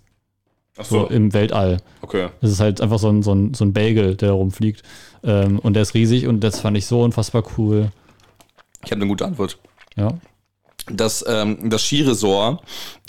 Ach 0.78 0.86
so 0.86 1.06
im 1.08 1.34
Weltall. 1.34 1.78
okay. 2.02 2.30
Es 2.42 2.52
ist 2.52 2.60
halt 2.60 2.82
einfach 2.82 2.98
so 3.00 3.10
ein, 3.10 3.22
so 3.22 3.34
ein, 3.34 3.54
so 3.54 3.64
ein 3.64 3.74
Bagel, 3.74 4.16
der 4.16 4.30
da 4.30 4.34
rumfliegt. 4.34 4.82
Ähm, 5.24 5.60
und 5.60 5.74
der 5.74 5.84
ist 5.84 5.94
riesig 5.94 6.28
und 6.28 6.40
das 6.42 6.60
fand 6.60 6.78
ich 6.78 6.86
so 6.88 7.02
unfassbar 7.04 7.44
cool. 7.58 7.92
Ich 8.84 8.92
habe 8.92 9.02
eine 9.02 9.08
gute 9.08 9.26
Antwort. 9.26 9.58
Ja. 9.96 10.18
Das, 10.92 11.24
ähm, 11.28 11.70
das 11.70 11.84
Skiresort 11.84 12.62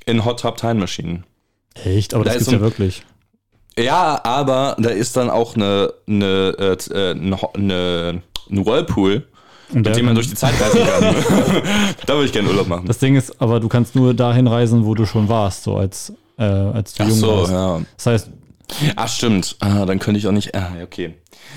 in 0.06 0.24
Hot 0.24 0.40
Tub 0.40 0.56
Time 0.58 0.74
Machine. 0.74 1.24
Echt? 1.84 2.14
Aber 2.14 2.24
Da 2.24 2.32
das 2.32 2.42
ist 2.42 2.50
so 2.50 2.52
ja 2.56 2.60
wirklich. 2.60 3.02
Ja, 3.76 4.20
aber 4.22 4.76
da 4.78 4.90
ist 4.90 5.16
dann 5.16 5.30
auch 5.30 5.56
eine, 5.56 5.92
eine, 6.06 6.54
äh, 6.58 6.72
äh, 6.92 7.10
eine, 7.10 7.38
eine, 7.54 8.22
ein 8.50 8.66
Whirlpool, 8.66 9.26
mit 9.72 9.96
dem 9.96 10.06
man 10.06 10.14
durch 10.14 10.28
die 10.28 10.36
Zeit 10.36 10.54
reisen 10.60 10.86
kann. 10.86 11.02
da 12.06 12.14
würde 12.14 12.26
ich 12.26 12.32
gerne 12.32 12.48
Urlaub 12.50 12.68
machen. 12.68 12.86
das 12.86 12.98
Ding 12.98 13.16
ist, 13.16 13.40
aber 13.42 13.58
du 13.58 13.68
kannst 13.68 13.96
nur 13.96 14.14
dahin 14.14 14.46
reisen, 14.46 14.84
wo 14.84 14.94
du 14.94 15.06
schon 15.06 15.28
warst, 15.28 15.64
so 15.64 15.76
als, 15.76 16.12
äh, 16.38 16.42
als 16.44 16.94
du 16.94 17.02
Ach 17.04 17.08
jung 17.08 17.18
so, 17.18 17.28
warst. 17.28 17.52
ja. 17.52 17.80
Das 17.96 18.06
heißt, 18.06 18.30
Ach, 18.96 19.08
stimmt. 19.08 19.56
Ah, 19.60 19.84
dann 19.84 19.98
könnte 19.98 20.18
ich 20.18 20.26
auch 20.26 20.32
nicht. 20.32 20.54
Ah, 20.54 20.72
okay. 20.82 21.14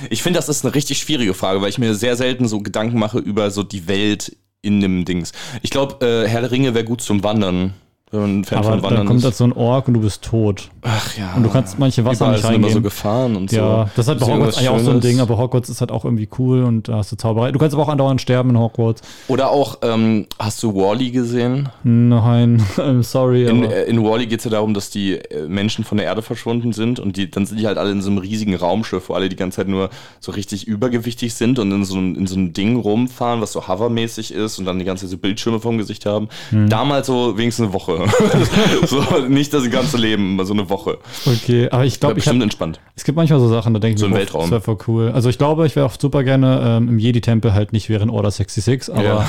Ich 0.10 0.22
finde, 0.22 0.40
das 0.40 0.50
ist 0.50 0.66
eine 0.66 0.76
richtig 0.76 1.00
schwierige 1.00 1.34
Frage, 1.34 1.62
weil 1.62 1.70
ich 1.70 1.78
mir 1.78 1.96
sehr 1.96 2.18
selten 2.18 2.48
so 2.48 2.60
Gedanken 2.60 3.00
mache 3.00 3.20
über 3.20 3.50
so 3.50 3.64
die 3.64 3.88
Welt 3.88 4.36
in 4.62 4.82
dem 4.82 5.06
Dings. 5.06 5.32
Ich 5.62 5.70
glaube, 5.70 6.06
äh, 6.06 6.28
Herr 6.28 6.42
der 6.42 6.52
Ringe 6.52 6.74
wäre 6.74 6.84
gut 6.84 7.02
zum 7.02 7.24
Wandern. 7.24 7.74
Wenn 8.10 8.22
man 8.22 8.40
ein 8.40 8.44
Fan 8.46 8.60
aber 8.60 8.70
von 8.70 8.74
dann 8.82 8.84
Wandern 8.92 9.08
kommt 9.08 9.20
ist. 9.20 9.26
da 9.26 9.32
so 9.34 9.44
ein 9.44 9.52
Ork 9.52 9.90
und 9.90 9.96
du 9.96 10.00
bist 10.00 10.22
tot. 10.24 10.70
Ach 10.82 11.18
ja. 11.18 11.34
Und 11.36 11.44
du 11.44 11.50
kannst 11.50 11.78
manche 11.78 12.06
Wasser 12.06 12.26
Überall 12.28 12.32
nicht 12.36 12.42
sind 12.44 12.54
immer 12.56 12.62
so 12.70 12.74
reingehen. 12.76 12.84
Gefahren 12.84 13.36
und 13.36 13.50
so. 13.50 13.58
Ja, 13.58 13.90
das 13.98 14.06
ist 14.06 14.08
halt 14.08 14.20
bei 14.22 14.26
Hogwarts 14.28 14.58
eigentlich 14.58 14.70
auch 14.70 14.80
so 14.80 14.92
ein? 14.92 15.02
Ding, 15.02 15.20
aber 15.20 15.38
Hogwarts 15.38 15.68
ist 15.70 15.82
halt 15.82 15.92
auch 15.92 16.06
irgendwie 16.06 16.30
cool 16.40 16.64
und 16.64 16.88
da 16.88 16.96
hast 17.00 17.12
du 17.12 17.18
Zauberei. 17.18 17.52
Du 17.52 17.60
kannst 17.60 17.74
aber 17.74 17.84
auch 17.84 17.90
andauernd 17.90 18.22
sterben 18.22 18.52
in 18.52 18.60
Hogwarts. 18.60 19.02
Oder 19.28 19.52
auch, 19.52 19.80
ähm, 19.82 20.26
hast 20.40 20.64
du 20.64 20.74
Wally 20.74 21.12
gesehen? 21.12 21.68
Nein, 21.84 22.64
sorry, 23.02 23.46
In, 23.46 23.64
äh, 23.66 23.84
in 23.84 24.02
Wally 24.06 24.26
geht 24.28 24.40
es 24.40 24.46
ja 24.46 24.52
darum, 24.52 24.74
dass 24.74 24.90
die 24.90 25.16
äh, 25.16 25.46
Menschen 25.50 25.84
von 25.84 25.98
der 25.98 26.08
Erde 26.08 26.22
verschwunden 26.22 26.72
sind 26.72 27.02
und 27.02 27.18
die, 27.18 27.30
dann 27.30 27.46
sind 27.46 27.60
die 27.60 27.68
halt 27.68 27.78
alle 27.78 27.92
in 27.92 28.02
so 28.02 28.10
einem 28.10 28.20
riesigen 28.20 28.56
Raumschiff, 28.56 29.10
wo 29.10 29.16
alle 29.16 29.28
die 29.28 29.36
ganze 29.36 29.58
Zeit 29.58 29.68
nur 29.68 29.90
so 30.22 30.32
richtig 30.32 30.66
übergewichtig 30.66 31.34
sind 31.34 31.60
und 31.60 31.70
in 31.74 31.84
so, 31.84 31.98
einem- 31.98 32.16
in 32.16 32.26
so 32.26 32.36
einem 32.38 32.54
Ding 32.54 32.78
rumfahren, 32.80 33.42
was 33.42 33.52
so 33.52 33.68
hovermäßig 33.68 34.34
ist 34.34 34.60
und 34.60 34.66
dann 34.66 34.80
die 34.80 34.86
ganze 34.86 35.06
Zeit 35.06 35.12
so 35.12 35.18
Bildschirme 35.18 35.60
vom 35.60 35.78
Gesicht 35.78 36.06
haben. 36.06 36.30
Hm. 36.52 36.70
Damals 36.70 37.08
so 37.08 37.38
wenigstens 37.38 37.66
eine 37.66 37.74
Woche. 37.74 37.97
Woche. 38.00 38.86
so, 38.88 39.28
nicht 39.28 39.54
das 39.54 39.70
ganze 39.70 39.98
Leben, 39.98 40.40
so 40.46 40.54
eine 40.54 40.70
Woche. 40.70 40.98
Okay, 41.26 41.70
aber 41.70 41.86
ich 41.86 42.00
glaube, 42.00 42.14
ich 42.14 42.24
bestimmt 42.26 42.42
hab, 42.42 42.44
entspannt. 42.46 42.80
es 42.96 43.04
gibt 43.04 43.16
manchmal 43.16 43.40
so 43.40 43.48
Sachen, 43.48 43.74
da 43.74 43.80
denke 43.80 43.96
ich 43.96 44.00
So 44.00 44.08
mir, 44.08 44.14
im 44.16 44.20
Weltraum. 44.20 44.42
das 44.44 44.52
wäre 44.52 44.62
voll 44.62 44.78
cool. 44.88 45.12
Also 45.14 45.30
ich 45.30 45.38
glaube, 45.38 45.66
ich 45.66 45.76
wäre 45.76 45.86
auch 45.86 45.94
super 46.00 46.24
gerne 46.24 46.62
ähm, 46.64 46.90
im 46.90 47.00
Jedi-Tempel, 47.00 47.54
halt 47.54 47.74
nicht 47.74 47.90
während 47.90 48.12
Order 48.12 48.32
66, 48.32 48.94
aber 48.94 49.04
Ja. 49.04 49.26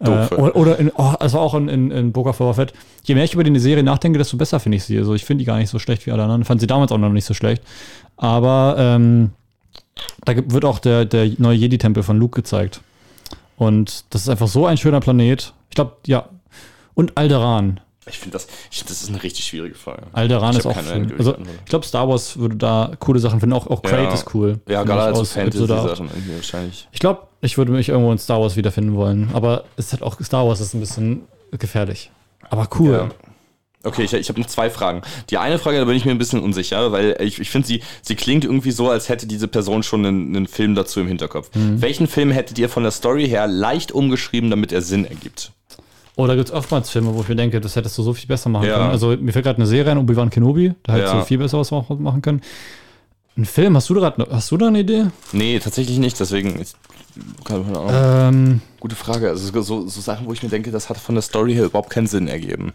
Doof. 0.00 0.30
Äh, 0.32 0.34
oder, 0.58 0.78
in, 0.78 0.90
oh, 0.96 1.14
es 1.20 1.32
war 1.32 1.40
auch 1.40 1.54
in, 1.54 1.68
in, 1.68 1.90
in 1.90 2.12
Boca 2.12 2.32
Fett. 2.32 2.72
Je 3.04 3.14
mehr 3.14 3.24
ich 3.24 3.34
über 3.34 3.44
die 3.44 3.58
Serie 3.58 3.82
nachdenke, 3.82 4.18
desto 4.18 4.36
besser 4.36 4.60
finde 4.60 4.76
ich 4.76 4.84
sie. 4.84 4.98
Also 4.98 5.14
ich 5.14 5.24
finde 5.24 5.42
die 5.42 5.46
gar 5.46 5.58
nicht 5.58 5.70
so 5.70 5.78
schlecht 5.78 6.06
wie 6.06 6.12
alle 6.12 6.22
anderen. 6.22 6.44
Fand 6.44 6.60
sie 6.60 6.66
damals 6.66 6.92
auch 6.92 6.98
noch 6.98 7.08
nicht 7.10 7.24
so 7.24 7.34
schlecht. 7.34 7.62
Aber 8.16 8.76
ähm, 8.78 9.30
da 10.24 10.34
wird 10.36 10.64
auch 10.64 10.78
der, 10.78 11.04
der 11.04 11.30
neue 11.38 11.56
Jedi-Tempel 11.56 12.02
von 12.02 12.18
Luke 12.18 12.40
gezeigt. 12.40 12.80
Und 13.56 14.04
das 14.10 14.22
ist 14.22 14.28
einfach 14.28 14.48
so 14.48 14.66
ein 14.66 14.76
schöner 14.78 15.00
Planet. 15.00 15.52
Ich 15.68 15.74
glaube, 15.74 15.92
ja. 16.06 16.26
Und 16.94 17.16
Alderan. 17.16 17.80
Ich 18.10 18.18
finde 18.18 18.32
das, 18.34 18.46
ich 18.70 18.78
find, 18.78 18.90
das 18.90 19.02
ist 19.02 19.08
eine 19.08 19.22
richtig 19.22 19.44
schwierige 19.44 19.74
Frage. 19.74 20.02
Alderan 20.12 20.56
ist 20.56 20.66
auch 20.66 20.76
schön. 20.82 21.12
Also 21.18 21.36
ich 21.38 21.64
glaube, 21.66 21.86
Star 21.86 22.08
Wars 22.08 22.36
würde 22.38 22.56
da 22.56 22.92
coole 22.98 23.18
Sachen 23.20 23.40
finden. 23.40 23.54
Auch, 23.54 23.66
auch 23.68 23.82
Crate 23.82 24.04
Ja. 24.04 24.12
ist 24.12 24.34
cool. 24.34 24.60
Ja, 24.68 24.82
gerade 24.82 25.02
als 25.02 25.18
aus. 25.18 25.32
Fantasy-Sachen 25.32 26.08
irgendwie 26.08 26.36
wahrscheinlich. 26.36 26.88
Ich 26.92 27.00
glaube, 27.00 27.22
ich 27.40 27.56
würde 27.56 27.72
mich 27.72 27.88
irgendwo 27.88 28.12
in 28.12 28.18
Star 28.18 28.40
Wars 28.40 28.56
wiederfinden 28.56 28.94
wollen. 28.94 29.30
Aber 29.32 29.64
es 29.76 29.92
hat 29.92 30.02
auch 30.02 30.20
Star 30.22 30.46
Wars 30.46 30.60
ist 30.60 30.74
ein 30.74 30.80
bisschen 30.80 31.22
gefährlich. 31.52 32.10
Aber 32.50 32.68
cool. 32.78 32.92
Ja. 32.92 33.08
Okay, 33.82 34.02
ich, 34.02 34.12
ich 34.12 34.28
habe 34.28 34.38
noch 34.38 34.46
zwei 34.46 34.68
Fragen. 34.68 35.00
Die 35.30 35.38
eine 35.38 35.58
Frage, 35.58 35.78
da 35.78 35.86
bin 35.86 35.96
ich 35.96 36.04
mir 36.04 36.10
ein 36.10 36.18
bisschen 36.18 36.42
unsicher, 36.42 36.92
weil 36.92 37.16
ich, 37.20 37.40
ich 37.40 37.48
finde, 37.48 37.66
sie, 37.66 37.82
sie 38.02 38.14
klingt 38.14 38.44
irgendwie 38.44 38.72
so, 38.72 38.90
als 38.90 39.08
hätte 39.08 39.26
diese 39.26 39.48
Person 39.48 39.82
schon 39.82 40.04
einen, 40.04 40.36
einen 40.36 40.46
Film 40.46 40.74
dazu 40.74 41.00
im 41.00 41.06
Hinterkopf. 41.08 41.50
Mhm. 41.54 41.80
Welchen 41.80 42.06
Film 42.06 42.30
hättet 42.30 42.58
ihr 42.58 42.68
von 42.68 42.82
der 42.82 42.92
Story 42.92 43.26
her 43.26 43.46
leicht 43.46 43.90
umgeschrieben, 43.92 44.50
damit 44.50 44.70
er 44.72 44.82
Sinn 44.82 45.06
ergibt? 45.06 45.52
Oh, 46.20 46.26
da 46.26 46.34
gibt 46.34 46.48
es 46.48 46.54
oftmals 46.54 46.90
Filme, 46.90 47.14
wo 47.14 47.22
ich 47.22 47.28
mir 47.28 47.36
denke, 47.36 47.60
das 47.62 47.76
hättest 47.76 47.96
du 47.96 48.02
so 48.02 48.12
viel 48.12 48.26
besser 48.28 48.50
machen 48.50 48.66
Ja. 48.66 48.76
können. 48.76 48.90
Also 48.90 49.16
mir 49.16 49.32
fällt 49.32 49.44
gerade 49.46 49.56
eine 49.56 49.66
Serie 49.66 49.92
an, 49.92 49.98
Obi-Wan 49.98 50.28
Kenobi, 50.28 50.74
da 50.82 50.92
hättest 50.92 51.14
Ja. 51.14 51.20
du 51.20 51.24
viel 51.24 51.38
besser 51.38 51.58
was 51.58 51.70
mach- 51.70 51.88
machen 51.88 52.20
können. 52.20 52.42
Ein 53.38 53.46
Film, 53.46 53.74
hast 53.76 53.88
du 53.88 53.94
gerade 53.94 54.26
hast 54.30 54.50
du 54.50 54.58
da 54.58 54.66
eine 54.66 54.80
Idee? 54.80 55.06
Nee, 55.32 55.58
tatsächlich 55.60 55.98
nicht, 55.98 56.20
deswegen. 56.20 56.60
Ich, 56.60 56.72
keine 57.44 57.64
Ahnung. 57.64 57.90
Ähm, 57.92 58.60
Gute 58.80 58.96
Frage. 58.96 59.30
Also 59.30 59.62
so, 59.62 59.88
so, 59.88 60.00
Sachen, 60.02 60.26
wo 60.26 60.32
ich 60.34 60.42
mir 60.42 60.50
denke, 60.50 60.70
das 60.70 60.90
hat 60.90 60.98
von 60.98 61.14
der 61.14 61.22
Story 61.22 61.54
her 61.54 61.64
überhaupt 61.64 61.88
keinen 61.90 62.06
Sinn 62.06 62.28
ergeben. 62.28 62.72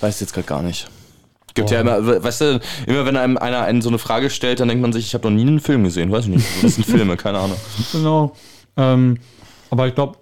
Weiß 0.00 0.20
jetzt 0.20 0.32
gerade 0.32 0.46
gar 0.46 0.62
nicht. 0.62 0.88
Gibt 1.54 1.70
ja 1.72 1.80
immer, 1.80 2.06
we- 2.06 2.22
weißt 2.22 2.40
du, 2.42 2.60
immer 2.86 3.04
wenn 3.04 3.16
einem 3.16 3.36
einer 3.36 3.62
einen 3.62 3.82
so 3.82 3.88
eine 3.88 3.98
Frage 3.98 4.30
stellt, 4.30 4.60
dann 4.60 4.68
denkt 4.68 4.80
man 4.82 4.92
sich, 4.92 5.06
ich 5.06 5.14
habe 5.14 5.28
noch 5.28 5.34
nie 5.36 5.42
einen 5.48 5.58
Film 5.58 5.82
gesehen, 5.82 6.12
weiß 6.12 6.26
ich 6.26 6.30
nicht. 6.30 6.46
Das 6.62 6.76
sind 6.76 6.86
Filme, 6.86 7.16
keine 7.16 7.38
Ahnung. 7.40 7.56
genau. 7.92 8.36
Ähm, 8.76 9.18
aber 9.70 9.88
ich 9.88 9.94
glaube, 9.96 10.18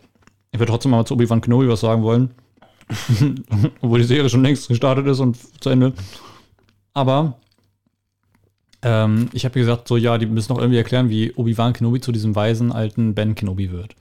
ich 0.53 0.59
würde 0.59 0.73
trotzdem 0.73 0.91
mal 0.91 1.05
zu 1.05 1.15
Obi-Wan 1.15 1.41
Kenobi 1.41 1.69
was 1.69 1.81
sagen 1.81 2.03
wollen. 2.03 2.31
Obwohl 3.81 3.99
die 3.99 4.07
Serie 4.07 4.31
schon 4.31 4.43
längst 4.43 4.69
gestartet 4.69 5.07
ist 5.07 5.21
und 5.21 5.37
zu 5.63 5.71
Ende. 5.71 5.93
Aber 6.95 7.39
ähm, 8.83 9.29
ich 9.33 9.45
habe 9.45 9.59
gesagt, 9.59 9.89
so 9.89 9.97
ja, 9.97 10.19
die 10.19 10.27
müssen 10.27 10.53
noch 10.53 10.61
irgendwie 10.61 10.79
erklären, 10.79 11.11
wie 11.11 11.33
Obi-Wan 11.33 11.73
Kenobi 11.73 12.01
zu 12.01 12.13
diesem 12.13 12.35
weisen 12.35 12.73
alten 12.73 13.15
Ben 13.15 13.35
Kenobi 13.35 13.71
wird. 13.71 13.95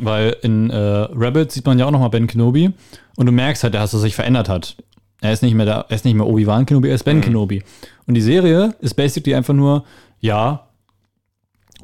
Weil 0.00 0.36
in 0.42 0.70
äh, 0.70 0.76
Rebels 0.76 1.54
sieht 1.54 1.66
man 1.66 1.78
ja 1.78 1.86
auch 1.86 1.90
noch 1.90 2.00
mal 2.00 2.08
Ben 2.08 2.26
Kenobi 2.26 2.70
und 3.16 3.26
du 3.26 3.32
merkst 3.32 3.64
halt, 3.64 3.74
dass 3.74 3.92
er 3.92 3.98
sich 3.98 4.14
verändert 4.14 4.48
hat. 4.48 4.76
Er 5.20 5.32
ist 5.32 5.42
nicht 5.42 5.54
mehr 5.54 5.66
da, 5.66 5.86
er 5.88 5.96
ist 5.96 6.04
nicht 6.04 6.14
mehr 6.14 6.26
Obi-Wan 6.26 6.66
Kenobi, 6.66 6.88
er 6.88 6.94
ist 6.94 7.04
Ben 7.04 7.20
Kenobi. 7.20 7.64
Und 8.06 8.14
die 8.14 8.20
Serie 8.20 8.74
ist 8.80 8.94
basically 8.94 9.34
einfach 9.34 9.54
nur, 9.54 9.84
ja, 10.20 10.67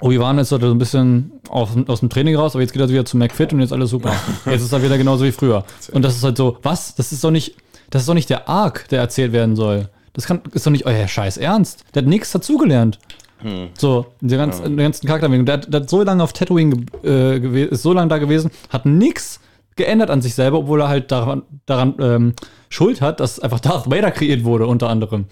Obi-Wan 0.05 0.39
ist 0.39 0.51
so 0.51 0.57
ein 0.57 0.79
bisschen 0.79 1.33
aus, 1.49 1.71
aus 1.87 2.01
dem 2.01 2.11
Training 2.11 2.37
raus, 2.37 2.55
aber 2.55 2.63
jetzt 2.63 2.73
geht 2.73 2.83
er 2.83 2.89
wieder 2.89 3.05
zu 3.05 3.17
McFit 3.17 3.53
und 3.53 3.61
jetzt 3.61 3.73
alles 3.73 3.91
super. 3.91 4.13
Jetzt 4.47 4.63
ist 4.63 4.73
er 4.73 4.83
wieder 4.83 4.99
genauso 4.99 5.25
wie 5.25 5.33
früher. 5.33 5.65
Und 5.93 6.03
das 6.05 6.17
ist 6.17 6.23
halt 6.25 6.37
so, 6.37 6.59
was? 6.63 6.95
Das 6.95 7.11
ist 7.13 7.25
doch 7.25 7.31
nicht, 7.31 7.55
das 7.91 8.03
ist 8.03 8.09
doch 8.09 8.15
nicht 8.15 8.29
der 8.31 8.49
Arc, 8.49 8.89
der 8.89 9.01
erzählt 9.01 9.33
werden 9.33 9.57
soll. 9.57 9.89
Das 10.13 10.27
kann, 10.27 10.41
ist 10.53 10.67
doch 10.67 10.71
nicht 10.71 10.87
euer 10.87 11.09
Scheiß 11.09 11.39
Ernst. 11.39 11.85
Der 11.95 12.03
hat 12.03 12.09
nichts 12.09 12.31
dazugelernt. 12.33 12.99
So, 13.77 14.07
der 14.21 14.39
ganzen, 14.39 14.77
der 14.77 14.85
ganzen 14.87 15.07
Charakterentwicklung. 15.07 15.47
Der, 15.47 15.55
hat- 15.57 15.73
der 15.73 15.81
hat 15.83 15.91
so 15.91 16.03
lange 16.03 16.23
auf 16.23 16.33
Tatooine 16.33 16.77
ge, 17.03 17.11
äh, 17.11 17.39
gewe- 17.41 17.67
ist 17.69 17.83
so 17.83 17.93
lange 17.93 18.09
da 18.09 18.19
gewesen, 18.19 18.51
hat 18.71 18.87
nichts 18.87 19.41
geändert 19.77 20.09
an 20.11 20.23
sich 20.23 20.35
selber, 20.35 20.59
obwohl 20.61 20.81
er 20.83 20.89
halt 20.89 21.11
daran, 21.13 21.43
daran 21.67 21.95
ähm, 21.99 22.33
Schuld 22.69 23.01
hat, 23.01 23.21
dass 23.21 23.41
einfach 23.41 23.61
Darth 23.61 23.91
Vader 23.91 24.11
kreiert 24.13 24.45
wurde, 24.45 24.67
unter 24.67 24.89
anderem. 24.89 25.25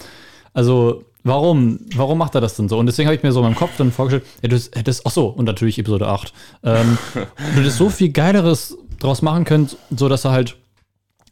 Also, 0.52 1.04
warum, 1.24 1.80
warum 1.94 2.18
macht 2.18 2.34
er 2.34 2.40
das 2.40 2.56
denn 2.56 2.68
so? 2.68 2.78
Und 2.78 2.86
deswegen 2.86 3.06
habe 3.08 3.16
ich 3.16 3.22
mir 3.22 3.32
so 3.32 3.40
in 3.40 3.46
meinem 3.46 3.54
Kopf 3.56 3.76
dann 3.78 3.92
vorgestellt, 3.92 4.24
hättest, 4.42 4.76
hättest, 4.76 5.06
ach 5.06 5.10
so, 5.10 5.26
und 5.28 5.44
natürlich 5.44 5.78
Episode 5.78 6.08
8. 6.08 6.32
Ähm, 6.64 6.98
du 7.14 7.60
hättest 7.60 7.78
so 7.78 7.90
viel 7.90 8.10
Geileres 8.10 8.76
draus 9.00 9.22
machen 9.22 9.44
können, 9.44 9.68
so 9.90 10.08
dass 10.08 10.24
er 10.24 10.32
halt 10.32 10.56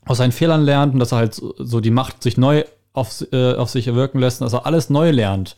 aus 0.06 0.18
seinen 0.18 0.32
Fehlern 0.32 0.62
lernt 0.62 0.94
und 0.94 1.00
dass 1.00 1.12
er 1.12 1.18
halt 1.18 1.34
so, 1.34 1.80
die 1.80 1.90
Macht 1.90 2.22
sich 2.22 2.36
neu 2.36 2.64
auf, 2.92 3.24
äh, 3.32 3.54
auf 3.54 3.70
sich 3.70 3.86
wirken 3.94 4.18
lässt 4.18 4.40
und 4.40 4.46
dass 4.46 4.52
er 4.54 4.66
alles 4.66 4.90
neu 4.90 5.10
lernt. 5.10 5.56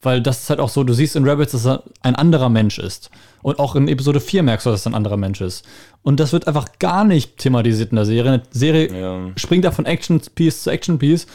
Weil 0.00 0.20
das 0.22 0.42
ist 0.42 0.50
halt 0.50 0.60
auch 0.60 0.68
so, 0.68 0.84
du 0.84 0.92
siehst 0.92 1.16
in 1.16 1.28
Rabbits, 1.28 1.52
dass 1.52 1.66
er 1.66 1.82
ein 2.02 2.14
anderer 2.14 2.48
Mensch 2.48 2.78
ist. 2.78 3.10
Und 3.42 3.58
auch 3.58 3.74
in 3.74 3.88
Episode 3.88 4.20
4 4.20 4.44
merkst 4.44 4.64
du, 4.66 4.70
dass 4.70 4.86
er 4.86 4.92
ein 4.92 4.94
anderer 4.94 5.16
Mensch 5.16 5.40
ist. 5.40 5.64
Und 6.02 6.20
das 6.20 6.32
wird 6.32 6.46
einfach 6.46 6.66
gar 6.78 7.02
nicht 7.04 7.38
thematisiert 7.38 7.90
in 7.90 7.96
der 7.96 8.04
Serie. 8.04 8.30
Eine 8.32 8.42
Serie 8.50 8.96
Ja. 9.00 9.18
springt 9.36 9.64
da 9.64 9.72
von 9.72 9.86
Action-Piece 9.86 10.62
zu 10.62 10.70
Action-Piece. 10.70 11.26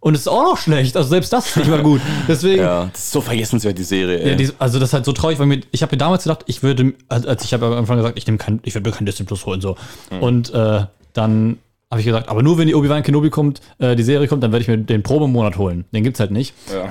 Und 0.00 0.14
es 0.14 0.20
ist 0.20 0.28
auch 0.28 0.42
noch 0.42 0.56
schlecht. 0.58 0.96
Also 0.96 1.08
selbst 1.08 1.32
das 1.32 1.48
ist 1.48 1.56
nicht 1.56 1.70
mal 1.70 1.82
gut. 1.82 2.00
Deswegen, 2.28 2.62
Ja, 2.62 2.88
das 2.92 3.04
ist 3.04 3.12
so 3.12 3.20
vergessenswert, 3.20 3.76
die 3.78 3.82
Serie. 3.82 4.18
Ey. 4.20 4.30
ja, 4.30 4.34
die, 4.36 4.50
also 4.58 4.78
das 4.78 4.90
ist 4.90 4.92
halt 4.92 5.04
so 5.04 5.12
traurig, 5.12 5.38
weil 5.38 5.46
mir, 5.46 5.60
ich 5.72 5.82
habe 5.82 5.94
mir 5.94 5.98
damals 5.98 6.24
gedacht, 6.24 6.44
ich 6.46 6.62
würde, 6.62 6.94
als 7.08 7.44
ich 7.44 7.52
habe 7.52 7.66
am 7.66 7.72
Anfang 7.72 7.96
gesagt, 7.96 8.16
ich 8.18 8.24
kein, 8.38 8.60
ich 8.62 8.74
würde 8.74 8.88
mir 8.88 8.94
kein 8.94 9.06
Disney 9.06 9.26
Plus 9.26 9.46
holen 9.46 9.60
so. 9.60 9.76
Und 10.20 10.52
äh, 10.54 10.84
dann 11.12 11.58
habe 11.90 12.00
ich 12.00 12.06
gesagt, 12.06 12.28
aber 12.28 12.42
nur 12.42 12.58
wenn 12.58 12.66
die 12.66 12.74
Obi-Wan 12.74 13.02
Kenobi 13.02 13.30
kommt, 13.30 13.60
äh, 13.78 13.94
die 13.94 14.02
Serie 14.02 14.26
kommt, 14.28 14.42
dann 14.42 14.52
werde 14.52 14.62
ich 14.62 14.68
mir 14.68 14.76
den 14.78 15.02
Probemonat 15.02 15.56
holen. 15.56 15.84
Den 15.92 16.02
gibt's 16.04 16.20
halt 16.20 16.30
nicht. 16.30 16.54
ja. 16.72 16.88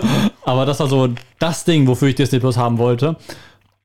Aber 0.44 0.64
das 0.64 0.80
war 0.80 0.88
so 0.88 1.10
das 1.38 1.64
Ding, 1.64 1.86
wofür 1.86 2.08
ich 2.08 2.14
Disney 2.14 2.38
Plus 2.38 2.56
haben 2.56 2.78
wollte. 2.78 3.16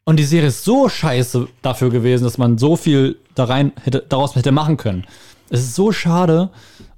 Und 0.05 0.17
die 0.17 0.23
Serie 0.23 0.47
ist 0.47 0.63
so 0.63 0.87
scheiße 0.87 1.47
dafür 1.61 1.89
gewesen, 1.89 2.23
dass 2.23 2.37
man 2.37 2.57
so 2.57 2.75
viel 2.77 3.17
da 3.35 3.45
rein 3.45 3.73
hätte, 3.83 4.05
daraus 4.07 4.35
hätte 4.35 4.51
machen 4.51 4.77
können. 4.77 5.05
Es 5.49 5.59
ist 5.59 5.75
so 5.75 5.91
schade. 5.91 6.49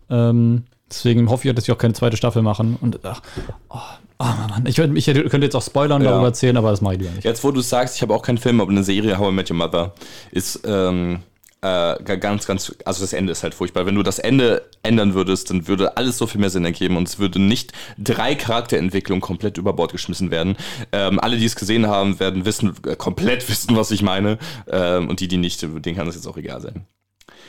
Ähm, 0.09 0.65
deswegen 0.89 1.29
hoffe 1.29 1.47
ich, 1.47 1.55
dass 1.55 1.65
sie 1.65 1.71
auch 1.71 1.77
keine 1.77 1.93
zweite 1.93 2.17
Staffel 2.17 2.41
machen. 2.41 2.77
Und 2.81 2.99
ach, 3.03 3.21
oh, 3.69 3.77
oh 4.19 4.23
Mann, 4.23 4.63
ich, 4.65 4.77
ich 4.77 5.05
könnte 5.05 5.41
jetzt 5.41 5.55
auch 5.55 5.63
spoilern 5.63 6.01
Ja. 6.01 6.11
darüber 6.11 6.27
erzählen, 6.27 6.57
aber 6.57 6.71
das 6.71 6.81
mache 6.81 6.93
ich 6.95 6.99
lieber 7.01 7.11
nicht. 7.13 7.23
Jetzt, 7.25 7.43
wo 7.43 7.51
du 7.51 7.61
sagst, 7.61 7.95
ich 7.95 8.01
habe 8.01 8.13
auch 8.13 8.21
keinen 8.21 8.37
Film, 8.37 8.61
aber 8.61 8.71
eine 8.71 8.83
Serie, 8.83 9.17
How 9.17 9.31
I 9.31 9.33
Met 9.35 9.49
Your 9.49 9.57
Mother, 9.57 9.93
ist 10.31 10.61
ähm, 10.65 11.19
äh, 11.61 11.67
ga- 12.03 12.15
ganz, 12.17 12.45
ganz, 12.45 12.75
also 12.85 13.01
das 13.01 13.13
Ende 13.13 13.31
ist 13.31 13.41
halt 13.41 13.55
furchtbar. 13.55 13.85
Wenn 13.87 13.95
du 13.95 14.03
das 14.03 14.19
Ende 14.19 14.63
ändern 14.83 15.15
würdest, 15.15 15.49
dann 15.49 15.67
würde 15.67 15.97
alles 15.97 16.17
so 16.19 16.27
viel 16.27 16.39
mehr 16.39 16.51
Sinn 16.51 16.63
ergeben 16.65 16.95
und 16.97 17.07
es 17.07 17.17
würde 17.17 17.41
nicht 17.41 17.71
drei 17.97 18.35
Charakterentwicklungen 18.35 19.21
komplett 19.21 19.57
über 19.57 19.73
Bord 19.73 19.91
geschmissen 19.91 20.29
werden. 20.29 20.55
Ähm, 20.91 21.19
alle, 21.19 21.37
die 21.37 21.45
es 21.45 21.55
gesehen 21.55 21.87
haben, 21.87 22.19
werden 22.19 22.45
wissen, 22.45 22.73
äh, 22.87 22.95
komplett 22.95 23.49
wissen, 23.49 23.75
was 23.75 23.89
ich 23.91 24.03
meine. 24.03 24.37
Ähm, 24.69 25.09
und 25.09 25.19
die, 25.21 25.27
die 25.27 25.37
nicht, 25.37 25.61
denen 25.63 25.95
kann 25.95 26.05
das 26.05 26.13
jetzt 26.15 26.27
auch 26.27 26.37
egal 26.37 26.61
sein. 26.61 26.85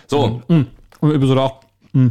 So, 0.06 0.40
Und 0.48 0.68
Episode 1.02 1.42
8. 1.42 1.54
Hm. 1.92 2.10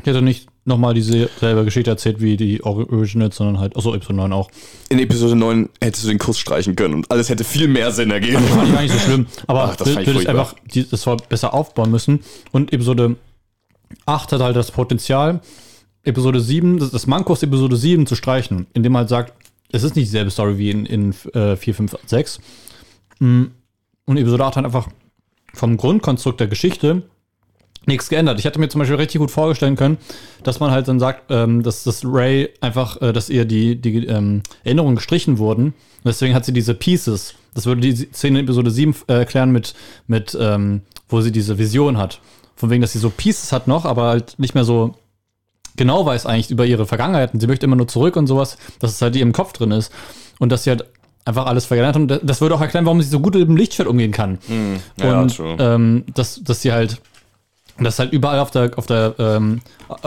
Ich 0.00 0.06
hätte 0.06 0.22
nicht 0.22 0.48
nochmal 0.64 0.94
dieselbe 0.94 1.64
Geschichte 1.64 1.90
erzählt 1.90 2.20
wie 2.20 2.36
die 2.36 2.62
Originals, 2.62 3.36
sondern 3.36 3.58
halt, 3.58 3.76
achso, 3.76 3.94
Episode 3.94 4.16
9 4.16 4.32
auch. 4.32 4.50
in 4.90 4.98
Episode 5.00 5.34
9 5.34 5.68
hättest 5.82 6.04
du 6.04 6.08
den 6.08 6.18
Kuss 6.18 6.38
streichen 6.38 6.76
können 6.76 6.94
und 6.94 7.10
alles 7.10 7.28
hätte 7.28 7.42
viel 7.42 7.68
mehr 7.68 7.90
Sinn 7.90 8.10
ergeben. 8.10 8.42
Fand 8.44 8.68
ich 8.68 8.74
gar 8.74 8.82
nicht 8.82 8.92
so 8.92 8.98
schlimm. 9.00 9.26
Aber 9.46 9.64
Ach, 9.64 9.76
das 9.76 9.88
du 9.88 9.94
furchtbar. 10.04 10.28
einfach 10.28 10.54
die, 10.72 10.88
das 10.88 11.06
war 11.06 11.16
besser 11.16 11.52
aufbauen 11.52 11.90
müssen. 11.90 12.20
Und 12.52 12.72
Episode 12.72 13.16
8 14.06 14.32
hat 14.32 14.40
halt 14.40 14.56
das 14.56 14.70
Potenzial, 14.70 15.40
Episode 16.04 16.40
7, 16.40 16.78
das, 16.78 16.90
das 16.90 17.06
Manko 17.06 17.34
Episode 17.34 17.76
7 17.76 18.06
zu 18.06 18.14
streichen, 18.14 18.66
indem 18.74 18.92
man 18.92 19.00
halt 19.00 19.08
sagt, 19.08 19.32
es 19.72 19.82
ist 19.82 19.96
nicht 19.96 20.06
dieselbe 20.06 20.30
Story 20.30 20.58
wie 20.58 20.70
in, 20.70 20.86
in 20.86 21.14
äh, 21.34 21.56
4, 21.56 21.74
5, 21.74 21.96
6. 22.06 22.40
Mm, 23.18 23.44
Und 24.04 24.16
Episode 24.16 24.44
8 24.44 24.56
hat 24.56 24.64
einfach 24.64 24.88
vom 25.54 25.76
Grundkonstrukt 25.76 26.38
der 26.40 26.46
Geschichte 26.46 27.02
nichts 27.88 28.08
geändert. 28.08 28.38
Ich 28.38 28.44
hätte 28.44 28.60
mir 28.60 28.68
zum 28.68 28.78
Beispiel 28.78 28.96
richtig 28.96 29.20
gut 29.20 29.30
vorstellen 29.30 29.76
können, 29.76 29.98
dass 30.44 30.60
man 30.60 30.70
halt 30.70 30.86
dann 30.86 31.00
sagt, 31.00 31.24
ähm, 31.30 31.62
dass 31.62 31.82
das 31.82 32.02
Ray 32.04 32.50
einfach, 32.60 33.00
äh, 33.02 33.12
dass 33.12 33.28
ihr 33.28 33.44
die, 33.44 33.76
die 33.76 34.06
ähm, 34.06 34.42
Erinnerungen 34.62 34.96
gestrichen 34.96 35.38
wurden. 35.38 35.66
Und 35.66 35.74
deswegen 36.04 36.34
hat 36.34 36.44
sie 36.44 36.52
diese 36.52 36.74
Pieces. 36.74 37.34
Das 37.54 37.66
würde 37.66 37.80
die 37.80 37.94
Szene 38.12 38.38
in 38.38 38.44
Episode 38.44 38.70
7 38.70 38.94
äh, 39.08 39.14
erklären 39.14 39.50
mit, 39.50 39.74
mit 40.06 40.36
ähm, 40.40 40.82
wo 41.08 41.20
sie 41.20 41.32
diese 41.32 41.58
Vision 41.58 41.98
hat. 41.98 42.20
Von 42.54 42.70
wegen, 42.70 42.82
dass 42.82 42.92
sie 42.92 42.98
so 42.98 43.10
Pieces 43.10 43.52
hat 43.52 43.66
noch, 43.66 43.84
aber 43.84 44.04
halt 44.04 44.38
nicht 44.38 44.54
mehr 44.54 44.64
so 44.64 44.94
genau 45.76 46.04
weiß 46.04 46.26
eigentlich 46.26 46.50
über 46.50 46.66
ihre 46.66 46.86
Vergangenheit. 46.86 47.34
Und 47.34 47.40
sie 47.40 47.46
möchte 47.46 47.66
immer 47.66 47.76
nur 47.76 47.88
zurück 47.88 48.16
und 48.16 48.26
sowas, 48.26 48.58
dass 48.78 48.92
es 48.92 49.02
halt 49.02 49.14
in 49.16 49.20
ihrem 49.20 49.32
Kopf 49.32 49.52
drin 49.52 49.70
ist. 49.70 49.92
Und 50.38 50.52
dass 50.52 50.64
sie 50.64 50.70
halt 50.70 50.84
einfach 51.24 51.46
alles 51.46 51.66
vergessen 51.66 51.88
hat. 51.88 51.96
Und 51.96 52.20
das 52.22 52.40
würde 52.40 52.54
auch 52.54 52.60
erklären, 52.60 52.86
warum 52.86 53.00
sie 53.02 53.08
so 53.08 53.20
gut 53.20 53.34
mit 53.34 53.48
dem 53.48 53.56
Lichtschwert 53.56 53.88
umgehen 53.88 54.12
kann. 54.12 54.38
ja, 54.98 55.20
und 55.20 55.36
true. 55.36 55.56
ähm, 55.58 56.04
dass, 56.14 56.42
dass 56.42 56.62
sie 56.62 56.72
halt, 56.72 57.00
dass 57.80 57.98
halt 57.98 58.12
überall 58.12 58.40
auf 58.40 58.50
der, 58.50 58.70
auf 58.76 58.86
der, 58.86 59.14
ähm, 59.18 59.60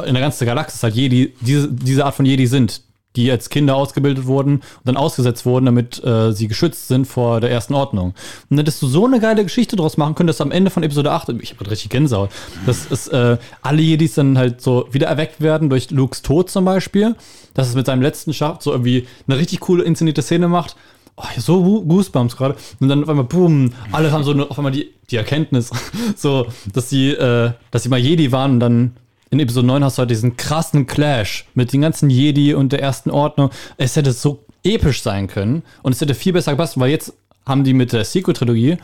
in 0.05 0.13
der 0.13 0.21
ganzen 0.21 0.45
Galaxis 0.45 0.83
halt 0.83 0.95
Jedi, 0.95 1.33
diese, 1.41 1.71
diese 1.71 2.05
Art 2.05 2.15
von 2.15 2.25
Jedi 2.25 2.47
sind. 2.47 2.81
die 3.17 3.29
als 3.29 3.49
Kinder 3.49 3.75
ausgebildet 3.75 4.25
wurden 4.25 4.55
und 4.55 4.63
dann 4.85 4.95
ausgesetzt 4.95 5.45
wurden, 5.45 5.65
damit 5.65 6.01
äh, 6.03 6.31
sie 6.31 6.47
geschützt 6.47 6.87
sind 6.87 7.05
vor 7.05 7.41
der 7.41 7.51
ersten 7.51 7.73
Ordnung. 7.73 8.11
Und 8.11 8.15
dann 8.51 8.59
hättest 8.59 8.81
du 8.81 8.87
so 8.87 9.05
eine 9.05 9.19
geile 9.19 9.43
Geschichte 9.43 9.75
draus 9.75 9.97
machen 9.97 10.15
können, 10.15 10.27
dass 10.27 10.39
am 10.39 10.51
Ende 10.51 10.71
von 10.71 10.81
Episode 10.81 11.11
8, 11.11 11.29
ich 11.41 11.53
habe 11.53 11.69
richtig 11.69 11.89
Gänsehaut, 11.89 12.29
dass 12.65 12.89
es 12.89 13.09
äh, 13.09 13.37
alle 13.61 13.81
Jedis 13.81 14.15
dann 14.15 14.37
halt 14.37 14.61
so 14.61 14.87
wieder 14.91 15.07
erweckt 15.07 15.41
werden 15.41 15.69
durch 15.69 15.91
Lukes 15.91 16.21
Tod 16.21 16.49
zum 16.49 16.63
Beispiel, 16.63 17.15
dass 17.53 17.67
es 17.67 17.75
mit 17.75 17.85
seinem 17.85 18.01
letzten 18.01 18.33
Schaft 18.33 18.63
so 18.63 18.71
irgendwie 18.71 19.05
eine 19.27 19.37
richtig 19.37 19.59
coole 19.59 19.83
inszenierte 19.83 20.21
Szene 20.21 20.47
macht. 20.47 20.77
Oh, 21.21 21.39
so 21.39 21.83
Goosebumps 21.83 22.35
gerade. 22.35 22.55
Und 22.79 22.89
dann 22.89 23.03
auf 23.03 23.09
einmal, 23.09 23.25
boom, 23.25 23.73
alle 23.91 24.11
haben 24.11 24.23
so 24.23 24.31
eine, 24.31 24.49
auf 24.49 24.57
einmal 24.57 24.71
die, 24.71 24.89
die 25.09 25.17
Erkenntnis, 25.17 25.69
so, 26.15 26.47
dass 26.73 26.89
sie, 26.89 27.11
äh, 27.11 27.51
dass 27.69 27.83
sie 27.83 27.89
mal 27.89 27.99
Jedi 27.99 28.31
waren 28.31 28.53
und 28.53 28.59
dann 28.59 28.91
in 29.29 29.39
Episode 29.39 29.67
9 29.67 29.83
hast 29.83 29.97
du 29.97 29.99
halt 29.99 30.11
diesen 30.11 30.35
krassen 30.35 30.87
Clash 30.87 31.45
mit 31.53 31.71
den 31.71 31.81
ganzen 31.81 32.09
Jedi 32.09 32.53
und 32.53 32.73
der 32.73 32.81
ersten 32.81 33.09
Ordnung. 33.09 33.49
Es 33.77 33.95
hätte 33.95 34.11
so 34.11 34.43
episch 34.63 35.01
sein 35.01 35.27
können 35.27 35.63
und 35.83 35.93
es 35.93 36.01
hätte 36.01 36.15
viel 36.15 36.33
besser 36.33 36.51
gepasst, 36.51 36.79
weil 36.79 36.91
jetzt 36.91 37.13
haben 37.45 37.63
die 37.63 37.73
mit 37.73 37.93
der 37.93 38.03
Sequel-Trilogie 38.03 38.77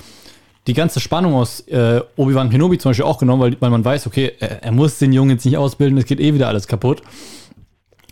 die 0.68 0.74
ganze 0.74 1.00
Spannung 1.00 1.34
aus 1.34 1.62
äh, 1.68 2.02
Obi-Wan 2.16 2.50
Kenobi 2.50 2.78
zum 2.78 2.90
Beispiel 2.90 3.06
auch 3.06 3.18
genommen, 3.18 3.42
weil, 3.42 3.58
weil 3.60 3.70
man 3.70 3.84
weiß, 3.84 4.08
okay, 4.08 4.34
er, 4.40 4.64
er 4.64 4.72
muss 4.72 4.98
den 5.00 5.14
Jungen 5.14 5.32
jetzt 5.32 5.46
nicht 5.46 5.58
ausbilden, 5.58 5.98
es 5.98 6.06
geht 6.06 6.20
eh 6.20 6.34
wieder 6.34 6.48
alles 6.48 6.68
kaputt. 6.68 7.02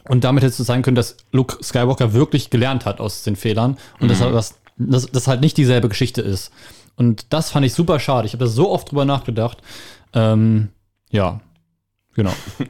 Und 0.08 0.24
damit 0.24 0.44
hättest 0.44 0.60
du 0.60 0.64
sagen 0.64 0.82
können, 0.82 0.96
dass 0.96 1.18
Luke 1.32 1.58
Skywalker 1.64 2.14
wirklich 2.14 2.50
gelernt 2.50 2.86
hat 2.86 3.00
aus 3.00 3.24
den 3.24 3.36
Fehlern 3.36 3.78
und 4.00 4.10
dass, 4.10 4.22
er 4.22 4.32
das, 4.32 4.56
dass 4.78 5.08
das 5.08 5.28
halt 5.28 5.42
nicht 5.42 5.58
dieselbe 5.58 5.90
Geschichte 5.90 6.22
ist. 6.22 6.52
Und 6.96 7.34
das 7.34 7.52
fand 7.52 7.66
ich 7.66 7.74
super 7.74 8.00
schade. 8.00 8.26
Ich 8.26 8.34
habe 8.34 8.46
da 8.46 8.50
so 8.50 8.70
oft 8.70 8.92
drüber 8.92 9.06
nachgedacht. 9.06 9.58
Ähm, 10.14 10.70
ja, 11.10 11.40
genau. 12.14 12.34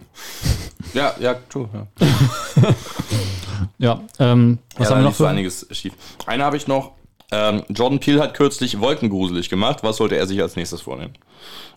Ja, 0.93 1.13
ja, 1.19 1.35
true. 1.49 1.67
Ja. 1.73 2.69
Ja, 3.77 4.01
ähm, 4.19 4.59
was 4.77 4.89
ja, 4.89 4.95
haben 4.95 5.01
wir 5.01 5.09
noch 5.09 5.15
so 5.15 5.23
für? 5.23 5.29
einiges 5.29 5.67
schief. 5.71 5.93
Eine 6.25 6.43
habe 6.43 6.57
ich 6.57 6.67
noch. 6.67 6.91
Ähm, 7.31 7.63
Jordan 7.69 7.99
Peele 7.99 8.21
hat 8.21 8.33
kürzlich 8.33 8.79
Wolkengruselig 8.79 9.49
gemacht. 9.49 9.79
Was 9.81 9.97
sollte 9.97 10.15
er 10.15 10.27
sich 10.27 10.41
als 10.41 10.55
nächstes 10.55 10.81
vornehmen? 10.81 11.13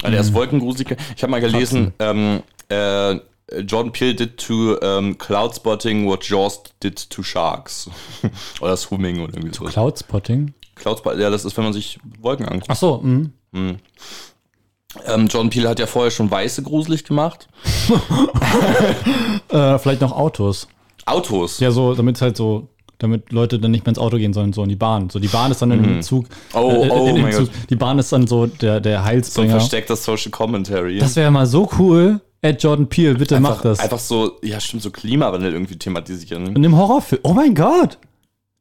Also 0.02 0.14
er 0.14 0.20
ist 0.20 0.34
Wolkengruselig. 0.34 0.96
Ich 1.16 1.22
habe 1.22 1.30
mal 1.30 1.40
gelesen, 1.40 1.92
ähm, 1.98 2.42
äh, 2.68 3.18
Jordan 3.66 3.92
Peele 3.92 4.14
did 4.14 4.38
to 4.38 4.78
ähm, 4.82 5.16
Cloud 5.16 5.54
Spotting 5.54 6.06
what 6.06 6.24
Jaws 6.24 6.62
did 6.82 7.08
to 7.10 7.22
Sharks. 7.22 7.88
oder 8.60 8.76
Swimming 8.76 9.20
oder 9.20 9.34
irgendwie 9.34 9.56
so. 9.56 9.64
Cloudspotting? 9.64 10.54
Cloud 10.74 10.98
Spotting, 10.98 11.20
ja, 11.20 11.30
das 11.30 11.44
ist, 11.44 11.56
wenn 11.56 11.64
man 11.64 11.72
sich 11.72 11.98
Wolken 12.20 12.46
anguckt. 12.46 12.70
Ach 12.70 12.76
so, 12.76 13.00
mhm. 13.02 13.32
Ähm, 13.52 15.26
Jordan 15.28 15.50
Peele 15.50 15.68
hat 15.68 15.78
ja 15.78 15.86
vorher 15.86 16.10
schon 16.10 16.30
Weiße 16.30 16.62
gruselig 16.62 17.04
gemacht. 17.04 17.48
äh, 19.48 19.78
vielleicht 19.78 20.00
noch 20.00 20.12
Autos. 20.12 20.68
Autos. 21.06 21.60
Ja, 21.60 21.70
so, 21.70 21.94
damit 21.94 22.20
halt 22.20 22.36
so, 22.36 22.68
damit 22.98 23.30
Leute 23.32 23.58
dann 23.58 23.70
nicht 23.70 23.84
mehr 23.84 23.90
ins 23.90 23.98
Auto 23.98 24.16
gehen 24.16 24.32
sollen, 24.32 24.52
so 24.52 24.62
in 24.62 24.68
die 24.68 24.76
Bahn. 24.76 25.10
So, 25.10 25.18
die 25.18 25.28
Bahn 25.28 25.50
ist 25.50 25.62
dann 25.62 25.70
in 25.70 25.82
dem 25.82 26.02
Zug. 26.02 26.26
Oh, 26.52 26.84
äh, 26.84 26.90
oh 26.90 27.08
in 27.08 27.22
mein 27.22 27.32
Zug. 27.32 27.48
Die 27.68 27.76
Bahn 27.76 27.98
ist 27.98 28.12
dann 28.12 28.26
so 28.26 28.46
der, 28.46 28.80
der 28.80 28.98
So 28.98 29.00
ein 29.00 29.04
Heilsbringer. 29.04 29.50
versteckter 29.50 29.96
Social 29.96 30.30
Commentary. 30.30 30.98
das 30.98 31.16
wäre 31.16 31.30
mal 31.30 31.46
so 31.46 31.68
cool. 31.78 32.20
Ed 32.40 32.62
Jordan 32.62 32.88
Peele, 32.88 33.14
bitte 33.14 33.40
mach 33.40 33.62
das. 33.62 33.80
Einfach 33.80 33.98
so, 33.98 34.38
ja, 34.42 34.60
stimmt, 34.60 34.82
so 34.82 34.90
Klimawandel 34.90 35.52
irgendwie 35.52 35.76
thematisieren. 35.76 36.54
In 36.54 36.62
dem 36.62 36.76
Horrorfilm. 36.76 37.20
Oh 37.24 37.32
mein 37.32 37.54
Gott! 37.54 37.98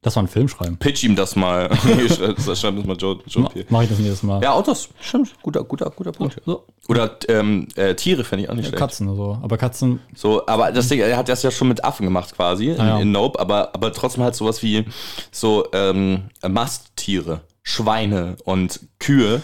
Das 0.02 0.16
war 0.16 0.24
ein 0.24 0.28
Film 0.28 0.48
schreiben. 0.48 0.78
Pitch 0.78 1.04
ihm 1.04 1.16
das 1.16 1.36
mal. 1.36 1.70
Schreib 1.76 2.38
das 2.38 2.64
mal 2.86 2.96
Joe, 2.96 3.18
Joe 3.26 3.44
Ma 3.44 3.50
Peele. 3.50 3.66
mach 3.70 3.82
ich 3.82 3.90
das 3.90 4.00
jedes 4.00 4.24
Mal. 4.24 4.42
Ja, 4.44 4.54
Autos. 4.54 4.90
Stimmt. 5.02 5.34
Guter, 5.42 5.64
guter, 5.64 5.90
guter 5.90 6.12
Punkt. 6.12 6.40
So, 6.46 6.64
Oder 6.88 7.18
ähm, 7.28 7.68
äh, 7.76 7.94
Tiere 7.96 8.24
fände 8.24 8.44
ich 8.46 8.50
auch 8.50 8.54
nicht 8.54 8.68
schlecht. 8.68 8.80
Katzen 8.80 9.08
oder 9.10 9.18
so. 9.18 9.40
Aber 9.42 9.58
Katzen, 9.58 10.00
So, 10.16 10.46
aber 10.48 10.72
das 10.72 10.88
Ding, 10.88 11.00
er 11.00 11.18
hat 11.18 11.28
das 11.28 11.44
ja 11.44 11.50
schon 11.52 11.68
mit 11.68 11.84
Affen 11.84 12.06
gemacht 12.06 12.34
quasi 12.36 12.70
in, 12.70 12.80
Ah, 12.80 12.88
ja. 12.88 13.00
in 13.00 13.12
Nope, 13.12 13.40
aber, 13.40 13.74
aber 13.74 13.92
trotzdem 13.92 14.24
halt 14.24 14.36
sowas 14.36 14.62
wie 14.64 14.86
so 15.32 15.66
ähm, 15.74 16.30
Masttiere, 16.48 17.42
Schweine 17.64 18.38
und 18.46 18.80
Kühe, 19.00 19.42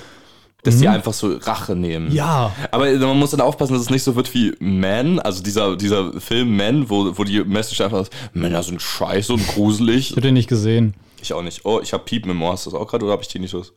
dass 0.64 0.78
die 0.78 0.88
einfach 0.88 1.14
so 1.14 1.36
Rache 1.36 1.76
nehmen. 1.76 2.10
Mhm. 2.10 2.16
Ja. 2.16 2.52
Aber 2.72 2.90
man 2.92 3.20
muss 3.20 3.32
dann 3.32 3.42
aufpassen, 3.42 3.74
dass 3.74 3.84
es 3.84 3.90
nicht 3.90 4.04
so 4.04 4.16
wird 4.16 4.34
wie 4.34 4.54
Man, 4.60 5.20
also 5.20 5.44
dieser, 5.44 5.76
dieser 5.76 6.20
Film 6.22 6.56
Man, 6.56 6.90
wo, 6.90 7.18
wo 7.18 7.24
die 7.24 7.44
Message 7.44 7.82
einfach 7.82 8.02
ist, 8.02 8.14
Männer 8.34 8.64
sind 8.64 8.82
scheiße 8.82 9.34
und 9.34 9.46
gruselig. 9.48 10.10
ich 10.12 10.16
hab 10.16 10.24
den 10.24 10.34
nicht 10.36 10.50
gesehen. 10.50 10.94
Ich 11.22 11.34
auch 11.34 11.42
nicht. 11.42 11.66
Oh, 11.66 11.80
ich 11.82 11.94
habe 11.94 12.04
im 12.10 12.42
Ohr. 12.42 12.54
Hast 12.54 12.66
du 12.66 12.72
das 12.72 12.80
auch 12.80 12.88
gerade 12.88 13.04
oder 13.06 13.14
habe 13.14 13.24
ich 13.24 13.28
Tinnitus? 13.28 13.74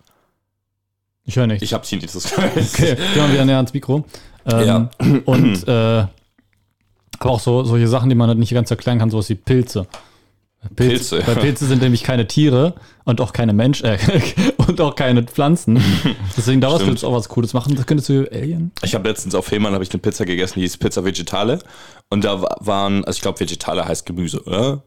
Ich 1.25 1.37
höre 1.37 1.47
nichts. 1.49 1.63
Ich 1.63 1.73
habe 1.75 1.85
Tinnitus. 1.85 2.33
Okay, 2.37 2.95
gehen 2.95 3.15
wir 3.15 3.33
wieder 3.33 3.45
näher 3.45 3.57
ans 3.57 3.73
Mikro. 3.73 4.05
Ähm, 4.47 4.67
Ja. 4.67 4.91
Und 5.25 5.67
äh, 5.67 6.07
aber 7.19 7.31
auch 7.31 7.41
so 7.41 7.65
solche 7.65 7.89
Sachen, 7.89 8.09
die 8.09 8.15
man 8.15 8.29
halt 8.29 8.39
nicht 8.39 8.53
ganz 8.53 8.71
erklären 8.71 8.99
kann, 8.99 9.11
sowas 9.11 9.29
wie 9.29 9.35
Pilze. 9.35 9.87
Pilze, 10.75 11.23
Weil. 11.27 11.37
Pilze 11.37 11.67
sind 11.67 11.83
nämlich 11.83 12.03
keine 12.03 12.27
Tiere 12.27 12.75
und 13.05 13.21
auch 13.21 13.33
keine 13.33 13.53
Menschen 13.53 13.87
äh, 13.87 13.99
und 14.57 14.81
auch 14.81 14.95
keine 14.97 15.23
Pflanzen. 15.23 15.83
Deswegen 16.37 16.61
daraus 16.61 16.77
Stimmt. 16.77 16.89
könntest 16.89 17.03
du 17.05 17.09
auch 17.09 17.13
was 17.15 17.29
Cooles 17.29 17.53
machen. 17.55 17.75
Das 17.77 17.87
könntest 17.87 18.09
du 18.09 18.29
Alien. 18.33 18.73
Ich 18.83 18.95
habe 18.95 19.09
letztens 19.09 19.35
auf 19.35 19.47
Fehmarn 19.47 19.73
habe 19.75 19.85
ich 19.85 19.91
eine 19.93 20.01
Pizza 20.01 20.25
gegessen, 20.25 20.55
die 20.57 20.63
hieß 20.63 20.79
Pizza 20.79 21.05
Vegetale. 21.05 21.59
Und 22.11 22.25
da 22.25 22.43
wa- 22.43 22.57
waren, 22.61 23.05
also 23.05 23.17
ich 23.17 23.23
glaube, 23.23 23.39
Vegetale 23.41 23.85
heißt 23.87 24.07
Gemüse, 24.07 24.43
oder? 24.45 24.83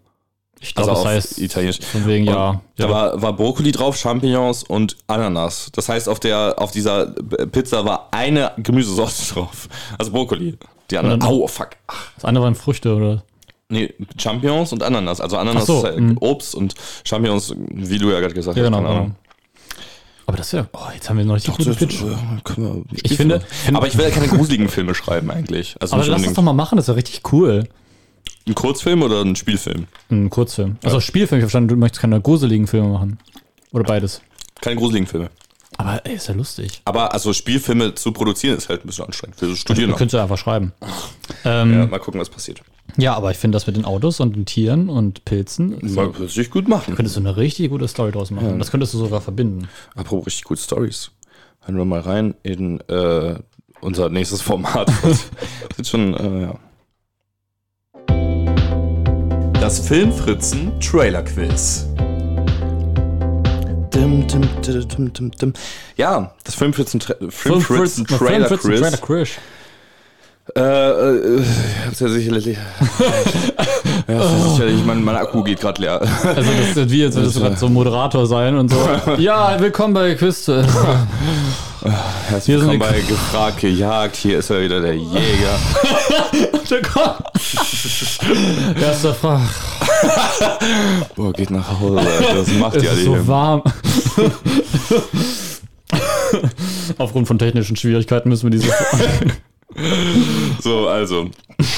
Ich 0.61 0.75
Also 0.75 0.87
glaube, 0.91 0.99
auf 0.99 1.05
das 1.05 1.13
heißt 1.15 1.39
Italienisch. 1.39 1.79
von 1.79 2.05
wegen 2.05 2.25
ja. 2.25 2.49
Und 2.49 2.59
Da 2.75 2.83
ja. 2.85 2.89
war, 2.91 3.21
war 3.21 3.33
Brokkoli 3.33 3.71
drauf, 3.71 3.95
Champignons 3.97 4.63
und 4.63 4.97
Ananas. 5.07 5.69
Das 5.73 5.87
heißt, 5.87 6.09
auf 6.09 6.19
der 6.19 6.55
auf 6.57 6.71
dieser 6.71 7.07
Pizza 7.51 7.85
war 7.85 8.09
eine 8.11 8.51
Gemüsesorte 8.57 9.13
drauf. 9.33 9.69
Also 9.97 10.11
Brokkoli. 10.11 10.57
Die 10.91 10.95
dann- 10.95 11.21
Au, 11.21 11.47
fuck. 11.47 11.69
Ach, 11.87 12.11
Das 12.15 12.25
andere 12.25 12.43
waren 12.43 12.55
Früchte 12.55 12.93
oder. 12.95 13.23
Nee, 13.69 13.93
Champignons 14.17 14.73
und 14.73 14.83
Ananas. 14.83 15.21
Also 15.21 15.37
Ananas 15.37 15.65
so, 15.65 15.77
ist 15.79 15.83
halt 15.85 15.99
mhm. 15.99 16.17
Obst 16.19 16.55
und 16.55 16.75
Champignons, 17.03 17.53
wie 17.71 17.97
du 17.97 18.11
ja 18.11 18.19
gerade 18.19 18.33
gesagt 18.33 18.57
Ja, 18.57 18.63
hast. 18.63 18.67
genau. 18.69 18.77
keine 18.77 18.87
genau. 18.89 18.99
Ahnung. 19.01 19.15
Aber 20.25 20.37
das 20.37 20.53
wäre. 20.53 20.69
Oh, 20.73 20.79
jetzt 20.93 21.09
haben 21.09 21.17
wir 21.17 21.25
noch 21.25 21.35
richtig 21.35 21.55
guten 21.57 21.75
Pitch. 21.75 22.03
Ich 23.03 23.15
finde- 23.17 23.41
aber 23.73 23.87
ich 23.87 23.97
will 23.97 24.05
ja 24.05 24.11
keine 24.11 24.27
gruseligen 24.27 24.69
Filme 24.69 24.93
schreiben 24.93 25.31
eigentlich. 25.31 25.75
Also 25.79 25.95
Aber 25.95 26.05
lass 26.05 26.21
das 26.21 26.33
doch 26.33 26.43
mal 26.43 26.53
machen, 26.53 26.75
das 26.75 26.87
wäre 26.87 26.97
richtig 26.97 27.21
cool. 27.31 27.67
ein 28.47 28.53
Kurzfilm 28.53 29.01
oder 29.01 29.21
ein 29.23 29.35
Spielfilm? 29.35 29.87
Ein 30.11 30.29
Kurzfilm. 30.29 30.77
Also 30.83 30.99
Spielfilm, 30.99 31.39
ich 31.39 31.43
verstanden, 31.43 31.69
du 31.69 31.75
möchtest 31.77 32.01
keine 32.01 32.21
gruseligen 32.21 32.67
Filme 32.67 32.89
machen. 32.89 33.17
Oder 33.71 33.83
beides. 33.85 34.21
Keine 34.61 34.75
gruseligen 34.75 35.07
Filme. 35.07 35.29
Aber 35.77 36.05
ey, 36.05 36.15
ist 36.15 36.27
ja 36.27 36.33
lustig. 36.35 36.81
Aber 36.85 37.13
also 37.13 37.31
Spielfilme 37.33 37.95
zu 37.95 38.11
produzieren 38.11 38.57
ist 38.57 38.69
halt 38.69 38.83
ein 38.83 38.87
bisschen 38.87 39.05
anstrengend. 39.05 39.37
Für 39.39 39.45
so 39.45 39.51
Du 39.53 39.57
Studieren. 39.57 39.91
könntest 39.95 40.13
ja 40.13 40.23
einfach 40.23 40.37
schreiben. 40.37 40.73
Ja, 41.43 41.61
Ähm, 41.63 41.89
mal 41.89 41.99
gucken, 41.99 42.19
was 42.19 42.29
passiert. 42.29 42.61
Ja. 42.97 43.13
aber 43.15 43.31
ich 43.31 43.37
finde 43.37 43.55
das 43.55 43.67
mit 43.67 43.75
den 43.75 43.85
Autos 43.85 44.19
und 44.19 44.35
den 44.35 44.45
Tieren 44.45 44.89
und 44.89 45.25
Pilzen, 45.25 45.77
Mal 45.93 46.07
richtig 46.07 46.49
gut 46.51 46.67
machen. 46.67 46.95
könntest 46.95 47.15
du 47.15 47.19
eine 47.21 47.37
richtig 47.37 47.69
gute 47.69 47.87
Story 47.87 48.11
draus 48.11 48.31
machen. 48.31 48.59
Das 48.59 48.71
könntest 48.71 48.93
du 48.93 48.97
sogar 48.97 49.21
verbinden. 49.21 49.67
Apropos 49.95 50.27
richtig 50.27 50.43
gute 50.45 50.61
Stories. 50.61 51.11
Hören 51.61 51.77
wir 51.77 51.85
mal 51.85 51.99
rein 51.99 52.35
in 52.43 52.79
äh, 52.89 53.35
unser 53.81 54.09
nächstes 54.09 54.41
Format. 54.41 54.91
Das 55.69 55.79
ist 55.79 55.89
schon, 55.89 56.13
äh, 56.13 56.41
ja. 56.41 56.59
Das 59.59 59.79
Filmfritzen 59.79 60.79
Trailer 60.79 61.23
Quiz. 61.23 61.85
Dim, 63.93 64.27
dim, 64.27 64.41
dim, 64.61 64.87
dim, 64.87 65.13
dim, 65.13 65.31
dim. 65.31 65.53
Ja, 65.97 66.33
das 66.43 66.55
Filmfritzen, 66.55 66.99
Tra 66.99 67.15
Filmfritzen 67.29 68.05
Trailer 68.05 68.47
Quiz. 68.47 68.61
Trailer 68.79 68.97
Quiz. 68.97 69.29
Äh, 70.55 70.61
äh, 70.61 71.41
ich 71.41 71.85
hab's 71.85 71.99
ja 71.99 72.07
sicherlich. 72.07 72.45
ja, 74.07 74.27
sicherlich 74.49 74.83
mein, 74.85 75.03
mein 75.03 75.15
Akku 75.15 75.43
geht 75.43 75.59
gerade 75.59 75.81
leer. 75.81 76.01
Also 76.01 76.51
das 76.51 76.77
ist 76.77 76.91
wie, 76.91 77.03
als 77.03 77.15
würdest 77.15 77.35
du 77.35 77.41
gerade 77.41 77.57
so 77.57 77.69
Moderator 77.69 78.25
sein 78.25 78.57
und 78.57 78.71
so. 78.71 78.77
ja, 79.17 79.59
willkommen 79.59 79.93
bei 79.93 80.15
Quiz. 80.15 80.47
Herzlich 80.47 80.65
Hier 82.45 82.59
sind 82.59 82.71
willkommen 82.71 82.79
bei 82.79 83.01
Gefragt 83.01 83.59
gejagt. 83.59 84.15
Hier 84.15 84.39
ist 84.39 84.49
er 84.49 84.61
wieder, 84.61 84.81
der 84.81 84.95
Jäger. 84.95 85.59
Erster 88.81 89.13
Frage. 89.13 89.43
Boah, 91.15 91.31
geht 91.33 91.51
nach 91.51 91.79
Hause. 91.79 92.01
Das 92.33 92.51
macht 92.53 92.77
Es 92.77 92.87
alle 92.87 92.99
ist 92.99 93.05
so 93.05 93.27
warm. 93.27 93.61
Aufgrund 96.97 97.27
von 97.27 97.37
technischen 97.37 97.75
Schwierigkeiten 97.75 98.29
müssen 98.29 98.51
wir 98.51 98.59
diese. 98.59 98.73
So, 100.61 100.89
also. 100.89 101.29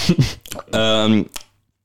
ähm, 0.74 1.26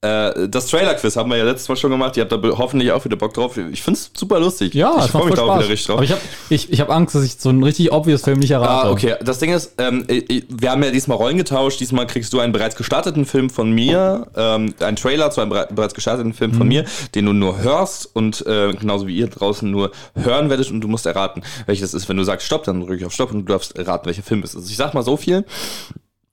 äh, 0.06 0.48
das 0.48 0.66
Trailer-Quiz 0.68 1.16
haben 1.16 1.30
wir 1.30 1.36
ja 1.38 1.44
letztes 1.44 1.68
Mal 1.68 1.76
schon 1.76 1.90
gemacht. 1.90 2.16
Ihr 2.16 2.22
habt 2.26 2.32
da 2.32 2.38
hoffentlich 2.58 2.92
auch 2.92 3.04
wieder 3.04 3.16
Bock 3.16 3.34
drauf. 3.34 3.56
Ich 3.56 3.82
find's 3.82 4.10
super 4.16 4.38
lustig. 4.40 4.74
Ja, 4.74 4.94
ich 4.98 5.04
es 5.06 5.10
freu 5.10 5.18
macht 5.20 5.26
mich 5.30 5.34
da 5.36 5.42
auch 5.42 5.58
wieder 5.58 5.68
richtig 5.68 5.86
drauf. 5.86 5.96
Aber 5.96 6.04
ich 6.04 6.10
habe 6.12 6.20
ich, 6.50 6.72
ich 6.72 6.80
hab 6.80 6.90
Angst, 6.90 7.14
dass 7.14 7.24
ich 7.24 7.36
so 7.38 7.48
einen 7.48 7.62
richtig 7.62 7.92
obvious 7.92 8.22
Film 8.22 8.38
nicht 8.38 8.50
errate. 8.50 8.88
Ah, 8.88 8.90
okay. 8.90 9.14
Das 9.22 9.38
Ding 9.38 9.52
ist, 9.52 9.74
ähm, 9.78 10.04
ich- 10.08 10.44
wir 10.48 10.70
haben 10.70 10.82
ja 10.82 10.90
diesmal 10.90 11.16
Rollen 11.16 11.36
getauscht. 11.38 11.80
Diesmal 11.80 12.06
kriegst 12.06 12.32
du 12.32 12.40
einen 12.40 12.52
bereits 12.52 12.76
gestarteten 12.76 13.24
Film 13.24 13.50
von 13.50 13.70
mir, 13.72 14.26
ähm, 14.36 14.74
einen 14.80 14.96
Trailer 14.96 15.30
zu 15.30 15.40
einem 15.40 15.52
bere- 15.52 15.72
bereits 15.72 15.94
gestarteten 15.94 16.32
Film 16.32 16.52
Mhm. 16.52 16.54
von 16.56 16.68
mir, 16.68 16.84
den 17.14 17.26
du 17.26 17.32
nur 17.32 17.58
hörst 17.58 18.08
und 18.14 18.46
äh, 18.46 18.72
genauso 18.72 19.06
wie 19.06 19.16
ihr 19.16 19.28
draußen 19.28 19.70
nur 19.70 19.90
hören 20.14 20.50
werdet 20.50 20.70
und 20.70 20.80
du 20.80 20.88
musst 20.88 21.06
erraten, 21.06 21.42
welches 21.66 21.92
das 21.92 22.02
ist. 22.02 22.08
Wenn 22.08 22.16
du 22.16 22.24
sagst 22.24 22.46
Stopp, 22.46 22.64
dann 22.64 22.80
drücke 22.80 22.96
ich 22.96 23.04
auf 23.04 23.12
Stopp 23.12 23.32
und 23.32 23.46
du 23.46 23.52
darfst 23.52 23.76
erraten, 23.78 24.06
welcher 24.06 24.22
Film 24.22 24.42
es 24.42 24.50
ist. 24.50 24.56
Also 24.56 24.70
ich 24.70 24.76
sag 24.76 24.94
mal 24.94 25.02
so 25.02 25.16
viel. 25.16 25.44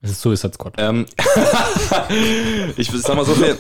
Es 0.03 0.11
ist 0.11 0.21
Suicide 0.21 0.53
Squad. 0.53 0.73
Ähm, 0.77 1.05
ich 2.75 2.91
sag 2.91 3.15
mal 3.15 3.25
so 3.25 3.33
viel. 3.35 3.57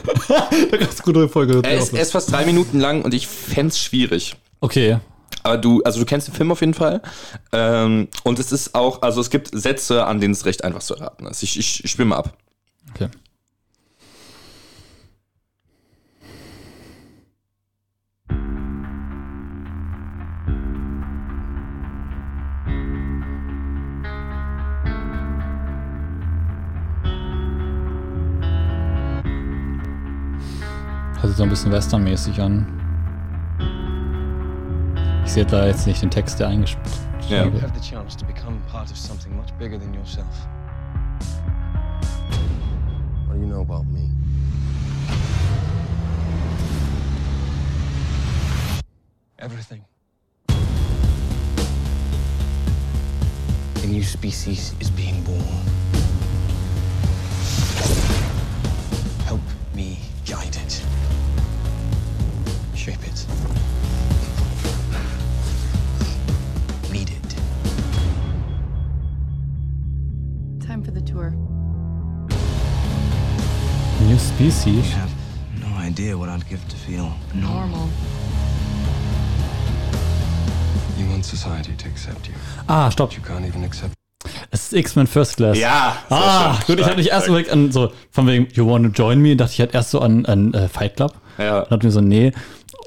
Ganz 0.77 1.01
gute 1.01 1.29
Folge. 1.29 1.61
Er 1.63 1.77
ist, 1.77 1.93
er 1.93 2.01
ist 2.01 2.11
fast 2.11 2.33
drei 2.33 2.45
Minuten 2.45 2.81
lang 2.81 3.01
und 3.01 3.13
ich 3.13 3.27
fänd's 3.27 3.79
schwierig. 3.79 4.35
Okay. 4.59 4.99
Aber 5.43 5.57
du, 5.57 5.81
also 5.83 6.01
du 6.01 6.05
kennst 6.05 6.27
den 6.27 6.33
Film 6.33 6.51
auf 6.51 6.59
jeden 6.59 6.73
Fall. 6.73 7.01
Ähm, 7.53 8.09
und 8.23 8.39
es 8.39 8.51
ist 8.51 8.75
auch, 8.75 9.03
also 9.03 9.21
es 9.21 9.29
gibt 9.29 9.51
Sätze, 9.53 10.05
an 10.05 10.19
denen 10.19 10.33
es 10.33 10.43
recht 10.43 10.65
einfach 10.65 10.81
zu 10.81 10.95
erraten 10.95 11.25
ist. 11.27 11.43
Ich, 11.43 11.57
ich, 11.57 11.81
ich 11.85 11.91
spiele 11.91 12.09
mal 12.09 12.17
ab. 12.17 12.37
Okay. 12.93 13.07
Hört 31.23 31.31
sich 31.31 31.37
so 31.37 31.43
ein 31.43 31.49
bisschen 31.49 31.71
westernmäßig 31.71 32.41
an. 32.41 32.67
Ich 35.23 35.31
sehe 35.31 35.45
da 35.45 35.65
jetzt 35.65 35.87
nicht 35.87 36.01
den 36.01 36.11
Text, 36.11 36.37
der 36.37 36.49
eingespielt 36.49 36.99
Ja. 37.29 37.45
You 37.45 37.61
have 37.61 37.71
the 37.73 37.79
chance 37.79 38.17
to 38.17 38.25
become 38.25 38.59
part 38.69 38.91
of 38.91 38.97
something 38.97 39.33
much 39.33 39.53
bigger 39.57 39.79
than 39.79 39.93
yourself. 39.93 40.27
What 43.27 43.35
do 43.35 43.39
you 43.39 43.47
know 43.47 43.61
about 43.61 43.85
me? 43.85 44.09
Everything. 49.37 49.85
A 53.81 53.87
new 53.87 54.03
species 54.03 54.75
is 54.81 54.89
being 54.89 55.23
born. 55.23 55.39
Help 59.25 59.39
me 59.73 59.99
guide 60.25 60.57
it. 60.57 60.83
Shape 62.83 62.95
it. 63.07 63.25
Lead 66.91 67.09
it. 67.09 67.29
Time 70.67 70.83
for 70.83 70.91
the 70.91 70.99
tour. 70.99 71.29
New 74.01 74.19
Species. 74.19 74.65
You 74.75 74.81
have 74.95 75.11
no 75.61 75.67
idea 75.77 76.17
what 76.17 76.27
I'd 76.27 76.45
give 76.49 76.67
to 76.67 76.75
feel 76.75 77.13
Normal. 77.33 77.87
You 80.97 81.07
want 81.07 81.23
society 81.23 81.77
to 81.77 81.87
accept 81.87 82.27
you. 82.27 82.33
Ah, 82.67 82.89
stopp. 82.89 83.15
You 83.15 83.21
can't 83.21 83.45
even 83.45 83.63
accept 83.63 83.93
Es 84.51 84.63
ist 84.63 84.73
X-Men 84.73 85.07
First 85.07 85.37
Class. 85.37 85.57
Ja! 85.57 85.95
Ah, 86.09 86.55
schön. 86.55 86.65
gut, 86.67 86.79
ich 86.79 86.85
hatte 86.85 86.97
mich 86.97 87.09
erst 87.09 87.27
überlegt 87.27 87.49
an 87.49 87.71
so, 87.71 87.93
von 88.11 88.27
wegen, 88.27 88.49
you 88.53 88.67
wanna 88.67 88.89
join 88.89 89.21
me? 89.21 89.37
Dachte 89.37 89.53
ich 89.53 89.59
halt 89.61 89.73
erst 89.73 89.91
so 89.91 89.99
an, 89.99 90.25
an 90.25 90.53
äh, 90.53 90.67
Fight 90.67 90.97
Club. 90.97 91.13
Ja. 91.37 91.61
Und 91.61 91.71
dachte 91.71 91.85
mir 91.85 91.91
so, 91.91 92.01
nee. 92.01 92.33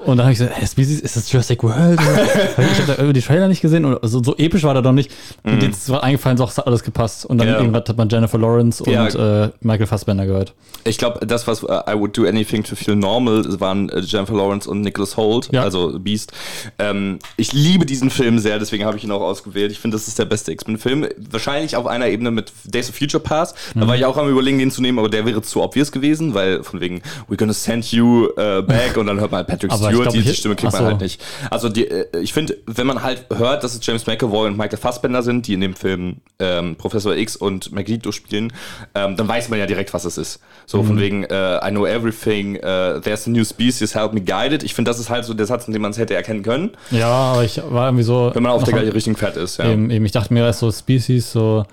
Und 0.05 0.17
dann 0.17 0.25
habe 0.25 0.31
ich 0.33 0.37
gesagt, 0.39 0.55
hey, 0.55 0.63
ist 0.85 1.15
das 1.15 1.31
Jurassic 1.31 1.63
World? 1.63 1.99
Ich 2.57 2.77
habe 2.79 2.87
da 2.87 2.93
irgendwie 2.93 3.13
die 3.13 3.21
Trailer 3.21 3.47
nicht 3.47 3.61
gesehen 3.61 3.83
und 3.85 3.97
so, 4.03 4.21
so 4.23 4.35
episch 4.37 4.63
war 4.63 4.73
der 4.73 4.83
doch 4.83 4.91
nicht. 4.91 5.11
Und 5.43 5.61
jetzt 5.63 5.89
war 5.89 6.03
eingefallen, 6.03 6.37
so 6.37 6.47
hat 6.47 6.65
alles 6.67 6.83
gepasst. 6.83 7.25
Und 7.25 7.37
dann 7.39 7.47
Mhm. 7.47 7.53
Ja. 7.53 7.59
irgendwann 7.59 7.83
hat 7.87 7.97
man 7.97 8.09
Jennifer 8.09 8.37
Lawrence 8.37 8.83
und 8.83 8.91
Ja. 8.91 9.07
äh, 9.45 9.49
Michael 9.61 9.87
Fassbender 9.87 10.25
gehört. 10.25 10.53
Ich 10.83 10.97
glaube, 10.97 11.25
das, 11.25 11.47
was 11.47 11.63
äh, 11.63 11.65
I 11.89 11.95
Would 11.99 12.17
Do 12.17 12.25
Anything 12.25 12.63
to 12.63 12.75
Feel 12.75 12.95
Normal, 12.95 13.59
waren 13.59 13.89
äh, 13.89 13.99
Jennifer 14.01 14.33
Lawrence 14.35 14.69
und 14.69 14.81
Nicholas 14.81 15.17
Holt, 15.17 15.49
Ja. 15.51 15.63
also 15.63 15.97
Beast. 15.99 16.31
Ähm, 16.79 17.19
ich 17.35 17.53
liebe 17.53 17.85
diesen 17.85 18.09
Film 18.09 18.39
sehr, 18.39 18.59
deswegen 18.59 18.85
habe 18.85 18.97
ich 18.97 19.03
ihn 19.03 19.11
auch 19.11 19.21
ausgewählt. 19.21 19.71
Ich 19.71 19.79
finde, 19.79 19.95
das 19.97 20.07
ist 20.07 20.19
der 20.19 20.25
beste 20.25 20.51
X-Men-Film. 20.51 21.07
Wahrscheinlich 21.31 21.75
auf 21.75 21.87
einer 21.87 22.07
Ebene 22.07 22.31
mit 22.31 22.51
Days 22.65 22.89
of 22.89 22.95
Future 22.95 23.21
Past. 23.21 23.55
Da 23.75 23.83
Mhm. 23.83 23.87
war 23.87 23.95
ich 23.95 24.05
auch 24.05 24.17
am 24.17 24.29
überlegen, 24.29 24.59
den 24.59 24.71
zu 24.71 24.81
nehmen, 24.81 24.99
aber 24.99 25.09
der 25.09 25.25
wäre 25.25 25.41
zu 25.41 25.61
obvious 25.61 25.91
gewesen, 25.91 26.33
weil 26.33 26.63
von 26.63 26.79
wegen, 26.81 27.01
we're 27.29 27.37
gonna 27.37 27.53
send 27.53 27.91
you 27.91 28.27
äh, 28.37 28.61
back 28.61 28.95
und 28.97 29.07
dann 29.07 29.19
hört 29.19 29.31
man 29.31 29.39
halt 29.39 29.47
Patrick 29.47 29.71
Aber 29.71 29.86
ich 29.89 29.95
Stewart, 29.95 30.13
die, 30.13 30.21
die 30.21 30.33
Stimme 30.33 30.55
kriegt 30.55 30.73
man 30.73 30.81
so. 30.81 30.87
halt 30.87 31.01
nicht. 31.01 31.23
Also 31.51 31.69
die, 31.69 31.87
äh, 31.87 32.05
ich 32.21 32.33
finde, 32.33 32.57
wenn 32.65 32.87
man 32.87 33.03
halt 33.03 33.25
hört, 33.35 33.63
dass 33.63 33.73
es 33.75 33.85
James 33.85 34.05
McAvoy 34.07 34.47
und 34.47 34.57
Michael 34.57 34.77
Fassbender 34.77 35.23
sind, 35.23 35.47
die 35.47 35.53
in 35.53 35.61
dem 35.61 35.75
Film 35.75 36.17
ähm, 36.39 36.75
Professor 36.75 37.15
X 37.15 37.35
und 37.35 37.71
Magneto 37.71 38.11
spielen, 38.11 38.53
ähm, 38.95 39.15
dann 39.17 39.27
weiß 39.27 39.49
man 39.49 39.59
ja 39.59 39.65
direkt, 39.65 39.93
was 39.93 40.05
es 40.05 40.17
ist. 40.17 40.39
So 40.65 40.81
Mhm. 40.83 40.87
von 40.87 40.99
wegen, 40.99 41.23
äh, 41.25 41.57
I 41.67 41.71
know 41.71 41.85
everything, 41.85 42.55
äh, 42.55 42.99
there's 43.01 43.27
a 43.27 43.29
new 43.29 43.43
species, 43.43 43.95
help 43.95 44.13
me 44.13 44.21
guide 44.21 44.53
it. 44.53 44.63
Ich 44.63 44.73
finde, 44.73 44.89
das 44.91 44.99
ist 44.99 45.09
halt 45.09 45.25
so 45.25 45.33
der 45.33 45.45
Satz, 45.45 45.67
in 45.67 45.73
dem 45.73 45.81
man 45.81 45.91
es 45.91 45.97
hätte 45.97 46.13
erkennen 46.15 46.43
können, 46.43 46.71
Ja, 46.91 47.07
aber 47.07 47.43
ich 47.43 47.61
war 47.69 47.87
irgendwie 47.87 48.03
so. 48.03 48.31
wenn 48.33 48.43
man 48.43 48.51
auf 48.51 48.63
der 48.63 48.73
gleichen 48.73 48.91
richtigen 48.91 49.15
Pferd 49.15 49.37
ist. 49.37 49.57
Ja. 49.57 49.71
Eben, 49.71 49.89
eben, 49.89 50.05
ich 50.05 50.11
dachte 50.11 50.33
mir 50.33 50.45
erst 50.45 50.59
so 50.59 50.71
Species, 50.71 51.31
so, 51.31 51.65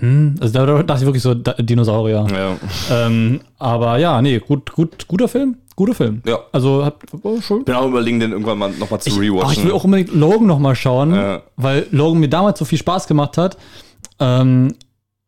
hm, 0.00 0.34
also 0.40 0.52
da, 0.52 0.66
da 0.66 0.82
dachte 0.82 1.02
ich 1.02 1.06
wirklich 1.06 1.22
so 1.22 1.34
Dinosaurier. 1.34 2.26
Ja. 2.32 2.56
Ähm, 3.06 3.40
aber 3.58 3.98
ja, 3.98 4.20
nee, 4.22 4.38
gut, 4.40 4.72
gut, 4.72 5.06
guter 5.08 5.28
Film. 5.28 5.56
Guter 5.76 5.94
Film. 5.94 6.22
Ja. 6.24 6.38
Also 6.52 6.84
hat 6.84 6.94
oh, 7.22 7.40
schön. 7.40 7.64
Bin 7.64 7.74
auch 7.74 7.86
überlegen, 7.88 8.20
den 8.20 8.30
irgendwann 8.32 8.58
mal 8.58 8.70
nochmal 8.70 9.00
zu 9.00 9.10
Ich, 9.10 9.18
rewatchen. 9.18 9.46
ach, 9.48 9.52
ich 9.52 9.64
will 9.64 9.72
auch 9.72 9.84
unbedingt 9.84 10.14
Logan 10.14 10.46
noch 10.46 10.58
mal 10.60 10.74
schauen, 10.76 11.14
Ja. 11.14 11.42
weil 11.56 11.86
Logan 11.90 12.20
mir 12.20 12.28
damals 12.28 12.58
so 12.58 12.64
viel 12.64 12.78
Spaß 12.78 13.06
gemacht 13.08 13.36
hat. 13.38 13.56
Ähm, 14.20 14.74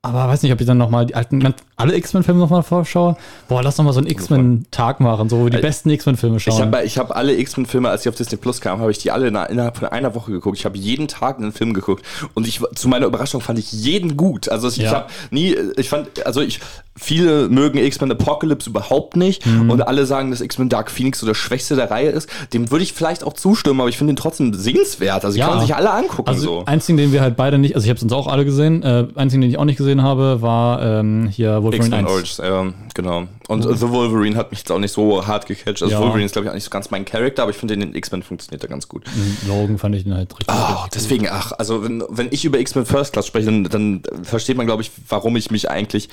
aber 0.02 0.28
weiß 0.28 0.42
nicht, 0.44 0.52
ob 0.52 0.60
ich 0.60 0.66
dann 0.66 0.78
noch 0.78 0.90
mal 0.90 1.04
die 1.04 1.16
alten, 1.16 1.54
alle 1.76 1.94
X-Men-Filme 1.96 2.40
noch 2.40 2.50
mal 2.50 2.62
vorschaue. 2.62 3.16
Boah, 3.48 3.62
lass 3.62 3.76
noch 3.78 3.84
mal 3.84 3.92
so 3.92 3.98
einen 4.00 4.06
X-Men-Tag 4.08 5.00
machen, 5.00 5.28
so 5.28 5.38
wo 5.38 5.44
wir 5.44 5.50
die 5.50 5.58
besten 5.58 5.90
X-Men-Filme 5.90 6.36
Ich 6.38 6.44
schauen. 6.44 6.60
habe 6.60 6.84
ich 6.84 6.96
hab 6.98 7.14
alle 7.14 7.36
X-Men-Filme, 7.36 7.88
als 7.90 8.02
die 8.02 8.08
auf 8.08 8.14
Disney 8.14 8.38
Plus 8.38 8.60
kamen, 8.60 8.80
habe 8.80 8.90
ich 8.90 8.98
die 8.98 9.10
alle 9.10 9.28
in- 9.28 9.36
innerhalb 9.36 9.76
von 9.76 9.88
einer 9.88 10.14
Woche 10.14 10.30
geguckt. 10.32 10.58
Ich 10.58 10.64
habe 10.64 10.78
jeden 10.78 11.06
Tag 11.08 11.38
einen 11.38 11.52
Film 11.52 11.74
geguckt 11.74 12.04
und 12.34 12.46
ich 12.46 12.60
zu 12.74 12.88
meiner 12.88 13.06
Überraschung 13.06 13.40
fand 13.40 13.58
ich 13.58 13.72
jeden 13.72 14.16
gut. 14.16 14.48
Also 14.48 14.68
ich 14.68 14.78
Ja. 14.78 14.90
habe 14.92 15.06
nie, 15.30 15.54
ich 15.76 15.88
fand, 15.88 16.24
also 16.26 16.40
ich 16.40 16.60
viele 16.98 17.50
mögen 17.50 17.76
X-Men 17.76 18.10
Apocalypse 18.10 18.70
überhaupt 18.70 19.16
nicht 19.16 19.44
Mhm. 19.44 19.68
und 19.70 19.86
alle 19.86 20.06
sagen, 20.06 20.30
dass 20.30 20.40
X-Men 20.40 20.70
Dark 20.70 20.90
Phoenix 20.90 21.18
so 21.20 21.26
der 21.26 21.34
schwächste 21.34 21.76
der 21.76 21.90
Reihe 21.90 22.08
ist. 22.08 22.26
Dem 22.54 22.70
würde 22.70 22.84
ich 22.84 22.94
vielleicht 22.94 23.22
auch 23.22 23.34
zustimmen, 23.34 23.80
aber 23.80 23.90
ich 23.90 23.98
finde 23.98 24.14
ihn 24.14 24.16
trotzdem 24.16 24.54
sehenswert. 24.54 25.26
Also 25.26 25.38
Ja. 25.38 25.44
kann 25.48 25.56
man 25.58 25.66
sich 25.66 25.76
alle 25.76 25.90
angucken 25.90 26.26
also 26.28 26.40
so. 26.42 26.62
einzigen, 26.64 26.96
den 26.96 27.12
wir 27.12 27.20
halt 27.20 27.36
beide 27.36 27.58
nicht, 27.58 27.74
also 27.74 27.84
ich 27.84 27.90
habe 27.90 27.98
es 27.98 28.02
uns 28.02 28.14
auch 28.14 28.28
alle 28.28 28.46
gesehen, 28.46 28.82
äh, 28.82 29.08
einzigen, 29.14 29.42
den 29.42 29.50
ich 29.50 29.58
auch 29.58 29.66
nicht 29.66 29.76
gesehen 29.76 30.02
habe, 30.02 30.40
war 30.40 30.80
ähm, 30.82 31.28
hier 31.30 31.62
Wolverine 31.66 31.84
X-Men 31.86 32.04
1. 32.06 32.10
Origins, 32.10 32.36
ja, 32.38 32.72
genau. 32.94 33.28
Und 33.48 33.62
The 33.62 33.88
Wolverine 33.90 34.36
hat 34.36 34.50
mich 34.50 34.60
jetzt 34.60 34.72
auch 34.72 34.78
nicht 34.78 34.92
so 34.92 35.26
hart 35.26 35.46
gecatcht. 35.46 35.82
Also 35.82 35.88
Ja. 35.94 36.00
Wolverine 36.00 36.24
ist, 36.24 36.32
glaube 36.32 36.46
ich, 36.46 36.50
auch 36.50 36.54
nicht 36.54 36.64
so 36.64 36.70
ganz 36.70 36.90
mein 36.90 37.04
Charakter, 37.04 37.42
aber 37.42 37.50
ich 37.52 37.56
finde, 37.56 37.74
in 37.74 37.80
den 37.80 37.94
X-Men 37.94 38.22
funktioniert 38.22 38.62
er 38.62 38.68
ganz 38.68 38.88
gut. 38.88 39.04
Logan 39.46 39.78
fand 39.78 39.94
ich 39.94 40.04
den 40.04 40.14
halt 40.14 40.32
richtig. 40.32 40.48
Oh, 40.54 40.72
richtig 40.82 40.90
deswegen, 40.94 41.28
ach, 41.30 41.52
also 41.52 41.84
wenn, 41.84 42.02
wenn 42.08 42.28
ich 42.30 42.44
über 42.44 42.58
X-Men 42.58 42.86
First 42.86 43.12
Class 43.12 43.26
spreche, 43.26 43.46
dann, 43.46 43.64
dann 43.64 44.02
versteht 44.22 44.56
man, 44.56 44.66
glaube 44.66 44.82
ich, 44.82 44.90
warum 45.08 45.36
ich 45.36 45.50
mich 45.50 45.70
eigentlich 45.70 46.08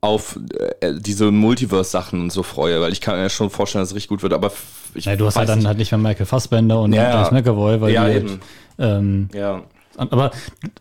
auf 0.00 0.38
äh, 0.80 0.94
diese 1.00 1.30
Multiverse-Sachen 1.32 2.20
und 2.20 2.32
so 2.32 2.44
freue, 2.44 2.80
weil 2.80 2.92
ich 2.92 3.00
kann 3.00 3.16
mir 3.20 3.30
schon 3.30 3.50
vorstellen, 3.50 3.82
dass 3.82 3.88
es 3.90 3.94
richtig 3.96 4.10
gut 4.10 4.22
wird, 4.22 4.32
aber 4.32 4.52
ich 4.94 5.06
Ja, 5.06 5.16
du 5.16 5.26
hast 5.26 5.36
halt 5.36 5.48
dann 5.48 5.66
halt 5.66 5.78
nicht 5.78 5.90
mehr 5.90 5.98
Michael 5.98 6.26
Fassbender 6.26 6.80
und 6.80 6.92
Ja, 6.92 7.10
James 7.14 7.28
ja. 7.28 7.32
McAvoy, 7.34 7.80
weil 7.80 7.92
Ja, 7.92 8.06
die 8.06 8.12
halt, 8.12 8.22
eben. 8.24 8.40
ähm, 8.78 9.28
Ja, 9.34 9.62
aber 9.96 10.30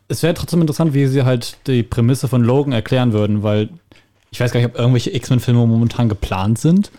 es 0.07 0.21
wäre 0.21 0.35
trotzdem 0.35 0.61
interessant, 0.61 0.93
wie 0.93 1.07
sie 1.07 1.23
halt 1.25 1.57
die 1.65 1.81
Prämisse 1.81 2.27
von 2.27 2.43
Logan 2.43 2.71
erklären 2.73 3.11
würden, 3.13 3.41
weil 3.41 3.69
ich 4.37 4.41
weiß 4.41 4.51
gar 4.51 4.59
nicht, 4.59 4.69
ob 4.69 4.77
irgendwelche 4.77 5.09
X-Men-Filme 5.15 5.65
momentan 5.65 6.09
geplant 6.09 6.59
sind, 6.59 6.91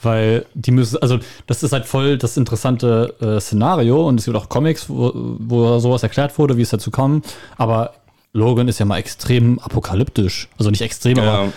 weil 0.00 0.46
die 0.54 0.70
müssen, 0.70 1.02
also 1.02 1.18
das 1.48 1.64
ist 1.64 1.72
halt 1.72 1.86
voll 1.86 2.18
das 2.18 2.36
interessante 2.36 3.14
äh, 3.20 3.40
Szenario 3.40 4.06
und 4.06 4.20
es 4.20 4.26
gibt 4.26 4.36
auch 4.36 4.48
Comics, 4.48 4.88
wo, 4.88 5.10
wo 5.40 5.78
sowas 5.80 6.04
erklärt 6.04 6.38
wurde, 6.38 6.56
wie 6.56 6.62
es 6.62 6.70
dazu 6.70 6.92
kommt, 6.92 7.26
aber 7.56 7.94
Logan 8.32 8.68
ist 8.68 8.78
ja 8.78 8.84
mal 8.86 8.98
extrem 8.98 9.58
apokalyptisch. 9.58 10.48
Also 10.58 10.70
nicht 10.70 10.82
extrem, 10.82 11.16
Ja. 11.18 11.22
aber 11.24 11.52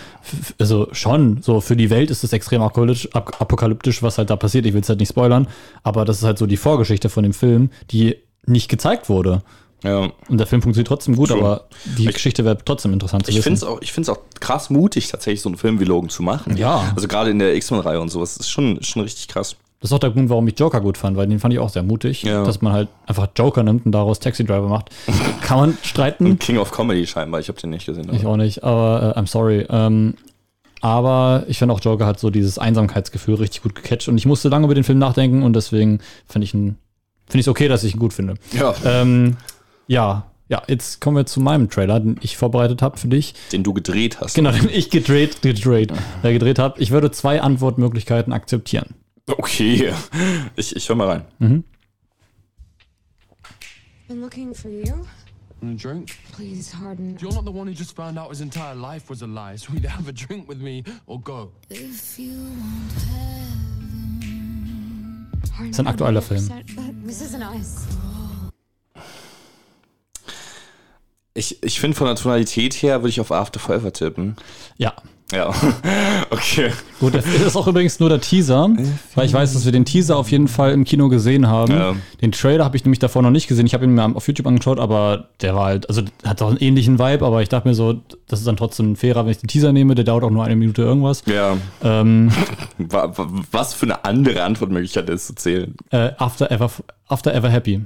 also 0.58 0.88
schon. 0.92 1.40
So 1.42 1.60
für 1.60 1.76
die 1.76 1.90
Welt 1.90 2.10
ist 2.10 2.22
es 2.24 2.32
extrem 2.32 2.62
apokalyptisch, 2.62 3.08
ap- 3.14 3.40
apokalyptisch, 3.40 4.02
was 4.02 4.18
halt 4.18 4.30
da 4.30 4.36
passiert. 4.36 4.66
Ich 4.66 4.74
will 4.74 4.80
es 4.82 4.88
halt 4.88 4.98
nicht 5.00 5.08
spoilern, 5.10 5.46
aber 5.84 6.04
das 6.04 6.18
ist 6.18 6.24
halt 6.24 6.38
so 6.38 6.46
die 6.46 6.56
Vorgeschichte 6.56 7.08
von 7.08 7.22
dem 7.24 7.32
Film, 7.32 7.70
die 7.92 8.16
nicht 8.46 8.68
gezeigt 8.68 9.08
wurde. 9.08 9.42
Ja. 9.84 10.10
Und 10.28 10.38
der 10.38 10.46
Film 10.46 10.62
funktioniert 10.62 10.88
trotzdem 10.88 11.14
gut, 11.16 11.28
True. 11.28 11.38
aber 11.38 11.64
die 11.96 12.06
Geschichte 12.06 12.44
wäre 12.44 12.58
trotzdem 12.64 12.92
interessant 12.92 13.24
zu 13.26 13.30
Ich 13.30 13.36
wissen. 13.38 13.44
finde 13.44 13.56
es 13.58 13.64
auch, 13.64 13.80
ich 13.82 13.92
find's 13.92 14.08
auch 14.08 14.18
krass 14.40 14.70
mutig, 14.70 15.08
tatsächlich 15.08 15.40
so 15.40 15.48
einen 15.48 15.56
Film 15.58 15.78
wie 15.80 15.84
Logan 15.84 16.08
zu 16.10 16.22
machen. 16.22 16.56
Ja. 16.56 16.92
Also 16.96 17.06
gerade 17.08 17.30
in 17.30 17.38
der 17.38 17.54
X-Men-Reihe 17.54 18.00
und 18.00 18.08
sowas, 18.08 18.36
ist 18.36 18.48
schon, 18.50 18.82
schon 18.82 19.02
richtig 19.02 19.28
krass. 19.28 19.56
Das 19.80 19.90
ist 19.90 19.94
auch 19.94 20.00
der 20.00 20.10
Grund, 20.10 20.28
warum 20.28 20.48
ich 20.48 20.58
Joker 20.58 20.80
gut 20.80 20.98
fand, 20.98 21.16
weil 21.16 21.28
den 21.28 21.38
fand 21.38 21.54
ich 21.54 21.60
auch 21.60 21.68
sehr 21.68 21.84
mutig, 21.84 22.24
Ja. 22.24 22.42
dass 22.44 22.60
man 22.60 22.72
halt 22.72 22.88
einfach 23.06 23.28
Joker 23.36 23.62
nimmt 23.62 23.86
und 23.86 23.92
daraus 23.92 24.18
Taxi 24.18 24.44
Driver 24.44 24.66
macht. 24.68 24.90
Kann 25.40 25.58
man 25.58 25.78
streiten. 25.84 26.36
King 26.40 26.58
of 26.58 26.72
Comedy 26.72 27.06
scheinbar, 27.06 27.38
ich 27.38 27.46
habe 27.48 27.60
den 27.60 27.70
nicht 27.70 27.86
gesehen. 27.86 28.12
Ich 28.12 28.26
auch 28.26 28.36
nicht, 28.36 28.64
aber 28.64 29.14
äh, 29.16 29.20
I'm 29.20 29.28
sorry. 29.28 29.64
Ähm, 29.70 30.14
aber 30.80 31.44
ich 31.48 31.58
finde 31.58 31.74
auch 31.74 31.80
Joker 31.80 32.06
hat 32.06 32.20
so 32.20 32.30
dieses 32.30 32.58
Einsamkeitsgefühl 32.58 33.34
richtig 33.36 33.62
gut 33.62 33.74
gecatcht 33.74 34.08
und 34.08 34.16
ich 34.18 34.26
musste 34.26 34.48
lange 34.48 34.64
über 34.64 34.74
den 34.74 34.84
Film 34.84 34.98
nachdenken 34.98 35.42
und 35.42 35.54
deswegen 35.54 36.00
finde 36.26 36.44
ich 36.44 36.54
ihn, 36.54 36.76
finde 37.26 37.38
ich 37.40 37.44
es 37.46 37.48
okay, 37.48 37.68
dass 37.68 37.82
ich 37.84 37.94
ihn 37.94 38.00
gut 38.00 38.12
finde. 38.12 38.34
ja, 38.52 38.74
Ähm, 38.84 39.36
ja, 39.88 40.30
ja, 40.48 40.62
jetzt 40.66 41.00
kommen 41.00 41.16
wir 41.16 41.26
zu 41.26 41.40
meinem 41.40 41.68
Trailer, 41.68 42.00
den 42.00 42.16
ich 42.22 42.36
vorbereitet 42.36 42.80
habe 42.80 42.96
für 42.96 43.08
dich. 43.08 43.34
den 43.52 43.64
du 43.64 43.74
gedreht 43.74 44.20
hast. 44.20 44.34
Genau, 44.34 44.50
den 44.50 44.68
ich 44.70 44.88
gedreht, 44.88 45.42
gedreht, 45.42 45.92
äh, 46.22 46.32
gedreht 46.32 46.58
habe. 46.58 46.80
Ich 46.80 46.90
würde 46.90 47.10
zwei 47.10 47.42
Antwortmöglichkeiten 47.42 48.32
akzeptieren. 48.32 48.94
Okay, 49.26 49.92
ich, 50.56 50.74
ich 50.74 50.88
höre 50.88 50.96
mal 50.96 51.08
rein. 51.08 51.64
Been 54.08 54.22
looking 54.22 54.54
for 54.54 54.70
you. 54.70 55.04
Want 55.60 55.74
a 55.74 55.76
drink? 55.76 56.12
Please, 56.32 56.72
Harden. 56.72 57.18
You're 57.18 57.34
not 57.34 57.44
the 57.44 57.50
one 57.50 57.66
who 57.66 57.74
just 57.74 57.94
found 57.94 58.18
out 58.18 58.30
his 58.30 58.40
entire 58.40 58.74
life 58.74 59.10
was 59.10 59.20
a 59.22 59.26
lie, 59.26 59.56
so 59.56 59.74
either 59.74 59.88
have 59.90 60.08
a 60.08 60.12
drink 60.12 60.48
with 60.48 60.60
me 60.62 60.82
or 61.06 61.20
go. 61.20 61.50
If 61.68 62.18
you 62.18 62.32
want 62.32 62.92
heaven. 63.10 64.28
Harden, 65.52 65.70
ist 65.70 65.80
ein 65.80 65.88
aktueller 65.88 66.22
Film. 66.22 66.48
This 67.04 67.20
isn't 67.20 67.42
us. 67.42 67.86
Ich, 71.38 71.62
ich 71.62 71.78
finde 71.80 71.96
von 71.96 72.06
der 72.08 72.16
Tonalität 72.16 72.74
her 72.74 73.00
würde 73.00 73.10
ich 73.10 73.20
auf 73.20 73.30
After 73.32 73.60
Forever 73.60 73.92
tippen. 73.92 74.36
Ja. 74.76 74.92
Ja. 75.30 75.54
okay. 76.30 76.70
Gut, 77.00 77.14
das 77.14 77.26
ist 77.26 77.54
auch 77.54 77.66
übrigens 77.68 78.00
nur 78.00 78.08
der 78.08 78.18
Teaser, 78.20 78.70
weil 79.14 79.26
ich 79.26 79.32
weiß, 79.34 79.52
dass 79.52 79.66
wir 79.66 79.72
den 79.72 79.84
Teaser 79.84 80.16
auf 80.16 80.30
jeden 80.30 80.48
Fall 80.48 80.72
im 80.72 80.84
Kino 80.84 81.10
gesehen 81.10 81.46
haben. 81.48 81.72
Ja. 81.74 81.94
Den 82.22 82.32
Trailer 82.32 82.64
habe 82.64 82.78
ich 82.78 82.84
nämlich 82.86 82.98
davor 82.98 83.20
noch 83.20 83.30
nicht 83.30 83.46
gesehen. 83.46 83.66
Ich 83.66 83.74
habe 83.74 83.84
ihn 83.84 83.92
mir 83.92 84.16
auf 84.16 84.26
YouTube 84.26 84.46
angeschaut, 84.46 84.78
aber 84.80 85.28
der 85.42 85.54
war 85.54 85.66
halt, 85.66 85.86
also 85.90 86.00
hat 86.24 86.40
auch 86.40 86.48
einen 86.48 86.56
ähnlichen 86.56 86.98
Vibe, 86.98 87.26
aber 87.26 87.42
ich 87.42 87.50
dachte 87.50 87.68
mir 87.68 87.74
so, 87.74 88.00
das 88.26 88.38
ist 88.38 88.48
dann 88.48 88.56
trotzdem 88.56 88.96
fairer, 88.96 89.26
wenn 89.26 89.32
ich 89.32 89.38
den 89.38 89.48
Teaser 89.48 89.72
nehme. 89.74 89.94
Der 89.94 90.06
dauert 90.06 90.24
auch 90.24 90.30
nur 90.30 90.44
eine 90.44 90.56
Minute 90.56 90.80
irgendwas. 90.80 91.22
Ja. 91.26 91.58
Ähm, 91.84 92.32
Wa- 92.78 93.12
wa- 93.16 93.28
Was 93.52 93.74
für 93.74 93.84
eine 93.84 94.04
andere 94.06 94.42
Antwortmöglichkeit 94.44 95.10
ist 95.10 95.26
zu 95.26 95.34
zählen? 95.34 95.74
äh, 95.90 96.10
After 96.16 96.50
Ever, 96.50 96.70
After 97.06 97.34
Ever 97.34 97.50
Happy. 97.50 97.82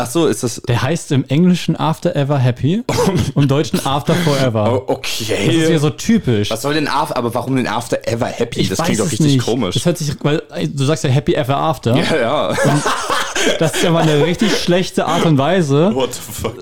Ach 0.00 0.10
so, 0.10 0.26
ist 0.26 0.42
das. 0.42 0.62
Der 0.68 0.82
heißt 0.82 1.12
im 1.12 1.24
Englischen 1.28 1.76
After 1.78 2.14
Ever 2.14 2.38
Happy 2.38 2.82
und 3.06 3.32
im 3.36 3.48
Deutschen 3.48 3.84
After 3.84 4.14
Forever. 4.14 4.84
Oh, 4.88 4.98
Das 5.02 5.20
ist 5.20 5.30
okay. 5.30 5.72
ja 5.72 5.78
so 5.78 5.90
typisch. 5.90 6.50
Was 6.50 6.62
soll 6.62 6.74
denn 6.74 6.88
After, 6.88 7.16
aber 7.16 7.34
warum 7.34 7.56
denn 7.56 7.66
After 7.66 7.98
Ever 8.06 8.26
Happy? 8.26 8.66
das 8.66 8.78
klingt 8.82 9.00
doch 9.00 9.06
richtig 9.10 9.34
nicht. 9.34 9.44
komisch. 9.44 9.74
Das 9.74 9.84
hört 9.86 9.98
sich, 9.98 10.12
weil 10.22 10.42
du 10.66 10.84
sagst 10.84 11.04
ja 11.04 11.10
Happy 11.10 11.34
Ever 11.34 11.56
After. 11.56 11.96
ja, 11.96 12.16
ja. 12.16 12.54
Das 13.58 13.74
ist 13.74 13.82
ja 13.82 13.90
mal 13.90 14.02
eine 14.02 14.24
richtig 14.24 14.56
schlechte 14.56 15.06
Art 15.06 15.24
und 15.24 15.38
Weise, 15.38 15.94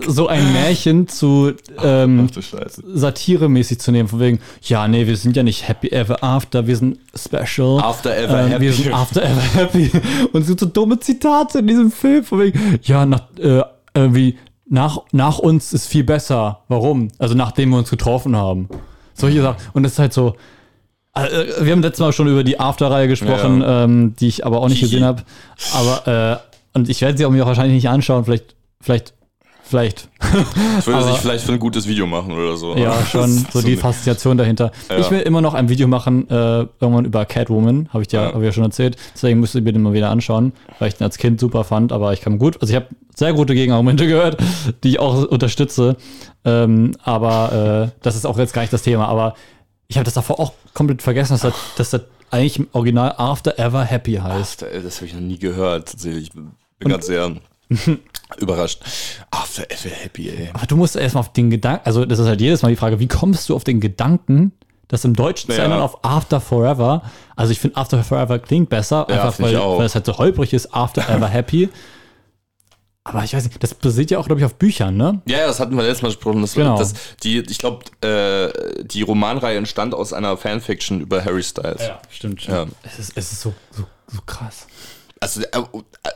so 0.07 0.29
ein 0.29 0.53
Märchen 0.53 1.09
zu 1.09 1.53
ähm, 1.83 2.29
satiremäßig 2.87 3.81
zu 3.81 3.93
nehmen. 3.93 4.09
Von 4.09 4.21
wegen, 4.21 4.41
ja, 4.63 4.87
nee, 4.89 5.07
wir 5.07 5.17
sind 5.17 5.37
ja 5.37 5.43
nicht 5.43 5.69
Happy 5.69 5.89
Ever 5.89 6.23
After, 6.23 6.67
wir 6.67 6.77
sind 6.77 6.99
Special. 7.15 7.81
After 7.81 8.17
Ever 8.17 8.43
ähm, 8.43 8.49
Happy. 8.49 8.63
Wir 8.63 8.73
sind 8.73 8.93
After 8.93 9.23
Ever 9.23 9.55
Happy. 9.55 9.91
Und 10.33 10.43
es 10.43 10.49
gibt 10.49 10.61
so 10.61 10.67
dumme 10.67 10.99
Zitate 11.01 11.61
in 11.61 11.67
diesem 11.67 11.91
Film. 11.91 12.25
Von 12.25 12.41
wegen, 12.41 12.79
ja, 12.83 13.07
nach, 13.07 13.23
äh, 13.39 13.63
irgendwie, 13.95 14.39
nach, 14.69 14.99
nach 15.13 15.39
uns 15.39 15.73
ist 15.73 15.87
viel 15.87 16.05
besser. 16.05 16.61
Warum? 16.69 17.09
Also 17.19 17.35
nachdem 17.35 17.71
wir 17.71 17.79
uns 17.79 17.91
getroffen 17.91 18.37
haben. 18.37 18.69
Solche 19.15 19.43
Sachen. 19.43 19.57
Und 19.73 19.85
es 19.85 19.93
ist 19.93 19.99
halt 19.99 20.13
so, 20.13 20.37
äh, 21.15 21.65
wir 21.65 21.73
haben 21.73 21.83
letztes 21.83 22.01
Mal 22.01 22.13
schon 22.13 22.29
über 22.29 22.45
die 22.45 22.61
After-Reihe 22.61 23.09
gesprochen, 23.09 23.63
ähm, 23.67 24.15
die 24.21 24.29
ich 24.29 24.45
aber 24.45 24.61
auch 24.61 24.69
nicht 24.69 24.81
gesehen 24.81 25.05
habe. 25.05 25.23
Aber, 25.75 26.43
äh, 26.43 26.56
und 26.77 26.89
ich 26.89 27.01
werde 27.01 27.17
sie 27.19 27.25
auch 27.27 27.31
mir 27.31 27.43
auch 27.43 27.49
wahrscheinlich 27.49 27.75
nicht 27.75 27.89
anschauen. 27.89 28.25
Vielleicht, 28.25 28.55
vielleicht, 28.81 29.15
vielleicht. 29.63 30.09
Ich 30.79 30.87
würde 30.87 31.05
sich 31.05 31.17
vielleicht 31.17 31.45
für 31.45 31.53
ein 31.53 31.59
gutes 31.59 31.89
Video 31.89 32.07
machen 32.07 32.33
oder 32.33 32.57
so. 32.57 32.77
Ja, 32.77 32.91
Das 33.01 33.09
schon 33.11 33.47
so 33.53 33.63
die 33.63 33.77
Faszination 33.77 34.37
dahinter. 34.37 34.71
Ja. 34.91 34.99
Ich 34.99 35.11
will 35.11 35.21
immer 35.21 35.41
noch 35.41 35.55
ein 35.55 35.69
Video 35.69 35.89
machen, 35.89 36.29
äh, 36.31 36.67
irgendwann 36.81 37.07
über 37.07 37.25
Catwoman, 37.25 37.89
habe 37.93 38.03
ich 38.03 38.09
dir 38.09 38.21
Ja. 38.21 38.27
hab 38.29 38.37
ich 38.37 38.45
ja 38.45 38.53
schon 38.53 38.65
erzählt. 38.65 38.97
Deswegen 39.15 39.41
müsst 39.41 39.55
ihr 39.55 39.63
mir 39.63 39.73
den 39.73 39.83
mal 39.83 39.95
wieder 39.95 40.11
anschauen, 40.11 40.53
weil 40.79 40.89
ich 40.89 40.95
den 40.95 41.05
als 41.05 41.17
Kind 41.19 41.41
super 41.41 41.65
fand, 41.65 41.93
aber 41.93 42.13
ich 42.13 42.21
kann 42.21 42.39
gut, 42.39 42.61
also 42.61 42.71
ich 42.71 42.77
habe 42.77 42.87
sehr 43.15 43.33
gute 43.33 43.55
Gegenargumente 43.55 44.07
gehört, 44.09 44.37
die 44.85 44.91
ich 44.91 45.01
auch 45.01 45.25
unterstütze. 45.25 45.97
Ähm, 46.45 46.93
aber 47.03 47.91
äh, 47.97 47.99
das 48.03 48.15
ist 48.17 48.27
auch 48.27 48.39
jetzt 48.39 48.53
gar 48.53 48.61
nicht 48.63 48.73
das 48.73 48.83
Thema. 48.83 49.09
Aber 49.09 49.35
ich 49.89 49.97
habe 49.97 50.05
das 50.05 50.15
davor 50.15 50.39
auch 50.39 50.53
komplett 50.75 51.01
vergessen, 51.03 51.33
dass 51.33 51.41
das, 51.41 51.55
dass 51.77 51.91
das 51.91 52.03
eigentlich 52.31 52.59
im 52.59 52.69
Original 52.73 53.15
After 53.17 53.59
Ever 53.59 53.85
Happy 53.85 54.15
heißt. 54.15 54.65
After, 54.65 54.81
das 54.81 54.97
habe 54.97 55.07
ich 55.07 55.15
noch 55.15 55.21
nie 55.21 55.39
gehört. 55.39 55.91
Tatsächlich. 55.91 56.31
Ich 56.77 56.81
bin 56.81 56.89
gerade 56.91 57.05
sehr 57.05 57.33
überrascht. 58.39 58.83
After 59.31 59.65
Ever 59.71 59.89
Happy, 59.95 60.29
ey. 60.29 60.51
Aber 60.53 60.67
du 60.67 60.77
musst 60.77 60.95
erstmal 60.97 61.21
auf 61.21 61.33
den 61.33 61.51
Gedanken, 61.51 61.83
also 61.87 62.05
das 62.05 62.19
ist 62.19 62.27
halt 62.27 62.41
jedes 62.41 62.63
Mal 62.63 62.69
die 62.69 62.77
Frage, 62.77 62.99
wie 63.01 63.09
kommst 63.09 63.49
du 63.49 63.57
auf 63.57 63.65
den 63.65 63.81
Gedanken, 63.81 64.53
das 64.89 65.05
im 65.05 65.15
Deutschen 65.15 65.51
zu 65.51 65.57
Ja. 65.57 65.65
ändern 65.65 65.81
auf 65.81 66.05
After 66.05 66.41
Forever? 66.41 67.03
Also 67.35 67.53
ich 67.53 67.59
finde 67.61 67.77
After 67.77 68.03
Forever 68.05 68.39
klingt 68.39 68.69
besser, 68.69 69.07
Ja, 69.09 69.23
einfach 69.25 69.41
weil, 69.41 69.55
weil 69.57 69.87
es 69.87 69.95
halt 69.95 70.07
so 70.07 70.19
holprig 70.19 70.53
ist, 70.53 70.75
After 70.75 71.09
Ever 71.09 71.29
Happy. 71.29 71.69
Aber 73.05 73.23
ich 73.23 73.33
weiß 73.35 73.45
nicht, 73.45 73.63
das 73.63 73.73
basiert 73.73 74.11
ja 74.11 74.19
auch, 74.19 74.27
glaube 74.27 74.41
ich, 74.41 74.45
auf 74.45 74.57
Büchern, 74.57 74.97
ne? 74.97 75.23
Ja, 75.27 75.39
ja, 75.39 75.47
das 75.47 75.61
hatten 75.61 75.77
wir 75.77 75.85
letztes 75.85 76.03
Mal 76.03 76.09
gesprochen. 76.09 76.41
Das, 76.43 76.55
Genau. 76.55 76.77
das, 76.77 76.93
die, 77.23 77.39
ich 77.39 77.59
glaube, 77.59 77.85
äh, 78.05 78.83
die 78.85 79.03
Romanreihe 79.03 79.57
entstand 79.57 79.95
aus 79.95 80.13
einer 80.13 80.37
Fanfiction 80.37 81.01
über 81.01 81.25
Harry 81.25 81.45
Styles. 81.45 81.83
stimmt. 82.11 82.45
Ja. 82.49 82.67
Es 82.83 82.99
ist, 82.99 83.13
es 83.17 83.31
ist 83.31 83.41
so, 83.43 83.55
so, 83.71 83.85
so 84.09 84.19
krass. 84.27 84.67
Also, 85.21 85.41
äh, 85.43 85.45
äh, 85.45 86.11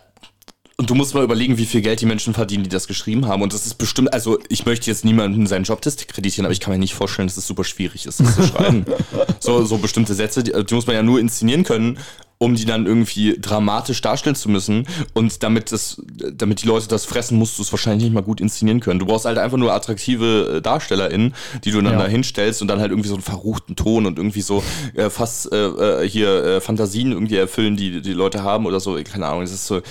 und 0.81 0.89
du 0.89 0.95
musst 0.95 1.13
mal 1.13 1.23
überlegen, 1.23 1.59
wie 1.59 1.67
viel 1.67 1.83
Geld 1.83 2.01
die 2.01 2.07
Menschen 2.07 2.33
verdienen, 2.33 2.65
die 2.65 2.71
das 2.71 2.87
geschrieben 2.87 3.27
haben. 3.27 3.43
Und 3.43 3.53
das 3.53 3.67
ist 3.67 3.75
bestimmt, 3.75 4.15
also 4.15 4.39
ich 4.49 4.65
möchte 4.65 4.91
jetzt 4.91 5.05
niemanden 5.05 5.47
seinen 5.47 5.65
Job 5.65 5.83
diskreditieren, 5.83 6.47
aber 6.47 6.55
ich 6.55 6.61
kann 6.61 6.73
mir 6.73 6.79
nicht 6.79 6.95
vorstellen, 6.95 7.29
dass 7.29 7.37
es 7.37 7.47
super 7.47 7.65
schwierig 7.65 8.07
ist, 8.07 8.19
das 8.19 8.35
zu 8.35 8.45
schreiben. 8.45 8.87
so, 9.41 9.63
so 9.67 9.77
bestimmte 9.77 10.15
Sätze, 10.15 10.43
die, 10.43 10.53
die 10.53 10.75
muss 10.75 10.87
man 10.87 10.97
ja 10.97 11.03
nur 11.03 11.21
inszenieren 11.21 11.65
können, 11.65 11.99
um 12.43 12.55
die 12.55 12.65
dann 12.65 12.87
irgendwie 12.87 13.37
dramatisch 13.39 14.01
darstellen 14.01 14.35
zu 14.35 14.49
müssen. 14.49 14.87
Und 15.13 15.43
damit 15.43 15.73
das, 15.73 16.01
damit 16.33 16.63
die 16.63 16.67
Leute 16.67 16.89
das 16.89 17.05
fressen, 17.05 17.37
musst 17.39 17.59
du 17.59 17.63
es 17.63 17.71
wahrscheinlich 17.71 18.05
nicht 18.05 18.15
mal 18.15 18.23
gut 18.23 18.41
inszenieren 18.41 18.81
können. 18.81 18.99
Du 18.99 19.05
brauchst 19.05 19.27
halt 19.27 19.37
einfach 19.37 19.59
nur 19.59 19.75
attraktive 19.75 20.55
äh, 20.57 20.63
DarstellerInnen, 20.63 21.35
die 21.65 21.71
du 21.71 21.83
dann 21.83 21.93
Ja. 21.93 21.99
da 21.99 22.07
hinstellst 22.09 22.63
und 22.63 22.69
dann 22.69 22.81
halt 22.81 22.93
irgendwie 22.93 23.11
so 23.11 23.15
einen 23.15 23.23
verruchten 23.23 23.77
Ton 23.77 24.07
und 24.07 24.19
irgendwie 24.19 24.41
so 24.41 24.63
äh, 24.95 25.11
fast 25.11 25.53
äh, 25.53 25.67
äh, 26.03 26.09
hier 26.09 26.43
äh, 26.45 26.61
Fantasien 26.63 27.13
irgendwie 27.13 27.37
erfüllen, 27.37 27.77
die 27.77 28.01
die 28.01 28.15
Leute 28.15 28.43
haben 28.43 28.65
oder 28.65 28.81
so. 28.81 28.99
Keine 29.05 29.27
Ahnung, 29.27 29.43
das 29.43 29.53
ist 29.53 29.67
so 29.67 29.83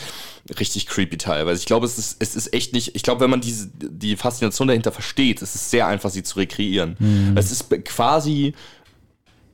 richtig 0.57 0.87
creepy 0.87 1.17
teilweise. 1.17 1.59
Ich 1.59 1.67
glaube, 1.67 1.85
es 1.85 1.99
ist, 1.99 2.15
es 2.17 2.35
ist 2.35 2.51
echt 2.55 2.73
nicht, 2.73 2.95
ich 2.95 3.03
glaube, 3.03 3.21
wenn 3.21 3.29
man 3.29 3.41
diese, 3.41 3.69
die 3.75 4.15
Faszination 4.15 4.67
dahinter 4.69 4.91
versteht, 4.91 5.43
es 5.43 5.53
ist 5.53 5.69
sehr 5.69 5.85
einfach, 5.85 6.09
sie 6.09 6.23
zu 6.23 6.39
rekreieren. 6.39 6.95
Mhm. 6.97 7.37
Es 7.37 7.51
ist 7.51 7.69
quasi, 7.85 8.53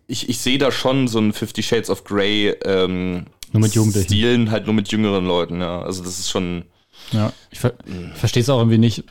ich, 0.07 0.29
ich 0.29 0.39
sehe 0.39 0.57
da 0.57 0.71
schon 0.71 1.07
so 1.07 1.19
ein 1.19 1.33
Fifty 1.33 1.63
Shades 1.63 1.89
of 1.89 2.03
Grey 2.03 2.49
ähm, 2.63 3.25
Nur 3.51 3.61
mit. 3.61 3.73
Stilen, 3.73 4.51
halt 4.51 4.65
nur 4.65 4.73
mit 4.73 4.91
jüngeren 4.91 5.25
Leuten, 5.25 5.61
ja. 5.61 5.81
Also 5.81 6.03
das 6.03 6.19
ist 6.19 6.29
schon, 6.29 6.63
Ja, 7.11 7.33
ich, 7.51 7.59
ver 7.59 7.73
verstehe 8.13 8.41
es 8.41 8.49
auch 8.49 8.59
irgendwie 8.59 8.77
nicht. 8.77 9.03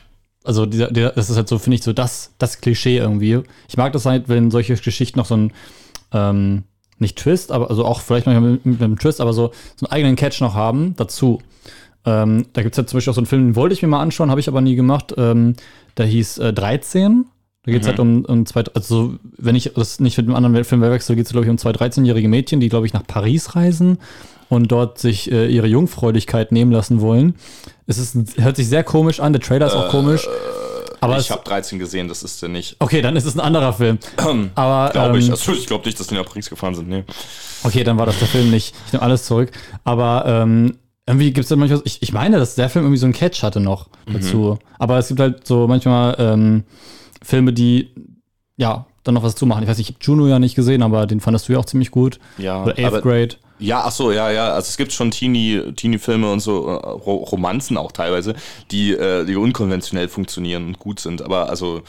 Also 0.43 0.65
dieser, 0.65 0.91
der, 0.91 1.11
das 1.11 1.29
ist 1.29 1.37
halt 1.37 1.49
so, 1.49 1.57
finde 1.57 1.75
ich, 1.75 1.83
so 1.83 1.91
das, 1.91 2.33
das 2.37 2.61
Klischee 2.61 2.97
irgendwie. 2.97 3.41
Ich 3.67 3.77
mag 3.77 3.93
das 3.93 4.05
halt, 4.05 4.29
wenn 4.29 4.51
solche 4.51 4.75
Geschichten 4.75 5.17
noch 5.17 5.25
so 5.25 5.35
ein, 5.35 5.53
ähm, 6.11 6.63
nicht 6.99 7.17
Twist, 7.17 7.51
aber 7.51 7.69
also 7.69 7.83
auch 7.83 7.99
vielleicht 7.99 8.25
manchmal 8.25 8.51
mit, 8.51 8.65
mit 8.65 8.81
einem 8.81 8.97
Twist, 8.99 9.19
aber 9.19 9.33
so, 9.33 9.51
so 9.75 9.85
einen 9.85 9.91
eigenen 9.91 10.15
Catch 10.15 10.39
noch 10.41 10.53
haben 10.53 10.95
dazu. 10.95 11.41
Ähm, 12.05 12.45
da 12.53 12.61
gibt 12.61 12.75
es 12.75 12.77
ja 12.77 12.85
zum 12.85 12.97
Beispiel 12.97 13.11
auch 13.11 13.15
so 13.15 13.21
einen 13.21 13.25
Film, 13.25 13.47
den 13.47 13.55
wollte 13.55 13.73
ich 13.73 13.81
mir 13.81 13.87
mal 13.87 14.01
anschauen, 14.01 14.29
habe 14.29 14.39
ich 14.39 14.47
aber 14.47 14.61
nie 14.61 14.75
gemacht. 14.75 15.13
Ähm, 15.17 15.55
der 15.97 16.05
hieß 16.05 16.37
äh, 16.37 16.53
13. 16.53 17.25
Da 17.65 17.71
geht 17.71 17.81
es 17.81 17.87
halt 17.87 17.99
um, 17.99 18.25
um 18.25 18.45
zwei, 18.45 18.63
also 18.73 18.95
so, 18.95 19.13
wenn 19.37 19.55
ich 19.55 19.71
das 19.75 19.99
nicht 19.99 20.17
mit 20.17 20.27
einem 20.27 20.35
anderen 20.35 20.63
Film 20.65 20.81
wechsle, 20.81 21.15
geht 21.15 21.25
es, 21.25 21.31
glaube 21.31 21.45
ich, 21.45 21.49
um 21.51 21.57
zwei 21.57 21.71
13-jährige 21.71 22.27
Mädchen, 22.27 22.59
die, 22.59 22.69
glaube 22.69 22.85
ich, 22.85 22.93
nach 22.93 23.05
Paris 23.07 23.55
reisen 23.55 23.97
und 24.49 24.71
dort 24.71 24.99
sich 24.99 25.31
äh, 25.31 25.47
ihre 25.47 25.67
Jungfräulichkeit 25.67 26.51
nehmen 26.51 26.71
lassen 26.71 27.01
wollen. 27.01 27.35
Es 27.87 27.97
ist, 27.97 28.15
hört 28.39 28.55
sich 28.55 28.67
sehr 28.67 28.83
komisch 28.83 29.19
an, 29.19 29.33
der 29.33 29.41
Trailer 29.41 29.67
ist 29.67 29.73
auch 29.73 29.89
komisch. 29.89 30.27
Aber 31.01 31.17
ich 31.19 31.29
habe 31.29 31.43
13 31.43 31.77
gesehen, 31.77 32.07
das 32.07 32.23
ist 32.23 32.41
der 32.41 32.49
nicht. 32.49 32.77
okay, 32.79 33.01
dann 33.01 33.15
ist 33.15 33.25
es 33.25 33.35
ein 33.35 33.39
anderer 33.39 33.73
Film. 33.73 33.99
Aber 34.55 34.91
Glaube 34.91 35.19
ich. 35.19 35.25
ähm, 35.25 35.31
Also, 35.31 35.53
ich 35.53 35.67
glaube 35.67 35.85
nicht, 35.85 35.99
dass 35.99 36.07
die 36.07 36.15
nach 36.15 36.25
Paris 36.25 36.49
gefahren 36.49 36.73
sind. 36.73 36.87
Nee. 36.87 37.03
Okay, 37.63 37.83
dann 37.83 37.97
war 37.97 38.05
das 38.05 38.17
der 38.19 38.27
Film 38.27 38.49
nicht. 38.49 38.73
Ich 38.87 38.93
nehme 38.93 39.03
alles 39.03 39.25
zurück. 39.25 39.51
Aber 39.83 40.23
ähm, 40.27 40.77
irgendwie 41.07 41.31
gibt 41.31 41.43
es 41.45 41.49
da 41.49 41.55
manchmal, 41.55 41.81
ich, 41.83 42.01
ich 42.01 42.11
meine, 42.13 42.37
dass 42.39 42.55
der 42.55 42.69
Film 42.69 42.85
irgendwie 42.85 42.97
so 42.99 43.05
einen 43.05 43.13
Catch 43.13 43.43
hatte 43.43 43.59
noch 43.59 43.87
dazu. 44.11 44.57
Aber 44.79 44.97
es 44.97 45.07
gibt 45.09 45.19
halt 45.19 45.45
so 45.45 45.67
manchmal 45.67 46.15
ähm, 46.17 46.63
Filme, 47.25 47.51
die 47.53 47.89
ja 48.57 48.85
dann 49.03 49.13
noch 49.15 49.23
was 49.23 49.35
zumachen. 49.35 49.63
Ich 49.63 49.69
weiß 49.69 49.77
nicht, 49.77 49.89
ich 49.89 49.95
habe 49.95 50.03
Juno 50.05 50.27
ja 50.27 50.39
nicht 50.39 50.55
gesehen, 50.55 50.81
aber 50.81 51.05
den 51.05 51.19
fandest 51.19 51.47
du 51.47 51.53
ja 51.53 51.59
auch 51.59 51.65
ziemlich 51.65 51.91
gut. 51.91 52.19
Ja, 52.37 52.63
Oder 52.63 52.77
Eighth 52.77 53.01
Grade. 53.03 53.35
Ja, 53.59 53.83
ach 53.85 53.91
so, 53.91 54.11
ja, 54.11 54.31
ja. 54.31 54.49
Also 54.53 54.67
es 54.69 54.77
gibt 54.77 54.91
schon 54.91 55.11
Teenie, 55.11 55.71
Teenie-Filme 55.75 56.29
und 56.31 56.39
so 56.41 56.67
äh, 56.67 56.71
Ro 56.73 57.15
Romanzen 57.17 57.77
auch 57.77 57.91
teilweise, 57.91 58.35
die, 58.71 58.91
äh, 58.93 59.23
die 59.25 59.35
unkonventionell 59.37 60.07
funktionieren 60.09 60.65
und 60.67 60.79
gut 60.79 60.99
sind. 60.99 61.21
Aber 61.21 61.49
also 61.49 61.81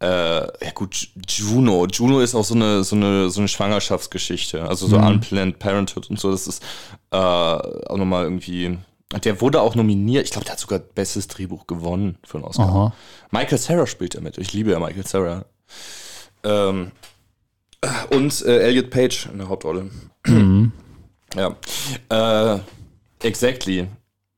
äh, 0.00 0.06
ja 0.06 0.70
gut, 0.74 0.94
Ju- 0.94 1.08
Juno. 1.28 1.86
Juno 1.86 2.20
ist 2.20 2.34
auch 2.34 2.44
so 2.44 2.54
eine 2.54 2.84
so 2.84 2.94
eine 2.96 3.30
so 3.30 3.40
eine 3.40 3.48
Schwangerschaftsgeschichte. 3.48 4.68
Also 4.68 4.86
so 4.86 4.96
Unplanned 4.98 5.58
Parenthood 5.58 6.10
und 6.10 6.18
so. 6.20 6.30
Das 6.30 6.46
ist 6.46 6.62
äh, 7.10 7.16
auch 7.16 7.96
nochmal 7.96 8.24
irgendwie. 8.24 8.76
Der 9.24 9.40
wurde 9.40 9.60
auch 9.62 9.74
nominiert. 9.74 10.24
Ich 10.24 10.32
glaube, 10.32 10.44
der 10.44 10.52
hat 10.52 10.60
sogar 10.60 10.80
bestes 10.80 11.28
Drehbuch 11.28 11.66
gewonnen 11.66 12.18
für 12.24 12.38
einen 12.38 12.44
Oscar. 12.44 12.68
Aha. 12.68 12.92
Michael 13.30 13.58
Sarah 13.58 13.86
spielt 13.86 14.14
damit. 14.14 14.36
Ich 14.36 14.52
liebe 14.52 14.70
ja 14.70 14.78
Michael 14.78 15.06
Sarah. 15.06 15.44
Ähm, 16.44 16.92
und 18.10 18.42
äh, 18.44 18.58
Elliot 18.58 18.90
Page 18.90 19.26
in 19.32 19.38
der 19.38 19.48
Hauptrolle. 19.48 19.90
Ja. 21.36 21.56
Äh, 22.08 22.60
exactly. 23.22 23.86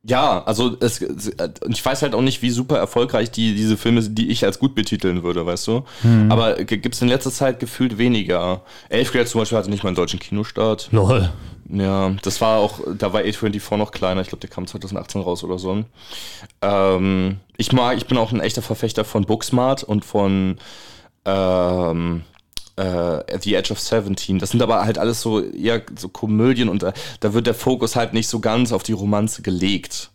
Ja, 0.03 0.43
also 0.43 0.77
es, 0.81 1.01
äh, 1.01 1.51
ich 1.69 1.85
weiß 1.85 2.03
halt 2.03 2.15
auch 2.15 2.21
nicht, 2.21 2.43
wie 2.43 2.51
super 2.51 2.79
erfolgreich 2.79 3.31
die, 3.31 3.55
diese 3.55 3.77
Filme 3.77 4.03
sind, 4.03 4.19
die 4.19 4.29
ich 4.31 4.45
als 4.45 4.59
gut 4.59 4.75
betiteln 4.75 5.23
würde, 5.23 5.47
weißt 5.47 5.69
du? 5.69 5.85
Aber 6.31 6.55
gibt 6.65 6.95
es 6.95 7.03
in 7.03 7.07
letzter 7.09 7.31
Zeit 7.31 7.61
gefühlt 7.61 7.97
weniger. 7.99 8.63
Elf 8.89 9.13
Grade 9.13 9.27
zum 9.27 9.41
Beispiel 9.41 9.59
hatte 9.59 9.71
nicht 9.71 9.85
mal 9.85 9.91
einen 9.91 9.97
deutschen 9.97 10.19
Kinostart. 10.19 10.89
Lol. 10.91 11.31
Ja, 11.73 12.11
das 12.23 12.41
war 12.41 12.59
auch, 12.59 12.81
da 12.99 13.13
war 13.13 13.21
A24 13.21 13.77
noch 13.77 13.93
kleiner, 13.93 14.21
ich 14.23 14.29
glaube, 14.29 14.41
der 14.41 14.51
kam 14.51 14.67
2018 14.67 15.21
raus 15.21 15.45
oder 15.45 15.59
so. 15.59 15.85
Ähm, 16.63 17.39
ich 17.57 17.73
mag, 17.73 17.97
ich 17.97 18.07
bin 18.07 18.19
auch 18.19 18.33
ein 18.33 18.41
echter 18.41 18.63
Verfechter 18.63 19.05
von 19.05 19.25
Booksmart 19.25 19.85
und 19.85 20.05
von 20.05 20.57
ähm, 21.25 22.23
äh, 22.77 23.39
the 23.41 23.55
Edge 23.55 23.73
of 23.73 23.79
17. 23.79 24.39
Das 24.39 24.51
sind 24.51 24.63
aber 24.63 24.85
halt 24.85 24.99
alles 24.99 25.21
so 25.21 25.41
eher 25.45 25.83
so 25.97 26.09
Komödien 26.09 26.69
und 26.69 26.83
da, 26.83 26.93
da 27.21 27.35
wird 27.35 27.47
der 27.47 27.55
Fokus 27.55 27.95
halt 27.95 28.15
nicht 28.15 28.29
so 28.29 28.41
ganz 28.41 28.73
auf 28.73 28.83
die 28.83 28.93
Romanze 28.93 29.43
gelegt. 29.43 30.11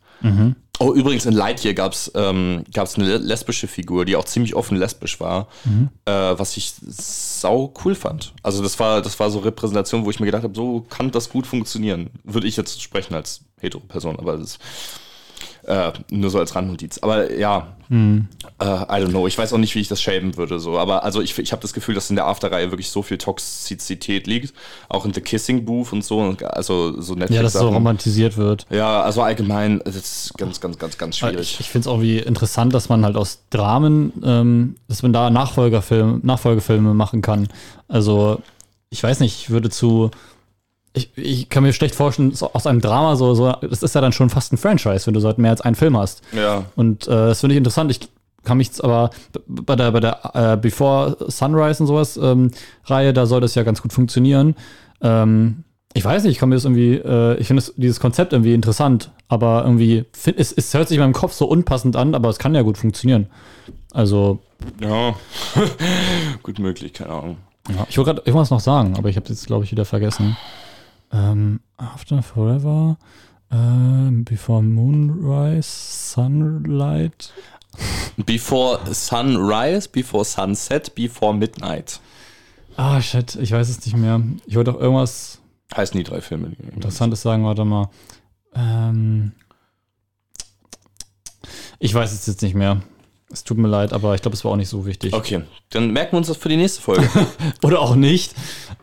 Oh, 0.79 0.93
übrigens 0.93 1.25
in 1.25 1.33
Lightyear 1.33 1.73
gab 1.73 1.93
es 1.93 2.11
ähm, 2.15 2.65
gab's 2.73 2.95
eine 2.95 3.17
lesbische 3.17 3.67
Figur, 3.67 4.03
die 4.03 4.15
auch 4.15 4.25
ziemlich 4.25 4.55
offen 4.55 4.77
lesbisch 4.77 5.19
war, 5.19 5.47
äh, 6.05 6.11
was 6.11 6.57
ich 6.57 6.73
sau 6.85 7.73
cool 7.83 7.95
fand. 7.95 8.33
Also 8.43 8.61
das 8.61 8.77
war, 8.79 9.01
das 9.01 9.19
war 9.19 9.29
so 9.29 9.39
Repräsentation, 9.39 10.05
wo 10.05 10.09
ich 10.09 10.19
mir 10.19 10.25
gedacht 10.25 10.43
habe, 10.43 10.55
so 10.55 10.81
kann 10.89 11.11
das 11.11 11.29
gut 11.29 11.47
funktionieren. 11.47 12.09
Würde 12.23 12.47
ich 12.47 12.57
jetzt 12.57 12.81
sprechen 12.81 13.13
als 13.13 13.41
hetero-Person, 13.61 14.19
aber 14.19 14.37
das 14.37 14.59
äh, 15.67 15.91
nur 16.09 16.29
so 16.29 16.39
als 16.39 16.55
Randnotiz. 16.55 16.99
Aber 16.99 17.33
ja, 17.33 17.75
äh, 17.89 17.95
I 17.95 18.23
don't 18.59 19.09
know. 19.09 19.27
Ich 19.27 19.37
weiß 19.37 19.53
auch 19.53 19.57
nicht, 19.57 19.75
wie 19.75 19.79
ich 19.79 19.87
das 19.87 20.01
shapen 20.01 20.37
würde. 20.37 20.59
So. 20.59 20.77
Aber 20.77 21.03
also 21.03 21.21
ich, 21.21 21.37
ich 21.37 21.51
habe 21.51 21.61
das 21.61 21.73
Gefühl, 21.73 21.93
dass 21.93 22.09
in 22.09 22.15
der 22.15 22.25
After-Reihe 22.25 22.71
wirklich 22.71 22.89
so 22.89 23.03
viel 23.03 23.17
Toxizität 23.17 24.27
liegt. 24.27 24.53
Auch 24.89 25.05
in 25.05 25.13
The 25.13 25.21
Kissing 25.21 25.65
Booth 25.65 25.93
und 25.93 26.03
so. 26.03 26.35
Also 26.43 26.99
so 26.99 27.13
Netflix. 27.13 27.35
Ja, 27.35 27.43
dass 27.43 27.53
so 27.53 27.69
romantisiert 27.69 28.37
wird. 28.37 28.65
Ja, 28.69 29.01
also 29.03 29.21
allgemein, 29.21 29.81
das 29.85 29.95
ist 29.95 30.33
ganz, 30.37 30.59
ganz, 30.59 30.77
ganz, 30.79 30.97
ganz 30.97 31.15
Ich, 31.15 31.19
schwierig. 31.19 31.57
ich 31.59 31.69
finde 31.69 31.87
es 31.89 31.93
auch 31.93 32.01
wie 32.01 32.17
interessant, 32.17 32.73
dass 32.73 32.89
man 32.89 33.05
halt 33.05 33.17
aus 33.17 33.39
Dramen, 33.49 34.13
ähm, 34.23 34.75
dass 34.87 35.03
man 35.03 35.13
da 35.13 35.29
Nachfolgerfilme, 35.29 36.19
Nachfolgefilme 36.23 36.93
machen 36.93 37.21
kann. 37.21 37.47
Also, 37.87 38.41
ich 38.89 39.03
weiß 39.03 39.19
nicht, 39.19 39.41
ich 39.41 39.49
würde 39.49 39.69
zu. 39.69 40.11
Ich, 40.95 41.11
ich 41.15 41.49
kann 41.49 41.63
mir 41.63 41.73
schlecht 41.73 41.95
vorstellen, 41.95 42.33
aus 42.53 42.65
einem 42.65 42.81
Drama 42.81 43.15
so, 43.15 43.33
so, 43.35 43.51
das 43.61 43.83
ist 43.83 43.95
ja 43.95 44.01
dann 44.01 44.13
schon 44.13 44.29
fast 44.29 44.53
ein 44.53 44.57
Franchise, 44.57 45.05
wenn 45.05 45.13
du 45.13 45.19
so 45.19 45.27
halt 45.27 45.37
mehr 45.37 45.51
als 45.51 45.61
einen 45.61 45.75
Film 45.75 45.97
hast. 45.97 46.21
Ja. 46.31 46.65
Und 46.75 47.07
äh, 47.07 47.11
das 47.11 47.41
finde 47.41 47.53
ich 47.53 47.57
interessant. 47.57 47.91
Ich 47.91 47.99
kann 48.43 48.57
mich 48.57 48.71
aber 48.83 49.09
bei 49.47 49.75
der, 49.75 49.91
bei 49.91 49.99
der 49.99 50.31
äh, 50.33 50.57
Before 50.57 51.17
Sunrise 51.27 51.83
und 51.83 51.87
sowas 51.87 52.17
ähm, 52.17 52.51
Reihe, 52.85 53.11
da 53.13 53.25
soll 53.25 53.41
das 53.41 53.55
ja 53.55 53.63
ganz 53.63 53.81
gut 53.81 53.91
funktionieren. 53.91 54.55
Ähm, 55.01 55.63
ich 55.93 56.03
weiß 56.03 56.23
nicht, 56.23 56.33
ich 56.33 56.37
kann 56.39 56.49
mir 56.49 56.55
das 56.55 56.65
irgendwie, 56.65 56.95
äh, 56.95 57.37
ich 57.37 57.47
finde 57.47 57.63
dieses 57.77 57.99
Konzept 57.99 58.33
irgendwie 58.33 58.53
interessant, 58.53 59.11
aber 59.29 59.63
irgendwie, 59.63 60.05
find, 60.11 60.37
es, 60.39 60.51
es 60.51 60.73
hört 60.73 60.89
sich 60.89 60.97
in 60.97 61.01
meinem 61.01 61.13
Kopf 61.13 61.33
so 61.33 61.45
unpassend 61.45 61.95
an, 61.95 62.15
aber 62.15 62.29
es 62.29 62.37
kann 62.37 62.53
ja 62.53 62.63
gut 62.63 62.77
funktionieren. 62.77 63.27
Also, 63.93 64.39
Ja. 64.81 65.15
Gut 66.43 66.59
möglich, 66.59 66.91
keine 66.93 67.11
Ahnung. 67.11 67.37
ja, 67.69 67.87
ich 67.89 67.97
wollte 67.97 68.13
gerade 68.13 68.27
irgendwas 68.27 68.49
noch 68.49 68.59
sagen, 68.59 68.95
aber 68.97 69.09
ich 69.09 69.15
habe 69.15 69.23
es 69.23 69.29
jetzt, 69.29 69.47
glaube 69.47 69.63
ich, 69.63 69.71
wieder 69.71 69.85
vergessen. 69.85 70.35
Ähm, 71.11 71.59
After 71.77 72.21
Forever, 72.23 72.97
ähm, 73.51 74.25
Before 74.25 74.63
Moonrise, 74.63 75.69
Sunlight. 75.69 77.33
Before 78.17 78.79
Sunrise, 78.93 79.89
before 79.89 80.23
Sunset, 80.23 80.95
before 80.95 81.33
Midnight. 81.33 81.99
Ah, 82.77 83.01
shit, 83.01 83.35
ich 83.35 83.51
weiß 83.51 83.69
es 83.69 83.85
nicht 83.85 83.97
mehr. 83.97 84.21
Ich 84.45 84.55
wollte 84.55 84.73
auch 84.73 84.79
irgendwas 84.79 85.39
Heißen 85.75 85.97
die 85.97 86.03
drei 86.03 86.21
Filme. 86.21 86.51
Interessantes 86.73 87.21
sagen, 87.21 87.43
warte 87.43 87.65
mal. 87.65 87.89
Ähm, 88.53 89.33
ich 91.79 91.93
weiß 91.93 92.13
es 92.13 92.27
jetzt 92.27 92.41
nicht 92.41 92.55
mehr. 92.55 92.81
Es 93.31 93.43
tut 93.43 93.57
mir 93.57 93.67
leid, 93.67 93.91
aber 93.91 94.15
ich 94.15 94.21
glaube, 94.21 94.35
es 94.35 94.45
war 94.45 94.51
auch 94.51 94.55
nicht 94.57 94.69
so 94.69 94.85
wichtig. 94.85 95.13
Okay, 95.13 95.41
dann 95.71 95.91
merken 95.91 96.13
wir 96.13 96.19
uns 96.19 96.27
das 96.27 96.37
für 96.37 96.49
die 96.49 96.57
nächste 96.57 96.81
Folge. 96.81 97.09
Oder 97.63 97.81
auch 97.81 97.95
nicht. 97.95 98.35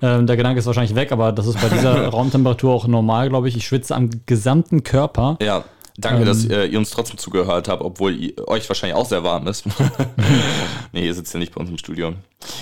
Ähm, 0.03 0.27
der 0.27 0.37
Gedanke 0.37 0.59
ist 0.59 0.66
wahrscheinlich 0.66 0.95
weg, 0.97 1.12
aber 1.12 1.33
das 1.33 1.47
ist 1.47 1.61
bei 1.61 1.69
dieser 1.69 2.09
Raumtemperatur 2.09 2.73
auch 2.74 2.87
normal, 2.89 3.29
glaube 3.29 3.49
ich. 3.49 3.57
Ich 3.57 3.66
schwitze 3.66 3.95
am 3.95 4.11
gesamten 4.27 4.83
Körper. 4.83 5.37
ja. 5.41 5.65
Danke, 5.99 6.20
Ähm. 6.20 6.27
dass 6.27 6.47
äh, 6.47 6.65
ihr 6.65 6.79
uns 6.79 6.89
trotzdem 6.89 7.19
zugehört 7.19 7.69
habt, 7.69 7.83
obwohl 7.83 8.15
ihr, 8.16 8.49
euch 8.49 8.66
wahrscheinlich 8.66 8.97
auch 8.97 9.05
sehr 9.05 9.24
warm 9.24 9.47
ist. 9.47 9.65
nee, 10.93 11.05
ihr 11.05 11.12
sitzt 11.12 11.35
ja 11.35 11.39
nicht 11.39 11.55
bei 11.55 11.61
uns 11.61 11.69
im 11.69 11.77
Studio. 11.77 12.15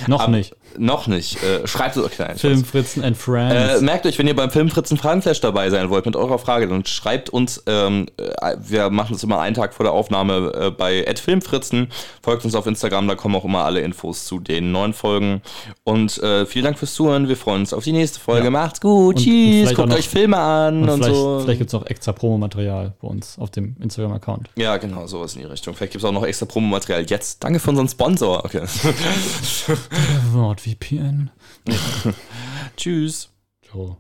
Noch 0.09 0.23
Ab- 0.23 0.31
nicht. 0.31 0.57
Noch 0.79 1.07
nicht. 1.07 1.43
Äh, 1.43 1.67
schreibt 1.67 1.97
es 1.97 2.03
euch 2.05 2.13
klein. 2.13 2.37
Filmfritzen 2.37 3.03
and 3.05 3.17
Friends. 3.17 3.81
Äh, 3.81 3.85
merkt 3.85 4.07
euch, 4.07 4.19
wenn 4.19 4.27
ihr 4.27 4.37
beim 4.37 4.51
Filmfritzen 4.51 4.97
Fragenflash 4.97 5.41
dabei 5.41 5.69
sein 5.71 5.91
wollt 5.91 6.07
mit 6.07 6.17
eurer 6.17 6.39
Frage, 6.39 6.69
dann 6.69 6.85
schreibt 6.87 7.31
uns, 7.31 7.63
ähm, 7.67 8.07
äh, 8.17 8.57
wir 8.61 8.91
machen 8.91 9.17
es 9.17 9.23
immer 9.25 9.41
einen 9.41 9.55
Tag 9.55 9.75
vor 9.75 9.85
der 9.85 9.93
Aufnahme 9.93 10.53
äh, 10.55 10.71
bei 10.71 11.05
@filmfritzen, 11.17 11.89
folgt 12.23 12.45
uns 12.45 12.55
auf 12.55 12.67
Instagram, 12.67 13.09
da 13.09 13.15
kommen 13.15 13.35
auch 13.35 13.45
immer 13.45 13.65
alle 13.65 13.81
Infos 13.81 14.25
zu 14.25 14.39
den 14.39 14.73
neuen 14.73 14.93
Folgen. 14.93 15.43
Und 15.85 16.19
äh, 16.23 16.47
vielen 16.47 16.65
Dank 16.65 16.79
fürs 16.79 16.95
Zuhören, 16.95 17.29
wir 17.29 17.37
freuen 17.37 17.61
uns 17.63 17.73
auf 17.73 17.85
die 17.85 17.93
nächste 17.93 18.21
Folge. 18.21 18.51
Macht's 18.51 18.81
gut, 18.81 19.17
Und- 19.17 19.17
und 19.17 19.25
tschüss, 19.25 19.71
auch 19.71 19.75
guckt 19.75 19.89
noch- 19.89 19.97
euch 19.97 20.09
Filme 20.09 20.37
an 20.39 20.83
und 20.83 20.89
und, 20.89 21.03
vielleicht, 21.03 21.17
so. 21.17 21.41
vielleicht 21.43 21.59
gibt 21.59 21.71
es 21.71 21.75
auch 21.75 21.87
extra 21.87 22.13
Promomaterial 22.13 22.93
bei 23.01 23.09
uns 23.09 23.39
auf 23.39 23.51
dem 23.51 23.77
Instagram-Account. 23.81 24.49
ja, 24.57 24.77
genau, 24.77 25.07
sowas 25.07 25.35
in 25.35 25.41
die 25.43 25.47
Richtung. 25.47 25.75
Vielleicht 25.75 25.93
gibt 25.93 26.05
es 26.05 26.09
auch 26.09 26.13
noch 26.13 26.25
extra 26.25 26.47
Promomaterial 26.47 27.05
jetzt. 27.09 27.43
Danke 27.43 27.59
für 27.61 27.71
unseren 27.71 27.89
Sponsor. 27.89 28.45
Okay. 28.45 28.63
NordVPN. 30.61 31.31
tschüss. 32.77 33.31
So. 33.73 33.97